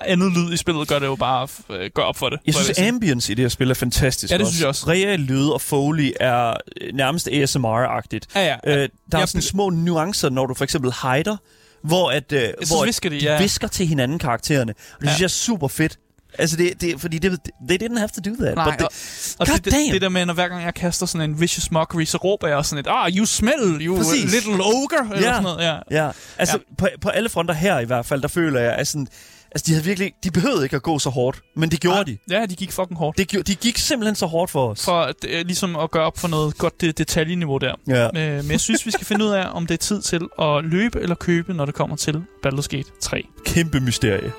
andet 0.00 0.32
lyd 0.32 0.52
i 0.52 0.56
spillet 0.56 0.88
gør 0.88 0.98
det 0.98 1.06
jo 1.06 1.14
bare 1.16 1.48
øh, 1.70 1.90
gør 1.94 2.02
op 2.02 2.16
for 2.16 2.28
det. 2.28 2.38
Jeg 2.46 2.54
synes, 2.54 2.76
sige. 2.76 2.88
ambience 2.88 3.32
i 3.32 3.34
det 3.34 3.42
her 3.42 3.48
spil 3.48 3.70
er 3.70 3.74
fantastisk. 3.74 4.32
Ja, 4.32 4.38
det 4.38 4.46
synes 4.46 4.60
jeg 4.60 4.68
også. 4.68 4.88
Real 4.88 5.20
lyd 5.20 5.46
og 5.48 5.60
Foley 5.60 6.12
er 6.20 6.54
øh, 6.80 6.94
nærmest 6.94 7.28
ASMR-agtigt. 7.28 8.26
Ja, 8.34 8.40
ja. 8.46 8.56
Øh, 8.66 8.88
der 9.12 9.16
er 9.16 9.18
Jeg 9.18 9.28
sådan 9.28 9.38
bl- 9.40 9.44
små 9.50 9.70
nuancer, 9.70 10.30
når 10.30 10.46
du 10.46 10.54
for 10.54 10.64
eksempel 10.64 10.92
hider, 11.02 11.36
hvor, 11.82 12.10
at, 12.10 12.32
øh, 12.32 12.48
hvor 12.68 12.84
hvisker 12.84 13.10
de, 13.10 13.20
de 13.20 13.24
ja. 13.24 13.42
visker 13.42 13.68
til 13.68 13.86
hinanden 13.86 14.18
karaktererne. 14.18 14.72
Og 14.92 15.00
det 15.00 15.06
Ja. 15.06 15.10
synes 15.10 15.20
jeg 15.20 15.24
er 15.24 15.28
super 15.28 15.68
fedt. 15.68 15.98
Altså, 16.38 16.56
det, 16.56 16.80
det, 16.80 17.00
fordi 17.00 17.18
det, 17.18 17.40
they 17.68 17.78
didn't 17.82 17.98
have 17.98 18.08
to 18.08 18.30
do 18.30 18.36
that. 18.44 18.54
Nej, 18.54 18.64
but 18.70 18.78
they, 18.78 18.84
og, 18.86 18.90
og 19.38 19.46
God 19.46 19.54
det, 19.56 19.64
det, 19.64 19.72
damn. 19.72 19.92
det 19.92 20.02
der 20.02 20.08
med, 20.08 20.26
når 20.26 20.34
hver 20.34 20.48
gang 20.48 20.64
jeg 20.64 20.74
kaster 20.74 21.06
sådan 21.06 21.30
en 21.30 21.40
vicious 21.40 21.70
mockery, 21.70 22.04
så 22.04 22.16
råber 22.18 22.48
jeg 22.48 22.56
også 22.56 22.68
sådan 22.68 22.84
et, 22.84 22.88
ah, 22.90 23.12
you 23.16 23.26
smell, 23.26 23.78
you 23.80 23.96
Præcis. 23.96 24.32
little 24.32 24.64
ogre, 24.64 25.14
eller 25.14 25.28
Ja. 25.28 25.32
sådan 25.32 25.42
noget. 25.42 25.64
Ja. 25.90 26.04
Ja, 26.04 26.10
altså 26.38 26.56
ja. 26.70 26.74
På, 26.78 26.88
på 27.00 27.08
alle 27.08 27.28
fronter 27.28 27.54
her 27.54 27.78
i 27.78 27.84
hvert 27.84 28.06
fald, 28.06 28.22
der 28.22 28.28
føler 28.28 28.60
jeg, 28.60 28.72
at 28.72 28.86
sådan, 28.88 29.06
altså, 29.52 29.64
de 29.66 29.72
havde 29.72 29.84
virkelig, 29.84 30.12
de 30.24 30.30
behøvede 30.30 30.64
ikke 30.64 30.76
at 30.76 30.82
gå 30.82 30.98
så 30.98 31.10
hårdt, 31.10 31.40
men 31.56 31.70
det 31.70 31.80
gjorde 31.80 32.04
de. 32.04 32.18
Ja, 32.30 32.46
de 32.46 32.54
gik 32.56 32.72
fucking 32.72 32.98
hårdt. 32.98 33.18
Det, 33.18 33.46
de 33.46 33.54
gik 33.54 33.78
simpelthen 33.78 34.14
så 34.14 34.26
hårdt 34.26 34.50
for 34.50 34.68
os. 34.68 34.84
For 34.84 35.00
at, 35.00 35.14
øh, 35.28 35.46
ligesom 35.46 35.76
at 35.76 35.90
gøre 35.90 36.04
op 36.04 36.18
for 36.18 36.28
noget 36.28 36.58
godt 36.58 36.80
det, 36.80 36.98
detaljeniveau 36.98 37.58
der. 37.58 37.74
Ja. 37.88 38.06
Øh, 38.06 38.44
men 38.44 38.50
jeg 38.50 38.60
synes, 38.60 38.86
vi 38.86 38.90
skal 38.90 39.06
finde 39.06 39.24
ud 39.24 39.30
af, 39.30 39.46
om 39.52 39.66
det 39.66 39.74
er 39.74 39.78
tid 39.78 40.02
til 40.02 40.20
at 40.42 40.64
løbe 40.64 41.00
eller 41.00 41.14
købe, 41.14 41.54
når 41.54 41.64
det 41.64 41.74
kommer 41.74 41.96
til 41.96 42.22
Baldur's 42.46 42.66
Gate 42.68 42.88
3. 43.02 43.22
Kæmpe 43.46 43.80
mysterie. 43.80 44.32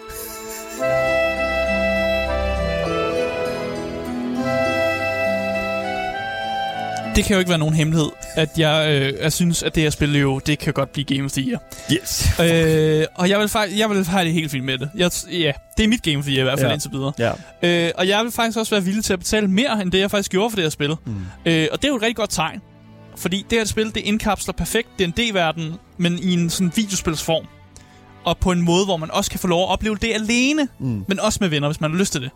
Det 7.20 7.26
kan 7.28 7.34
jo 7.34 7.39
ikke 7.39 7.49
være 7.49 7.59
nogen 7.59 7.74
hemmelighed, 7.76 8.09
at 8.36 8.49
jeg, 8.57 8.88
øh, 9.01 9.13
jeg 9.22 9.34
synes, 9.34 9.63
at 9.63 9.76
det 9.76 9.84
her 9.84 9.89
spil 9.89 10.17
jo, 10.20 10.39
det 10.39 10.59
kan 10.59 10.74
godt 10.74 10.91
blive 10.91 11.05
Game 11.05 11.26
of 11.26 11.32
the 11.32 11.41
Year. 11.41 11.59
Yes. 11.93 12.26
øh, 12.39 13.05
og 13.15 13.30
jeg 13.30 13.39
vil, 13.39 13.47
faktisk, 13.49 13.80
jeg 13.80 13.89
vil 13.89 14.05
have 14.05 14.26
det 14.26 14.34
helt 14.34 14.51
fint 14.51 14.65
med 14.65 14.78
det. 14.78 14.89
Jeg, 14.95 15.11
ja, 15.32 15.51
det 15.78 15.84
er 15.84 15.88
mit 15.88 16.03
Game 16.03 16.17
of 16.17 16.24
the 16.24 16.32
Year 16.34 16.39
i 16.39 16.43
hvert 16.43 16.59
fald 16.59 16.67
Ja. 16.70 16.74
indtil 16.74 16.91
videre. 16.91 17.13
Ja. 17.20 17.32
Øh, 17.63 17.91
og 17.97 18.07
jeg 18.07 18.24
vil 18.24 18.32
faktisk 18.32 18.57
også 18.59 18.76
være 18.76 18.84
villig 18.84 19.03
til 19.03 19.13
at 19.13 19.20
betale 19.20 19.47
mere, 19.47 19.82
end 19.82 19.91
det 19.91 19.99
jeg 19.99 20.11
faktisk 20.11 20.32
gjorde 20.32 20.49
for 20.49 20.55
det 20.55 20.65
her 20.65 20.70
spil. 20.70 20.95
Mm. 21.05 21.15
Øh, 21.45 21.67
og 21.72 21.78
det 21.82 21.84
er 21.86 21.89
jo 21.89 21.95
et 21.95 22.01
rigtig 22.01 22.15
godt 22.15 22.30
tegn. 22.30 22.61
Fordi 23.17 23.45
det 23.49 23.57
her 23.57 23.65
spil, 23.65 23.86
det 23.86 23.97
indkapsler 23.97 24.53
perfekt 24.53 24.88
D&D-verdenen, 24.99 25.74
men 25.97 26.20
i 26.20 26.34
en 26.34 26.49
sådan 26.49 26.72
videospilsform. 26.76 27.45
Og 28.24 28.38
på 28.38 28.51
en 28.51 28.61
måde, 28.61 28.86
hvor 28.86 28.97
man 28.97 29.11
også 29.11 29.32
kan 29.32 29.39
få 29.39 29.47
lov 29.47 29.63
at 29.63 29.70
opleve 29.70 29.95
det 30.01 30.13
alene, 30.13 30.67
Mm. 30.80 31.03
men 31.07 31.20
også 31.20 31.38
med 31.41 31.49
venner, 31.49 31.67
hvis 31.67 31.82
man 31.82 31.91
har 31.91 31.97
lyst 31.97 32.11
til 32.11 32.22
det. 32.22 32.30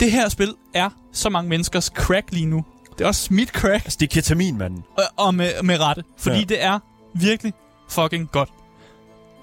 Det 0.00 0.12
her 0.12 0.28
spil 0.28 0.54
er 0.74 0.90
så 1.12 1.28
mange 1.28 1.48
menneskers 1.48 1.84
crack 1.86 2.26
lige 2.32 2.46
nu. 2.46 2.64
Det 3.00 3.04
er 3.04 3.08
også 3.08 3.28
mit 3.34 3.48
crack, 3.48 3.84
Altså, 3.84 3.96
det 4.00 4.06
er 4.10 4.14
ketamin, 4.14 4.58
manden. 4.58 4.84
og, 4.98 5.04
og 5.16 5.34
med, 5.34 5.52
med 5.62 5.80
rette. 5.80 6.04
Fordi 6.18 6.38
Ja. 6.38 6.44
det 6.44 6.62
er 6.64 6.78
virkelig 7.14 7.52
fucking 7.90 8.30
godt. 8.32 8.48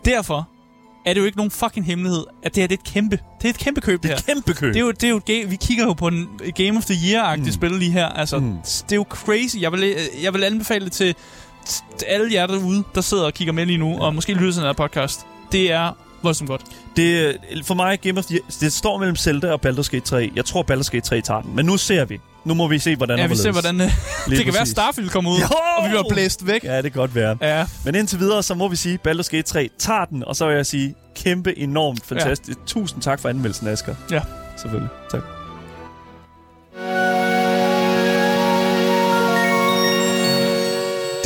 Derfor 0.05 0.49
er 1.05 1.13
det 1.13 1.21
jo 1.21 1.25
ikke 1.25 1.37
nogen 1.37 1.51
fucking 1.51 1.85
hemmelighed, 1.85 2.25
at 2.43 2.55
det 2.55 2.63
her 2.63 2.67
det 2.67 2.75
er 2.77 2.81
et 2.81 2.93
kæmpe, 2.93 3.19
det 3.41 3.45
er 3.45 3.49
et 3.49 3.57
kæmpe 3.57 3.81
køb, 3.81 4.03
det 4.03 4.11
her. 4.11 4.17
Kæmpe 4.33 4.53
kø. 4.53 4.67
Det 4.67 4.75
er 4.75 4.79
jo, 4.79 4.91
det 4.91 5.03
er 5.03 5.09
jo 5.09 5.21
et 5.27 5.51
vi 5.51 5.55
kigger 5.55 5.83
jo 5.85 5.93
på 5.93 6.07
en 6.07 6.29
Game 6.55 6.77
of 6.77 6.85
the 6.85 6.95
Year-agtig 6.95 7.45
Mm. 7.45 7.51
spil 7.51 7.71
lige 7.71 7.91
her. 7.91 8.07
Altså, 8.07 8.39
Mm. 8.39 8.45
mm. 8.45 8.57
det 8.63 8.91
er 8.91 8.95
jo 8.95 9.05
crazy. 9.09 9.55
Jeg 9.61 9.71
vil, 9.71 9.95
jeg 10.23 10.33
vil 10.33 10.43
anbefale 10.43 10.85
det 10.85 10.93
til, 10.93 11.15
til 11.97 12.05
alle 12.05 12.33
jer 12.33 12.47
derude, 12.47 12.83
der 12.95 13.01
sidder 13.01 13.25
og 13.25 13.33
kigger 13.33 13.53
med 13.53 13.65
lige 13.65 13.77
nu, 13.77 13.89
ja. 13.91 13.99
og 13.99 14.15
måske 14.15 14.33
lytter 14.33 14.51
til 14.51 14.61
den 14.61 14.67
her 14.67 14.73
podcast. 14.73 15.25
Det 15.51 15.71
er 15.71 15.91
voldsomt 16.24 16.49
godt. 16.49 16.61
Det, 16.95 17.20
er- 17.30 17.34
for 17.63 17.74
mig, 17.74 17.99
Game 18.01 18.20
of 18.20 18.26
the, 18.26 18.39
det 18.59 18.74
står 18.74 18.97
mellem 18.97 19.15
Zelda 19.15 19.51
og 19.51 19.59
Baldur's 19.65 19.89
Gate 19.91 19.99
3. 20.05 20.32
Jeg 20.36 20.45
tror, 20.45 20.65
Baldur's 20.72 20.89
Gate 20.91 21.01
3 21.05 21.22
tager 21.22 21.41
den. 21.41 21.55
Men 21.55 21.65
nu 21.65 21.78
ser 21.78 22.05
vi. 22.05 22.20
Nu 22.45 22.53
må 22.53 22.68
vi 22.68 22.80
se, 22.80 22.95
hvordan 22.95 23.20
Ja, 23.20 23.28
vi 23.28 23.36
ser, 23.36 23.51
hvordan... 23.51 23.82
øh, 23.82 23.88
det 23.88 24.38
kan 24.45 24.53
være, 24.53 24.53
præcis. 24.61 24.72
Starfield 24.72 25.09
kommer 25.09 25.32
ud, 25.32 25.38
Jo! 25.39 25.45
og 25.78 25.84
vi 25.84 25.89
bliver 25.89 26.03
blæst 26.09 26.47
væk. 26.47 26.63
Ja, 26.63 26.76
det 26.82 26.93
kan 26.93 26.99
godt 26.99 27.15
være. 27.15 27.38
Ja. 27.41 27.65
Men 27.86 27.95
indtil 27.95 28.20
videre, 28.20 28.43
så 28.43 28.55
må 28.55 28.68
vi 28.68 28.76
sige, 28.76 28.99
Baldur's 29.07 29.30
Gate 29.30 29.41
3 29.41 29.70
tager 29.80 30.05
den, 30.05 30.24
og 30.24 30.36
så 30.36 30.47
vil 30.47 30.55
jeg 30.55 30.65
sige, 30.65 30.95
kæmpe, 31.15 31.57
enormt 31.59 32.05
fantastisk. 32.05 32.57
Ja. 32.57 32.63
Tusind 32.65 33.01
tak 33.01 33.20
for 33.20 33.30
anmeldelsen, 33.30 33.68
Asger. 33.68 33.95
Ja. 34.11 34.22
Selvfølgelig. 34.57 34.89
Tak. 35.11 35.22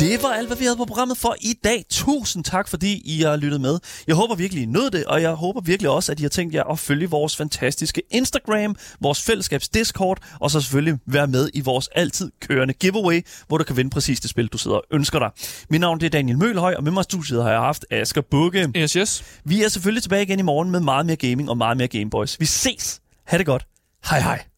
Det 0.02 0.22
var 0.22 0.28
alt, 0.28 0.46
hvad 0.46 0.56
vi 0.56 0.64
havde 0.64 0.76
på 0.76 0.84
programmet 0.84 1.18
for 1.18 1.36
i 1.40 1.52
dag. 1.64 1.84
Tusind 1.90 2.44
tak, 2.44 2.68
fordi 2.68 3.02
I 3.04 3.22
har 3.22 3.36
lyttet 3.36 3.60
med. 3.60 3.78
Jeg 4.06 4.14
håber 4.14 4.34
virkelig, 4.34 4.62
I 4.62 4.66
nød 4.66 4.90
det, 4.90 5.04
og 5.04 5.22
jeg 5.22 5.30
håber 5.30 5.60
virkelig 5.60 5.90
også, 5.90 6.12
at 6.12 6.20
I 6.20 6.22
har 6.22 6.28
tænkt 6.28 6.54
jer 6.54 6.64
at 6.64 6.78
følge 6.78 7.10
vores 7.10 7.36
fantastiske 7.36 8.02
Instagram, 8.10 8.76
vores 9.00 9.22
fællesskabs 9.22 9.68
Discord, 9.68 10.18
og 10.40 10.50
så 10.50 10.60
selvfølgelig 10.60 10.98
være 11.06 11.26
med 11.26 11.50
i 11.54 11.60
vores 11.60 11.88
altid 11.94 12.30
kørende 12.40 12.74
giveaway, 12.74 13.26
hvor 13.48 13.58
du 13.58 13.64
kan 13.64 13.76
vinde 13.76 13.90
præcis 13.90 14.20
det 14.20 14.30
spil, 14.30 14.46
du 14.46 14.58
sidder 14.58 14.76
og 14.76 14.84
ønsker 14.90 15.18
dig. 15.18 15.30
Mit 15.70 15.80
navn 15.80 16.00
det 16.00 16.06
er 16.06 16.10
Daniel 16.10 16.38
Mølhøj, 16.38 16.74
og 16.74 16.84
med 16.84 16.92
mig 16.92 17.00
i 17.00 17.04
studiet 17.04 17.42
har 17.42 17.50
jeg 17.50 17.60
haft 17.60 17.84
Asger 17.90 18.22
Bukke. 18.30 18.72
Yes, 18.76 18.92
yes. 18.92 19.24
Vi 19.44 19.62
er 19.62 19.68
selvfølgelig 19.68 20.02
tilbage 20.02 20.22
igen 20.22 20.38
i 20.38 20.42
morgen 20.42 20.70
med 20.70 20.80
meget 20.80 21.06
mere 21.06 21.16
gaming 21.16 21.50
og 21.50 21.58
meget 21.58 21.76
mere 21.76 21.88
Gameboys. 21.88 22.40
Vi 22.40 22.46
ses. 22.46 23.00
Ha' 23.26 23.38
det 23.38 23.46
godt. 23.46 23.66
Hej 24.10 24.20
hej. 24.20 24.51